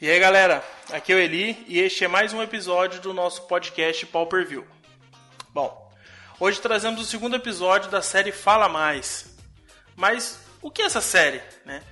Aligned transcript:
E 0.00 0.08
aí 0.08 0.20
galera, 0.20 0.62
aqui 0.92 1.12
é 1.12 1.16
o 1.16 1.18
Eli 1.18 1.64
e 1.66 1.80
este 1.80 2.04
é 2.04 2.08
mais 2.08 2.32
um 2.32 2.40
episódio 2.40 3.00
do 3.00 3.12
nosso 3.12 3.42
podcast 3.48 4.06
Pauper 4.06 4.46
View. 4.46 4.64
Bom, 5.52 5.92
hoje 6.38 6.60
trazemos 6.60 7.00
o 7.00 7.04
segundo 7.04 7.34
episódio 7.34 7.90
da 7.90 8.00
série 8.00 8.30
Fala 8.30 8.68
Mais. 8.68 9.34
Mas 9.96 10.38
o 10.62 10.70
que 10.70 10.82
é 10.82 10.84
essa 10.84 11.00
série? 11.00 11.42
Né? 11.64 11.82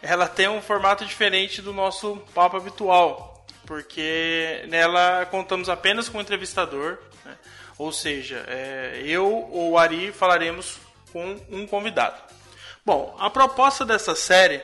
Ela 0.00 0.28
tem 0.28 0.46
um 0.46 0.62
formato 0.62 1.04
diferente 1.04 1.60
do 1.60 1.72
nosso 1.72 2.16
papo 2.32 2.58
habitual, 2.58 3.44
porque 3.66 4.64
nela 4.68 5.26
contamos 5.26 5.68
apenas 5.68 6.08
com 6.08 6.18
o 6.18 6.20
entrevistador, 6.20 6.96
né? 7.24 7.36
ou 7.76 7.90
seja, 7.90 8.44
é, 8.46 9.02
eu 9.04 9.26
ou 9.50 9.72
o 9.72 9.78
Ari 9.78 10.12
falaremos 10.12 10.78
com 11.12 11.36
um 11.50 11.66
convidado. 11.66 12.22
Bom, 12.86 13.16
a 13.18 13.28
proposta 13.28 13.84
dessa 13.84 14.14
série 14.14 14.62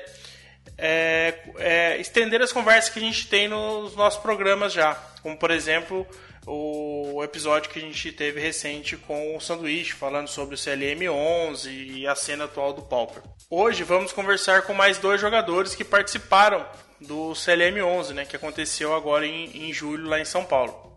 é, 0.77 1.35
é, 1.59 2.01
estender 2.01 2.43
as 2.43 2.53
conversas 2.53 2.91
que 2.91 2.99
a 2.99 3.03
gente 3.03 3.29
tem 3.29 3.49
nos 3.49 3.95
nossos 3.97 4.21
programas 4.21 4.73
já. 4.73 4.95
Como, 5.23 5.37
por 5.37 5.51
exemplo, 5.51 6.07
o 6.47 7.23
episódio 7.23 7.71
que 7.71 7.79
a 7.79 7.83
gente 7.83 8.11
teve 8.13 8.41
recente 8.41 8.97
com 8.97 9.37
o 9.37 9.41
Sanduíche, 9.41 9.93
falando 9.93 10.29
sobre 10.29 10.55
o 10.55 10.59
CLM11 10.59 11.69
e 11.71 12.07
a 12.07 12.15
cena 12.15 12.45
atual 12.45 12.73
do 12.73 12.83
Pauper. 12.83 13.23
Hoje 13.51 13.85
vamos 13.85 14.13
conversar 14.13 14.63
com 14.63 14.73
mais 14.73 14.99
dois 14.99 15.21
jogadores 15.21 15.75
que 15.75 15.85
participaram 15.85 16.65
do 17.01 17.33
CLM11, 17.33 18.13
né, 18.13 18.25
que 18.25 18.37
aconteceu 18.37 18.95
agora 18.95 19.27
em, 19.27 19.69
em 19.69 19.73
julho 19.73 20.09
lá 20.09 20.19
em 20.21 20.25
São 20.25 20.45
Paulo. 20.45 20.88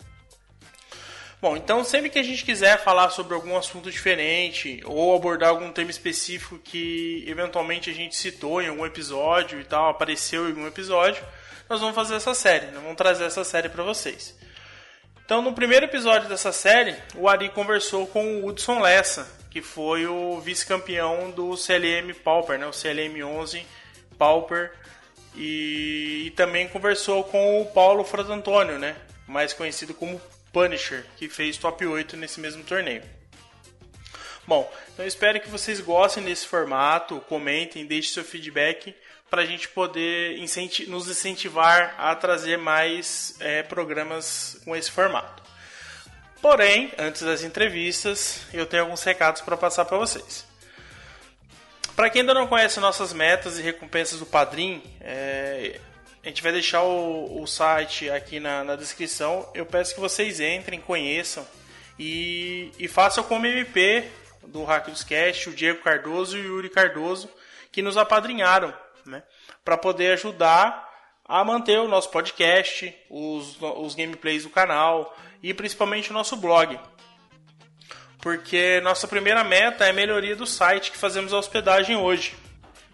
Bom, 1.42 1.58
então 1.58 1.84
sempre 1.84 2.12
que 2.12 2.20
a 2.20 2.24
gente 2.24 2.46
quiser 2.46 2.78
falar 2.84 3.10
sobre 3.10 3.34
algum 3.34 3.58
assunto 3.58 3.90
diferente 3.90 4.80
ou 4.86 5.16
abordar 5.16 5.50
algum 5.50 5.72
tema 5.72 5.90
específico 5.90 6.60
que 6.60 7.26
eventualmente 7.28 7.90
a 7.90 7.94
gente 7.94 8.16
citou 8.16 8.62
em 8.62 8.68
algum 8.68 8.86
episódio 8.86 9.60
e 9.60 9.64
tal, 9.64 9.90
apareceu 9.90 10.46
em 10.46 10.50
algum 10.50 10.68
episódio, 10.68 11.24
nós 11.68 11.80
vamos 11.80 11.96
fazer 11.96 12.14
essa 12.14 12.36
série, 12.36 12.68
nós 12.68 12.84
vamos 12.84 12.96
trazer 12.96 13.24
essa 13.24 13.44
série 13.44 13.70
para 13.70 13.84
vocês. 13.84 14.38
Então, 15.26 15.42
no 15.42 15.52
primeiro 15.52 15.88
episódio 15.88 16.30
dessa 16.30 16.52
série, 16.52 16.96
o 17.16 17.28
Ari 17.28 17.50
conversou 17.50 18.06
com 18.06 18.24
o 18.24 18.46
Hudson 18.46 18.80
Lessa, 18.80 19.28
que 19.50 19.64
foi 19.64 20.06
o 20.06 20.40
vice-campeão 20.42 21.32
do 21.32 21.58
CLM 21.58 22.14
Pauper, 22.24 22.60
né, 22.60 22.68
o 22.68 22.74
CLM 22.74 23.24
11 23.24 23.66
Pauper, 24.16 24.74
e, 25.36 26.26
e 26.28 26.32
também 26.32 26.68
conversou 26.68 27.24
com 27.24 27.64
o 27.64 27.66
Paulo 27.66 28.04
Fratantônio, 28.04 28.78
né, 28.78 28.96
mais 29.26 29.54
conhecido 29.54 29.96
como 29.96 30.22
Punisher, 30.52 31.06
que 31.18 31.30
fez 31.30 31.58
top 31.58 31.86
8 31.86 32.18
nesse 32.18 32.40
mesmo 32.40 32.64
torneio. 32.64 33.04
Bom, 34.46 34.72
então 34.94 35.06
espero 35.06 35.40
que 35.40 35.50
vocês 35.50 35.80
gostem 35.80 36.24
desse 36.24 36.48
formato, 36.48 37.22
comentem, 37.22 37.86
deixem 37.86 38.14
seu 38.14 38.24
feedback 38.24 38.96
para 39.30 39.44
a 39.44 39.46
gente 39.46 39.70
poder 39.70 40.38
incenti 40.40 40.90
nos 40.90 41.08
incentivar 41.08 41.96
a 41.98 42.14
trazer 42.16 42.58
mais 42.58 43.36
é, 43.40 43.64
programas 43.64 44.60
com 44.66 44.76
esse 44.76 44.92
formato. 44.92 45.42
Porém, 46.42 46.92
antes 46.98 47.22
das 47.22 47.44
entrevistas, 47.44 48.42
eu 48.52 48.66
tenho 48.66 48.84
alguns 48.84 49.04
recados 49.04 49.42
para 49.42 49.56
passar 49.56 49.86
para 49.86 49.98
vocês. 49.98 50.46
Para 51.96 52.10
quem 52.10 52.22
ainda 52.22 52.34
não 52.34 52.48
conhece 52.48 52.80
nossas 52.80 53.14
metas 53.14 53.60
e 53.60 53.62
recompensas 53.62 54.20
do 54.20 54.26
Padrim, 54.26 54.82
é, 55.00 55.80
a 56.24 56.28
gente 56.28 56.44
vai 56.44 56.52
deixar 56.52 56.84
o, 56.84 57.42
o 57.42 57.48
site 57.48 58.10
aqui 58.10 58.40
na, 58.40 58.64
na, 58.64 58.76
descrição. 58.76 59.50
Eu 59.56 59.66
peço 59.66 59.96
que 59.96 60.00
vocês 60.00 60.40
entrem, 60.40 60.80
conheçam 60.80 61.46
e, 61.98 62.72
e 62.78 62.88
façam 62.88 63.24
como 63.24 63.48
MP 63.48 64.08
do 64.48 64.64
Hack 64.64 64.90
dos 64.90 65.06
o 65.48 65.52
Diego 65.52 65.82
Cardoso 65.82 66.38
e 66.38 66.42
o 66.42 66.56
Yuri 66.56 66.70
Cardoso, 66.70 67.30
que 67.72 67.82
nos 67.82 67.98
apadrinharam, 67.98 68.74
né? 69.06 69.24
Para 69.66 69.78
poder 69.78 70.14
ajudar 70.14 70.90
a 71.26 71.44
manter 71.44 71.80
o 71.80 71.88
nosso 71.88 72.10
podcast, 72.10 72.94
os, 73.10 73.58
os 73.60 73.96
gameplays 73.96 74.44
do 74.44 74.50
canal 74.50 75.18
e 75.42 75.54
principalmente 75.54 76.12
o 76.12 76.14
nosso 76.14 76.36
blog. 76.36 76.80
Porque 78.20 78.80
nossa 78.82 79.08
primeira 79.08 79.44
meta 79.44 79.86
é 79.86 79.90
a 79.90 79.94
melhoria 79.94 80.36
do 80.36 80.46
site 80.46 80.92
que 80.92 80.98
fazemos 80.98 81.34
a 81.34 81.38
hospedagem 81.38 81.96
hoje 81.96 82.36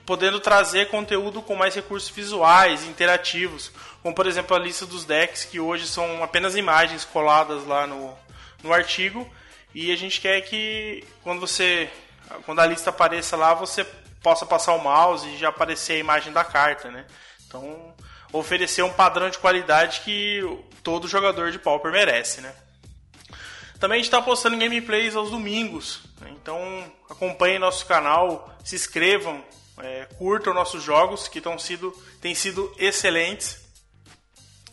podendo 0.08 0.40
trazer 0.40 0.88
conteúdo 0.88 1.42
com 1.42 1.54
mais 1.54 1.76
recursos 1.76 2.10
visuais, 2.10 2.86
interativos, 2.86 3.74
como 4.02 4.16
por 4.16 4.26
exemplo 4.26 4.56
a 4.56 4.60
lista 4.60 4.86
dos 4.86 5.04
decks, 5.04 5.44
que 5.44 5.60
hoje 5.60 5.86
são 5.86 6.24
apenas 6.24 6.56
imagens 6.56 7.04
coladas 7.04 7.68
lá 7.68 7.86
no, 7.86 8.18
no 8.64 8.72
artigo, 8.72 9.30
e 9.76 9.92
a 9.92 9.98
gente 9.98 10.22
quer 10.22 10.40
que 10.42 11.04
quando 11.22 11.42
você 11.42 11.90
quando 12.46 12.60
a 12.60 12.66
lista 12.66 12.90
apareça 12.90 13.36
lá, 13.36 13.54
você 13.54 13.86
possa 14.24 14.46
passar 14.46 14.74
o 14.74 14.84
mouse 14.84 15.28
e 15.28 15.38
já 15.38 15.50
aparecer 15.50 15.94
a 15.94 16.00
imagem 16.00 16.32
da 16.32 16.44
carta, 16.44 16.90
né? 16.90 17.06
Então, 17.46 17.94
oferecer 18.32 18.84
um 18.84 18.92
padrão 18.92 19.30
de 19.30 19.38
qualidade 19.38 20.02
que 20.02 20.42
todo 20.84 21.08
jogador 21.08 21.52
de 21.52 21.60
Pauper 21.60 21.92
merece, 21.92 22.42
né? 22.42 22.54
Também 23.78 23.98
a 23.98 24.00
gente 24.00 24.08
está 24.08 24.22
postando 24.22 24.58
gameplays 24.58 25.16
aos 25.16 25.32
domingos, 25.32 26.02
né? 26.20 26.32
então 26.32 26.92
acompanhem 27.10 27.60
nosso 27.60 27.86
canal, 27.86 28.58
se 28.64 28.76
inscrevam, 28.76 29.44
é, 29.80 30.08
curtam 30.18 30.54
nossos 30.54 30.84
jogos, 30.84 31.28
que 31.28 31.40
tão 31.40 31.58
sido, 31.58 31.92
têm 32.22 32.34
sido 32.34 32.74
excelentes. 32.78 33.60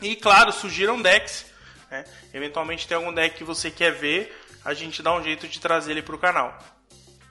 E 0.00 0.16
claro, 0.16 0.52
surgiram 0.52 1.00
decks. 1.00 1.46
Né? 1.90 2.04
Eventualmente 2.32 2.88
tem 2.88 2.96
algum 2.96 3.12
deck 3.12 3.36
que 3.36 3.44
você 3.44 3.70
quer 3.70 3.92
ver, 3.92 4.34
a 4.64 4.74
gente 4.74 5.02
dá 5.02 5.14
um 5.14 5.22
jeito 5.22 5.46
de 5.46 5.60
trazer 5.60 5.92
ele 5.92 6.02
para 6.02 6.14
o 6.14 6.18
canal. 6.18 6.58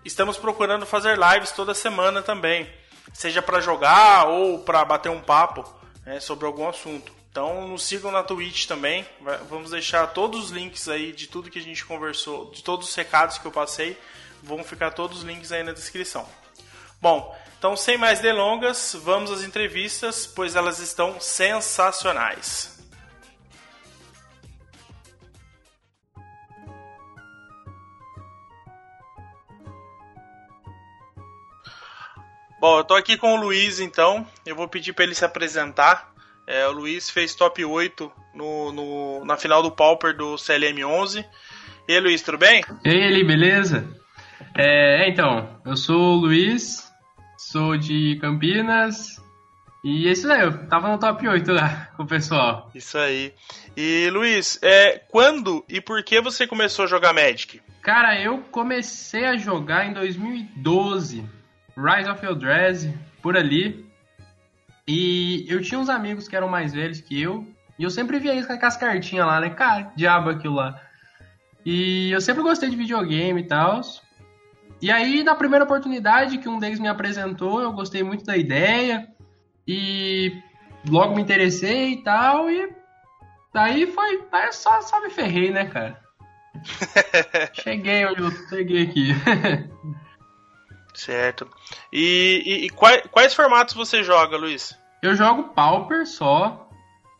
Estamos 0.05 0.37
procurando 0.37 0.85
fazer 0.85 1.17
lives 1.17 1.51
toda 1.51 1.73
semana 1.73 2.21
também, 2.21 2.69
seja 3.13 3.41
para 3.41 3.59
jogar 3.59 4.27
ou 4.27 4.59
para 4.59 4.83
bater 4.85 5.09
um 5.09 5.21
papo 5.21 5.63
né, 6.05 6.19
sobre 6.19 6.45
algum 6.45 6.67
assunto. 6.67 7.11
Então 7.31 7.67
nos 7.67 7.83
sigam 7.83 8.11
na 8.11 8.21
Twitch 8.21 8.67
também. 8.67 9.05
Vamos 9.49 9.71
deixar 9.71 10.05
todos 10.07 10.45
os 10.45 10.51
links 10.51 10.87
aí 10.87 11.11
de 11.11 11.27
tudo 11.27 11.49
que 11.49 11.57
a 11.57 11.63
gente 11.63 11.83
conversou, 11.83 12.51
de 12.51 12.63
todos 12.63 12.87
os 12.87 12.95
recados 12.95 13.37
que 13.37 13.45
eu 13.45 13.51
passei, 13.51 13.97
vão 14.43 14.63
ficar 14.63 14.91
todos 14.91 15.19
os 15.19 15.23
links 15.23 15.51
aí 15.51 15.63
na 15.63 15.71
descrição. 15.71 16.27
Bom, 17.01 17.35
então, 17.63 17.77
sem 17.77 17.97
mais 17.97 18.19
delongas, 18.19 18.93
vamos 19.05 19.31
às 19.31 19.41
entrevistas, 19.41 20.27
pois 20.27 20.53
elas 20.53 20.79
estão 20.79 21.17
sensacionais. 21.21 22.77
Bom, 32.59 32.79
eu 32.79 32.83
tô 32.83 32.95
aqui 32.95 33.15
com 33.15 33.33
o 33.33 33.39
Luiz, 33.39 33.79
então. 33.79 34.27
Eu 34.45 34.57
vou 34.57 34.67
pedir 34.67 34.91
para 34.91 35.05
ele 35.05 35.15
se 35.15 35.23
apresentar. 35.23 36.13
É, 36.45 36.67
o 36.67 36.73
Luiz 36.73 37.09
fez 37.09 37.33
top 37.33 37.63
8 37.63 38.11
no, 38.35 38.73
no, 38.73 39.23
na 39.23 39.37
final 39.37 39.63
do 39.63 39.71
Pauper 39.71 40.13
do 40.13 40.35
CLM11. 40.35 41.25
E 41.87 41.93
aí, 41.93 41.99
Luiz, 42.01 42.21
tudo 42.21 42.39
bem? 42.39 42.61
E 42.83 42.89
aí, 42.89 43.03
Eli, 43.03 43.23
beleza? 43.23 43.87
É, 44.53 45.07
então, 45.07 45.61
eu 45.65 45.77
sou 45.77 45.95
o 45.95 46.15
Luiz, 46.15 46.92
sou 47.51 47.77
de 47.77 48.17
Campinas. 48.21 49.21
E 49.83 50.07
é 50.07 50.11
isso 50.11 50.31
aí, 50.31 50.41
eu 50.41 50.65
tava 50.67 50.89
no 50.89 50.97
top 50.97 51.27
8 51.27 51.51
lá 51.51 51.89
com 51.97 52.03
o 52.03 52.07
pessoal. 52.07 52.71
Isso 52.73 52.97
aí. 52.97 53.33
E 53.75 54.09
Luiz, 54.11 54.57
é, 54.61 55.01
quando 55.09 55.63
e 55.67 55.81
por 55.81 56.01
que 56.03 56.21
você 56.21 56.47
começou 56.47 56.85
a 56.85 56.87
jogar 56.87 57.13
Magic? 57.13 57.61
Cara, 57.81 58.19
eu 58.21 58.39
comecei 58.49 59.25
a 59.25 59.35
jogar 59.35 59.85
em 59.85 59.93
2012. 59.93 61.29
Rise 61.75 62.09
of 62.09 62.25
Eldrazi, 62.25 62.97
por 63.21 63.35
ali. 63.35 63.85
E 64.87 65.45
eu 65.49 65.61
tinha 65.61 65.79
uns 65.79 65.89
amigos 65.89 66.27
que 66.27 66.35
eram 66.35 66.47
mais 66.47 66.73
velhos 66.73 67.01
que 67.01 67.21
eu. 67.21 67.45
E 67.77 67.83
eu 67.83 67.89
sempre 67.89 68.19
via 68.19 68.35
isso 68.35 68.47
com 68.47 68.53
aquelas 68.53 68.77
cartinhas 68.77 69.27
lá, 69.27 69.41
né? 69.41 69.49
Cara, 69.49 69.91
diabo 69.97 70.29
aquilo 70.29 70.55
lá. 70.55 70.79
E 71.65 72.11
eu 72.11 72.21
sempre 72.21 72.41
gostei 72.41 72.69
de 72.69 72.75
videogame 72.75 73.41
e 73.41 73.47
tal. 73.47 73.81
E 74.83 74.91
aí, 74.91 75.23
na 75.23 75.33
primeira 75.33 75.63
oportunidade 75.63 76.39
que 76.39 76.49
um 76.49 76.59
deles 76.59 76.77
me 76.77 76.89
apresentou, 76.89 77.61
eu 77.61 77.71
gostei 77.71 78.03
muito 78.03 78.25
da 78.25 78.35
ideia 78.35 79.07
e 79.65 80.37
logo 80.89 81.15
me 81.15 81.21
interessei 81.21 81.93
e 81.93 82.03
tal. 82.03 82.49
E 82.49 82.69
daí 83.53 83.87
foi. 83.87 84.21
Aí 84.29 84.51
só, 84.51 84.81
só 84.81 85.01
me 85.01 85.09
ferrei, 85.09 85.51
né, 85.51 85.67
cara? 85.67 86.03
cheguei 87.63 88.05
onde 88.05 88.23
eu 88.23 88.31
cheguei 88.49 88.83
aqui. 88.83 89.07
certo. 90.93 91.49
E, 91.89 92.43
e, 92.45 92.65
e 92.65 92.69
quais, 92.69 93.03
quais 93.09 93.33
formatos 93.33 93.75
você 93.75 94.03
joga, 94.03 94.35
Luiz? 94.35 94.77
Eu 95.01 95.15
jogo 95.15 95.53
Pauper 95.53 96.05
só, 96.05 96.69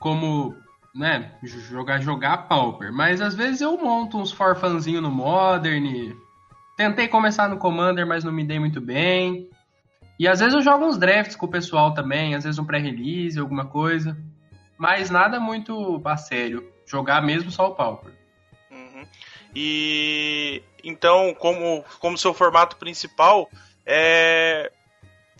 como 0.02 0.54
né, 0.94 1.32
jogar 1.42 2.02
jogar 2.02 2.50
Pauper, 2.50 2.92
mas 2.92 3.22
às 3.22 3.34
vezes 3.34 3.62
eu 3.62 3.78
monto 3.78 4.18
uns 4.18 4.34
forfanzinho 4.34 5.00
no 5.00 5.10
Modern, 5.10 6.14
Tentei 6.76 7.08
começar 7.08 7.48
no 7.48 7.58
Commander, 7.58 8.06
mas 8.06 8.24
não 8.24 8.32
me 8.32 8.44
dei 8.44 8.60
muito 8.60 8.82
bem. 8.82 9.50
E 10.20 10.28
às 10.28 10.40
vezes 10.40 10.54
eu 10.54 10.62
jogo 10.62 10.86
uns 10.86 10.98
drafts 10.98 11.36
com 11.36 11.46
o 11.46 11.52
pessoal 11.52 11.94
também, 11.94 12.36
às 12.36 12.44
vezes 12.44 12.60
um 12.60 12.66
pré-release, 12.66 13.40
alguma 13.40 13.66
coisa. 13.66 14.18
Mas 14.78 15.10
nada 15.10 15.40
muito 15.40 16.02
a 16.06 16.18
sério. 16.18 16.72
Jogar 16.86 17.22
mesmo 17.22 17.52
só 17.52 17.68
o 17.68 17.76
Pauper. 17.76 18.14
Uhum. 18.72 19.06
E 19.56 20.64
então, 20.84 21.34
como, 21.34 21.84
como 22.00 22.18
seu 22.18 22.34
formato 22.34 22.76
principal, 22.78 23.50
é 23.86 24.72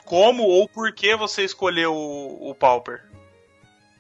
como 0.06 0.44
ou 0.44 0.68
por 0.68 0.94
que 0.94 1.16
você 1.16 1.44
escolheu 1.44 1.94
o, 1.94 2.50
o 2.50 2.56
Pauper? 2.56 3.04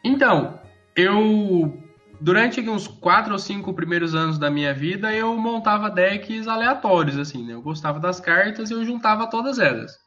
Então, 0.03 0.39
Então, 0.45 0.59
eu 0.95 1.83
durante 2.19 2.61
uns 2.69 2.87
quatro 2.87 3.33
ou 3.33 3.39
cinco 3.39 3.73
primeiros 3.73 4.15
anos 4.15 4.37
da 4.37 4.49
minha 4.49 4.73
vida, 4.73 5.13
eu 5.13 5.35
montava 5.37 5.89
decks 5.89 6.47
aleatórios, 6.47 7.17
assim, 7.17 7.45
né? 7.45 7.53
Eu 7.53 7.61
gostava 7.61 7.99
das 7.99 8.19
cartas 8.19 8.69
e 8.69 8.73
eu 8.73 8.85
juntava 8.85 9.29
todas 9.29 9.59
elas. 9.59 9.97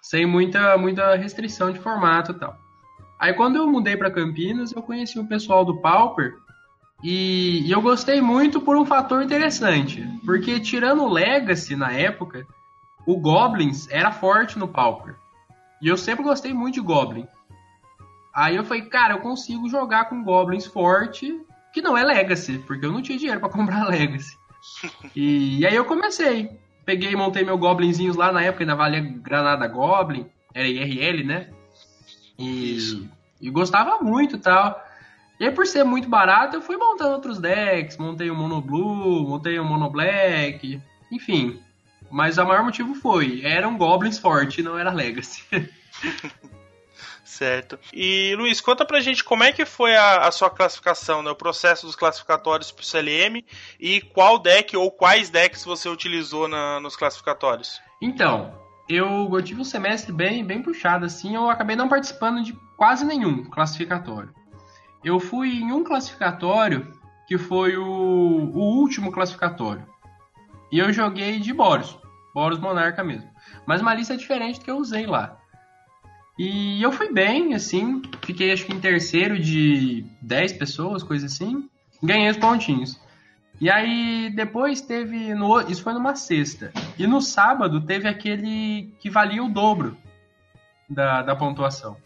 Sem 0.00 0.26
muita, 0.26 0.76
muita 0.76 1.14
restrição 1.14 1.72
de 1.72 1.78
formato 1.78 2.32
e 2.32 2.34
tal. 2.34 2.56
Aí 3.18 3.32
quando 3.34 3.56
eu 3.56 3.66
mudei 3.68 3.96
para 3.96 4.10
Campinas, 4.10 4.72
eu 4.72 4.82
conheci 4.82 5.18
o 5.18 5.28
pessoal 5.28 5.64
do 5.64 5.80
Pauper 5.80 6.34
e, 7.02 7.66
e, 7.66 7.70
eu 7.70 7.82
gostei 7.82 8.20
muito 8.20 8.60
por 8.60 8.76
um 8.76 8.84
fator 8.84 9.22
interessante. 9.22 10.04
Porque 10.24 10.60
tirando 10.60 11.02
o 11.02 11.12
Legacy 11.12 11.74
na 11.74 11.92
época, 11.92 12.46
o 13.06 13.18
Goblins 13.18 13.88
era 13.90 14.12
forte 14.12 14.58
no 14.58 14.68
Pauper. 14.68 15.16
E 15.80 15.88
eu 15.88 15.96
sempre 15.96 16.22
gostei 16.22 16.54
muito 16.54 16.74
de 16.74 16.80
Goblin. 16.80 17.26
Aí 18.32 18.56
eu 18.56 18.64
falei, 18.64 18.82
cara, 18.82 19.14
eu 19.14 19.20
consigo 19.20 19.68
jogar 19.68 20.06
com 20.06 20.22
Goblins 20.22 20.64
forte, 20.64 21.38
que 21.72 21.82
não 21.82 21.96
é 21.96 22.04
Legacy, 22.04 22.58
porque 22.66 22.84
eu 22.84 22.92
não 22.92 23.02
tinha 23.02 23.18
dinheiro 23.18 23.40
para 23.40 23.48
comprar 23.48 23.88
Legacy. 23.88 24.36
E, 25.14 25.60
e, 25.60 25.66
aí 25.66 25.74
eu 25.74 25.84
comecei. 25.84 26.50
Peguei 26.84 27.12
e 27.12 27.16
montei 27.16 27.44
meu 27.44 27.58
Goblinzinhos 27.58 28.16
lá 28.16 28.32
na 28.32 28.42
época, 28.42 28.64
ainda 28.64 28.74
valia 28.74 29.00
Granada 29.00 29.66
Goblin, 29.66 30.26
era 30.52 30.68
IRL, 30.68 31.24
né? 31.24 31.48
E, 32.38 33.08
e 33.40 33.50
gostava 33.50 33.98
muito 34.02 34.36
e 34.36 34.38
tal. 34.38 34.82
E 35.38 35.44
aí, 35.44 35.50
por 35.50 35.66
ser 35.66 35.84
muito 35.84 36.08
barato, 36.08 36.56
eu 36.56 36.62
fui 36.62 36.76
montando 36.76 37.14
outros 37.14 37.38
decks. 37.38 37.96
Montei 37.96 38.30
o 38.30 38.34
Mono 38.34 38.60
Blue, 38.60 39.28
montei 39.28 39.58
o 39.58 39.64
Mono 39.64 39.90
Black, 39.90 40.80
enfim. 41.10 41.60
Mas 42.10 42.38
o 42.38 42.44
maior 42.44 42.62
motivo 42.62 42.94
foi, 42.94 43.40
eram 43.42 43.76
Goblins 43.78 44.18
forte, 44.18 44.62
não 44.62 44.78
era 44.78 44.92
Legacy. 44.92 45.44
certo. 47.32 47.78
E 47.92 48.34
Luiz, 48.36 48.60
conta 48.60 48.84
pra 48.84 49.00
gente 49.00 49.24
como 49.24 49.42
é 49.42 49.52
que 49.52 49.64
foi 49.64 49.96
a, 49.96 50.26
a 50.28 50.30
sua 50.30 50.50
classificação, 50.50 51.22
né? 51.22 51.30
O 51.30 51.36
processo 51.36 51.86
dos 51.86 51.96
classificatórios 51.96 52.70
pro 52.70 52.84
CLM 52.84 53.44
e 53.80 54.00
qual 54.00 54.38
deck 54.38 54.76
ou 54.76 54.90
quais 54.90 55.30
decks 55.30 55.64
você 55.64 55.88
utilizou 55.88 56.46
na, 56.46 56.78
nos 56.80 56.94
classificatórios. 56.94 57.80
Então, 58.00 58.54
eu, 58.88 59.30
eu 59.32 59.42
tive 59.42 59.60
um 59.60 59.64
semestre 59.64 60.12
bem, 60.12 60.44
bem 60.44 60.62
puxado, 60.62 61.06
assim, 61.06 61.34
eu 61.34 61.48
acabei 61.48 61.74
não 61.74 61.88
participando 61.88 62.42
de 62.42 62.52
quase 62.76 63.04
nenhum 63.04 63.44
classificatório. 63.44 64.34
Eu 65.02 65.18
fui 65.18 65.50
em 65.50 65.72
um 65.72 65.82
classificatório 65.82 66.92
que 67.26 67.38
foi 67.38 67.76
o, 67.76 67.82
o 67.84 68.78
último 68.78 69.10
classificatório. 69.10 69.86
E 70.70 70.78
eu 70.78 70.92
joguei 70.92 71.38
de 71.38 71.52
Boros, 71.52 71.98
Boros 72.34 72.58
Monarca 72.58 73.02
mesmo. 73.02 73.30
Mas 73.66 73.80
uma 73.80 73.94
lista 73.94 74.16
diferente 74.16 74.58
do 74.58 74.64
que 74.64 74.70
eu 74.70 74.76
usei 74.76 75.06
lá. 75.06 75.41
E 76.44 76.82
eu 76.82 76.90
fui 76.90 77.12
bem, 77.12 77.54
assim, 77.54 78.02
fiquei 78.26 78.50
acho 78.50 78.66
que 78.66 78.72
em 78.72 78.80
terceiro 78.80 79.38
de 79.38 80.04
10 80.20 80.54
pessoas, 80.54 81.04
coisa 81.04 81.26
assim. 81.26 81.70
Ganhei 82.02 82.28
os 82.28 82.36
pontinhos. 82.36 83.00
E 83.60 83.70
aí 83.70 84.28
depois 84.34 84.80
teve. 84.80 85.34
No, 85.34 85.60
isso 85.60 85.84
foi 85.84 85.92
numa 85.92 86.16
sexta. 86.16 86.72
E 86.98 87.06
no 87.06 87.20
sábado 87.20 87.80
teve 87.80 88.08
aquele 88.08 88.92
que 88.98 89.08
valia 89.08 89.40
o 89.40 89.48
dobro 89.48 89.96
da, 90.90 91.22
da 91.22 91.36
pontuação. 91.36 91.96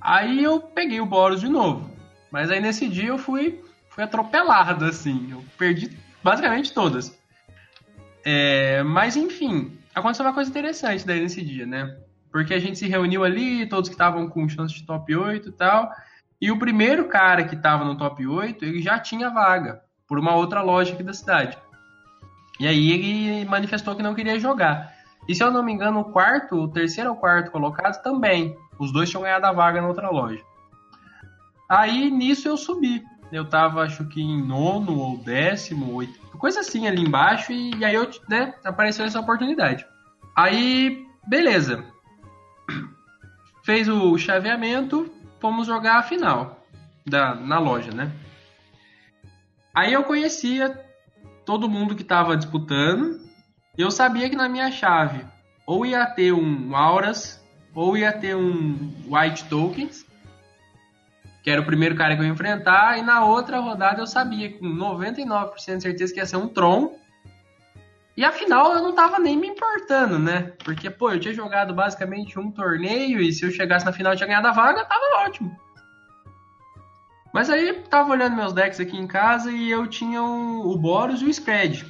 Aí 0.00 0.42
eu 0.42 0.60
peguei 0.60 1.02
o 1.02 1.06
Boros 1.06 1.42
de 1.42 1.48
novo. 1.50 1.90
Mas 2.30 2.50
aí 2.50 2.62
nesse 2.62 2.88
dia 2.88 3.08
eu 3.08 3.18
fui, 3.18 3.62
fui 3.90 4.02
atropelado, 4.02 4.86
assim. 4.86 5.28
Eu 5.30 5.44
perdi 5.58 5.94
basicamente 6.22 6.72
todas. 6.72 7.14
É, 8.24 8.82
mas 8.82 9.14
enfim, 9.14 9.78
aconteceu 9.94 10.24
uma 10.24 10.32
coisa 10.32 10.48
interessante 10.48 11.06
daí 11.06 11.20
nesse 11.20 11.42
dia, 11.42 11.66
né? 11.66 11.94
Porque 12.34 12.52
a 12.52 12.58
gente 12.58 12.80
se 12.80 12.88
reuniu 12.88 13.22
ali, 13.22 13.64
todos 13.64 13.88
que 13.88 13.94
estavam 13.94 14.28
com 14.28 14.48
chance 14.48 14.74
de 14.74 14.84
top 14.84 15.14
8 15.14 15.50
e 15.50 15.52
tal. 15.52 15.88
E 16.40 16.50
o 16.50 16.58
primeiro 16.58 17.06
cara 17.06 17.44
que 17.44 17.54
estava 17.54 17.84
no 17.84 17.96
top 17.96 18.26
8, 18.26 18.64
ele 18.64 18.82
já 18.82 18.98
tinha 18.98 19.30
vaga, 19.30 19.82
por 20.04 20.18
uma 20.18 20.34
outra 20.34 20.60
loja 20.60 20.94
aqui 20.94 21.04
da 21.04 21.12
cidade. 21.12 21.56
E 22.58 22.66
aí 22.66 22.90
ele 22.90 23.44
manifestou 23.44 23.94
que 23.94 24.02
não 24.02 24.16
queria 24.16 24.36
jogar. 24.40 24.92
E 25.28 25.34
se 25.34 25.44
eu 25.44 25.52
não 25.52 25.62
me 25.62 25.72
engano, 25.72 26.00
o 26.00 26.06
quarto, 26.06 26.56
o 26.56 26.66
terceiro 26.66 27.10
ou 27.10 27.16
quarto 27.16 27.52
colocado 27.52 28.02
também. 28.02 28.58
Os 28.80 28.92
dois 28.92 29.08
tinham 29.08 29.22
ganhado 29.22 29.46
a 29.46 29.52
vaga 29.52 29.80
na 29.80 29.86
outra 29.86 30.10
loja. 30.10 30.42
Aí 31.70 32.10
nisso 32.10 32.48
eu 32.48 32.56
subi. 32.56 33.00
Eu 33.30 33.48
tava, 33.48 33.82
acho 33.82 34.08
que 34.08 34.20
em 34.20 34.44
nono 34.44 34.98
ou 34.98 35.18
décimo, 35.18 35.94
oito, 35.94 36.18
coisa 36.36 36.58
assim 36.58 36.88
ali 36.88 37.00
embaixo. 37.00 37.52
E, 37.52 37.76
e 37.76 37.84
aí 37.84 37.94
eu, 37.94 38.10
né, 38.28 38.54
apareceu 38.64 39.04
essa 39.04 39.20
oportunidade. 39.20 39.86
Aí, 40.36 41.06
beleza 41.28 41.93
fez 43.64 43.88
o 43.88 44.16
chaveamento, 44.18 45.10
fomos 45.40 45.66
jogar 45.66 45.98
a 45.98 46.02
final 46.02 46.64
da, 47.04 47.34
na 47.34 47.58
loja, 47.58 47.90
né? 47.90 48.12
Aí 49.74 49.92
eu 49.92 50.04
conhecia 50.04 50.78
todo 51.44 51.68
mundo 51.68 51.96
que 51.96 52.02
estava 52.02 52.36
disputando. 52.36 53.20
Eu 53.76 53.90
sabia 53.90 54.30
que 54.30 54.36
na 54.36 54.48
minha 54.48 54.70
chave 54.70 55.24
ou 55.66 55.84
ia 55.84 56.06
ter 56.06 56.32
um 56.32 56.76
Auras 56.76 57.42
ou 57.74 57.96
ia 57.96 58.12
ter 58.12 58.36
um 58.36 58.92
White 59.08 59.44
Tokens, 59.46 60.06
que 61.42 61.50
era 61.50 61.60
o 61.60 61.66
primeiro 61.66 61.96
cara 61.96 62.14
que 62.14 62.22
eu 62.22 62.26
ia 62.26 62.32
enfrentar, 62.32 62.98
e 62.98 63.02
na 63.02 63.24
outra 63.24 63.58
rodada 63.58 64.00
eu 64.00 64.06
sabia 64.06 64.56
com 64.56 64.64
99% 64.64 65.76
de 65.76 65.82
certeza 65.82 66.12
que 66.12 66.20
ia 66.20 66.26
ser 66.26 66.36
um 66.36 66.46
Tron 66.46 66.96
e 68.16 68.24
afinal 68.24 68.72
eu 68.72 68.82
não 68.82 68.94
tava 68.94 69.18
nem 69.18 69.36
me 69.36 69.48
importando, 69.48 70.18
né? 70.18 70.52
Porque, 70.64 70.88
pô, 70.88 71.10
eu 71.10 71.18
tinha 71.18 71.34
jogado 71.34 71.74
basicamente 71.74 72.38
um 72.38 72.50
torneio 72.50 73.20
e 73.20 73.32
se 73.32 73.44
eu 73.44 73.50
chegasse 73.50 73.84
na 73.84 73.92
final 73.92 74.12
e 74.12 74.16
tinha 74.16 74.28
ganhado 74.28 74.46
a 74.46 74.52
vaga, 74.52 74.84
tava 74.84 75.26
ótimo. 75.26 75.56
Mas 77.32 77.50
aí 77.50 77.72
tava 77.90 78.12
olhando 78.12 78.36
meus 78.36 78.52
decks 78.52 78.78
aqui 78.78 78.96
em 78.96 79.08
casa 79.08 79.50
e 79.50 79.68
eu 79.68 79.88
tinha 79.88 80.22
o 80.22 80.76
Boros 80.78 81.20
e 81.20 81.24
o 81.24 81.34
Scred. 81.34 81.84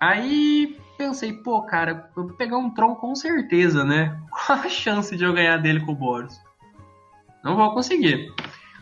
Aí 0.00 0.76
pensei, 0.98 1.32
pô, 1.32 1.62
cara, 1.62 2.10
eu 2.16 2.26
vou 2.26 2.36
pegar 2.36 2.56
um 2.56 2.70
Tron 2.70 2.96
com 2.96 3.14
certeza, 3.14 3.84
né? 3.84 4.20
Qual 4.28 4.58
a 4.58 4.68
chance 4.68 5.16
de 5.16 5.22
eu 5.22 5.32
ganhar 5.32 5.58
dele 5.58 5.78
com 5.80 5.92
o 5.92 5.96
Boros? 5.96 6.36
Não 7.44 7.54
vou 7.54 7.72
conseguir. 7.72 8.32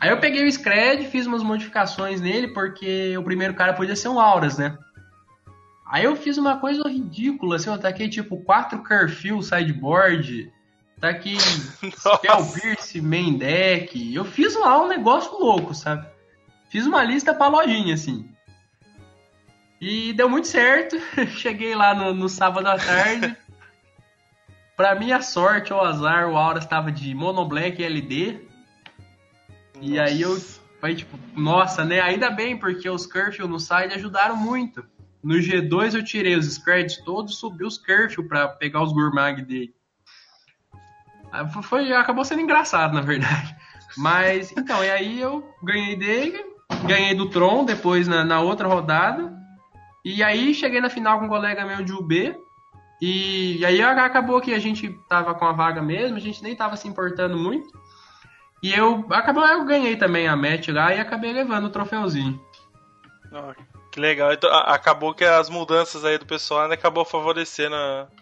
Aí 0.00 0.08
eu 0.08 0.18
peguei 0.18 0.46
o 0.46 0.50
Scred, 0.50 1.06
fiz 1.08 1.26
umas 1.26 1.42
modificações 1.42 2.22
nele, 2.22 2.48
porque 2.48 3.16
o 3.18 3.22
primeiro 3.22 3.52
cara 3.52 3.74
podia 3.74 3.94
ser 3.94 4.08
um 4.08 4.18
Auras, 4.18 4.56
né? 4.56 4.78
Aí 5.94 6.06
eu 6.06 6.16
fiz 6.16 6.36
uma 6.36 6.58
coisa 6.58 6.82
ridícula, 6.88 7.54
assim, 7.54 7.70
eu 7.70 7.78
taquei 7.78 8.08
tipo 8.08 8.36
quatro 8.38 8.82
Curfew 8.82 9.40
sideboard, 9.40 10.52
taquei 11.00 11.38
Spell 11.38 12.46
Pierce 12.52 13.00
main 13.00 13.38
deck. 13.38 14.12
Eu 14.12 14.24
fiz 14.24 14.56
lá 14.56 14.82
um 14.82 14.88
negócio 14.88 15.38
louco, 15.38 15.72
sabe? 15.72 16.04
Fiz 16.68 16.84
uma 16.84 17.04
lista 17.04 17.32
pra 17.32 17.46
lojinha, 17.46 17.94
assim. 17.94 18.28
E 19.80 20.12
deu 20.14 20.28
muito 20.28 20.48
certo. 20.48 20.96
Cheguei 21.38 21.76
lá 21.76 21.94
no, 21.94 22.12
no 22.12 22.28
sábado 22.28 22.66
à 22.66 22.76
tarde. 22.76 23.36
pra 24.76 24.96
minha 24.96 25.22
sorte 25.22 25.72
ou 25.72 25.80
azar, 25.80 26.28
o 26.28 26.36
Aura 26.36 26.58
estava 26.58 26.90
de 26.90 27.14
Mono 27.14 27.46
Black 27.46 27.80
LD. 27.80 28.40
Nossa. 29.76 29.80
E 29.80 30.00
aí 30.00 30.22
eu 30.22 30.36
falei, 30.80 30.96
tipo, 30.96 31.16
nossa, 31.36 31.84
né? 31.84 32.00
Ainda 32.00 32.30
bem, 32.30 32.58
porque 32.58 32.90
os 32.90 33.06
Curfew 33.06 33.46
no 33.46 33.60
side 33.60 33.94
ajudaram 33.94 34.36
muito. 34.36 34.84
No 35.24 35.36
G2 35.36 35.94
eu 35.94 36.04
tirei 36.04 36.36
os 36.36 36.54
scratch 36.54 36.98
todos, 37.04 37.38
subi 37.38 37.64
os 37.64 37.78
curfew 37.78 38.28
para 38.28 38.46
pegar 38.46 38.82
os 38.82 38.92
gourmag 38.92 39.42
dele. 39.42 39.74
Ah, 41.32 41.48
foi, 41.48 41.92
acabou 41.92 42.24
sendo 42.24 42.42
engraçado, 42.42 42.92
na 42.92 43.00
verdade. 43.00 43.56
Mas, 43.96 44.52
então, 44.52 44.84
e 44.84 44.90
aí 44.90 45.20
eu 45.20 45.42
ganhei 45.62 45.96
dele, 45.96 46.44
ganhei 46.86 47.14
do 47.14 47.30
Tron 47.30 47.64
depois 47.64 48.06
na, 48.06 48.22
na 48.22 48.40
outra 48.40 48.68
rodada. 48.68 49.32
E 50.04 50.22
aí 50.22 50.52
cheguei 50.52 50.80
na 50.80 50.90
final 50.90 51.18
com 51.18 51.24
um 51.24 51.28
colega 51.28 51.64
meu 51.64 51.82
de 51.82 51.92
UB. 51.92 52.36
E, 53.00 53.58
e 53.58 53.64
aí 53.64 53.82
acabou 53.82 54.40
que 54.40 54.52
a 54.52 54.58
gente 54.58 54.90
tava 55.08 55.34
com 55.34 55.44
a 55.46 55.52
vaga 55.52 55.80
mesmo, 55.80 56.16
a 56.16 56.20
gente 56.20 56.42
nem 56.42 56.54
tava 56.54 56.76
se 56.76 56.86
importando 56.86 57.36
muito. 57.36 57.66
E 58.62 58.72
eu 58.72 59.06
acabou 59.10 59.46
eu 59.46 59.64
ganhei 59.64 59.96
também 59.96 60.28
a 60.28 60.36
match 60.36 60.68
lá 60.68 60.94
e 60.94 61.00
acabei 61.00 61.32
levando 61.32 61.64
o 61.64 61.70
troféuzinho. 61.70 62.38
Que 63.94 64.00
legal. 64.00 64.32
Então, 64.32 64.52
acabou 64.52 65.14
que 65.14 65.24
as 65.24 65.48
mudanças 65.48 66.04
aí 66.04 66.18
do 66.18 66.26
pessoal 66.26 66.62
ainda 66.62 66.74
acabou 66.74 67.04
favorecendo 67.04 67.76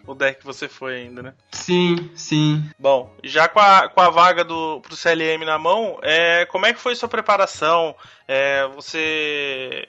o 0.05 0.13
deck 0.13 0.39
que 0.39 0.45
você 0.45 0.67
foi 0.67 0.97
ainda, 0.97 1.23
né? 1.23 1.33
Sim, 1.51 2.11
sim. 2.13 2.63
Bom, 2.77 3.11
já 3.23 3.47
com 3.47 3.59
a, 3.59 3.89
com 3.89 3.99
a 3.99 4.11
vaga 4.11 4.43
do, 4.43 4.81
pro 4.81 4.95
CLM 4.95 5.43
na 5.43 5.57
mão, 5.57 5.97
é, 6.03 6.45
como 6.45 6.67
é 6.67 6.73
que 6.73 6.79
foi 6.79 6.95
sua 6.95 7.09
preparação? 7.09 7.95
É, 8.27 8.67
você 8.67 9.87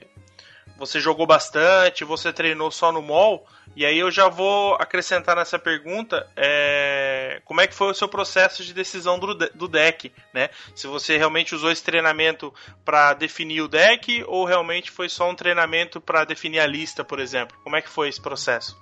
você 0.75 0.99
jogou 0.99 1.27
bastante, 1.27 2.03
você 2.03 2.33
treinou 2.33 2.71
só 2.71 2.91
no 2.91 3.03
mall, 3.03 3.45
e 3.75 3.85
aí 3.85 3.97
eu 3.97 4.09
já 4.09 4.29
vou 4.29 4.75
acrescentar 4.75 5.35
nessa 5.35 5.59
pergunta 5.59 6.27
é, 6.35 7.41
como 7.45 7.61
é 7.61 7.67
que 7.67 7.75
foi 7.75 7.91
o 7.91 7.93
seu 7.93 8.07
processo 8.07 8.63
de 8.63 8.73
decisão 8.73 9.19
do, 9.19 9.33
do 9.35 9.67
deck, 9.67 10.11
né? 10.33 10.49
Se 10.73 10.87
você 10.87 11.17
realmente 11.17 11.53
usou 11.53 11.71
esse 11.71 11.83
treinamento 11.83 12.53
para 12.83 13.13
definir 13.13 13.61
o 13.61 13.67
deck 13.67 14.23
ou 14.27 14.45
realmente 14.45 14.91
foi 14.91 15.09
só 15.09 15.29
um 15.29 15.35
treinamento 15.35 15.99
para 15.99 16.23
definir 16.25 16.59
a 16.59 16.67
lista, 16.67 17.03
por 17.03 17.19
exemplo. 17.19 17.57
Como 17.63 17.75
é 17.75 17.81
que 17.81 17.89
foi 17.89 18.09
esse 18.09 18.21
processo? 18.21 18.77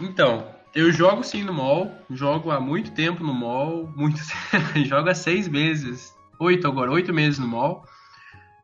Então, 0.00 0.54
eu 0.74 0.92
jogo 0.92 1.22
sim 1.22 1.42
no 1.42 1.52
mall, 1.52 1.92
jogo 2.10 2.50
há 2.50 2.60
muito 2.60 2.92
tempo 2.92 3.22
no 3.22 3.34
mall, 3.34 3.86
muito 3.96 4.20
jogo 4.86 5.08
há 5.08 5.14
seis 5.14 5.48
meses 5.48 6.14
oito 6.40 6.66
agora, 6.66 6.90
oito 6.90 7.12
meses 7.12 7.38
no 7.38 7.46
mall. 7.46 7.84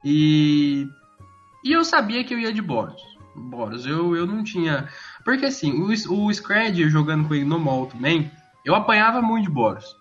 E, 0.02 0.88
e 1.62 1.72
eu 1.72 1.84
sabia 1.84 2.24
que 2.24 2.32
eu 2.32 2.38
ia 2.38 2.52
de 2.52 2.62
Boros. 2.62 3.02
Boros, 3.36 3.86
eu, 3.86 4.16
eu 4.16 4.26
não 4.26 4.42
tinha. 4.42 4.88
Porque 5.24 5.46
assim, 5.46 5.72
o, 5.72 5.88
o 5.88 6.32
Scred 6.32 6.88
jogando 6.88 7.28
com 7.28 7.34
ele 7.34 7.44
no 7.44 7.58
mall 7.58 7.86
também, 7.86 8.30
eu 8.64 8.74
apanhava 8.74 9.20
muito 9.20 9.44
de 9.44 9.50
Boros. 9.50 9.96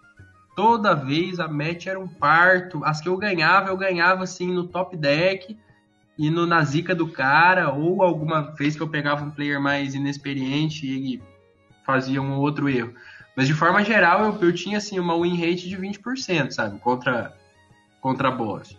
Toda 0.56 0.96
vez 0.96 1.40
a 1.40 1.48
match 1.48 1.88
era 1.88 2.00
um 2.00 2.08
parto. 2.08 2.84
As 2.86 3.02
que 3.02 3.10
eu 3.10 3.18
ganhava, 3.18 3.70
eu 3.70 3.78
ganhava 3.78 4.24
assim 4.24 4.52
no 4.52 4.68
top 4.68 4.96
deck 4.96 5.58
e 6.18 6.30
no, 6.30 6.46
na 6.46 6.64
zica 6.64 6.96
do 6.96 7.08
cara, 7.08 7.72
ou 7.74 8.02
alguma 8.02 8.54
vez 8.56 8.76
que 8.76 8.82
eu 8.82 8.88
pegava 8.88 9.26
um 9.26 9.32
player 9.32 9.60
mais 9.60 9.94
inexperiente 9.94 10.88
e 10.88 10.96
ele 10.96 11.24
fazia 11.86 12.22
um 12.22 12.38
outro 12.38 12.70
erro. 12.70 12.94
Mas 13.36 13.48
de 13.48 13.54
forma 13.54 13.84
geral, 13.84 14.24
eu, 14.26 14.42
eu 14.42 14.54
tinha 14.54 14.78
assim 14.78 14.98
uma 14.98 15.20
win 15.22 15.36
rate 15.36 15.68
de 15.68 15.78
20%, 15.78 16.52
sabe? 16.52 16.80
Contra, 16.80 17.36
contra 18.00 18.32
boss. 18.32 18.78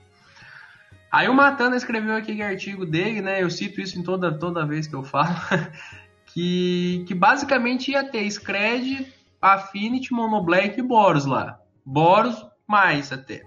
Aí 1.17 1.31
o 1.31 1.35
Matana 1.35 1.77
escreveu 1.77 2.15
aquele 2.15 2.43
artigo 2.43 2.85
dele, 2.85 3.23
né? 3.23 3.43
Eu 3.43 3.49
cito 3.49 3.81
isso 3.81 3.99
em 3.99 4.03
toda, 4.03 4.39
toda 4.39 4.67
vez 4.67 4.87
que 4.87 4.95
eu 4.95 5.03
falo. 5.03 5.35
que, 6.27 7.07
que 7.09 7.15
basicamente 7.15 7.91
ia 7.91 8.05
ter 8.05 8.31
Scred, 8.31 9.11
Affinity, 9.41 10.13
Monoblack 10.13 10.79
e 10.79 10.83
Boros 10.83 11.25
lá. 11.25 11.59
Boros 11.87 12.47
mais 12.69 13.11
até. 13.15 13.45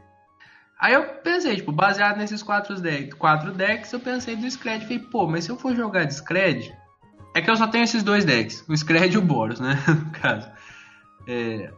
Aí 0.80 0.96
eu 0.96 1.04
pensei, 1.22 1.58
tipo, 1.58 1.72
baseado 1.72 2.18
nesses 2.18 2.42
quatro 2.42 2.74
decks, 2.82 3.14
quatro 3.14 3.52
decks 3.52 3.94
eu 3.94 4.00
pensei 4.00 4.36
do 4.36 4.50
Scred. 4.50 4.86
Falei, 4.86 4.98
pô, 4.98 5.28
mas 5.28 5.44
se 5.44 5.52
eu 5.52 5.56
for 5.56 5.76
jogar 5.76 6.06
de 6.06 6.16
Scred, 6.16 6.76
é 7.36 7.42
que 7.42 7.52
eu 7.52 7.56
só 7.56 7.68
tenho 7.68 7.84
esses 7.84 8.02
dois 8.02 8.26
decks, 8.26 8.66
o 8.68 8.76
Scred 8.76 9.14
e 9.14 9.20
o 9.20 9.22
Boros, 9.22 9.60
né? 9.60 9.76
no 9.88 10.10
caso. 10.10 10.50
É... 11.28 11.72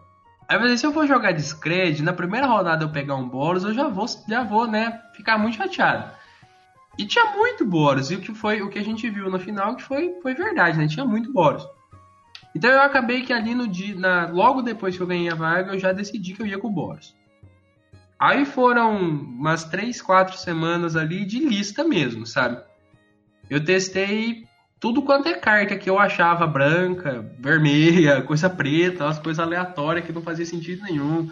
Aí 0.51 0.57
eu 0.57 0.59
pensei, 0.59 0.77
se 0.79 0.85
eu 0.85 0.91
for 0.91 1.07
jogar 1.07 1.31
de 1.31 1.41
Scred, 1.41 2.03
na 2.03 2.11
primeira 2.11 2.45
rodada 2.45 2.83
eu 2.83 2.89
pegar 2.89 3.15
um 3.15 3.25
Boros, 3.25 3.63
eu 3.63 3.73
já 3.73 3.87
vou, 3.87 4.05
já 4.27 4.43
vou, 4.43 4.67
né, 4.67 5.01
ficar 5.13 5.37
muito 5.37 5.55
chateado. 5.55 6.11
E 6.97 7.05
tinha 7.05 7.37
muito 7.37 7.65
Boros, 7.65 8.11
e 8.11 8.15
o 8.15 8.19
que 8.19 8.35
foi 8.35 8.61
o 8.61 8.69
que 8.69 8.77
a 8.77 8.83
gente 8.83 9.09
viu 9.09 9.31
no 9.31 9.39
final 9.39 9.77
que 9.77 9.83
foi, 9.83 10.13
foi 10.21 10.33
verdade, 10.33 10.77
né? 10.77 10.89
Tinha 10.89 11.05
muito 11.05 11.31
Boros. 11.31 11.65
Então 12.53 12.69
eu 12.69 12.81
acabei 12.81 13.21
que 13.21 13.31
ali 13.31 13.55
no 13.55 13.65
dia, 13.65 13.95
na, 13.95 14.27
logo 14.27 14.61
depois 14.61 14.97
que 14.97 15.01
eu 15.01 15.07
ganhei 15.07 15.29
a 15.29 15.35
vaga, 15.35 15.71
eu 15.71 15.79
já 15.79 15.93
decidi 15.93 16.33
que 16.33 16.41
eu 16.41 16.45
ia 16.45 16.59
com 16.59 16.67
o 16.67 16.71
Boros. 16.71 17.15
Aí 18.19 18.43
foram 18.43 18.99
umas 18.99 19.63
3, 19.63 20.01
4 20.01 20.35
semanas 20.37 20.97
ali 20.97 21.23
de 21.23 21.39
lista 21.39 21.85
mesmo, 21.85 22.27
sabe? 22.27 22.61
Eu 23.49 23.63
testei 23.63 24.43
tudo 24.81 25.03
quanto 25.03 25.29
é 25.29 25.35
carta 25.35 25.77
que 25.77 25.87
eu 25.87 25.99
achava 25.99 26.47
branca, 26.47 27.23
vermelha, 27.37 28.19
coisa 28.25 28.49
preta, 28.49 29.05
umas 29.05 29.19
coisas 29.19 29.39
aleatórias 29.39 30.03
que 30.03 30.11
não 30.11 30.23
fazia 30.23 30.45
sentido 30.45 30.83
nenhum. 30.83 31.29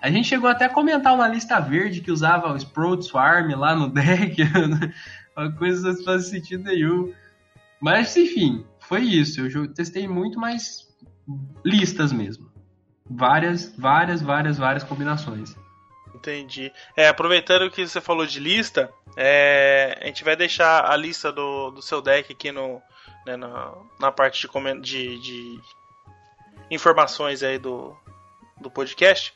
A 0.00 0.10
gente 0.10 0.28
chegou 0.28 0.48
até 0.48 0.66
a 0.66 0.68
comentar 0.68 1.14
uma 1.14 1.26
lista 1.26 1.58
verde 1.58 2.02
que 2.02 2.12
usava 2.12 2.52
o 2.52 2.56
Sprout 2.56 3.06
Swarm 3.06 3.54
lá 3.54 3.74
no 3.74 3.88
deck, 3.90 4.36
uma 5.34 5.50
coisa 5.52 5.90
que 5.90 5.96
não 5.96 6.04
fazia 6.04 6.30
sentido 6.38 6.64
nenhum. 6.64 7.14
Mas 7.80 8.14
enfim, 8.14 8.62
foi 8.78 9.00
isso. 9.00 9.40
Eu 9.40 9.72
testei 9.72 10.06
muito, 10.06 10.38
mas 10.38 10.86
listas 11.64 12.12
mesmo. 12.12 12.52
Várias, 13.08 13.74
várias, 13.76 14.20
várias, 14.20 14.58
várias 14.58 14.84
combinações. 14.84 15.56
Entendi. 16.14 16.72
É, 16.96 17.08
aproveitando 17.08 17.70
que 17.70 17.86
você 17.86 18.00
falou 18.00 18.26
de 18.26 18.38
lista, 18.38 18.92
é, 19.16 19.98
a 20.00 20.06
gente 20.06 20.24
vai 20.24 20.36
deixar 20.36 20.90
a 20.90 20.96
lista 20.96 21.32
do, 21.32 21.70
do 21.70 21.82
seu 21.82 22.00
deck 22.00 22.32
aqui 22.32 22.52
no, 22.52 22.82
né, 23.26 23.36
na, 23.36 23.72
na 23.98 24.12
parte 24.12 24.46
de, 24.46 24.80
de, 24.80 25.18
de, 25.18 25.60
informações 26.70 27.42
aí 27.42 27.58
do, 27.58 27.96
do 28.60 28.70
podcast. 28.70 29.32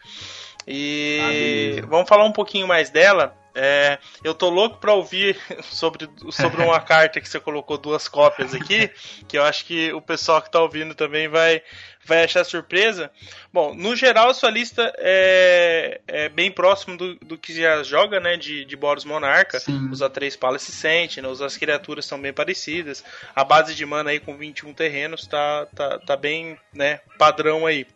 E 0.67 1.81
ah, 1.83 1.87
vamos 1.87 2.09
falar 2.09 2.25
um 2.25 2.33
pouquinho 2.33 2.67
mais 2.67 2.91
dela. 2.91 3.37
É, 3.59 3.99
eu 4.23 4.35
tô 4.35 4.51
louco 4.51 4.77
pra 4.77 4.93
ouvir 4.93 5.41
sobre, 5.65 6.07
sobre 6.31 6.63
uma 6.63 6.79
carta 6.85 7.21
que 7.21 7.29
você 7.29 7.41
colocou 7.41 7.79
duas 7.79 8.07
cópias 8.07 8.55
aqui, 8.55 8.91
que 9.27 9.39
eu 9.39 9.43
acho 9.43 9.65
que 9.65 9.91
o 9.95 10.01
pessoal 10.01 10.43
que 10.43 10.51
tá 10.51 10.61
ouvindo 10.61 10.95
também 10.95 11.27
vai, 11.27 11.63
vai 12.05 12.23
achar 12.23 12.45
surpresa. 12.45 13.11
Bom, 13.51 13.75
no 13.75 13.97
geral, 13.97 14.29
a 14.29 14.35
sua 14.35 14.51
lista 14.51 14.93
é, 14.99 16.03
é 16.07 16.29
bem 16.29 16.53
próximo 16.53 16.99
do, 16.99 17.15
do 17.17 17.39
que 17.39 17.55
já 17.55 17.83
joga, 17.83 18.21
né? 18.21 18.37
De, 18.37 18.67
de 18.67 18.77
Boros 18.77 19.07
Monarca. 19.07 19.59
Sim. 19.59 19.89
Usa 19.91 20.11
três 20.11 20.37
Palace 20.37 20.71
Sentinels, 20.71 21.41
as 21.41 21.57
criaturas 21.57 22.05
são 22.05 22.21
bem 22.21 22.35
parecidas. 22.35 23.03
A 23.35 23.43
base 23.43 23.75
de 23.75 23.87
mana 23.87 24.11
aí 24.11 24.21
com 24.21 24.37
21 24.37 24.75
terrenos 24.75 25.27
tá, 25.27 25.67
tá, 25.75 25.99
tá 25.99 26.15
bem 26.15 26.59
né, 26.75 27.01
padrão 27.17 27.65
aí. 27.65 27.87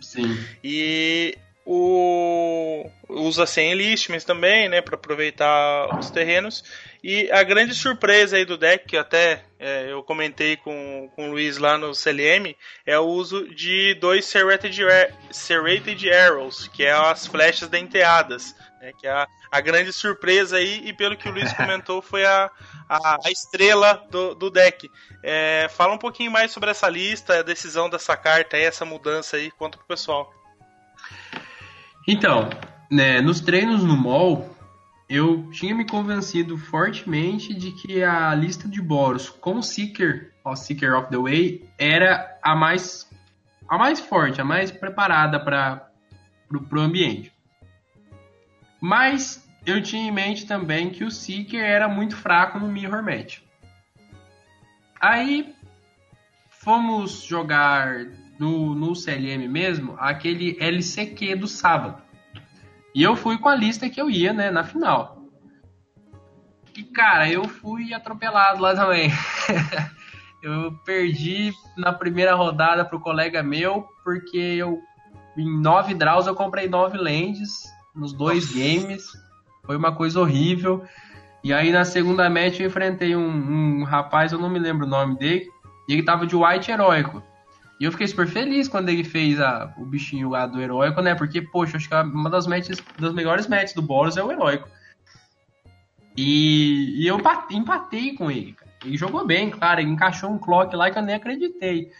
Sim. 0.00 0.38
E 0.62 1.36
o 1.70 2.90
usa 3.10 3.44
sem 3.44 3.72
enlistments 3.72 4.24
também, 4.24 4.70
né, 4.70 4.80
para 4.80 4.94
aproveitar 4.94 5.98
os 5.98 6.08
terrenos. 6.08 6.64
E 7.04 7.30
a 7.30 7.42
grande 7.42 7.74
surpresa 7.74 8.38
aí 8.38 8.44
do 8.46 8.56
deck, 8.56 8.86
que 8.86 8.96
até 8.96 9.44
é, 9.58 9.92
eu 9.92 10.02
comentei 10.02 10.56
com, 10.56 11.10
com 11.14 11.28
o 11.28 11.32
Luiz 11.32 11.58
lá 11.58 11.76
no 11.76 11.94
CLM, 11.94 12.56
é 12.86 12.98
o 12.98 13.04
uso 13.04 13.46
de 13.54 13.94
dois 14.00 14.24
Serrated, 14.24 14.80
Serrated 15.30 16.10
Arrows, 16.10 16.68
que 16.68 16.84
é 16.84 16.92
as 16.92 17.26
flechas 17.26 17.68
denteadas, 17.68 18.54
né, 18.80 18.92
que 18.98 19.06
é 19.06 19.10
a, 19.10 19.26
a 19.50 19.60
grande 19.60 19.92
surpresa 19.92 20.56
aí, 20.56 20.80
e 20.86 20.94
pelo 20.94 21.18
que 21.18 21.28
o 21.28 21.32
Luiz 21.32 21.52
comentou, 21.54 22.00
foi 22.00 22.24
a, 22.24 22.50
a, 22.88 23.18
a 23.26 23.30
estrela 23.30 24.06
do, 24.10 24.34
do 24.34 24.50
deck. 24.50 24.90
É, 25.22 25.68
fala 25.68 25.92
um 25.92 25.98
pouquinho 25.98 26.30
mais 26.30 26.50
sobre 26.50 26.70
essa 26.70 26.88
lista, 26.88 27.40
a 27.40 27.42
decisão 27.42 27.90
dessa 27.90 28.16
carta 28.16 28.56
aí, 28.56 28.64
essa 28.64 28.86
mudança 28.86 29.36
aí, 29.36 29.50
conta 29.50 29.76
pro 29.76 29.86
pessoal. 29.86 30.32
Então, 32.10 32.48
né, 32.90 33.20
nos 33.20 33.38
treinos 33.38 33.84
no 33.84 33.94
mall, 33.94 34.56
eu 35.10 35.50
tinha 35.50 35.74
me 35.74 35.84
convencido 35.84 36.56
fortemente 36.56 37.52
de 37.52 37.70
que 37.70 38.02
a 38.02 38.34
lista 38.34 38.66
de 38.66 38.80
Boros 38.80 39.28
com 39.28 39.60
Seeker, 39.60 40.32
o 40.42 40.56
Seeker 40.56 40.96
of 40.96 41.10
the 41.10 41.18
Way, 41.18 41.68
era 41.76 42.38
a 42.42 42.56
mais 42.56 43.06
a 43.68 43.76
mais 43.76 44.00
forte, 44.00 44.40
a 44.40 44.44
mais 44.44 44.70
preparada 44.70 45.38
para 45.38 45.90
o 46.50 46.80
ambiente. 46.80 47.30
Mas 48.80 49.46
eu 49.66 49.82
tinha 49.82 50.08
em 50.08 50.10
mente 50.10 50.46
também 50.46 50.88
que 50.88 51.04
o 51.04 51.10
Seeker 51.10 51.62
era 51.62 51.88
muito 51.88 52.16
fraco 52.16 52.58
no 52.58 52.68
Mirror 52.68 53.02
Match. 53.02 53.40
Aí 54.98 55.54
fomos 56.48 57.22
jogar 57.22 58.06
no, 58.38 58.74
no 58.74 58.94
CLM 58.94 59.48
mesmo, 59.48 59.96
aquele 59.98 60.56
LCQ 60.60 61.36
do 61.36 61.48
sábado. 61.48 62.02
E 62.94 63.02
eu 63.02 63.16
fui 63.16 63.38
com 63.38 63.48
a 63.48 63.54
lista 63.54 63.88
que 63.88 64.00
eu 64.00 64.08
ia, 64.08 64.32
né, 64.32 64.50
na 64.50 64.64
final. 64.64 65.18
E, 66.76 66.82
cara, 66.84 67.28
eu 67.30 67.44
fui 67.44 67.92
atropelado 67.92 68.62
lá 68.62 68.74
também. 68.74 69.10
eu 70.42 70.72
perdi 70.84 71.52
na 71.76 71.92
primeira 71.92 72.34
rodada 72.34 72.84
pro 72.84 73.00
colega 73.00 73.42
meu, 73.42 73.88
porque 74.04 74.36
eu, 74.36 74.78
em 75.36 75.60
nove 75.60 75.92
draws, 75.92 76.26
eu 76.26 76.34
comprei 76.34 76.68
nove 76.68 76.96
lands 76.96 77.64
nos 77.94 78.12
dois 78.12 78.46
Nossa. 78.46 78.58
games. 78.58 79.04
Foi 79.66 79.76
uma 79.76 79.92
coisa 79.92 80.20
horrível. 80.20 80.84
E 81.42 81.52
aí 81.52 81.72
na 81.72 81.84
segunda 81.84 82.28
match 82.30 82.60
eu 82.60 82.66
enfrentei 82.66 83.14
um, 83.14 83.80
um 83.80 83.84
rapaz, 83.84 84.32
eu 84.32 84.38
não 84.38 84.48
me 84.48 84.58
lembro 84.58 84.86
o 84.86 84.88
nome 84.88 85.16
dele, 85.16 85.48
e 85.88 85.92
ele 85.92 86.02
tava 86.02 86.26
de 86.26 86.36
white 86.36 86.70
heróico. 86.70 87.22
E 87.80 87.84
eu 87.84 87.92
fiquei 87.92 88.08
super 88.08 88.26
feliz 88.26 88.66
quando 88.66 88.88
ele 88.88 89.04
fez 89.04 89.40
a, 89.40 89.72
o 89.76 89.84
bichinho 89.84 90.28
lá 90.28 90.46
do 90.46 90.60
heróico, 90.60 91.00
né? 91.00 91.14
Porque, 91.14 91.40
poxa, 91.40 91.76
acho 91.76 91.88
que 91.88 91.94
uma 91.94 92.28
das 92.28 92.46
matches, 92.46 92.82
das 92.98 93.12
melhores 93.12 93.46
matches 93.46 93.72
do 93.72 93.82
Boros 93.82 94.16
é 94.16 94.22
o 94.22 94.32
heróico. 94.32 94.68
E, 96.16 97.00
e 97.00 97.06
eu 97.06 97.20
empatei 97.50 98.14
com 98.14 98.28
ele, 98.28 98.52
cara. 98.52 98.68
Ele 98.84 98.96
jogou 98.96 99.24
bem, 99.24 99.50
claro, 99.50 99.80
ele 99.80 99.90
encaixou 99.90 100.30
um 100.30 100.38
clock 100.38 100.74
lá 100.74 100.90
que 100.90 100.98
eu 100.98 101.02
nem 101.02 101.14
acreditei. 101.14 101.92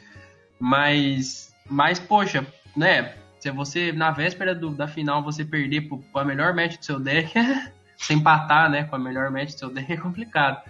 Mas, 0.59 1.55
mas 1.69 2.01
poxa, 2.01 2.45
né? 2.77 3.15
Se 3.39 3.51
você, 3.53 3.93
na 3.93 4.11
véspera 4.11 4.55
do, 4.55 4.71
da 4.71 4.89
final, 4.89 5.23
você 5.23 5.45
perder 5.45 5.83
pro 5.83 6.03
a 6.15 6.25
melhor 6.25 6.53
match 6.55 6.77
do 6.79 6.85
seu 6.85 6.99
deck, 6.99 7.33
se 7.97 8.13
empatar, 8.13 8.69
né, 8.69 8.85
com 8.85 8.97
a 8.97 8.99
melhor 8.99 9.31
match 9.31 9.53
do 9.53 9.59
seu 9.59 9.71
deck 9.71 9.93
é 9.93 9.97
complicado. 9.97 10.61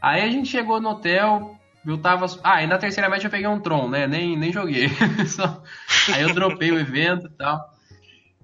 Aí 0.00 0.22
a 0.22 0.30
gente 0.30 0.48
chegou 0.48 0.80
no 0.80 0.90
hotel, 0.90 1.56
eu 1.86 1.98
tava. 1.98 2.26
Ah, 2.42 2.62
e 2.62 2.66
na 2.66 2.78
terceira 2.78 3.08
match 3.08 3.24
eu 3.24 3.30
peguei 3.30 3.46
um 3.46 3.60
Tron, 3.60 3.88
né? 3.88 4.06
Nem, 4.06 4.36
nem 4.36 4.52
joguei. 4.52 4.88
Só... 5.26 5.62
Aí 6.12 6.22
eu 6.22 6.34
dropei 6.34 6.70
o 6.70 6.78
evento 6.78 7.26
e 7.26 7.30
tal. 7.30 7.60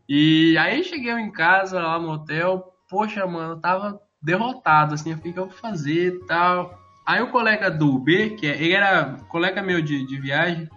E 0.08 0.56
aí 0.58 0.82
cheguei 0.84 1.12
em 1.12 1.30
casa, 1.30 1.80
lá 1.80 1.98
no 1.98 2.10
hotel. 2.10 2.74
Poxa, 2.88 3.26
mano, 3.26 3.54
eu 3.54 3.60
tava 3.60 4.00
derrotado, 4.20 4.94
assim. 4.94 5.10
Eu 5.10 5.16
fiquei, 5.16 5.30
o 5.30 5.34
que 5.34 5.40
eu 5.40 5.48
vou 5.48 5.56
fazer 5.56 6.14
e 6.14 6.26
tal. 6.26 6.78
Aí 7.06 7.22
o 7.22 7.30
colega 7.30 7.70
do 7.70 7.98
B, 7.98 8.30
que 8.30 8.46
é, 8.46 8.62
ele 8.62 8.74
era 8.74 9.16
colega 9.28 9.62
meu 9.62 9.80
de, 9.80 10.06
de 10.06 10.20
viagem, 10.20 10.68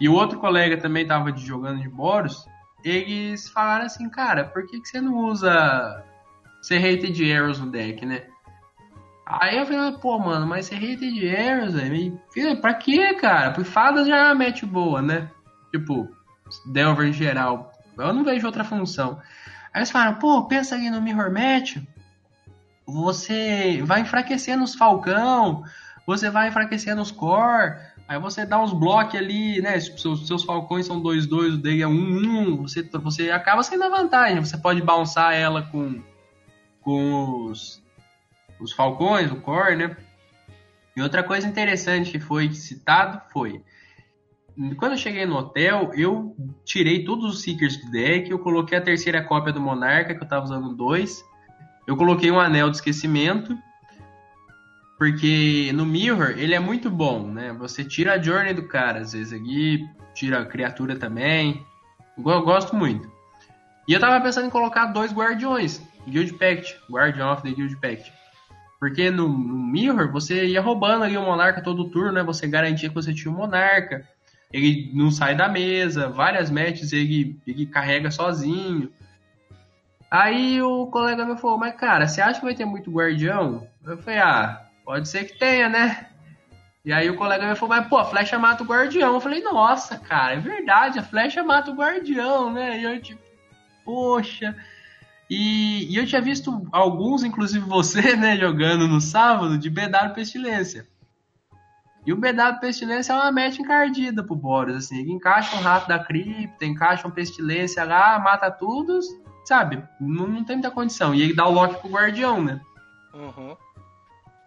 e 0.00 0.08
o 0.08 0.14
outro 0.14 0.38
colega 0.38 0.76
também 0.76 1.06
tava 1.06 1.32
de, 1.32 1.44
jogando 1.44 1.80
de 1.80 1.88
Boros, 1.88 2.46
eles 2.84 3.48
falaram 3.48 3.86
assim, 3.86 4.08
cara, 4.08 4.44
por 4.44 4.66
que, 4.66 4.80
que 4.80 4.88
você 4.88 5.00
não 5.00 5.16
usa 5.16 6.04
Serrated 6.62 7.32
Arrows 7.32 7.58
no 7.58 7.70
deck, 7.70 8.04
né? 8.06 8.26
Aí 9.24 9.56
eu 9.56 9.66
falei, 9.66 9.92
pô, 9.92 10.18
mano, 10.18 10.46
mas 10.46 10.66
você 10.66 10.74
hated 10.74 11.24
errors, 11.24 11.74
velho. 11.74 12.20
Pra 12.60 12.74
quê, 12.74 13.14
cara? 13.14 13.52
Porque 13.52 13.68
fadas 13.68 14.06
já 14.06 14.16
é 14.16 14.24
uma 14.24 14.34
match 14.34 14.64
boa, 14.64 15.00
né? 15.00 15.30
Tipo, 15.70 16.08
Delver 16.66 17.08
em 17.08 17.12
geral. 17.12 17.72
Eu 17.96 18.12
não 18.12 18.24
vejo 18.24 18.46
outra 18.46 18.64
função. 18.64 19.20
Aí 19.72 19.80
eles 19.80 19.90
falaram, 19.90 20.18
pô, 20.18 20.44
pensa 20.44 20.74
ali 20.74 20.90
no 20.90 21.00
Mirror 21.00 21.32
Match, 21.32 21.78
você 22.86 23.82
vai 23.84 24.00
enfraquecendo 24.00 24.64
os 24.64 24.74
Falcão, 24.74 25.62
você 26.06 26.28
vai 26.30 26.48
enfraquecendo 26.48 27.00
os 27.00 27.10
Core, 27.10 27.76
aí 28.06 28.18
você 28.18 28.44
dá 28.44 28.60
uns 28.60 28.72
blocos 28.72 29.14
ali, 29.14 29.62
né? 29.62 29.80
Seus, 29.80 30.26
seus 30.26 30.44
Falcões 30.44 30.86
são 30.86 31.02
2-2, 31.02 31.54
o 31.54 31.58
dele 31.58 31.82
é 31.82 31.86
1-1, 31.86 32.56
você, 32.56 32.82
você 32.82 33.30
acaba 33.30 33.62
sendo 33.62 33.84
a 33.84 33.88
vantagem. 33.88 34.40
Você 34.40 34.58
pode 34.58 34.82
bounçar 34.82 35.34
ela 35.34 35.62
com, 35.62 36.02
com 36.82 37.46
os, 37.46 37.81
os 38.62 38.72
Falcões, 38.72 39.30
o 39.30 39.36
Core, 39.36 39.76
né? 39.76 39.96
E 40.96 41.02
outra 41.02 41.22
coisa 41.22 41.46
interessante 41.46 42.12
que 42.12 42.20
foi 42.20 42.52
citado 42.52 43.20
foi 43.32 43.62
quando 44.76 44.92
eu 44.92 44.98
cheguei 44.98 45.24
no 45.24 45.36
hotel, 45.36 45.92
eu 45.94 46.36
tirei 46.64 47.04
todos 47.04 47.24
os 47.24 47.42
Seekers 47.42 47.78
do 47.78 47.90
deck, 47.90 48.30
eu 48.30 48.38
coloquei 48.38 48.76
a 48.76 48.82
terceira 48.82 49.22
cópia 49.22 49.52
do 49.52 49.60
Monarca, 49.60 50.14
que 50.14 50.22
eu 50.22 50.28
tava 50.28 50.44
usando 50.44 50.74
dois. 50.74 51.24
Eu 51.86 51.96
coloquei 51.96 52.30
um 52.30 52.38
anel 52.38 52.70
de 52.70 52.76
esquecimento, 52.76 53.56
porque 54.98 55.70
no 55.74 55.86
Mirror 55.86 56.34
ele 56.36 56.54
é 56.54 56.60
muito 56.60 56.90
bom, 56.90 57.26
né? 57.26 57.52
Você 57.54 57.82
tira 57.82 58.14
a 58.14 58.22
Journey 58.22 58.54
do 58.54 58.68
cara, 58.68 59.00
às 59.00 59.12
vezes 59.12 59.32
aqui, 59.32 59.88
tira 60.14 60.40
a 60.40 60.46
criatura 60.46 60.96
também. 60.96 61.64
Eu 62.16 62.42
gosto 62.42 62.76
muito. 62.76 63.10
E 63.88 63.94
eu 63.94 64.00
tava 64.00 64.22
pensando 64.22 64.46
em 64.46 64.50
colocar 64.50 64.86
dois 64.86 65.12
Guardiões, 65.12 65.82
Guild 66.06 66.34
Pact, 66.34 66.78
Guardian 66.90 67.32
of 67.32 67.42
the 67.42 67.50
Guild 67.50 67.74
Pact. 67.80 68.12
Porque 68.82 69.12
no, 69.12 69.28
no 69.28 69.54
Mirror 69.54 70.10
você 70.10 70.44
ia 70.46 70.60
roubando 70.60 71.04
ali 71.04 71.16
o 71.16 71.22
Monarca 71.22 71.62
todo 71.62 71.88
turno, 71.88 72.10
né? 72.10 72.22
Você 72.24 72.48
garantia 72.48 72.88
que 72.88 72.94
você 72.94 73.14
tinha 73.14 73.32
o 73.32 73.36
Monarca 73.36 74.04
ele 74.52 74.90
não 74.92 75.10
sai 75.10 75.34
da 75.34 75.48
mesa, 75.48 76.08
várias 76.08 76.50
matches 76.50 76.92
ele, 76.92 77.40
ele 77.46 77.64
carrega 77.64 78.10
sozinho. 78.10 78.92
Aí 80.10 80.60
o 80.60 80.86
colega 80.88 81.24
me 81.24 81.38
falou, 81.38 81.56
mas 81.56 81.74
cara, 81.74 82.06
você 82.06 82.20
acha 82.20 82.38
que 82.38 82.44
vai 82.44 82.54
ter 82.54 82.66
muito 82.66 82.90
guardião? 82.90 83.66
Eu 83.82 83.96
falei, 83.96 84.18
ah, 84.18 84.66
pode 84.84 85.08
ser 85.08 85.24
que 85.24 85.38
tenha, 85.38 85.70
né? 85.70 86.06
E 86.84 86.92
aí 86.92 87.08
o 87.08 87.16
colega 87.16 87.48
me 87.48 87.56
falou, 87.56 87.76
mas 87.76 87.88
pô, 87.88 87.96
a 87.96 88.04
flecha 88.04 88.38
mata 88.38 88.62
o 88.62 88.66
guardião. 88.66 89.14
Eu 89.14 89.20
falei, 89.20 89.42
nossa, 89.42 89.96
cara, 89.98 90.34
é 90.34 90.38
verdade, 90.38 90.98
a 90.98 91.02
flecha 91.02 91.42
mata 91.42 91.70
o 91.70 91.74
guardião, 91.74 92.52
né? 92.52 92.78
E 92.78 92.82
eu 92.82 93.00
tipo, 93.00 93.22
poxa. 93.84 94.54
E, 95.34 95.90
e 95.90 95.96
eu 95.96 96.06
tinha 96.06 96.20
visto 96.20 96.68
alguns, 96.70 97.24
inclusive 97.24 97.64
você, 97.64 98.14
né, 98.14 98.36
jogando 98.36 98.86
no 98.86 99.00
sábado, 99.00 99.56
de 99.56 99.70
BW 99.70 100.12
Pestilência. 100.14 100.86
E 102.04 102.12
o 102.12 102.16
BW 102.16 102.60
Pestilência 102.60 103.14
é 103.14 103.16
uma 103.16 103.32
match 103.32 103.58
encardida 103.58 104.22
pro 104.22 104.36
Boros, 104.36 104.76
assim. 104.76 105.00
Ele 105.00 105.10
encaixa 105.10 105.56
um 105.56 105.62
rato 105.62 105.88
da 105.88 105.98
cripta, 105.98 106.66
encaixa 106.66 107.08
um 107.08 107.10
Pestilência 107.10 107.82
lá, 107.82 108.18
mata 108.18 108.50
tudo, 108.50 109.00
sabe? 109.42 109.82
Não, 109.98 110.28
não 110.28 110.44
tem 110.44 110.56
muita 110.56 110.70
condição. 110.70 111.14
E 111.14 111.22
ele 111.22 111.32
dá 111.32 111.48
o 111.48 111.52
lock 111.52 111.80
pro 111.80 111.88
Guardião, 111.88 112.44
né? 112.44 112.60
Uhum. 113.14 113.56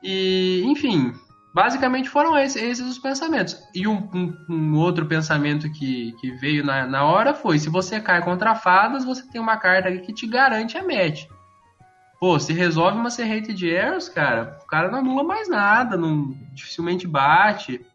E, 0.04 0.62
enfim, 0.68 1.15
basicamente 1.55 2.09
foram 2.09 2.38
esses, 2.38 2.62
esses 2.62 2.85
os 2.85 3.00
pensamentos. 3.00 3.57
E 3.74 3.88
um, 3.88 4.09
um, 4.13 4.45
um, 4.50 4.75
outro 4.75 5.05
pensamento 5.05 5.71
que, 5.71 6.12
que 6.19 6.31
veio 6.31 6.65
na, 6.65 6.85
na 6.85 7.05
hora 7.05 7.33
foi: 7.33 7.57
se 7.57 7.69
você 7.69 8.01
cai 8.01 8.21
contra 8.21 8.55
fadas, 8.55 9.05
você 9.05 9.25
tem 9.31 9.39
uma 9.39 9.55
carta 9.55 9.89
que 9.97 10.13
te 10.13 10.27
garante 10.27 10.77
a 10.77 10.83
match. 10.83 11.27
Pô, 12.19 12.38
se 12.38 12.51
resolve 12.51 12.97
uma 12.97 13.09
serrate 13.09 13.53
de 13.53 13.69
erros, 13.69 14.09
cara, 14.09 14.59
o 14.63 14.67
cara 14.67 14.91
não 14.91 15.00
anula 15.00 15.24
mais 15.24 15.47
nada, 15.47 15.95
não, 15.95 16.38
dificilmente 16.53 17.08
bate. 17.08 17.86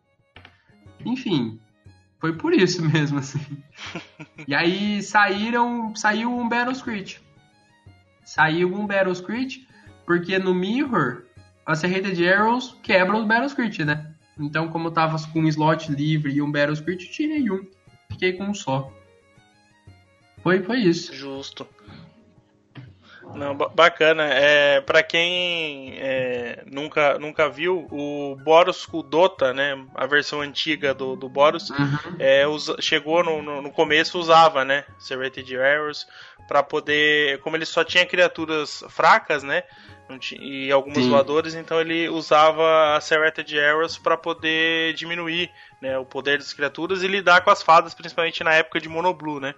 Enfim, 1.04 1.61
foi 2.18 2.32
por 2.32 2.54
isso 2.54 2.80
mesmo, 2.88 3.18
assim. 3.18 3.62
e 4.48 4.54
aí 4.54 5.02
saíram, 5.02 5.94
saiu 5.94 6.35
um 6.35 6.48
Battle 6.48 6.72
Script. 6.72 7.20
Saiu 8.24 8.74
um 8.74 8.87
Battle 8.87 9.12
Script, 9.12 9.68
porque 10.06 10.38
no 10.38 10.54
Mirror, 10.54 11.24
a 11.70 11.76
serreta 11.76 12.11
de 12.12 12.28
Arrows 12.28 12.76
quebra 12.83 13.16
os 13.16 13.26
Battle 13.26 13.46
Script, 13.46 13.85
né? 13.85 14.12
Então, 14.38 14.68
como 14.68 14.88
eu 14.88 14.92
tava 14.92 15.16
com 15.33 15.40
um 15.40 15.48
slot 15.48 15.92
livre 15.92 16.33
e 16.33 16.42
um 16.42 16.50
Battle 16.50 16.72
Script, 16.72 17.11
tirei 17.11 17.50
um. 17.50 17.64
Fiquei 18.11 18.33
com 18.33 18.44
um 18.44 18.54
só. 18.54 18.92
Foi, 20.42 20.62
foi 20.62 20.78
isso. 20.78 21.14
Justo. 21.14 21.66
Não, 23.35 23.54
bacana. 23.54 24.24
É, 24.24 24.80
para 24.80 25.02
quem 25.02 25.94
é, 25.98 26.64
nunca, 26.66 27.18
nunca 27.18 27.48
viu, 27.48 27.87
o 27.90 28.37
Boros 28.42 28.88
Dota, 29.09 29.52
né, 29.52 29.80
a 29.94 30.06
versão 30.06 30.40
antiga 30.40 30.92
do, 30.92 31.14
do 31.14 31.28
Boros, 31.28 31.70
uhum. 31.70 32.16
é, 32.18 32.46
usa, 32.48 32.76
chegou 32.80 33.22
no, 33.22 33.40
no, 33.40 33.62
no, 33.62 33.70
começo, 33.70 34.18
usava, 34.18 34.64
né, 34.64 34.85
Serrated 34.98 35.54
Errors, 35.54 36.06
para 36.48 36.62
poder, 36.62 37.38
como 37.40 37.56
ele 37.56 37.66
só 37.66 37.85
tinha 37.85 38.04
criaturas 38.04 38.83
fracas, 38.88 39.44
né, 39.44 39.62
e 40.38 40.70
alguns 40.70 41.05
Sim. 41.05 41.11
voadores, 41.11 41.55
então 41.55 41.81
ele 41.81 42.09
usava 42.09 42.96
a 42.96 43.01
Serrated 43.01 43.57
Errors 43.57 43.99
para 43.99 44.16
poder 44.16 44.94
diminuir 44.94 45.51
né, 45.81 45.99
o 45.99 46.05
poder 46.05 46.38
das 46.38 46.53
criaturas 46.53 47.03
e 47.03 47.09
lidar 47.09 47.42
com 47.42 47.51
as 47.51 47.62
fadas, 47.62 47.94
principalmente 47.94 48.44
na 48.44 48.53
época 48.55 48.81
de 48.81 48.88
Monoblue, 48.88 49.40
né? 49.40 49.55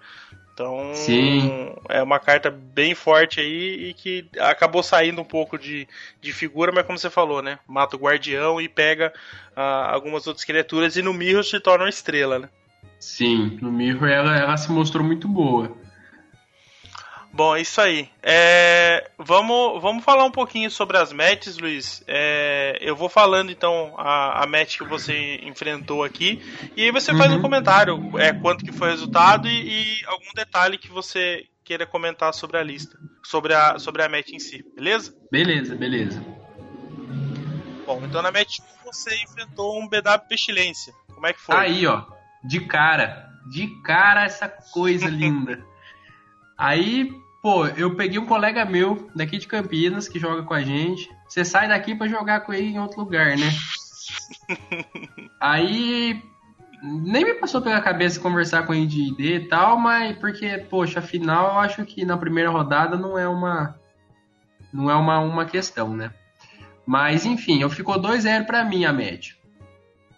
Então 0.53 0.91
Sim. 0.93 1.73
é 1.89 2.01
uma 2.03 2.19
carta 2.19 2.51
bem 2.51 2.93
forte 2.93 3.39
aí 3.39 3.89
e 3.89 3.93
que 3.93 4.29
acabou 4.39 4.83
saindo 4.83 5.19
um 5.19 5.25
pouco 5.25 5.57
de, 5.57 5.87
de 6.21 6.31
figura, 6.31 6.71
mas 6.71 6.85
como 6.85 6.97
você 6.97 7.09
falou, 7.09 7.41
né? 7.41 7.57
Mata 7.67 7.95
o 7.95 7.99
guardião 7.99 8.61
e 8.61 8.69
pega 8.69 9.11
uh, 9.57 9.91
algumas 9.91 10.27
outras 10.27 10.45
criaturas 10.45 10.95
e 10.95 11.01
no 11.01 11.13
Mirror 11.13 11.43
se 11.43 11.59
torna 11.59 11.85
uma 11.85 11.89
estrela, 11.89 12.37
né? 12.37 12.49
Sim, 12.99 13.57
no 13.61 13.71
Mirror 13.71 14.07
ela, 14.07 14.37
ela 14.37 14.55
se 14.55 14.71
mostrou 14.71 15.03
muito 15.03 15.27
boa. 15.27 15.75
Bom, 17.35 17.55
é 17.55 17.61
isso 17.61 17.81
aí. 17.81 18.07
É, 18.21 19.09
vamos, 19.17 19.81
vamos 19.81 20.03
falar 20.03 20.23
um 20.23 20.29
pouquinho 20.29 20.69
sobre 20.69 20.97
as 20.97 21.11
matches, 21.11 21.57
Luiz. 21.57 22.03
É, 22.07 22.77
eu 22.79 22.95
vou 22.95 23.09
falando 23.09 23.51
então 23.51 23.95
a, 23.97 24.43
a 24.43 24.45
match 24.45 24.77
que 24.77 24.83
você 24.83 25.37
enfrentou 25.43 26.03
aqui 26.03 26.39
e 26.77 26.83
aí 26.83 26.91
você 26.91 27.11
uhum. 27.11 27.17
faz 27.17 27.31
um 27.31 27.37
uhum. 27.37 27.41
comentário, 27.41 28.19
é, 28.19 28.31
quanto 28.31 28.63
que 28.63 28.71
foi 28.71 28.89
o 28.89 28.91
resultado 28.91 29.47
e, 29.47 29.99
e, 29.99 30.05
algum 30.05 30.31
detalhe 30.35 30.77
que 30.77 30.89
você 30.89 31.47
queira 31.63 31.87
comentar 31.87 32.31
sobre 32.35 32.57
a 32.57 32.63
lista, 32.63 32.95
sobre 33.23 33.55
a, 33.55 33.79
sobre 33.79 34.03
a 34.03 34.09
match 34.09 34.29
em 34.29 34.39
si, 34.39 34.63
beleza? 34.75 35.15
Beleza, 35.31 35.75
beleza. 35.75 36.23
Bom, 37.87 37.99
então 38.05 38.21
na 38.21 38.31
match 38.31 38.59
você 38.85 39.09
enfrentou 39.23 39.81
um 39.81 39.87
BW 39.87 40.27
Pestilência. 40.29 40.93
Como 41.07 41.25
é 41.25 41.33
que 41.33 41.41
foi? 41.41 41.55
Aí, 41.55 41.87
ó, 41.87 42.03
de 42.43 42.59
cara, 42.59 43.27
de 43.49 43.67
cara 43.81 44.23
essa 44.23 44.47
coisa 44.47 45.09
linda. 45.09 45.65
Aí 46.55 47.22
Pô, 47.43 47.67
eu 47.67 47.93
peguei 47.93 48.17
um 48.17 48.25
colega 48.25 48.63
meu 48.63 49.11
daqui 49.13 49.37
de 49.37 49.49
Campinas 49.49 50.07
que 50.07 50.17
joga 50.17 50.43
com 50.43 50.53
a 50.53 50.61
gente. 50.61 51.13
Você 51.27 51.43
sai 51.43 51.67
daqui 51.67 51.93
para 51.93 52.07
jogar 52.07 52.39
com 52.39 52.53
ele 52.53 52.67
em 52.67 52.79
outro 52.79 53.01
lugar, 53.01 53.37
né? 53.37 53.51
Aí 55.41 56.23
nem 56.81 57.25
me 57.25 57.33
passou 57.33 57.61
pela 57.61 57.81
cabeça 57.81 58.17
conversar 58.17 58.65
com 58.65 58.73
ele 58.73 58.87
de 58.87 59.09
ID 59.09 59.19
e 59.19 59.39
tal, 59.41 59.77
mas 59.77 60.17
porque, 60.19 60.57
poxa, 60.69 60.99
afinal 60.99 61.47
eu 61.47 61.59
acho 61.59 61.83
que 61.83 62.05
na 62.05 62.15
primeira 62.15 62.49
rodada 62.49 62.95
não 62.95 63.17
é 63.17 63.27
uma 63.27 63.77
não 64.71 64.89
é 64.89 64.95
uma, 64.95 65.19
uma 65.19 65.45
questão, 65.45 65.93
né? 65.93 66.13
Mas 66.85 67.25
enfim, 67.25 67.61
eu 67.61 67.69
ficou 67.69 68.01
2-0 68.01 68.45
para 68.45 68.63
mim 68.63 68.85
a 68.85 68.93
média. 68.93 69.35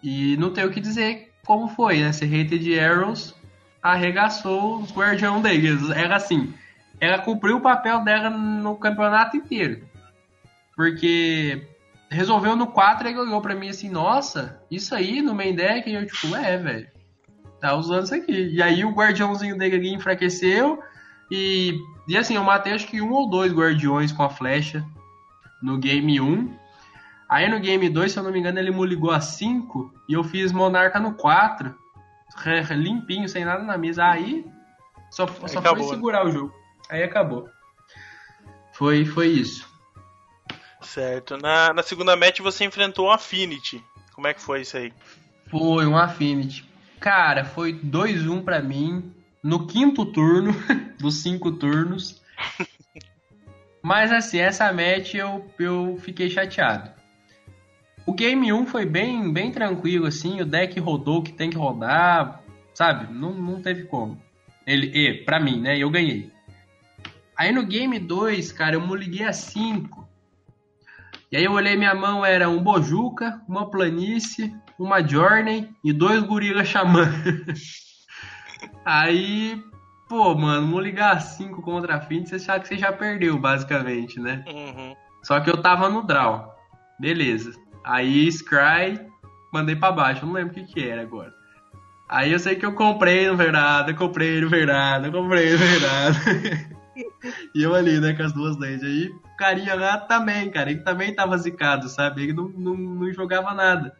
E 0.00 0.36
não 0.36 0.52
tenho 0.52 0.68
o 0.68 0.70
que 0.70 0.80
dizer 0.80 1.32
como 1.44 1.66
foi, 1.66 1.98
né? 1.98 2.10
Esse 2.10 2.24
Hated 2.24 2.78
Arrows 2.78 3.34
arregaçou 3.82 4.78
os 4.78 4.92
guardião 4.92 5.42
deles. 5.42 5.90
Era 5.90 6.14
assim, 6.14 6.54
ela 7.00 7.18
cumpriu 7.18 7.56
o 7.56 7.60
papel 7.60 8.00
dela 8.00 8.30
no 8.30 8.76
campeonato 8.76 9.36
inteiro. 9.36 9.86
Porque 10.74 11.66
resolveu 12.10 12.54
no 12.54 12.68
4 12.68 13.08
e 13.08 13.18
olhou 13.18 13.40
pra 13.40 13.54
mim 13.54 13.68
assim, 13.68 13.88
nossa, 13.88 14.60
isso 14.70 14.94
aí 14.94 15.20
no 15.20 15.34
main 15.34 15.54
deck, 15.54 15.88
e 15.88 15.94
eu 15.94 16.06
tipo, 16.06 16.34
é, 16.36 16.56
velho, 16.56 16.88
tá 17.60 17.74
usando 17.74 18.04
isso 18.04 18.14
aqui. 18.14 18.50
E 18.54 18.62
aí 18.62 18.84
o 18.84 18.92
guardiãozinho 18.92 19.58
dele 19.58 19.76
ali 19.76 19.94
enfraqueceu, 19.94 20.82
e, 21.30 21.78
e 22.08 22.16
assim, 22.16 22.36
eu 22.36 22.44
matei 22.44 22.72
acho 22.72 22.86
que 22.86 23.00
um 23.00 23.12
ou 23.12 23.28
dois 23.28 23.52
guardiões 23.52 24.12
com 24.12 24.22
a 24.22 24.30
flecha 24.30 24.84
no 25.62 25.78
game 25.78 26.20
1. 26.20 26.56
Aí 27.28 27.48
no 27.48 27.58
game 27.58 27.88
2, 27.88 28.12
se 28.12 28.18
eu 28.18 28.22
não 28.22 28.30
me 28.30 28.38
engano, 28.38 28.58
ele 28.58 28.70
me 28.70 28.86
ligou 28.86 29.10
a 29.10 29.20
5 29.20 29.92
e 30.08 30.12
eu 30.12 30.22
fiz 30.22 30.52
monarca 30.52 31.00
no 31.00 31.14
4. 31.14 31.74
Limpinho, 32.70 33.28
sem 33.28 33.44
nada 33.44 33.64
na 33.64 33.76
mesa. 33.76 34.04
Aí 34.04 34.46
só, 35.10 35.26
só 35.26 35.60
foi 35.60 35.82
segurar 35.82 36.24
o 36.24 36.30
jogo. 36.30 36.54
Aí 36.88 37.02
acabou. 37.02 37.48
Foi, 38.72 39.04
foi 39.04 39.28
isso. 39.28 39.66
Certo. 40.82 41.36
Na, 41.36 41.72
na 41.72 41.82
segunda 41.82 42.16
match 42.16 42.40
você 42.40 42.64
enfrentou 42.64 43.06
um 43.06 43.10
Affinity. 43.10 43.82
Como 44.14 44.26
é 44.26 44.34
que 44.34 44.40
foi 44.40 44.62
isso 44.62 44.76
aí? 44.76 44.92
Foi 45.50 45.86
um 45.86 45.96
Affinity. 45.96 46.64
Cara, 47.00 47.44
foi 47.44 47.72
2-1 47.72 48.44
para 48.44 48.60
mim 48.60 49.12
no 49.42 49.66
quinto 49.66 50.04
turno 50.06 50.52
dos 50.98 51.22
cinco 51.22 51.52
turnos. 51.52 52.22
Mas 53.82 54.10
assim, 54.10 54.38
essa 54.38 54.72
match 54.72 55.14
eu, 55.14 55.48
eu 55.58 55.98
fiquei 56.02 56.28
chateado. 56.28 56.90
O 58.04 58.12
game 58.12 58.52
1 58.52 58.66
foi 58.66 58.86
bem, 58.86 59.32
bem 59.32 59.50
tranquilo, 59.50 60.06
assim, 60.06 60.40
o 60.40 60.46
deck 60.46 60.78
rodou 60.78 61.18
o 61.18 61.22
que 61.22 61.32
tem 61.32 61.50
que 61.50 61.56
rodar, 61.56 62.40
sabe? 62.72 63.12
Não, 63.12 63.32
não 63.32 63.60
teve 63.60 63.84
como. 63.84 64.20
Ele, 64.66 64.86
e, 64.86 65.24
pra 65.24 65.40
mim, 65.40 65.60
né? 65.60 65.76
Eu 65.76 65.90
ganhei. 65.90 66.30
Aí 67.36 67.52
no 67.52 67.66
game 67.66 67.98
2, 67.98 68.50
cara, 68.52 68.76
eu 68.76 68.86
me 68.86 68.96
liguei 68.96 69.26
a 69.26 69.32
5. 69.32 70.08
E 71.30 71.36
aí 71.36 71.44
eu 71.44 71.52
olhei 71.52 71.76
minha 71.76 71.94
mão, 71.94 72.24
era 72.24 72.48
um 72.48 72.62
Bojuca, 72.62 73.42
uma 73.48 73.70
planície, 73.70 74.54
uma 74.78 75.06
Journey 75.06 75.68
e 75.84 75.92
dois 75.92 76.22
gorila 76.22 76.64
xamã. 76.64 77.10
aí, 78.84 79.62
pô, 80.08 80.34
mano, 80.34 80.70
vou 80.70 80.80
ligar 80.80 81.16
a 81.16 81.20
5 81.20 81.60
contra 81.62 81.96
a 81.96 82.00
Fint, 82.00 82.26
você 82.26 82.38
sabe 82.38 82.62
que 82.62 82.68
você 82.68 82.78
já 82.78 82.92
perdeu, 82.92 83.38
basicamente, 83.38 84.18
né? 84.20 84.44
Uhum. 84.46 84.94
Só 85.22 85.40
que 85.40 85.50
eu 85.50 85.60
tava 85.60 85.90
no 85.90 86.02
draw. 86.06 86.54
Beleza. 86.98 87.52
Aí 87.84 88.30
Scry, 88.30 89.00
mandei 89.52 89.76
pra 89.76 89.92
baixo, 89.92 90.24
não 90.24 90.32
lembro 90.32 90.52
o 90.52 90.54
que 90.54 90.64
que 90.72 90.88
era 90.88 91.02
agora. 91.02 91.34
Aí 92.08 92.32
eu 92.32 92.38
sei 92.38 92.54
que 92.54 92.64
eu 92.64 92.72
comprei 92.72 93.28
no 93.28 93.36
verdade, 93.36 93.90
eu 93.90 93.96
comprei 93.96 94.40
no 94.40 94.48
verdade, 94.48 95.06
eu 95.06 95.12
comprei 95.12 95.50
no 95.50 95.58
verdade. 95.58 96.18
e 97.54 97.62
eu 97.62 97.74
ali, 97.74 98.00
né, 98.00 98.14
com 98.14 98.22
as 98.22 98.32
duas 98.32 98.56
lentes. 98.58 98.82
Aí 98.82 99.08
o 99.08 99.36
carinha 99.36 99.74
lá 99.74 99.98
também, 99.98 100.50
cara, 100.50 100.70
ele 100.70 100.80
também 100.80 101.14
tava 101.14 101.36
zicado, 101.38 101.88
sabe? 101.88 102.22
Ele 102.22 102.32
não, 102.32 102.48
não, 102.48 102.76
não 102.76 103.12
jogava 103.12 103.52
nada. 103.54 103.96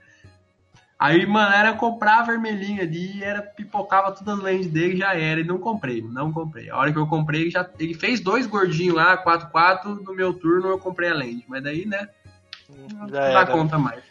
Aí, 0.99 1.27
mano, 1.27 1.55
era 1.55 1.75
comprar 1.75 2.21
a 2.21 2.23
vermelhinha 2.23 2.83
ali, 2.83 3.23
era 3.23 3.43
pipocava 3.43 4.13
todas 4.13 4.39
as 4.39 4.43
lentes 4.43 4.69
dele 4.69 4.97
já 4.97 5.15
era. 5.15 5.41
E 5.41 5.45
não 5.45 5.59
comprei, 5.59 6.01
não 6.01 6.33
comprei. 6.33 6.71
A 6.71 6.77
hora 6.77 6.91
que 6.91 6.99
eu 6.99 7.07
comprei, 7.07 7.43
ele, 7.43 7.51
já, 7.51 7.69
ele 7.79 7.93
fez 7.93 8.19
dois 8.21 8.47
gordinhos 8.47 8.95
lá, 8.95 9.23
4x4, 9.23 10.03
no 10.03 10.15
meu 10.15 10.33
turno 10.33 10.69
eu 10.69 10.79
comprei 10.79 11.11
a 11.11 11.15
lente. 11.15 11.45
Mas 11.47 11.63
daí, 11.63 11.85
né, 11.85 12.09
não 12.69 13.07
dá 13.07 13.47
conta 13.47 13.79
mais. 13.79 14.03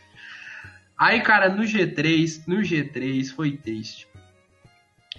Aí, 0.98 1.22
cara, 1.22 1.50
no 1.50 1.64
G3, 1.64 2.44
no 2.48 2.58
G3 2.58 3.34
foi 3.34 3.58
triste. 3.58 4.08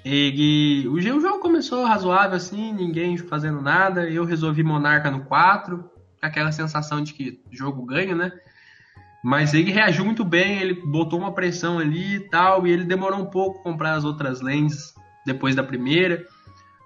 Ele, 0.08 0.86
o 0.86 1.00
jogo 1.00 1.40
começou 1.40 1.84
razoável 1.84 2.36
assim, 2.36 2.72
ninguém 2.72 3.16
fazendo 3.16 3.60
nada. 3.60 4.08
Eu 4.08 4.24
resolvi 4.24 4.62
Monarca 4.62 5.10
no 5.10 5.24
4, 5.24 5.84
aquela 6.22 6.52
sensação 6.52 7.02
de 7.02 7.12
que 7.12 7.42
jogo 7.50 7.84
ganha, 7.84 8.14
né? 8.14 8.30
Mas 9.24 9.52
ele 9.52 9.72
reagiu 9.72 10.04
muito 10.04 10.24
bem, 10.24 10.60
ele 10.60 10.74
botou 10.74 11.18
uma 11.18 11.34
pressão 11.34 11.80
ali 11.80 12.14
e 12.14 12.20
tal, 12.20 12.64
e 12.64 12.70
ele 12.70 12.84
demorou 12.84 13.18
um 13.18 13.26
pouco 13.26 13.64
comprar 13.64 13.94
as 13.94 14.04
outras 14.04 14.40
lentes 14.40 14.94
depois 15.26 15.56
da 15.56 15.64
primeira. 15.64 16.24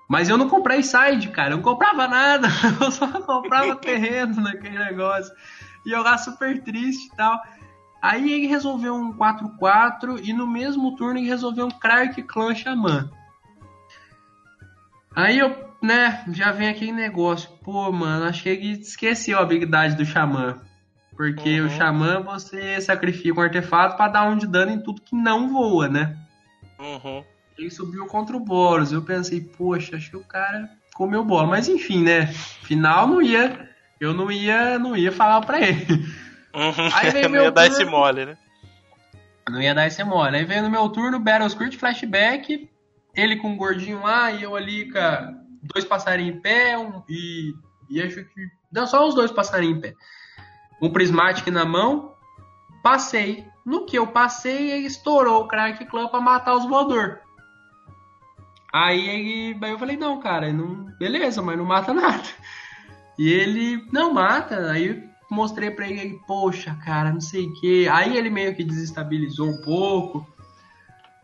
Mas 0.08 0.30
eu 0.30 0.38
não 0.38 0.48
comprei 0.48 0.82
side, 0.82 1.28
cara, 1.28 1.50
eu 1.50 1.56
não 1.58 1.62
comprava 1.62 2.08
nada, 2.08 2.48
eu 2.80 2.90
só 2.90 3.06
comprava 3.06 3.76
terreno 3.76 4.40
naquele 4.40 4.78
negócio. 4.78 5.30
E 5.84 5.90
eu 5.90 6.02
lá 6.02 6.16
super 6.16 6.62
triste 6.62 7.08
e 7.12 7.16
tal. 7.16 7.38
Aí 8.00 8.32
ele 8.32 8.46
resolveu 8.46 8.94
um 8.94 9.12
4-4 9.12 10.20
e 10.22 10.32
no 10.32 10.46
mesmo 10.46 10.96
turno 10.96 11.18
ele 11.18 11.28
resolveu 11.28 11.66
um 11.66 11.70
Clark 11.70 12.22
Clan 12.22 12.54
Xamã. 12.54 13.10
Aí 15.14 15.38
eu, 15.38 15.54
né, 15.82 16.24
já 16.32 16.50
vem 16.52 16.68
aquele 16.68 16.92
negócio. 16.92 17.50
Pô, 17.62 17.92
mano, 17.92 18.24
acho 18.24 18.42
que 18.42 18.48
ele 18.48 18.80
esqueceu 18.80 19.38
a 19.38 19.42
habilidade 19.42 19.96
do 19.96 20.04
Xamã. 20.04 20.60
Porque 21.14 21.60
uhum. 21.60 21.66
o 21.66 21.70
Xamã 21.70 22.20
você 22.20 22.80
sacrifica 22.80 23.38
um 23.38 23.42
artefato 23.42 23.96
para 23.96 24.10
dar 24.10 24.24
um 24.24 24.38
de 24.38 24.46
dano 24.46 24.72
em 24.72 24.80
tudo 24.80 25.02
que 25.02 25.14
não 25.14 25.50
voa, 25.50 25.88
né? 25.88 26.16
Uhum. 26.78 27.22
Ele 27.58 27.70
subiu 27.70 28.06
contra 28.06 28.34
o 28.34 28.40
Boros. 28.40 28.92
Eu 28.92 29.02
pensei, 29.02 29.42
poxa, 29.42 29.96
acho 29.96 30.08
que 30.08 30.16
o 30.16 30.24
cara 30.24 30.70
comeu 30.94 31.22
bola. 31.22 31.46
Mas 31.46 31.68
enfim, 31.68 32.02
né? 32.02 32.28
Final 32.62 33.06
não 33.06 33.20
ia. 33.20 33.68
Eu 34.00 34.14
não 34.14 34.32
ia, 34.32 34.78
não 34.78 34.96
ia 34.96 35.12
falar 35.12 35.42
pra 35.42 35.60
ele. 35.60 35.86
Uhum. 36.54 36.90
Aí 36.94 37.10
veio 37.12 37.28
não 37.28 37.42
ia 37.42 37.50
dar 37.50 37.66
esse 37.66 37.84
mole, 37.84 38.26
né? 38.26 38.38
Não 39.48 39.60
ia 39.60 39.74
dar 39.74 39.86
esse 39.86 40.02
mole. 40.04 40.36
Aí 40.36 40.44
veio 40.44 40.62
no 40.62 40.70
meu 40.70 40.88
turno 40.88 41.18
Battle 41.18 41.48
Script, 41.48 41.76
flashback, 41.76 42.70
ele 43.14 43.36
com 43.36 43.50
um 43.50 43.56
gordinho 43.56 44.02
lá 44.02 44.30
e 44.30 44.42
eu 44.42 44.54
ali 44.54 44.90
com 44.90 45.40
dois 45.62 45.84
passarinhos 45.84 46.36
em 46.36 46.40
pé 46.40 46.78
um, 46.78 47.02
e, 47.08 47.54
e 47.88 48.02
acho 48.02 48.24
que. 48.24 48.48
Não, 48.72 48.86
só 48.86 49.06
os 49.06 49.14
dois 49.14 49.30
passarinhos 49.30 49.78
em 49.78 49.80
pé. 49.80 49.94
Um 50.80 50.90
prismatic 50.90 51.46
na 51.48 51.64
mão, 51.64 52.14
passei. 52.82 53.44
No 53.64 53.84
que 53.84 53.98
eu 53.98 54.06
passei, 54.06 54.70
ele 54.70 54.86
estourou 54.86 55.42
o 55.42 55.48
Crack 55.48 55.84
Club 55.84 56.10
pra 56.10 56.20
matar 56.20 56.54
os 56.54 56.66
voador. 56.66 57.20
Aí, 58.72 59.08
ele, 59.08 59.58
aí 59.64 59.70
eu 59.72 59.78
falei, 59.78 59.96
não, 59.96 60.20
cara, 60.20 60.52
não, 60.52 60.84
beleza, 60.98 61.42
mas 61.42 61.58
não 61.58 61.64
mata 61.64 61.92
nada. 61.92 62.22
E 63.18 63.28
ele, 63.28 63.86
não 63.92 64.14
mata, 64.14 64.70
aí 64.70 65.09
mostrei 65.30 65.70
pra 65.70 65.88
ele, 65.88 66.20
poxa, 66.26 66.76
cara, 66.84 67.12
não 67.12 67.20
sei 67.20 67.46
o 67.46 67.52
que. 67.54 67.88
Aí 67.88 68.16
ele 68.16 68.28
meio 68.28 68.54
que 68.54 68.64
desestabilizou 68.64 69.48
um 69.48 69.62
pouco. 69.62 70.26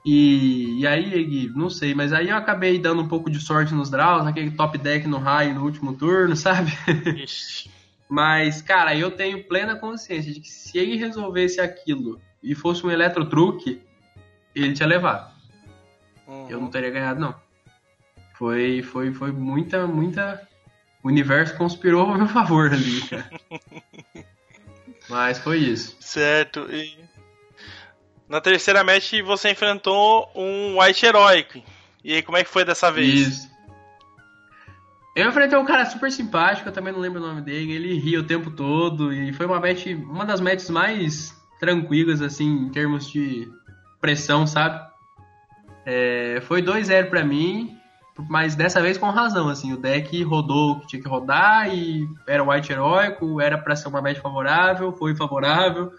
E, 0.04 0.80
e 0.80 0.86
aí, 0.86 1.12
ele, 1.12 1.52
não 1.56 1.68
sei, 1.68 1.92
mas 1.92 2.12
aí 2.12 2.28
eu 2.28 2.36
acabei 2.36 2.78
dando 2.78 3.02
um 3.02 3.08
pouco 3.08 3.28
de 3.28 3.40
sorte 3.40 3.74
nos 3.74 3.90
draws, 3.90 4.24
aquele 4.24 4.52
top 4.52 4.78
deck 4.78 5.08
no 5.08 5.18
raio 5.18 5.52
no 5.52 5.64
último 5.64 5.94
turno, 5.94 6.36
sabe? 6.36 6.70
mas, 8.08 8.62
cara, 8.62 8.94
eu 8.96 9.10
tenho 9.10 9.42
plena 9.42 9.74
consciência 9.74 10.32
de 10.32 10.40
que 10.40 10.48
se 10.48 10.78
ele 10.78 10.96
resolvesse 10.96 11.60
aquilo 11.60 12.20
e 12.40 12.54
fosse 12.54 12.86
um 12.86 12.90
eletrotruque, 12.90 13.82
ele 14.54 14.72
tinha 14.72 14.88
levado. 14.88 15.34
Uhum. 16.28 16.48
Eu 16.48 16.60
não 16.60 16.68
teria 16.68 16.90
ganhado, 16.90 17.18
não. 17.18 17.34
Foi, 18.34 18.82
foi, 18.82 19.12
foi 19.12 19.32
muita, 19.32 19.88
muita 19.88 20.46
o 21.06 21.08
universo 21.08 21.56
conspirou 21.56 22.10
a 22.10 22.18
meu 22.18 22.26
favor 22.26 22.72
ali, 22.72 23.00
cara. 23.02 23.30
Mas 25.08 25.38
foi 25.38 25.58
isso. 25.58 25.96
Certo. 26.00 26.66
E 26.68 26.98
na 28.28 28.40
terceira 28.40 28.82
match 28.82 29.12
você 29.24 29.52
enfrentou 29.52 30.28
um 30.34 30.80
White 30.80 31.06
Heroic. 31.06 31.62
E 32.02 32.14
aí, 32.14 32.22
como 32.22 32.36
é 32.36 32.42
que 32.42 32.50
foi 32.50 32.64
dessa 32.64 32.90
vez? 32.90 33.28
Isso. 33.28 33.50
Eu 35.14 35.28
enfrentei 35.28 35.56
um 35.56 35.64
cara 35.64 35.86
super 35.86 36.10
simpático, 36.10 36.68
eu 36.68 36.72
também 36.72 36.92
não 36.92 36.98
lembro 36.98 37.22
o 37.22 37.26
nome 37.26 37.40
dele. 37.40 37.72
Ele 37.72 37.98
ria 38.00 38.18
o 38.18 38.26
tempo 38.26 38.50
todo 38.50 39.12
e 39.12 39.32
foi 39.32 39.46
uma 39.46 39.60
match, 39.60 39.86
uma 39.86 40.24
das 40.24 40.40
matches 40.40 40.68
mais 40.68 41.32
tranquilas, 41.60 42.20
assim, 42.20 42.48
em 42.48 42.68
termos 42.70 43.08
de 43.08 43.48
pressão, 44.00 44.44
sabe? 44.44 44.84
É, 45.84 46.42
foi 46.42 46.60
2-0 46.62 47.08
para 47.08 47.24
mim 47.24 47.75
mas 48.28 48.54
dessa 48.54 48.80
vez 48.80 48.96
com 48.96 49.10
razão, 49.10 49.48
assim, 49.48 49.72
o 49.72 49.76
deck 49.76 50.22
rodou 50.22 50.72
o 50.72 50.80
que 50.80 50.86
tinha 50.86 51.02
que 51.02 51.08
rodar 51.08 51.72
e 51.72 52.08
era 52.26 52.42
white 52.42 52.72
heróico, 52.72 53.40
era 53.40 53.58
para 53.58 53.76
ser 53.76 53.88
uma 53.88 54.00
match 54.00 54.18
favorável, 54.18 54.92
foi 54.92 55.14
favorável. 55.14 55.92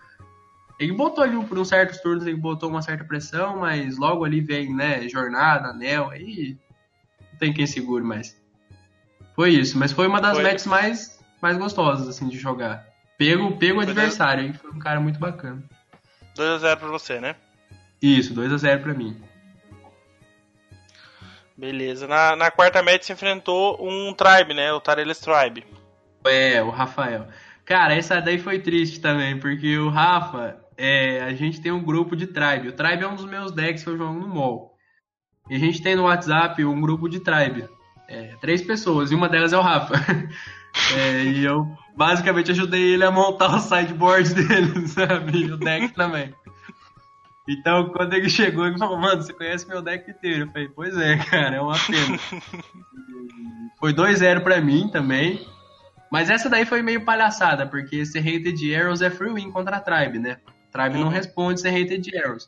Ele 0.80 0.94
botou 0.94 1.24
ali 1.24 1.44
por 1.46 1.58
uns 1.58 1.70
certos 1.70 2.00
turnos, 2.00 2.26
ele 2.26 2.38
botou 2.38 2.70
uma 2.70 2.82
certa 2.82 3.04
pressão, 3.04 3.60
mas 3.60 3.98
logo 3.98 4.26
ali 4.26 4.42
vem, 4.42 4.74
né, 4.74 5.08
jornada, 5.08 5.70
anel, 5.70 6.10
aí 6.10 6.58
não 7.32 7.40
tem 7.40 7.54
quem 7.54 7.68
segure 7.68 8.04
mais. 8.04 8.36
Foi 9.36 9.52
isso, 9.52 9.78
mas 9.78 9.92
foi 9.92 10.08
uma 10.08 10.20
das 10.20 10.36
foi. 10.36 10.44
matches 10.44 10.66
mais, 10.66 11.20
mais 11.42 11.58
gostosas, 11.58 12.08
assim, 12.08 12.28
de 12.28 12.38
jogar. 12.38 12.86
Pego, 13.18 13.58
pego 13.58 13.80
o 13.80 13.82
adversário, 13.82 14.44
aí 14.44 14.54
foi 14.54 14.72
um 14.72 14.80
cara 14.80 15.00
muito 15.00 15.20
bacana. 15.20 15.64
2x0 16.36 16.78
pra 16.78 16.88
você, 16.88 17.20
né? 17.20 17.36
Isso, 18.02 18.34
2x0 18.34 18.82
pra 18.82 18.94
mim. 18.94 19.20
Beleza. 21.58 22.08
Na, 22.08 22.36
na 22.36 22.52
quarta 22.52 22.84
match 22.84 23.04
se 23.04 23.14
enfrentou 23.14 23.78
um 23.82 24.14
Tribe, 24.14 24.54
né? 24.54 24.72
O 24.72 24.80
Tareles 24.80 25.20
Tribe. 25.20 25.66
É, 26.26 26.62
o 26.62 26.70
Rafael. 26.70 27.28
Cara, 27.66 27.96
essa 27.96 28.22
daí 28.22 28.38
foi 28.38 28.60
triste 28.60 29.00
também, 29.00 29.40
porque 29.40 29.78
o 29.78 29.90
Rafa, 29.90 30.58
é, 30.78 31.22
a 31.24 31.34
gente 31.34 31.60
tem 31.60 31.72
um 31.72 31.84
grupo 31.84 32.16
de 32.16 32.28
Tribe. 32.28 32.70
O 32.70 32.74
Tribe 32.74 33.04
é 33.04 33.08
um 33.08 33.16
dos 33.16 33.26
meus 33.26 33.52
decks 33.52 33.84
que 33.84 33.90
eu 33.90 33.98
jogo 33.98 34.20
no 34.20 34.28
mall. 34.28 34.78
E 35.50 35.56
a 35.56 35.60
gente 35.60 35.82
tem 35.82 35.96
no 35.96 36.04
WhatsApp 36.04 36.64
um 36.64 36.80
grupo 36.80 37.10
de 37.10 37.20
Tribe. 37.20 37.68
É, 38.08 38.36
três 38.40 38.62
pessoas, 38.62 39.12
e 39.12 39.16
uma 39.16 39.28
delas 39.28 39.52
é 39.52 39.58
o 39.58 39.62
Rafa. 39.62 39.96
É, 40.96 41.24
e 41.24 41.44
eu 41.44 41.66
basicamente 41.96 42.52
ajudei 42.52 42.94
ele 42.94 43.04
a 43.04 43.10
montar 43.10 43.56
o 43.56 43.60
sideboard 43.60 44.32
dele, 44.36 44.88
sabe? 44.88 45.46
E 45.46 45.52
o 45.52 45.58
deck 45.58 45.90
também. 45.96 46.32
Então, 47.48 47.90
quando 47.90 48.14
ele 48.14 48.30
chegou, 48.30 48.68
ele 48.68 48.78
falou, 48.78 48.98
mano, 48.98 49.22
você 49.22 49.32
conhece 49.32 49.66
meu 49.68 49.82
deck 49.82 50.12
inteiro. 50.12 50.46
Eu 50.46 50.52
falei, 50.52 50.70
pois 50.70 50.98
é, 50.98 51.18
cara, 51.30 51.56
é 51.56 51.62
uma 51.62 51.78
pena. 51.80 52.20
foi 53.80 53.94
2-0 53.94 54.42
pra 54.42 54.60
mim 54.60 54.90
também. 54.90 55.48
Mas 56.12 56.30
essa 56.30 56.50
daí 56.50 56.66
foi 56.66 56.82
meio 56.82 57.06
palhaçada, 57.06 57.66
porque 57.66 58.06
ser 58.06 58.20
hated 58.20 58.76
arrows 58.76 59.02
é 59.02 59.10
free 59.10 59.34
win 59.34 59.50
contra 59.52 59.78
a 59.78 59.80
Tribe, 59.80 60.20
né? 60.20 60.38
Tribe 60.72 60.98
uhum. 60.98 61.06
não 61.06 61.10
responde 61.10 61.62
ser 61.62 61.70
hated 61.70 62.18
arrows. 62.18 62.48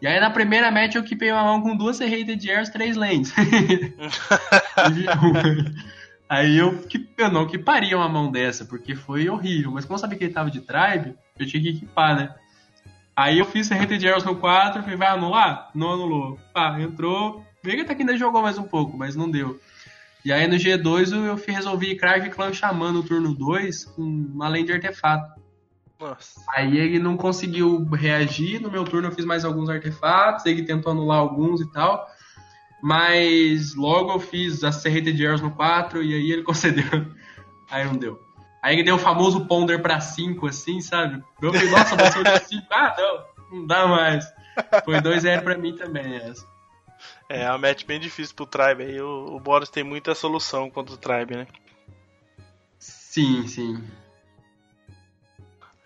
E 0.00 0.06
aí 0.06 0.20
na 0.20 0.30
primeira 0.30 0.70
match 0.70 0.94
eu 0.94 1.02
equipei 1.02 1.32
uma 1.32 1.42
mão 1.42 1.62
com 1.62 1.76
duas 1.76 2.00
hated 2.00 2.50
arrows, 2.50 2.68
três 2.68 2.96
lanes. 2.96 3.32
aí 6.28 6.56
eu, 6.56 6.84
eu 7.18 7.30
não 7.30 7.44
equiparia 7.44 7.96
uma 7.96 8.08
mão 8.08 8.30
dessa, 8.30 8.64
porque 8.64 8.94
foi 8.94 9.28
horrível. 9.28 9.72
Mas 9.72 9.84
como 9.84 9.94
eu 9.94 10.00
sabia 10.00 10.18
que 10.18 10.24
ele 10.24 10.32
tava 10.32 10.50
de 10.50 10.60
Tribe, 10.60 11.16
eu 11.38 11.46
tinha 11.46 11.62
que 11.62 11.70
equipar, 11.70 12.16
né? 12.16 12.34
Aí 13.16 13.38
eu 13.38 13.44
fiz 13.44 13.68
Rente 13.68 13.96
de 13.96 14.08
Arrows 14.08 14.24
no 14.24 14.36
4, 14.36 14.82
falei, 14.82 14.96
vai 14.96 15.08
anular? 15.08 15.70
Não 15.74 15.92
anulou. 15.92 16.38
Pá, 16.52 16.80
entrou. 16.80 17.44
Vega 17.62 17.82
até 17.82 17.94
que 17.94 18.02
ainda 18.02 18.16
jogou 18.16 18.42
mais 18.42 18.58
um 18.58 18.64
pouco, 18.64 18.96
mas 18.96 19.14
não 19.14 19.30
deu. 19.30 19.58
E 20.24 20.32
aí 20.32 20.46
no 20.48 20.56
G2 20.56 21.12
eu 21.12 21.36
resolvi 21.54 21.96
Krag 21.96 22.30
Clan 22.30 22.52
Xamã 22.52 22.90
no 22.90 23.02
turno 23.02 23.34
2 23.34 23.84
com 23.84 24.38
além 24.40 24.64
de 24.64 24.72
artefato. 24.72 25.40
Nossa. 26.00 26.40
Aí 26.54 26.76
ele 26.76 26.98
não 26.98 27.16
conseguiu 27.16 27.84
reagir. 27.90 28.60
No 28.60 28.70
meu 28.70 28.84
turno 28.84 29.08
eu 29.08 29.12
fiz 29.12 29.24
mais 29.24 29.44
alguns 29.44 29.68
artefatos, 29.68 30.46
ele 30.46 30.64
tentou 30.64 30.92
anular 30.92 31.18
alguns 31.18 31.60
e 31.60 31.70
tal. 31.70 32.06
Mas 32.82 33.74
logo 33.74 34.12
eu 34.12 34.18
fiz 34.18 34.64
a 34.64 34.72
serreta 34.72 35.12
de 35.12 35.26
no 35.26 35.50
4 35.50 36.02
e 36.02 36.14
aí 36.14 36.32
ele 36.32 36.42
concedeu. 36.44 37.06
Aí 37.70 37.84
não 37.84 37.96
deu. 37.96 38.23
Aí 38.64 38.76
ele 38.76 38.82
deu 38.82 38.94
o 38.94 38.98
famoso 38.98 39.44
ponder 39.44 39.82
pra 39.82 40.00
5, 40.00 40.46
assim, 40.46 40.80
sabe? 40.80 41.22
Eu 41.42 41.52
falei, 41.52 41.68
nossa, 41.68 41.94
passou 41.98 42.24
de 42.24 42.38
5. 42.38 42.66
Ah, 42.70 42.96
não, 42.96 43.58
não 43.58 43.66
dá 43.66 43.86
mais. 43.86 44.24
Foi 44.86 44.94
2-0 45.02 45.42
pra 45.42 45.58
mim 45.58 45.76
também 45.76 46.16
essa. 46.16 46.46
É, 47.28 47.44
a 47.44 47.58
match 47.58 47.84
bem 47.84 48.00
difícil 48.00 48.34
pro 48.34 48.46
Tribe 48.46 48.84
aí. 48.84 48.98
O, 49.02 49.36
o 49.36 49.38
Boris 49.38 49.68
tem 49.68 49.84
muita 49.84 50.14
solução 50.14 50.70
contra 50.70 50.94
o 50.94 50.96
Tribe, 50.96 51.36
né? 51.36 51.46
Sim, 52.78 53.46
sim. 53.46 53.84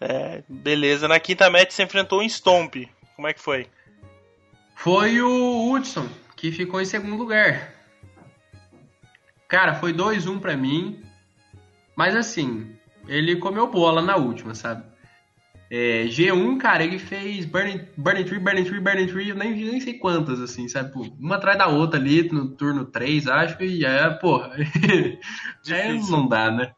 É, 0.01 0.45
beleza. 0.49 1.09
Na 1.09 1.19
quinta 1.19 1.51
match 1.51 1.73
você 1.73 1.83
enfrentou 1.83 2.21
um 2.21 2.29
Stomp. 2.29 2.77
Como 3.17 3.27
é 3.27 3.35
que 3.35 3.41
foi? 3.41 3.69
Foi 4.77 5.21
o 5.21 5.69
Hudson, 5.73 6.09
que 6.37 6.53
ficou 6.53 6.81
em 6.81 6.85
segundo 6.85 7.17
lugar. 7.17 7.75
Cara, 9.49 9.75
foi 9.75 9.93
2-1 9.93 10.39
pra 10.39 10.57
mim. 10.57 11.08
Mas 11.99 12.15
assim, 12.15 12.77
ele 13.09 13.35
comeu 13.35 13.69
bola 13.69 14.01
na 14.01 14.15
última, 14.15 14.55
sabe? 14.55 14.85
É, 15.69 16.05
G1, 16.05 16.57
cara, 16.57 16.85
ele 16.85 16.97
fez 16.97 17.45
Burning, 17.45 17.89
Burning 17.97 18.23
Tree, 18.23 18.39
Burning 18.39 18.65
Tree, 18.65 18.81
Burning 18.81 19.07
Tree, 19.09 19.29
eu 19.31 19.35
nem, 19.35 19.53
nem 19.53 19.81
sei 19.81 19.95
quantas, 19.95 20.41
assim, 20.41 20.69
sabe? 20.69 20.93
Uma 21.19 21.35
atrás 21.35 21.59
da 21.59 21.67
outra 21.67 21.99
ali, 21.99 22.23
no 22.31 22.51
turno 22.51 22.85
3, 22.85 23.27
acho, 23.27 23.61
e 23.65 23.85
é, 23.85 24.11
porra. 24.11 24.53
é, 25.69 25.93
não 26.09 26.29
dá, 26.29 26.53
né? 26.53 26.73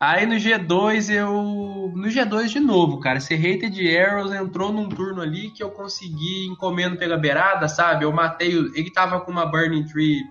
Aí 0.00 0.24
no 0.24 0.36
G2 0.36 1.14
eu. 1.14 1.92
No 1.94 2.08
G2 2.08 2.48
de 2.48 2.58
novo, 2.58 3.00
cara. 3.00 3.18
Esse 3.18 3.34
Hated 3.34 3.96
Arrows 3.96 4.32
entrou 4.32 4.72
num 4.72 4.88
turno 4.88 5.20
ali 5.20 5.50
que 5.50 5.62
eu 5.62 5.70
consegui 5.70 6.46
encomendo 6.46 6.96
pela 6.96 7.18
beirada, 7.18 7.68
sabe? 7.68 8.06
Eu 8.06 8.12
matei. 8.12 8.50
Ele 8.50 8.90
tava 8.90 9.20
com 9.20 9.30
uma 9.30 9.44
Burning 9.44 9.84
Tree 9.84 10.22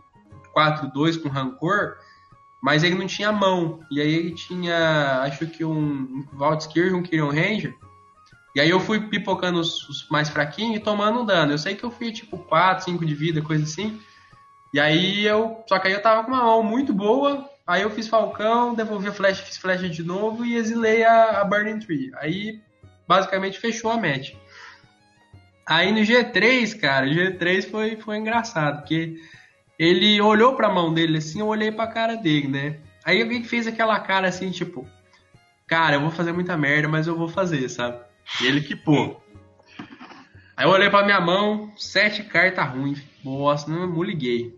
4-2 0.57 1.21
com 1.21 1.29
rancor, 1.29 1.95
mas 2.61 2.83
ele 2.83 2.95
não 2.95 3.07
tinha 3.07 3.31
mão. 3.31 3.79
E 3.89 3.99
aí 3.99 4.13
ele 4.13 4.35
tinha, 4.35 5.21
acho 5.21 5.47
que 5.47 5.65
um 5.65 6.25
Vault 6.33 6.63
Skirr, 6.63 6.95
um 6.95 7.01
Kyrion 7.01 7.31
Ranger. 7.31 7.75
E 8.55 8.59
aí 8.59 8.69
eu 8.69 8.79
fui 8.79 8.99
pipocando 8.99 9.59
os, 9.59 9.87
os, 9.89 10.09
mais 10.09 10.29
fraquinhos 10.29 10.77
e 10.77 10.79
tomando 10.79 11.21
um 11.21 11.25
dano. 11.25 11.53
Eu 11.53 11.57
sei 11.57 11.75
que 11.75 11.83
eu 11.83 11.91
fui 11.91 12.11
tipo 12.11 12.37
4, 12.37 12.83
5 12.85 13.05
de 13.05 13.15
vida, 13.15 13.41
coisa 13.41 13.63
assim. 13.63 13.99
E 14.73 14.79
aí 14.79 15.25
eu. 15.25 15.63
Só 15.67 15.79
que 15.79 15.87
aí 15.87 15.93
eu 15.93 16.01
tava 16.01 16.23
com 16.23 16.31
uma 16.31 16.43
mão 16.43 16.61
muito 16.61 16.93
boa, 16.93 17.49
Aí 17.71 17.83
eu 17.83 17.89
fiz 17.89 18.07
Falcão, 18.07 18.73
devolvi 18.73 19.07
a 19.07 19.13
flecha, 19.13 19.43
fiz 19.43 19.57
flecha 19.57 19.87
de 19.87 20.03
novo 20.03 20.43
e 20.43 20.55
exilei 20.55 21.05
a, 21.05 21.41
a 21.41 21.45
Burning 21.45 21.79
Tree. 21.79 22.11
Aí 22.15 22.59
basicamente 23.07 23.59
fechou 23.59 23.91
a 23.91 23.95
match. 23.97 24.33
Aí 25.65 25.91
no 25.91 25.99
G3, 25.99 26.77
cara, 26.77 27.05
o 27.05 27.09
G3 27.09 27.69
foi, 27.69 27.95
foi 27.95 28.17
engraçado, 28.17 28.79
porque 28.79 29.15
ele 29.81 30.21
olhou 30.21 30.55
pra 30.55 30.69
mão 30.69 30.93
dele 30.93 31.17
assim, 31.17 31.39
eu 31.39 31.47
olhei 31.47 31.71
pra 31.71 31.87
cara 31.87 32.15
dele, 32.15 32.47
né? 32.47 32.77
Aí 33.03 33.19
alguém 33.19 33.43
fez 33.43 33.65
aquela 33.65 33.99
cara 33.99 34.27
assim, 34.27 34.51
tipo, 34.51 34.87
cara, 35.65 35.95
eu 35.95 36.01
vou 36.01 36.11
fazer 36.11 36.31
muita 36.31 36.55
merda, 36.55 36.87
mas 36.87 37.07
eu 37.07 37.17
vou 37.17 37.27
fazer, 37.27 37.67
sabe? 37.67 37.99
E 38.39 38.45
ele 38.45 38.61
que 38.61 38.75
pô. 38.75 39.19
Aí 40.55 40.67
eu 40.67 40.69
olhei 40.69 40.87
pra 40.87 41.03
minha 41.03 41.19
mão, 41.19 41.73
sete 41.75 42.21
cartas 42.21 42.69
ruins. 42.69 43.01
Nossa, 43.25 43.71
não 43.71 43.87
me 43.87 44.05
liguei. 44.05 44.55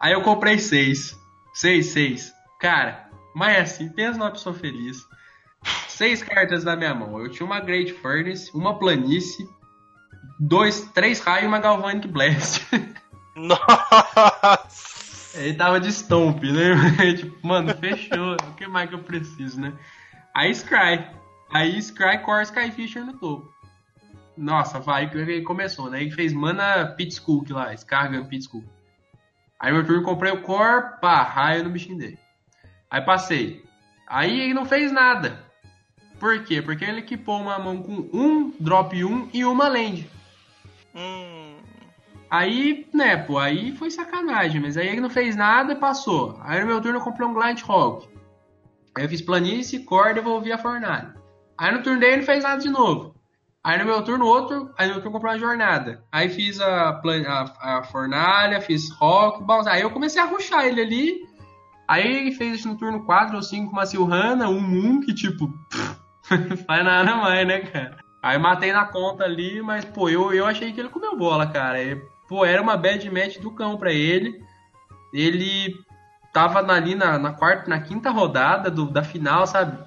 Aí 0.00 0.12
eu 0.12 0.22
comprei 0.22 0.58
seis. 0.58 1.16
Seis, 1.54 1.86
seis. 1.86 2.34
Cara, 2.58 3.08
mas 3.36 3.56
é 3.56 3.60
assim, 3.60 3.88
pensa 3.88 4.18
numa 4.18 4.32
pessoa 4.32 4.56
feliz. 4.56 5.06
Seis 5.86 6.20
cartas 6.20 6.64
na 6.64 6.74
minha 6.74 6.96
mão. 6.96 7.20
Eu 7.20 7.30
tinha 7.30 7.46
uma 7.46 7.60
Great 7.60 7.92
Furnace, 7.92 8.50
uma 8.52 8.76
Planície, 8.76 9.48
dois, 10.40 10.80
três 10.92 11.20
raios 11.20 11.44
e 11.44 11.46
uma 11.46 11.60
Galvanic 11.60 12.08
Blast. 12.08 12.66
Nossa! 13.38 14.88
Ele 15.34 15.54
tava 15.54 15.78
de 15.78 15.92
stomp, 15.92 16.42
né? 16.42 17.12
tipo, 17.14 17.46
mano, 17.46 17.74
fechou. 17.76 18.34
o 18.34 18.54
que 18.54 18.66
mais 18.66 18.88
que 18.88 18.94
eu 18.94 19.02
preciso, 19.02 19.60
né? 19.60 19.72
Aí 20.34 20.54
Scry. 20.54 21.06
Aí 21.52 21.80
Scry 21.80 22.18
Core 22.18 22.42
Skyfisher 22.42 23.04
no 23.04 23.14
topo. 23.14 23.52
Nossa, 24.36 24.78
vai 24.78 25.10
que 25.10 25.42
começou, 25.42 25.90
né? 25.90 26.00
Ele 26.00 26.10
fez 26.10 26.32
Mana 26.32 26.86
Pit 26.96 27.14
School 27.14 27.44
lá, 27.50 27.76
Scargan 27.76 28.24
Pit 28.24 28.44
School. 28.48 28.64
Aí 29.58 29.72
meu 29.72 29.84
turno 29.84 30.04
comprei 30.04 30.32
o 30.32 30.42
Core, 30.42 31.00
pá, 31.00 31.22
raio 31.22 31.64
no 31.64 31.70
bichinho 31.70 31.98
dele. 31.98 32.18
Aí 32.90 33.00
passei. 33.00 33.64
Aí 34.06 34.40
ele 34.40 34.54
não 34.54 34.64
fez 34.64 34.92
nada. 34.92 35.44
Por 36.18 36.44
quê? 36.44 36.62
Porque 36.62 36.84
ele 36.84 37.00
equipou 37.00 37.40
uma 37.40 37.58
mão 37.58 37.82
com 37.82 38.08
um 38.12 38.54
drop 38.58 39.04
1 39.04 39.30
e 39.32 39.44
uma 39.44 39.68
land. 39.68 40.08
Hum. 40.94 41.37
Aí, 42.30 42.86
né, 42.92 43.16
pô, 43.16 43.38
aí 43.38 43.74
foi 43.76 43.90
sacanagem, 43.90 44.60
mas 44.60 44.76
aí 44.76 44.88
ele 44.88 45.00
não 45.00 45.08
fez 45.08 45.34
nada 45.34 45.72
e 45.72 45.76
passou. 45.76 46.38
Aí 46.42 46.60
no 46.60 46.66
meu 46.66 46.80
turno 46.80 46.98
eu 46.98 47.02
comprei 47.02 47.26
um 47.26 47.32
Glide 47.32 47.64
Hog. 47.66 48.06
Aí 48.94 49.04
eu 49.04 49.08
fiz 49.08 49.22
planície, 49.22 49.84
core, 49.84 50.14
devolvi 50.14 50.52
a 50.52 50.58
fornalha. 50.58 51.14
Aí 51.56 51.72
no 51.72 51.82
turno 51.82 51.98
dele 51.98 52.12
ele 52.12 52.20
não 52.20 52.26
fez 52.26 52.44
nada 52.44 52.60
de 52.60 52.68
novo. 52.68 53.14
Aí 53.64 53.78
no 53.78 53.84
meu 53.84 54.02
turno 54.02 54.26
outro, 54.26 54.72
aí 54.78 54.86
no 54.86 54.94
meu 54.94 55.02
turno 55.02 55.12
comprei 55.12 55.32
uma 55.32 55.38
jornada. 55.38 56.04
Aí 56.12 56.28
fiz 56.28 56.60
a, 56.60 56.90
a, 57.00 57.78
a 57.78 57.82
fornalha, 57.84 58.60
fiz 58.60 58.90
rock, 58.92 59.44
aí 59.68 59.82
eu 59.82 59.90
comecei 59.90 60.20
a 60.20 60.26
ruxar 60.26 60.66
ele 60.66 60.80
ali. 60.80 61.28
Aí 61.86 62.06
ele 62.06 62.32
fez 62.32 62.64
no 62.64 62.76
turno 62.76 63.04
4 63.04 63.36
ou 63.36 63.42
5 63.42 63.72
uma 63.72 63.86
Silhana, 63.86 64.48
um 64.48 64.60
Moon 64.60 65.00
que 65.00 65.14
tipo. 65.14 65.52
faz 66.66 66.84
nada 66.84 67.16
mais, 67.16 67.46
né, 67.46 67.60
cara? 67.60 67.96
Aí 68.22 68.38
matei 68.38 68.72
na 68.72 68.84
conta 68.84 69.24
ali, 69.24 69.62
mas 69.62 69.84
pô, 69.84 70.08
eu, 70.08 70.32
eu 70.32 70.44
achei 70.44 70.72
que 70.72 70.80
ele 70.80 70.90
comeu 70.90 71.16
bola, 71.16 71.46
cara. 71.46 71.82
E, 71.82 72.00
pô, 72.28 72.44
era 72.44 72.60
uma 72.60 72.76
bad 72.76 73.10
match 73.10 73.38
do 73.38 73.50
cão 73.50 73.76
pra 73.76 73.92
ele. 73.92 74.42
Ele 75.12 75.74
tava 76.32 76.60
ali 76.72 76.94
na, 76.94 77.18
na 77.18 77.32
quarta, 77.32 77.68
na 77.68 77.80
quinta 77.80 78.10
rodada 78.10 78.70
do, 78.70 78.86
da 78.86 79.02
final, 79.02 79.46
sabe? 79.46 79.78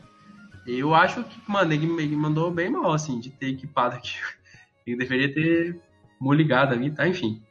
Eu 0.65 0.93
acho 0.93 1.23
que, 1.23 1.39
mano, 1.47 1.71
ele, 1.73 1.85
ele 2.01 2.15
mandou 2.15 2.51
bem 2.51 2.69
mal, 2.69 2.91
assim, 2.91 3.19
de 3.19 3.29
ter 3.29 3.49
equipado 3.49 3.95
aqui. 3.95 4.15
Ele 4.85 4.97
deveria 4.97 5.31
ter 5.31 5.79
ligado 6.21 6.73
ali, 6.73 6.89
tá? 6.89 7.07
Enfim. 7.07 7.41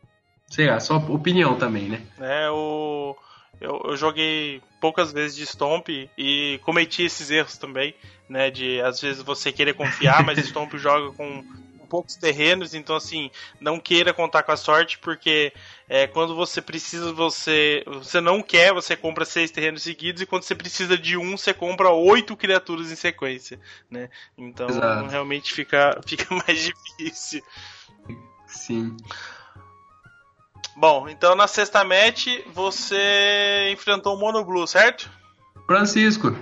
Sei 0.49 0.67
lá, 0.69 0.81
só 0.81 0.97
opinião 0.97 1.57
também, 1.57 1.89
né? 1.89 2.03
É, 2.19 2.51
o. 2.51 3.17
Eu, 3.61 3.81
eu, 3.85 3.97
joguei 3.97 4.61
poucas 4.81 5.13
vezes 5.13 5.37
de 5.37 5.47
Stomp 5.47 5.89
e 5.89 6.59
cometi 6.65 7.05
esses 7.05 7.31
erros 7.31 7.57
também, 7.57 7.95
né? 8.29 8.51
De 8.51 8.81
às 8.81 9.01
vezes 9.01 9.23
você 9.23 9.53
querer 9.53 9.75
confiar, 9.75 10.25
mas 10.25 10.39
Stomp 10.45 10.75
joga 10.75 11.15
com 11.15 11.45
poucos 11.91 12.15
terrenos, 12.15 12.73
então 12.73 12.95
assim, 12.95 13.31
não 13.61 13.81
queira 13.81 14.15
contar 14.15 14.45
com 14.45 14.53
a 14.53 14.57
sorte, 14.57 14.97
porque 14.99 15.53
é, 15.89 16.07
quando 16.07 16.37
você 16.37 16.63
precisa, 16.63 17.13
você. 17.13 17.83
Você 17.87 18.21
não 18.21 18.41
quer, 18.41 18.73
você 18.73 18.97
compra 18.97 19.25
seis 19.25 19.51
terrenos 19.51 19.83
seguidos, 19.83 20.23
e 20.23 20.27
quando 20.27 20.45
você 20.45 20.55
precisa 20.55 20.97
de 20.97 21.17
um, 21.17 21.37
você 21.37 21.53
compra 21.53 21.91
oito 21.91 22.37
criaturas 22.37 22.93
em 22.93 22.97
sequência. 22.97 23.59
Né? 23.91 24.09
Então 24.39 24.69
Exato. 24.69 25.09
realmente 25.09 25.53
fica, 25.53 26.01
fica 26.07 26.33
mais 26.33 26.63
difícil. 26.63 27.43
Sim. 28.47 28.97
Bom, 30.77 31.09
então 31.09 31.35
na 31.35 31.49
sexta 31.49 31.85
match 31.85 32.29
você 32.55 33.71
enfrentou 33.73 34.15
o 34.15 34.19
Mono 34.19 34.45
Blue, 34.45 34.67
certo? 34.67 35.11
Francisco. 35.67 36.35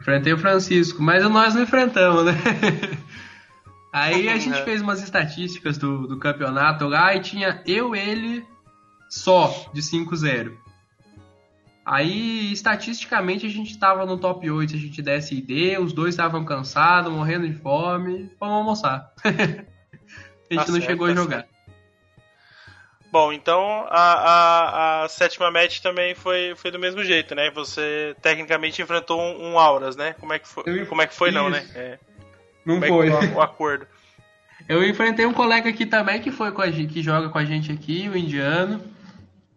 Enfrentei 0.00 0.32
o 0.32 0.38
Francisco, 0.38 1.02
mas 1.02 1.22
nós 1.28 1.54
não 1.54 1.62
enfrentamos, 1.62 2.24
né? 2.24 2.32
Aí 3.92 4.28
a 4.28 4.38
gente 4.38 4.62
fez 4.62 4.80
umas 4.80 5.02
estatísticas 5.02 5.76
do, 5.76 6.06
do 6.06 6.18
campeonato 6.18 6.86
lá 6.86 7.14
e 7.14 7.20
tinha 7.20 7.62
eu 7.66 7.94
ele 7.94 8.46
só 9.08 9.70
de 9.72 9.82
5-0. 9.82 10.56
Aí, 11.84 12.52
estatisticamente, 12.52 13.46
a 13.46 13.48
gente 13.48 13.76
tava 13.76 14.06
no 14.06 14.16
top 14.16 14.48
8 14.48 14.70
se 14.70 14.76
a 14.76 14.80
gente 14.80 15.02
desse 15.02 15.34
ID, 15.34 15.76
os 15.80 15.92
dois 15.92 16.10
estavam 16.10 16.44
cansados, 16.44 17.12
morrendo 17.12 17.48
de 17.48 17.54
fome, 17.54 18.30
vamos 18.38 18.54
almoçar. 18.54 19.12
a 19.24 19.28
gente 19.28 19.46
tá 19.46 20.54
não 20.54 20.64
certo, 20.66 20.82
chegou 20.82 21.06
tá 21.08 21.12
a 21.12 21.16
jogar. 21.16 21.36
Certo. 21.38 21.60
Bom, 23.10 23.32
então 23.32 23.86
a, 23.88 24.12
a, 24.12 25.04
a, 25.04 25.08
sétima 25.08 25.50
match 25.50 25.80
também 25.80 26.14
foi, 26.14 26.54
foi 26.54 26.70
do 26.70 26.78
mesmo 26.78 27.02
jeito, 27.02 27.34
né? 27.34 27.50
Você 27.50 28.14
tecnicamente 28.22 28.80
enfrentou 28.80 29.20
um, 29.20 29.50
um 29.50 29.58
Auras, 29.58 29.96
né? 29.96 30.14
Como 30.20 30.32
é 30.32 30.38
que 30.38 30.46
foi? 30.46 30.86
Como 30.86 31.02
é 31.02 31.08
que 31.08 31.14
foi, 31.14 31.30
Isso. 31.30 31.38
não, 31.38 31.50
né? 31.50 31.68
É. 31.74 31.98
Não 32.64 32.80
Como 32.80 32.86
foi. 32.86 33.08
É 33.08 33.34
o, 33.34 33.40
acordo. 33.40 33.86
Eu 34.68 34.84
enfrentei 34.84 35.26
um 35.26 35.32
colega 35.32 35.68
aqui 35.68 35.86
também 35.86 36.20
que 36.20 36.30
foi 36.30 36.52
com 36.52 36.62
a 36.62 36.70
gente, 36.70 36.92
que 36.92 37.02
joga 37.02 37.28
com 37.28 37.38
a 37.38 37.44
gente 37.44 37.72
aqui, 37.72 38.08
o 38.08 38.16
indiano. 38.16 38.80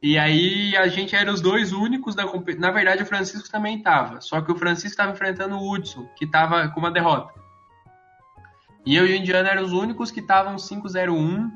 E 0.01 0.17
aí 0.17 0.75
a 0.75 0.87
gente 0.87 1.15
era 1.15 1.31
os 1.31 1.39
dois 1.39 1.71
únicos 1.71 2.13
da 2.15 2.25
competição. 2.25 2.67
Na 2.67 2.71
verdade, 2.71 3.03
o 3.03 3.05
Francisco 3.05 3.49
também 3.49 3.81
tava. 3.81 4.19
Só 4.21 4.41
que 4.41 4.51
o 4.51 4.55
Francisco 4.55 4.89
estava 4.89 5.11
enfrentando 5.11 5.55
o 5.55 5.71
Hudson, 5.71 6.05
que 6.17 6.27
tava 6.27 6.67
com 6.69 6.79
uma 6.79 6.91
derrota. 6.91 7.33
E 8.85 8.95
eu 8.95 9.07
e 9.07 9.13
o 9.13 9.15
indiano 9.15 9.47
eram 9.47 9.63
os 9.63 9.71
únicos 9.71 10.11
que 10.11 10.19
estavam 10.19 10.55
5-0-1, 10.57 11.49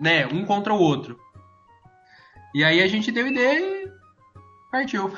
né? 0.00 0.26
Um 0.26 0.44
contra 0.44 0.74
o 0.74 0.78
outro. 0.78 1.18
E 2.54 2.64
aí 2.64 2.82
a 2.82 2.88
gente 2.88 3.12
deu 3.12 3.26
ideia 3.26 3.60
e 3.60 3.90
partiu. 4.70 5.12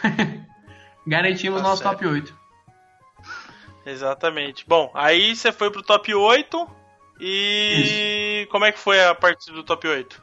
Garantimos 1.06 1.62
tá 1.62 1.68
nosso 1.68 1.82
certo. 1.82 1.98
top 1.98 2.06
8. 2.06 2.43
Exatamente. 3.86 4.64
Bom, 4.66 4.90
aí 4.94 5.34
você 5.34 5.52
foi 5.52 5.70
pro 5.70 5.82
top 5.82 6.14
8 6.14 6.68
e 7.20 8.40
Isso. 8.42 8.50
como 8.50 8.64
é 8.64 8.72
que 8.72 8.78
foi 8.78 9.04
a 9.04 9.14
partida 9.14 9.52
do 9.52 9.62
top 9.62 9.86
8? 9.86 10.22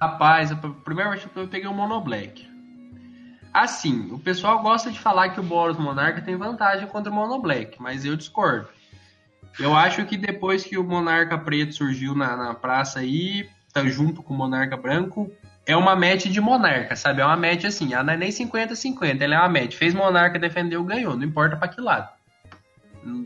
Rapaz, 0.00 0.52
a 0.52 0.56
primeira 0.56 1.16
que 1.16 1.28
eu 1.36 1.48
peguei 1.48 1.68
o 1.68 1.74
Mono 1.74 2.00
Black. 2.00 2.48
Assim, 3.52 4.12
o 4.12 4.18
pessoal 4.18 4.62
gosta 4.62 4.90
de 4.90 5.00
falar 5.00 5.30
que 5.30 5.40
o 5.40 5.42
Boros 5.42 5.78
Monarca 5.78 6.20
tem 6.20 6.36
vantagem 6.36 6.86
contra 6.86 7.10
o 7.10 7.14
Mono 7.14 7.40
Black, 7.40 7.80
mas 7.80 8.04
eu 8.04 8.16
discordo. 8.16 8.68
Eu 9.58 9.74
acho 9.74 10.04
que 10.04 10.16
depois 10.16 10.62
que 10.62 10.78
o 10.78 10.84
Monarca 10.84 11.36
Preto 11.36 11.74
surgiu 11.74 12.14
na, 12.14 12.36
na 12.36 12.54
praça 12.54 13.00
aí, 13.00 13.48
tá 13.72 13.84
junto 13.86 14.22
com 14.22 14.32
o 14.32 14.36
Monarca 14.36 14.76
Branco, 14.76 15.32
é 15.66 15.76
uma 15.76 15.96
match 15.96 16.26
de 16.26 16.40
Monarca, 16.40 16.94
sabe? 16.94 17.20
É 17.20 17.24
uma 17.24 17.36
match 17.36 17.64
assim, 17.64 17.92
ela 17.92 18.04
não 18.04 18.12
é 18.12 18.16
nem 18.16 18.30
50-50, 18.30 19.20
ela 19.20 19.34
é 19.34 19.38
uma 19.38 19.48
match. 19.48 19.74
Fez 19.74 19.92
Monarca, 19.92 20.38
defendeu, 20.38 20.84
ganhou, 20.84 21.16
não 21.16 21.24
importa 21.24 21.56
pra 21.56 21.68
que 21.68 21.80
lado. 21.80 22.08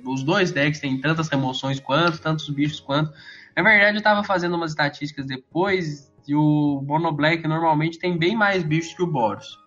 Os 0.05 0.23
dois 0.23 0.53
decks 0.53 0.81
têm 0.81 1.01
tantas 1.01 1.29
remoções 1.29 1.81
quanto, 1.81 2.21
tantos 2.21 2.49
bichos 2.49 2.81
quanto. 2.81 3.13
Na 3.57 3.63
verdade, 3.63 3.99
eu 3.99 4.03
tava 4.03 4.25
fazendo 4.25 4.57
umas 4.57 4.73
estatísticas 4.73 5.27
depois 5.27 6.13
e 6.27 6.35
o 6.35 6.83
Mono 6.87 7.13
Black 7.13 7.47
normalmente 7.47 7.99
tem 7.99 8.17
bem 8.17 8.37
mais 8.37 8.63
bichos 8.63 8.95
que 8.95 9.03
o 9.03 9.07
Boros. 9.07 9.59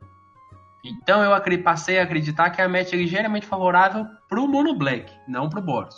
Então 0.83 1.23
eu 1.23 1.63
passei 1.63 1.99
a 1.99 2.03
acreditar 2.03 2.51
que 2.51 2.61
a 2.61 2.69
match 2.69 2.93
é 2.93 2.97
ligeiramente 2.97 3.45
favorável 3.45 4.05
pro 4.29 4.47
Mono 4.47 4.75
Black, 4.77 5.11
não 5.27 5.49
pro 5.49 5.61
Boros. 5.61 5.95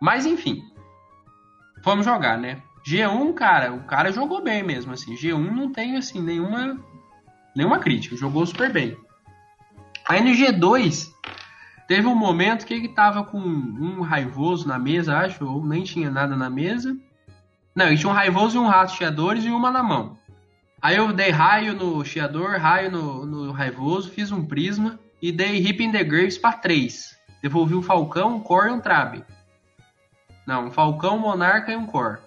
Mas 0.00 0.24
enfim, 0.24 0.62
vamos 1.84 2.06
jogar, 2.06 2.38
né? 2.38 2.62
G1, 2.86 3.34
cara, 3.34 3.72
o 3.72 3.84
cara 3.84 4.10
jogou 4.10 4.42
bem 4.42 4.62
mesmo, 4.62 4.92
assim. 4.92 5.14
G1 5.14 5.50
não 5.50 5.70
tem, 5.70 5.96
assim, 5.96 6.22
nenhuma, 6.22 6.78
nenhuma 7.54 7.78
crítica, 7.78 8.16
jogou 8.16 8.46
super 8.46 8.72
bem. 8.72 8.96
Aí 10.08 10.22
no 10.22 10.30
G2, 10.30 11.12
teve 11.90 12.06
um 12.06 12.14
momento 12.14 12.66
que 12.66 12.72
ele 12.72 12.86
tava 12.86 13.24
com 13.24 13.40
um 13.40 14.00
raivoso 14.00 14.68
na 14.68 14.78
mesa, 14.78 15.18
acho, 15.18 15.44
ou 15.44 15.66
nem 15.66 15.82
tinha 15.82 16.08
nada 16.08 16.36
na 16.36 16.48
mesa. 16.48 16.96
Não, 17.74 17.88
ele 17.88 17.98
tinha 17.98 18.08
um 18.08 18.14
raivoso 18.14 18.56
e 18.56 18.60
um 18.60 18.68
rato 18.68 18.92
chiadores 18.92 19.44
e 19.44 19.50
uma 19.50 19.72
na 19.72 19.82
mão. 19.82 20.16
Aí 20.80 20.94
eu 20.94 21.12
dei 21.12 21.30
raio 21.30 21.74
no 21.74 22.04
chiador, 22.04 22.58
raio 22.58 22.92
no, 22.92 23.26
no 23.26 23.50
raivoso, 23.50 24.08
fiz 24.08 24.30
um 24.30 24.44
prisma 24.44 25.00
e 25.20 25.32
dei 25.32 25.56
Hip 25.56 25.82
in 25.82 25.90
the 25.90 26.04
Graves 26.04 26.38
para 26.38 26.52
3. 26.52 27.18
Devolvi 27.42 27.74
um 27.74 27.82
falcão, 27.82 28.36
um 28.36 28.40
core 28.40 28.68
e 28.68 28.72
um 28.72 28.80
trabe. 28.80 29.24
Não, 30.46 30.66
um 30.66 30.70
falcão, 30.70 31.16
um 31.16 31.20
monarca 31.20 31.72
e 31.72 31.76
um 31.76 31.86
core. 31.86 32.20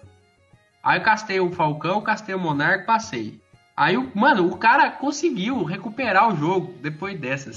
Aí 0.82 0.98
eu 0.98 1.02
castei 1.02 1.40
o 1.40 1.50
Falcão, 1.50 2.02
castei 2.02 2.34
o 2.34 2.38
Monarca, 2.38 2.84
passei. 2.84 3.40
Aí, 3.76 3.96
mano, 4.14 4.46
o 4.46 4.56
cara 4.56 4.90
conseguiu 4.90 5.64
recuperar 5.64 6.32
o 6.32 6.36
jogo 6.36 6.74
depois 6.80 7.18
dessa. 7.18 7.50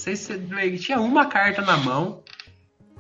Ele 0.60 0.80
tinha 0.80 1.00
uma 1.00 1.28
carta 1.28 1.62
na 1.62 1.78
mão, 1.78 2.24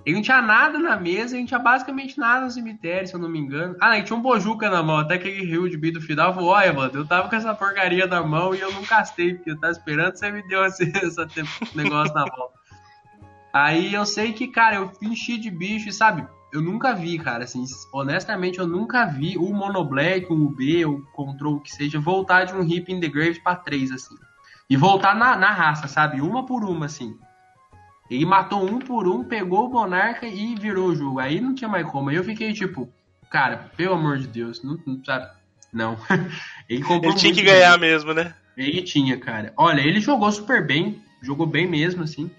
ele 0.06 0.15
não 0.15 0.21
tinha 0.21 0.41
nada 0.41 0.77
na 0.77 0.95
mesa, 0.95 1.34
ele 1.36 1.41
não 1.41 1.47
tinha 1.47 1.60
basicamente 1.60 2.19
nada 2.19 2.45
no 2.45 2.51
cemitério, 2.51 3.08
se 3.08 3.15
eu 3.15 3.19
não 3.19 3.27
me 3.27 3.39
engano. 3.39 3.75
Ah, 3.82 3.97
ele 3.97 4.06
tinha 4.06 4.17
um 4.17 4.21
Bojuca 4.21 4.69
na 4.69 4.84
mão, 4.84 4.97
até 4.97 5.17
que 5.17 5.27
ele 5.27 5.45
riu 5.45 5.67
de 5.67 5.75
bido 5.75 5.99
final 5.99 6.34
falou: 6.34 6.51
Olha, 6.51 6.71
mano, 6.71 6.91
eu 6.93 7.08
tava 7.08 7.27
com 7.27 7.36
essa 7.36 7.56
porcaria 7.56 8.06
na 8.06 8.21
mão 8.21 8.53
e 8.53 8.60
eu 8.60 8.71
não 8.71 8.84
castei, 8.84 9.34
porque 9.34 9.51
eu 9.51 9.60
tava 9.60 9.73
esperando 9.73 10.15
você 10.15 10.32
me 10.32 10.47
deu 10.47 10.63
esse, 10.65 10.84
esse 11.03 11.75
negócio 11.75 12.13
na 12.13 12.21
mão. 12.21 12.49
Aí 13.51 13.93
eu 13.93 14.06
sei 14.06 14.32
que, 14.32 14.47
cara, 14.47 14.75
eu 14.75 14.91
enchi 15.01 15.38
de 15.39 15.49
bicho 15.49 15.89
e, 15.89 15.93
sabe, 15.93 16.25
eu 16.52 16.62
nunca 16.62 16.94
vi, 16.94 17.20
cara, 17.20 17.44
assim, 17.44 17.64
honestamente, 17.94 18.60
eu 18.60 18.68
nunca 18.68 19.06
vi 19.06 19.38
o 19.38 19.54
Mono 19.54 19.84
Black, 19.84 20.32
o 20.32 20.50
B, 20.50 20.86
o 20.86 21.02
Control, 21.14 21.56
o 21.56 21.60
que 21.60 21.72
seja, 21.72 22.00
voltar 22.00 22.46
de 22.46 22.54
um 22.54 22.64
Hip 22.64 22.92
in 22.92 23.00
the 23.00 23.08
Grave 23.08 23.42
pra 23.42 23.56
3, 23.56 23.92
assim. 23.92 24.16
E 24.70 24.76
voltar 24.76 25.16
na, 25.16 25.36
na 25.36 25.52
raça, 25.52 25.88
sabe? 25.88 26.22
Uma 26.22 26.46
por 26.46 26.64
uma, 26.64 26.86
assim. 26.86 27.18
Ele 28.10 28.26
matou 28.26 28.66
um 28.66 28.80
por 28.80 29.08
um, 29.08 29.24
pegou 29.24 29.68
o 29.68 29.72
Monarca 29.72 30.26
e 30.26 30.56
virou 30.56 30.90
o 30.90 30.96
jogo. 30.96 31.20
Aí 31.20 31.42
não 31.42 31.54
tinha 31.54 31.70
mais 31.70 31.86
como. 31.88 32.10
Aí 32.10 32.16
eu 32.16 32.24
fiquei 32.24 32.54
tipo, 32.54 32.90
cara, 33.30 33.70
pelo 33.76 33.96
amor 33.96 34.18
de 34.18 34.28
Deus, 34.28 34.64
não, 34.64 34.78
não 34.86 35.04
sabe? 35.04 35.30
Não. 35.74 35.98
ele 36.70 36.82
comprou 36.84 37.12
Ele 37.12 37.20
tinha 37.20 37.34
que 37.34 37.44
ganhar 37.44 37.78
bem. 37.78 37.90
mesmo, 37.92 38.14
né? 38.14 38.34
Ele 38.56 38.82
tinha, 38.82 39.18
cara. 39.18 39.54
Olha, 39.58 39.82
ele 39.82 40.00
jogou 40.00 40.32
super 40.32 40.66
bem, 40.66 41.02
jogou 41.22 41.46
bem 41.46 41.68
mesmo, 41.68 42.04
assim. 42.04 42.32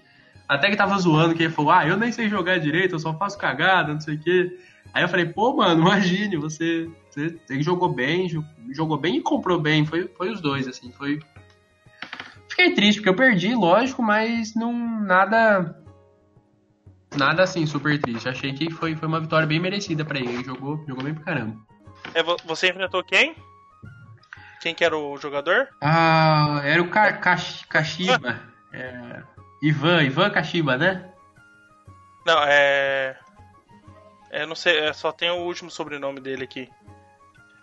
Até 0.49 0.71
que 0.71 0.75
tava 0.75 0.97
zoando, 0.97 1.35
que 1.35 1.43
ele 1.43 1.53
falou, 1.53 1.71
ah, 1.71 1.87
eu 1.87 1.95
nem 1.95 2.11
sei 2.11 2.27
jogar 2.27 2.57
direito, 2.57 2.95
eu 2.95 2.99
só 2.99 3.15
faço 3.15 3.37
cagada, 3.37 3.93
não 3.93 4.01
sei 4.01 4.15
o 4.15 4.19
quê. 4.19 4.57
Aí 4.91 5.03
eu 5.03 5.07
falei, 5.07 5.27
pô, 5.27 5.55
mano, 5.55 5.81
imagine, 5.85 6.37
você, 6.37 6.89
você, 7.07 7.37
você 7.45 7.61
jogou 7.61 7.93
bem, 7.93 8.27
jogou 8.71 8.97
bem 8.97 9.17
e 9.17 9.21
comprou 9.21 9.61
bem. 9.61 9.85
Foi, 9.85 10.07
foi 10.07 10.31
os 10.31 10.41
dois, 10.41 10.67
assim, 10.67 10.91
foi. 10.91 11.19
Fiquei 12.49 12.73
triste, 12.73 12.97
porque 12.97 13.09
eu 13.09 13.15
perdi, 13.15 13.53
lógico, 13.53 14.01
mas 14.01 14.55
não 14.55 14.73
nada. 14.73 15.79
Nada 17.15 17.43
assim, 17.43 17.67
super 17.67 18.01
triste. 18.01 18.27
Achei 18.27 18.51
que 18.51 18.71
foi, 18.71 18.95
foi 18.95 19.07
uma 19.07 19.19
vitória 19.19 19.45
bem 19.45 19.59
merecida 19.59 20.03
para 20.03 20.17
ele. 20.17 20.29
ele. 20.29 20.43
Jogou, 20.43 20.83
jogou 20.87 21.03
bem 21.03 21.13
pra 21.13 21.25
caramba. 21.25 21.57
É, 22.15 22.23
você 22.23 22.69
enfrentou 22.71 23.03
quem? 23.03 23.35
Quem 24.61 24.73
que 24.73 24.83
era 24.83 24.97
o 24.97 25.15
jogador? 25.17 25.67
Ah, 25.79 26.59
era 26.63 26.81
o 26.81 26.89
Ka 26.89 27.13
Kashiba. 27.13 28.41
é... 28.73 29.21
Ivan, 29.61 30.03
Ivan 30.03 30.29
Kashiba, 30.29 30.77
né? 30.77 31.05
Não, 32.25 32.43
é. 32.43 33.17
É, 34.31 34.45
não 34.45 34.55
sei, 34.55 34.77
é, 34.77 34.93
só 34.93 35.11
tem 35.11 35.29
o 35.29 35.43
último 35.45 35.71
sobrenome 35.71 36.19
dele 36.19 36.43
aqui. 36.43 36.69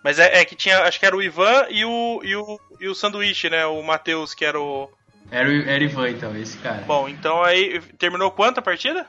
Mas 0.03 0.19
é, 0.19 0.41
é, 0.41 0.45
que 0.45 0.55
tinha, 0.55 0.83
acho 0.83 0.99
que 0.99 1.07
era 1.07 1.17
o 1.17 1.23
Ivan 1.23 1.67
e 1.69 1.85
o, 1.85 2.21
e 2.23 2.37
o, 2.37 2.61
e 2.81 2.89
o 2.89 2.95
sanduíche, 2.95 3.49
né? 3.49 3.67
O 3.67 3.83
Matheus, 3.83 4.35
que 4.35 4.45
era 4.45 4.61
o. 4.61 4.91
Era, 5.31 5.49
o, 5.49 5.69
era 5.69 5.83
Ivan, 5.83 6.11
então, 6.11 6.37
esse 6.37 6.59
cara. 6.59 6.83
Bom, 6.87 7.09
então 7.09 7.43
aí. 7.43 7.81
Terminou 7.99 8.31
quanto 8.31 8.59
a 8.59 8.63
partida? 8.63 9.07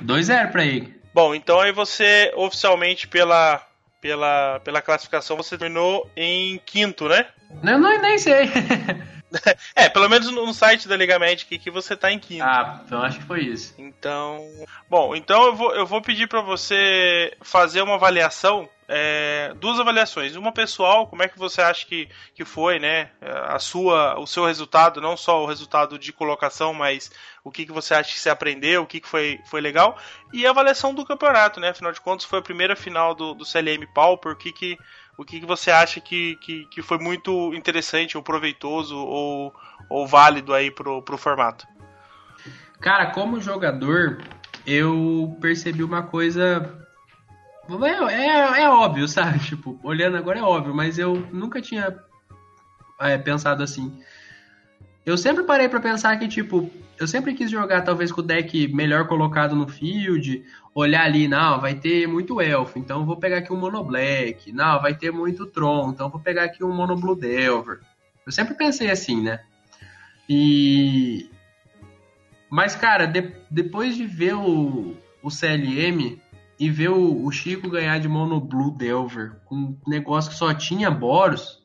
2-0 0.00 0.50
pra 0.50 0.64
ele. 0.64 1.00
Bom, 1.12 1.34
então 1.34 1.60
aí 1.60 1.70
você, 1.70 2.32
oficialmente, 2.34 3.06
pela, 3.06 3.64
pela, 4.00 4.60
pela 4.60 4.82
classificação, 4.82 5.36
você 5.36 5.56
terminou 5.56 6.10
em 6.16 6.60
quinto, 6.66 7.08
né? 7.08 7.26
Eu 7.62 7.78
não, 7.78 8.02
nem 8.02 8.18
sei. 8.18 8.50
é, 9.74 9.88
pelo 9.88 10.08
menos 10.08 10.30
no 10.30 10.52
site 10.52 10.88
da 10.88 10.96
Liga 10.96 11.18
Magic 11.18 11.58
que 11.58 11.70
você 11.70 11.96
tá 11.96 12.10
em 12.12 12.18
quinto. 12.18 12.44
Ah, 12.44 12.82
então 12.84 13.02
acho 13.02 13.18
que 13.18 13.26
foi 13.26 13.40
isso. 13.42 13.74
Então. 13.78 14.46
Bom, 14.88 15.14
então 15.14 15.44
eu 15.44 15.54
vou, 15.54 15.74
eu 15.74 15.86
vou 15.86 16.00
pedir 16.00 16.28
para 16.28 16.40
você 16.40 17.36
fazer 17.42 17.82
uma 17.82 17.94
avaliação. 17.94 18.68
É, 18.86 19.54
duas 19.56 19.80
avaliações. 19.80 20.36
Uma 20.36 20.52
pessoal, 20.52 21.06
como 21.06 21.22
é 21.22 21.28
que 21.28 21.38
você 21.38 21.62
acha 21.62 21.86
que, 21.86 22.06
que 22.34 22.44
foi, 22.44 22.78
né? 22.78 23.10
A 23.48 23.58
sua, 23.58 24.18
o 24.18 24.26
seu 24.26 24.44
resultado, 24.44 25.00
não 25.00 25.16
só 25.16 25.42
o 25.42 25.46
resultado 25.46 25.98
de 25.98 26.12
colocação, 26.12 26.74
mas 26.74 27.10
o 27.42 27.50
que, 27.50 27.64
que 27.64 27.72
você 27.72 27.94
acha 27.94 28.12
que 28.12 28.18
você 28.18 28.28
aprendeu, 28.28 28.82
o 28.82 28.86
que, 28.86 29.00
que 29.00 29.08
foi, 29.08 29.40
foi 29.46 29.62
legal. 29.62 29.98
E 30.34 30.46
a 30.46 30.50
avaliação 30.50 30.92
do 30.92 31.04
campeonato, 31.04 31.60
né? 31.60 31.70
Afinal 31.70 31.92
de 31.92 32.00
contas, 32.00 32.26
foi 32.26 32.40
a 32.40 32.42
primeira 32.42 32.76
final 32.76 33.14
do, 33.14 33.32
do 33.32 33.44
CLM 33.44 33.86
Pauper, 33.94 34.32
o 34.32 34.36
que, 34.36 34.52
que 34.52 34.78
o 35.16 35.24
que, 35.24 35.40
que 35.40 35.46
você 35.46 35.70
acha 35.70 36.00
que, 36.00 36.36
que, 36.36 36.66
que, 36.66 36.82
foi 36.82 36.98
muito 36.98 37.54
interessante 37.54 38.16
ou 38.16 38.22
proveitoso 38.22 38.96
ou, 38.96 39.54
ou 39.88 40.06
válido 40.06 40.52
aí 40.52 40.70
pro, 40.70 41.02
pro 41.02 41.18
formato? 41.18 41.66
Cara, 42.80 43.10
como 43.10 43.40
jogador, 43.40 44.22
eu 44.66 45.36
percebi 45.40 45.82
uma 45.82 46.02
coisa. 46.02 46.78
É, 47.68 48.12
é, 48.12 48.62
é 48.62 48.68
óbvio, 48.68 49.08
sabe? 49.08 49.38
Tipo, 49.44 49.78
olhando 49.82 50.16
agora 50.16 50.38
é 50.38 50.42
óbvio, 50.42 50.74
mas 50.74 50.98
eu 50.98 51.14
nunca 51.32 51.62
tinha 51.62 51.96
é, 53.00 53.16
pensado 53.16 53.62
assim. 53.62 54.02
Eu 55.04 55.18
sempre 55.18 55.44
parei 55.44 55.68
para 55.68 55.80
pensar 55.80 56.16
que, 56.18 56.26
tipo, 56.26 56.70
eu 56.98 57.06
sempre 57.06 57.34
quis 57.34 57.50
jogar 57.50 57.82
talvez 57.82 58.10
com 58.10 58.20
o 58.20 58.24
deck 58.24 58.68
melhor 58.68 59.06
colocado 59.06 59.54
no 59.54 59.68
field, 59.68 60.44
olhar 60.74 61.04
ali, 61.04 61.28
não, 61.28 61.60
vai 61.60 61.74
ter 61.74 62.06
muito 62.06 62.40
elfo, 62.40 62.78
então 62.78 63.04
vou 63.04 63.16
pegar 63.16 63.38
aqui 63.38 63.52
um 63.52 63.56
mono 63.56 63.84
black, 63.84 64.50
não, 64.52 64.80
vai 64.80 64.94
ter 64.94 65.10
muito 65.10 65.46
tron, 65.46 65.90
então 65.90 66.08
vou 66.08 66.20
pegar 66.20 66.44
aqui 66.44 66.64
um 66.64 66.72
mono 66.72 66.96
blue 66.96 67.14
delver. 67.14 67.80
Eu 68.24 68.32
sempre 68.32 68.54
pensei 68.54 68.90
assim, 68.90 69.22
né? 69.22 69.40
E 70.28 71.28
mas 72.48 72.74
cara, 72.74 73.06
de... 73.06 73.32
depois 73.50 73.96
de 73.96 74.06
ver 74.06 74.34
o, 74.34 74.96
o 75.22 75.30
CLM 75.30 76.18
e 76.58 76.70
ver 76.70 76.88
o, 76.88 77.30
Chico 77.30 77.68
ganhar 77.68 77.98
de 77.98 78.08
mono 78.08 78.40
blue 78.40 78.70
delver 78.70 79.36
com 79.44 79.54
um 79.54 79.78
negócio 79.86 80.30
que 80.30 80.36
só 80.36 80.54
tinha 80.54 80.90
Boros, 80.90 81.62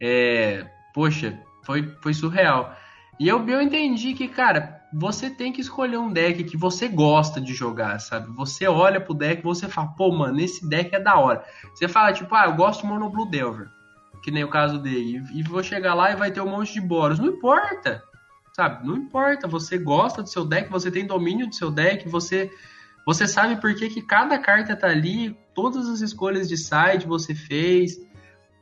é, 0.00 0.66
poxa, 0.94 1.38
foi 1.64 1.94
foi 2.00 2.14
surreal. 2.14 2.76
E 3.18 3.28
eu, 3.28 3.48
eu 3.48 3.62
entendi 3.62 4.12
que, 4.14 4.26
cara, 4.26 4.82
você 4.92 5.30
tem 5.30 5.52
que 5.52 5.60
escolher 5.60 5.98
um 5.98 6.12
deck 6.12 6.42
que 6.44 6.56
você 6.56 6.88
gosta 6.88 7.40
de 7.40 7.54
jogar, 7.54 7.98
sabe? 8.00 8.28
Você 8.36 8.66
olha 8.66 9.00
pro 9.00 9.14
deck 9.14 9.40
e 9.40 9.44
você 9.44 9.68
fala, 9.68 9.88
pô, 9.88 10.12
mano, 10.12 10.40
esse 10.40 10.68
deck 10.68 10.94
é 10.94 11.00
da 11.00 11.18
hora. 11.18 11.44
Você 11.74 11.88
fala, 11.88 12.12
tipo, 12.12 12.34
ah, 12.34 12.46
eu 12.46 12.54
gosto 12.54 12.82
de 12.82 12.86
Mono 12.88 13.10
Blue 13.10 13.28
Delver, 13.30 13.68
que 14.22 14.30
nem 14.30 14.44
o 14.44 14.48
caso 14.48 14.78
dele. 14.78 15.22
E 15.32 15.42
vou 15.42 15.62
chegar 15.62 15.94
lá 15.94 16.10
e 16.10 16.16
vai 16.16 16.30
ter 16.30 16.40
um 16.40 16.48
monte 16.48 16.72
de 16.72 16.80
Boros. 16.80 17.18
Não 17.18 17.26
importa, 17.26 18.02
sabe? 18.52 18.86
Não 18.86 18.96
importa. 18.96 19.46
Você 19.46 19.78
gosta 19.78 20.22
do 20.22 20.28
seu 20.28 20.44
deck, 20.44 20.70
você 20.70 20.90
tem 20.90 21.06
domínio 21.06 21.48
do 21.48 21.54
seu 21.54 21.70
deck, 21.70 22.08
você. 22.08 22.50
Você 23.06 23.28
sabe 23.28 23.60
por 23.60 23.74
que, 23.74 23.90
que 23.90 24.00
cada 24.00 24.38
carta 24.38 24.74
tá 24.74 24.86
ali, 24.86 25.36
todas 25.54 25.88
as 25.88 26.00
escolhas 26.00 26.48
de 26.48 26.56
side 26.56 27.06
você 27.06 27.34
fez. 27.34 27.98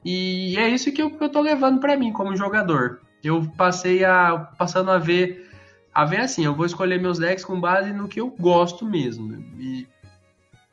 E 0.05 0.57
é 0.59 0.69
isso 0.69 0.93
que 0.93 1.03
eu, 1.03 1.17
eu 1.21 1.29
tô 1.29 1.41
levando 1.41 1.81
para 1.81 1.97
mim 1.97 2.13
como 2.13 2.37
jogador 2.37 3.01
eu 3.23 3.49
passei 3.57 4.05
a 4.05 4.37
passando 4.59 4.91
a 4.91 4.99
ver 4.99 5.49
a 5.95 6.05
ver 6.05 6.21
assim, 6.21 6.45
eu 6.45 6.55
vou 6.55 6.65
escolher 6.65 7.01
meus 7.01 7.19
decks 7.19 7.45
com 7.45 7.61
base 7.61 7.93
no 7.93 8.09
que 8.09 8.19
eu 8.19 8.31
gosto 8.31 8.87
mesmo. 8.87 9.35
E 9.59 9.87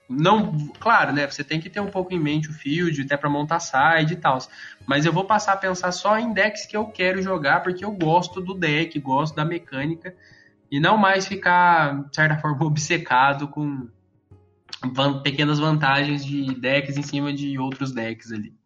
não, 0.10 0.70
claro, 0.80 1.12
né? 1.12 1.28
Você 1.28 1.44
tem 1.44 1.60
que 1.60 1.70
ter 1.70 1.82
um 1.82 1.92
pouco 1.92 2.14
em 2.14 2.20
mente 2.20 2.50
o 2.50 2.54
field, 2.54 3.02
até 3.02 3.18
para 3.18 3.30
montar 3.30 3.60
side 3.60 4.14
e 4.14 4.16
tal. 4.16 4.40
Mas 4.88 5.06
eu 5.06 5.12
vou 5.12 5.26
passar 5.26 5.54
a 5.54 5.58
pensar 5.58 5.92
só 5.92 6.18
em 6.18 6.32
decks 6.32 6.66
que 6.66 6.76
eu 6.76 6.86
quero 6.86 7.22
jogar, 7.22 7.62
porque 7.62 7.84
eu 7.84 7.92
gosto 7.92 8.40
do 8.40 8.54
deck, 8.54 8.98
gosto 9.00 9.36
da 9.36 9.44
mecânica, 9.44 10.16
e 10.72 10.80
não 10.80 10.98
mais 10.98 11.28
ficar, 11.28 12.06
de 12.06 12.16
certa 12.16 12.38
forma, 12.40 12.66
obcecado 12.66 13.50
com 13.50 13.90
van 14.94 15.22
pequenas 15.22 15.60
vantagens 15.60 16.24
de 16.24 16.56
decks 16.56 16.96
em 16.96 17.04
cima 17.04 17.34
de 17.34 17.60
outros 17.60 17.92
decks 17.92 18.32
ali. 18.32 18.59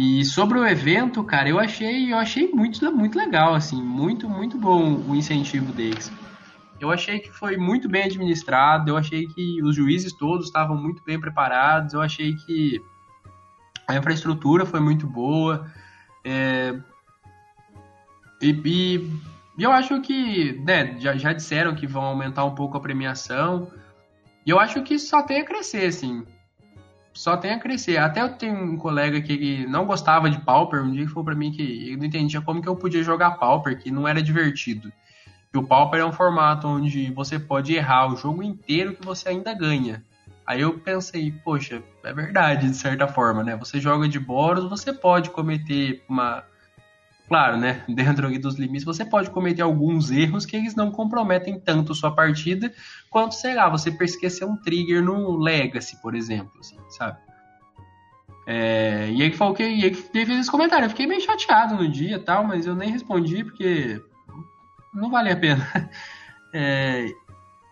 E 0.00 0.24
sobre 0.24 0.56
o 0.56 0.64
evento, 0.64 1.24
cara, 1.24 1.48
eu 1.48 1.58
achei, 1.58 2.12
eu 2.12 2.16
achei 2.16 2.52
muito, 2.52 2.94
muito 2.94 3.18
legal, 3.18 3.52
assim, 3.52 3.82
muito, 3.82 4.28
muito 4.28 4.56
bom 4.56 4.94
o 4.94 5.12
incentivo 5.12 5.72
deles. 5.72 6.12
Eu 6.78 6.92
achei 6.92 7.18
que 7.18 7.32
foi 7.32 7.56
muito 7.56 7.88
bem 7.88 8.04
administrado, 8.04 8.88
eu 8.88 8.96
achei 8.96 9.26
que 9.26 9.60
os 9.60 9.74
juízes 9.74 10.12
todos 10.12 10.46
estavam 10.46 10.80
muito 10.80 11.02
bem 11.02 11.18
preparados, 11.18 11.94
eu 11.94 12.00
achei 12.00 12.36
que 12.36 12.80
a 13.88 13.96
infraestrutura 13.96 14.64
foi 14.64 14.78
muito 14.78 15.04
boa. 15.04 15.68
É, 16.24 16.78
e, 18.40 18.50
e, 18.64 19.64
eu 19.64 19.72
acho 19.72 20.00
que, 20.00 20.62
né, 20.64 20.96
já, 21.00 21.16
já 21.16 21.32
disseram 21.32 21.74
que 21.74 21.88
vão 21.88 22.04
aumentar 22.04 22.44
um 22.44 22.54
pouco 22.54 22.76
a 22.76 22.80
premiação. 22.80 23.68
E 24.46 24.50
eu 24.50 24.60
acho 24.60 24.80
que 24.84 24.96
só 24.96 25.24
tem 25.24 25.40
a 25.40 25.44
crescer, 25.44 25.86
assim. 25.86 26.24
Só 27.18 27.36
tem 27.36 27.50
a 27.50 27.58
crescer. 27.58 27.96
Até 27.96 28.22
eu 28.22 28.28
tenho 28.28 28.54
um 28.54 28.76
colega 28.76 29.20
que 29.20 29.66
não 29.66 29.84
gostava 29.84 30.30
de 30.30 30.40
Pauper, 30.40 30.84
um 30.84 30.92
dia 30.92 31.04
que 31.04 31.10
falou 31.10 31.24
pra 31.24 31.34
mim 31.34 31.50
que 31.50 31.60
ele 31.60 31.96
não 31.96 32.04
entendia 32.04 32.40
como 32.40 32.62
que 32.62 32.68
eu 32.68 32.76
podia 32.76 33.02
jogar 33.02 33.32
Pauper, 33.32 33.76
que 33.76 33.90
não 33.90 34.06
era 34.06 34.22
divertido. 34.22 34.92
E 35.52 35.58
o 35.58 35.64
Pauper 35.64 35.98
é 35.98 36.04
um 36.04 36.12
formato 36.12 36.68
onde 36.68 37.10
você 37.10 37.36
pode 37.36 37.74
errar 37.74 38.06
o 38.06 38.16
jogo 38.16 38.40
inteiro 38.40 38.94
que 38.94 39.04
você 39.04 39.30
ainda 39.30 39.52
ganha. 39.52 40.04
Aí 40.46 40.60
eu 40.60 40.78
pensei, 40.78 41.32
poxa, 41.44 41.82
é 42.04 42.12
verdade, 42.12 42.68
de 42.68 42.76
certa 42.76 43.08
forma, 43.08 43.42
né? 43.42 43.56
Você 43.56 43.80
joga 43.80 44.08
de 44.08 44.20
Boros, 44.20 44.70
você 44.70 44.92
pode 44.92 45.30
cometer 45.30 46.04
uma. 46.08 46.44
Claro, 47.26 47.56
né? 47.56 47.82
Dentro 47.90 48.30
dos 48.38 48.54
limites, 48.54 48.84
você 48.84 49.04
pode 49.04 49.28
cometer 49.30 49.62
alguns 49.62 50.12
erros 50.12 50.46
que 50.46 50.56
eles 50.56 50.76
não 50.76 50.92
comprometem 50.92 51.58
tanto 51.58 51.96
sua 51.96 52.14
partida 52.14 52.72
quanto, 53.10 53.34
sei 53.34 53.54
lá, 53.54 53.68
você 53.68 53.90
esquecer 54.04 54.44
um 54.44 54.56
trigger 54.56 55.02
no 55.02 55.36
Legacy, 55.36 56.00
por 56.00 56.14
exemplo, 56.14 56.52
assim, 56.60 56.78
sabe? 56.88 57.18
É, 58.46 59.10
e 59.10 59.30
que 59.30 59.36
falou 59.36 59.54
que 59.54 59.62
e 59.62 59.90
que 59.90 59.96
fez 59.96 60.28
esse 60.30 60.50
comentário. 60.50 60.86
Eu 60.86 60.90
fiquei 60.90 61.06
meio 61.06 61.20
chateado 61.20 61.74
no 61.74 61.86
dia 61.86 62.18
tal, 62.18 62.44
mas 62.44 62.66
eu 62.66 62.74
nem 62.74 62.90
respondi 62.90 63.44
porque 63.44 64.02
não 64.94 65.10
vale 65.10 65.30
a 65.30 65.36
pena. 65.36 65.66
É, 66.50 67.10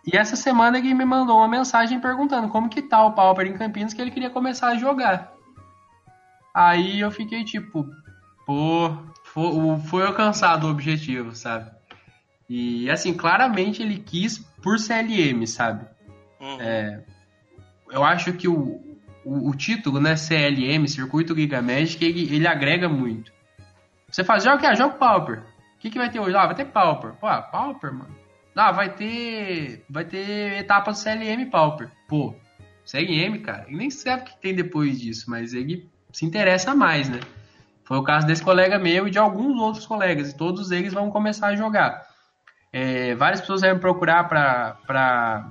e 0.06 0.18
essa 0.18 0.36
semana 0.36 0.78
ele 0.78 0.92
me 0.92 1.06
mandou 1.06 1.38
uma 1.38 1.48
mensagem 1.48 1.98
perguntando 1.98 2.50
como 2.50 2.68
que 2.68 2.82
tá 2.82 3.02
o 3.02 3.14
Pauper 3.14 3.46
em 3.46 3.56
Campinas 3.56 3.94
que 3.94 4.02
ele 4.02 4.10
queria 4.10 4.28
começar 4.28 4.68
a 4.68 4.76
jogar. 4.76 5.32
Aí 6.54 7.00
eu 7.00 7.10
fiquei 7.10 7.42
tipo, 7.42 7.88
pô, 8.44 8.94
foi 9.88 10.06
alcançado 10.06 10.66
o 10.66 10.70
objetivo, 10.70 11.34
sabe? 11.34 11.70
E 12.48 12.88
assim, 12.90 13.14
claramente 13.14 13.82
ele 13.82 13.98
quis 13.98 14.38
por 14.62 14.78
CLM, 14.78 15.46
sabe? 15.46 15.86
Uhum. 16.40 16.60
É, 16.60 17.02
eu 17.90 18.04
acho 18.04 18.32
que 18.32 18.46
o, 18.46 18.80
o, 19.24 19.50
o, 19.50 19.54
título, 19.54 20.00
né, 20.00 20.16
CLM, 20.16 20.86
Circuito 20.86 21.34
Giga 21.34 21.60
Magic, 21.60 22.04
ele, 22.04 22.34
ele 22.34 22.46
agrega 22.46 22.88
muito. 22.88 23.32
Você 24.10 24.22
faz, 24.22 24.44
joga 24.44 24.56
o 24.56 24.60
que? 24.60 24.76
Joga 24.76 24.94
Pauper. 24.94 25.38
O 25.38 25.78
que, 25.78 25.90
que 25.90 25.98
vai 25.98 26.10
ter 26.10 26.20
hoje? 26.20 26.36
Ah, 26.36 26.46
vai 26.46 26.54
ter 26.54 26.66
Pauper. 26.66 27.12
Pô, 27.14 27.26
Pauper, 27.26 27.92
mano. 27.92 28.14
Ah, 28.54 28.72
vai 28.72 28.88
ter. 28.94 29.84
Vai 29.90 30.04
ter 30.04 30.60
etapa 30.60 30.90
do 30.90 30.96
CLM 30.96 31.50
Pauper. 31.50 31.90
Pô, 32.08 32.34
CLM, 32.84 33.38
cara. 33.42 33.66
E 33.68 33.76
nem 33.76 33.90
sabe 33.90 34.22
o 34.22 34.24
que 34.24 34.40
tem 34.40 34.54
depois 34.54 34.98
disso, 34.98 35.28
mas 35.28 35.52
ele 35.52 35.90
se 36.12 36.24
interessa 36.24 36.74
mais, 36.74 37.08
né? 37.08 37.20
Foi 37.84 37.98
o 37.98 38.02
caso 38.02 38.26
desse 38.26 38.42
colega 38.42 38.78
meu 38.78 39.06
e 39.06 39.10
de 39.10 39.18
alguns 39.18 39.60
outros 39.60 39.86
colegas. 39.86 40.30
E 40.30 40.36
todos 40.36 40.70
eles 40.70 40.94
vão 40.94 41.10
começar 41.10 41.48
a 41.48 41.56
jogar. 41.56 42.06
É, 42.78 43.14
várias 43.14 43.40
pessoas 43.40 43.62
me 43.62 43.78
procurar 43.78 44.24
pra. 44.24 45.50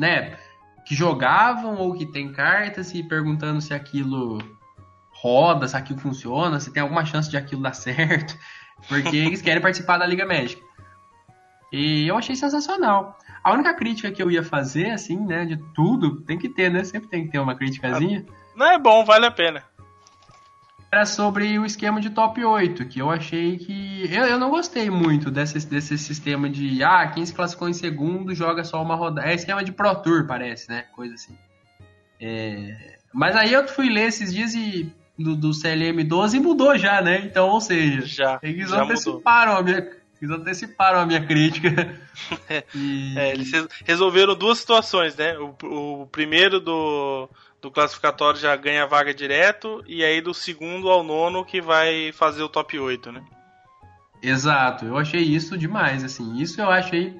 né? 0.00 0.36
Que 0.84 0.96
jogavam 0.96 1.76
ou 1.76 1.94
que 1.94 2.04
tem 2.04 2.32
cartas 2.32 2.92
e 2.92 3.04
perguntando 3.04 3.60
se 3.60 3.72
aquilo 3.72 4.38
roda, 5.12 5.68
se 5.68 5.76
aquilo 5.76 6.00
funciona, 6.00 6.58
se 6.58 6.72
tem 6.72 6.82
alguma 6.82 7.04
chance 7.04 7.30
de 7.30 7.36
aquilo 7.36 7.62
dar 7.62 7.74
certo. 7.74 8.36
Porque 8.88 9.16
eles 9.16 9.40
querem 9.40 9.62
participar 9.62 9.98
da 9.98 10.06
Liga 10.06 10.26
Médica. 10.26 10.60
E 11.72 12.08
eu 12.08 12.16
achei 12.16 12.34
sensacional. 12.34 13.16
A 13.44 13.52
única 13.52 13.72
crítica 13.72 14.10
que 14.10 14.20
eu 14.20 14.28
ia 14.28 14.42
fazer, 14.42 14.90
assim, 14.90 15.24
né, 15.24 15.44
de 15.44 15.56
tudo, 15.72 16.20
tem 16.22 16.36
que 16.36 16.48
ter, 16.48 16.68
né? 16.68 16.82
Sempre 16.82 17.08
tem 17.08 17.26
que 17.26 17.30
ter 17.30 17.38
uma 17.38 17.54
criticazinha. 17.54 18.26
Não 18.56 18.66
é 18.66 18.76
bom, 18.76 19.04
vale 19.04 19.24
a 19.24 19.30
pena. 19.30 19.62
Era 20.92 21.06
sobre 21.06 21.56
o 21.56 21.64
esquema 21.64 22.00
de 22.00 22.10
top 22.10 22.44
8, 22.44 22.84
que 22.86 23.00
eu 23.00 23.10
achei 23.10 23.56
que. 23.56 24.12
Eu, 24.12 24.24
eu 24.24 24.38
não 24.38 24.50
gostei 24.50 24.90
muito 24.90 25.30
desse, 25.30 25.64
desse 25.68 25.96
sistema 25.96 26.50
de. 26.50 26.82
Ah, 26.82 27.06
quem 27.06 27.24
se 27.24 27.32
classificou 27.32 27.68
em 27.68 27.72
segundo 27.72 28.34
joga 28.34 28.64
só 28.64 28.82
uma 28.82 28.96
rodada. 28.96 29.28
É 29.28 29.34
esquema 29.34 29.62
de 29.62 29.70
Pro 29.70 29.94
Tour, 29.94 30.26
parece, 30.26 30.68
né? 30.68 30.86
Coisa 30.94 31.14
assim. 31.14 31.38
É... 32.20 32.98
Mas 33.14 33.36
aí 33.36 33.52
eu 33.52 33.66
fui 33.68 33.88
ler 33.88 34.08
esses 34.08 34.34
dias 34.34 34.52
e 34.54 34.92
do, 35.16 35.36
do 35.36 35.54
CLM 35.54 36.02
12 36.04 36.40
mudou 36.40 36.76
já, 36.76 37.00
né? 37.00 37.20
Então, 37.24 37.48
ou 37.48 37.60
seja, 37.60 38.04
já, 38.04 38.40
eles 38.42 38.70
já 38.70 38.82
anteciparam 38.82 39.56
a 39.56 39.62
minha, 39.62 39.88
eles 40.20 40.34
anteciparam 40.34 41.00
a 41.00 41.06
minha 41.06 41.24
crítica. 41.24 42.00
e... 42.74 43.16
é, 43.16 43.32
eles 43.32 43.50
resolveram 43.84 44.34
duas 44.34 44.58
situações, 44.58 45.14
né? 45.16 45.38
O, 45.38 46.02
o 46.02 46.06
primeiro 46.06 46.60
do, 46.60 47.28
do 47.60 47.70
classificatório 47.70 48.40
já 48.40 48.54
ganha 48.56 48.86
vaga 48.86 49.12
direto, 49.12 49.82
e 49.86 50.04
aí 50.04 50.20
do 50.20 50.32
segundo 50.32 50.88
ao 50.88 51.02
nono 51.02 51.44
que 51.44 51.60
vai 51.60 52.12
fazer 52.12 52.42
o 52.42 52.48
top 52.48 52.78
8, 52.78 53.12
né? 53.12 53.22
Exato, 54.22 54.84
eu 54.84 54.96
achei 54.96 55.22
isso 55.22 55.56
demais, 55.56 56.04
assim. 56.04 56.38
Isso 56.40 56.60
eu 56.60 56.70
achei. 56.70 57.18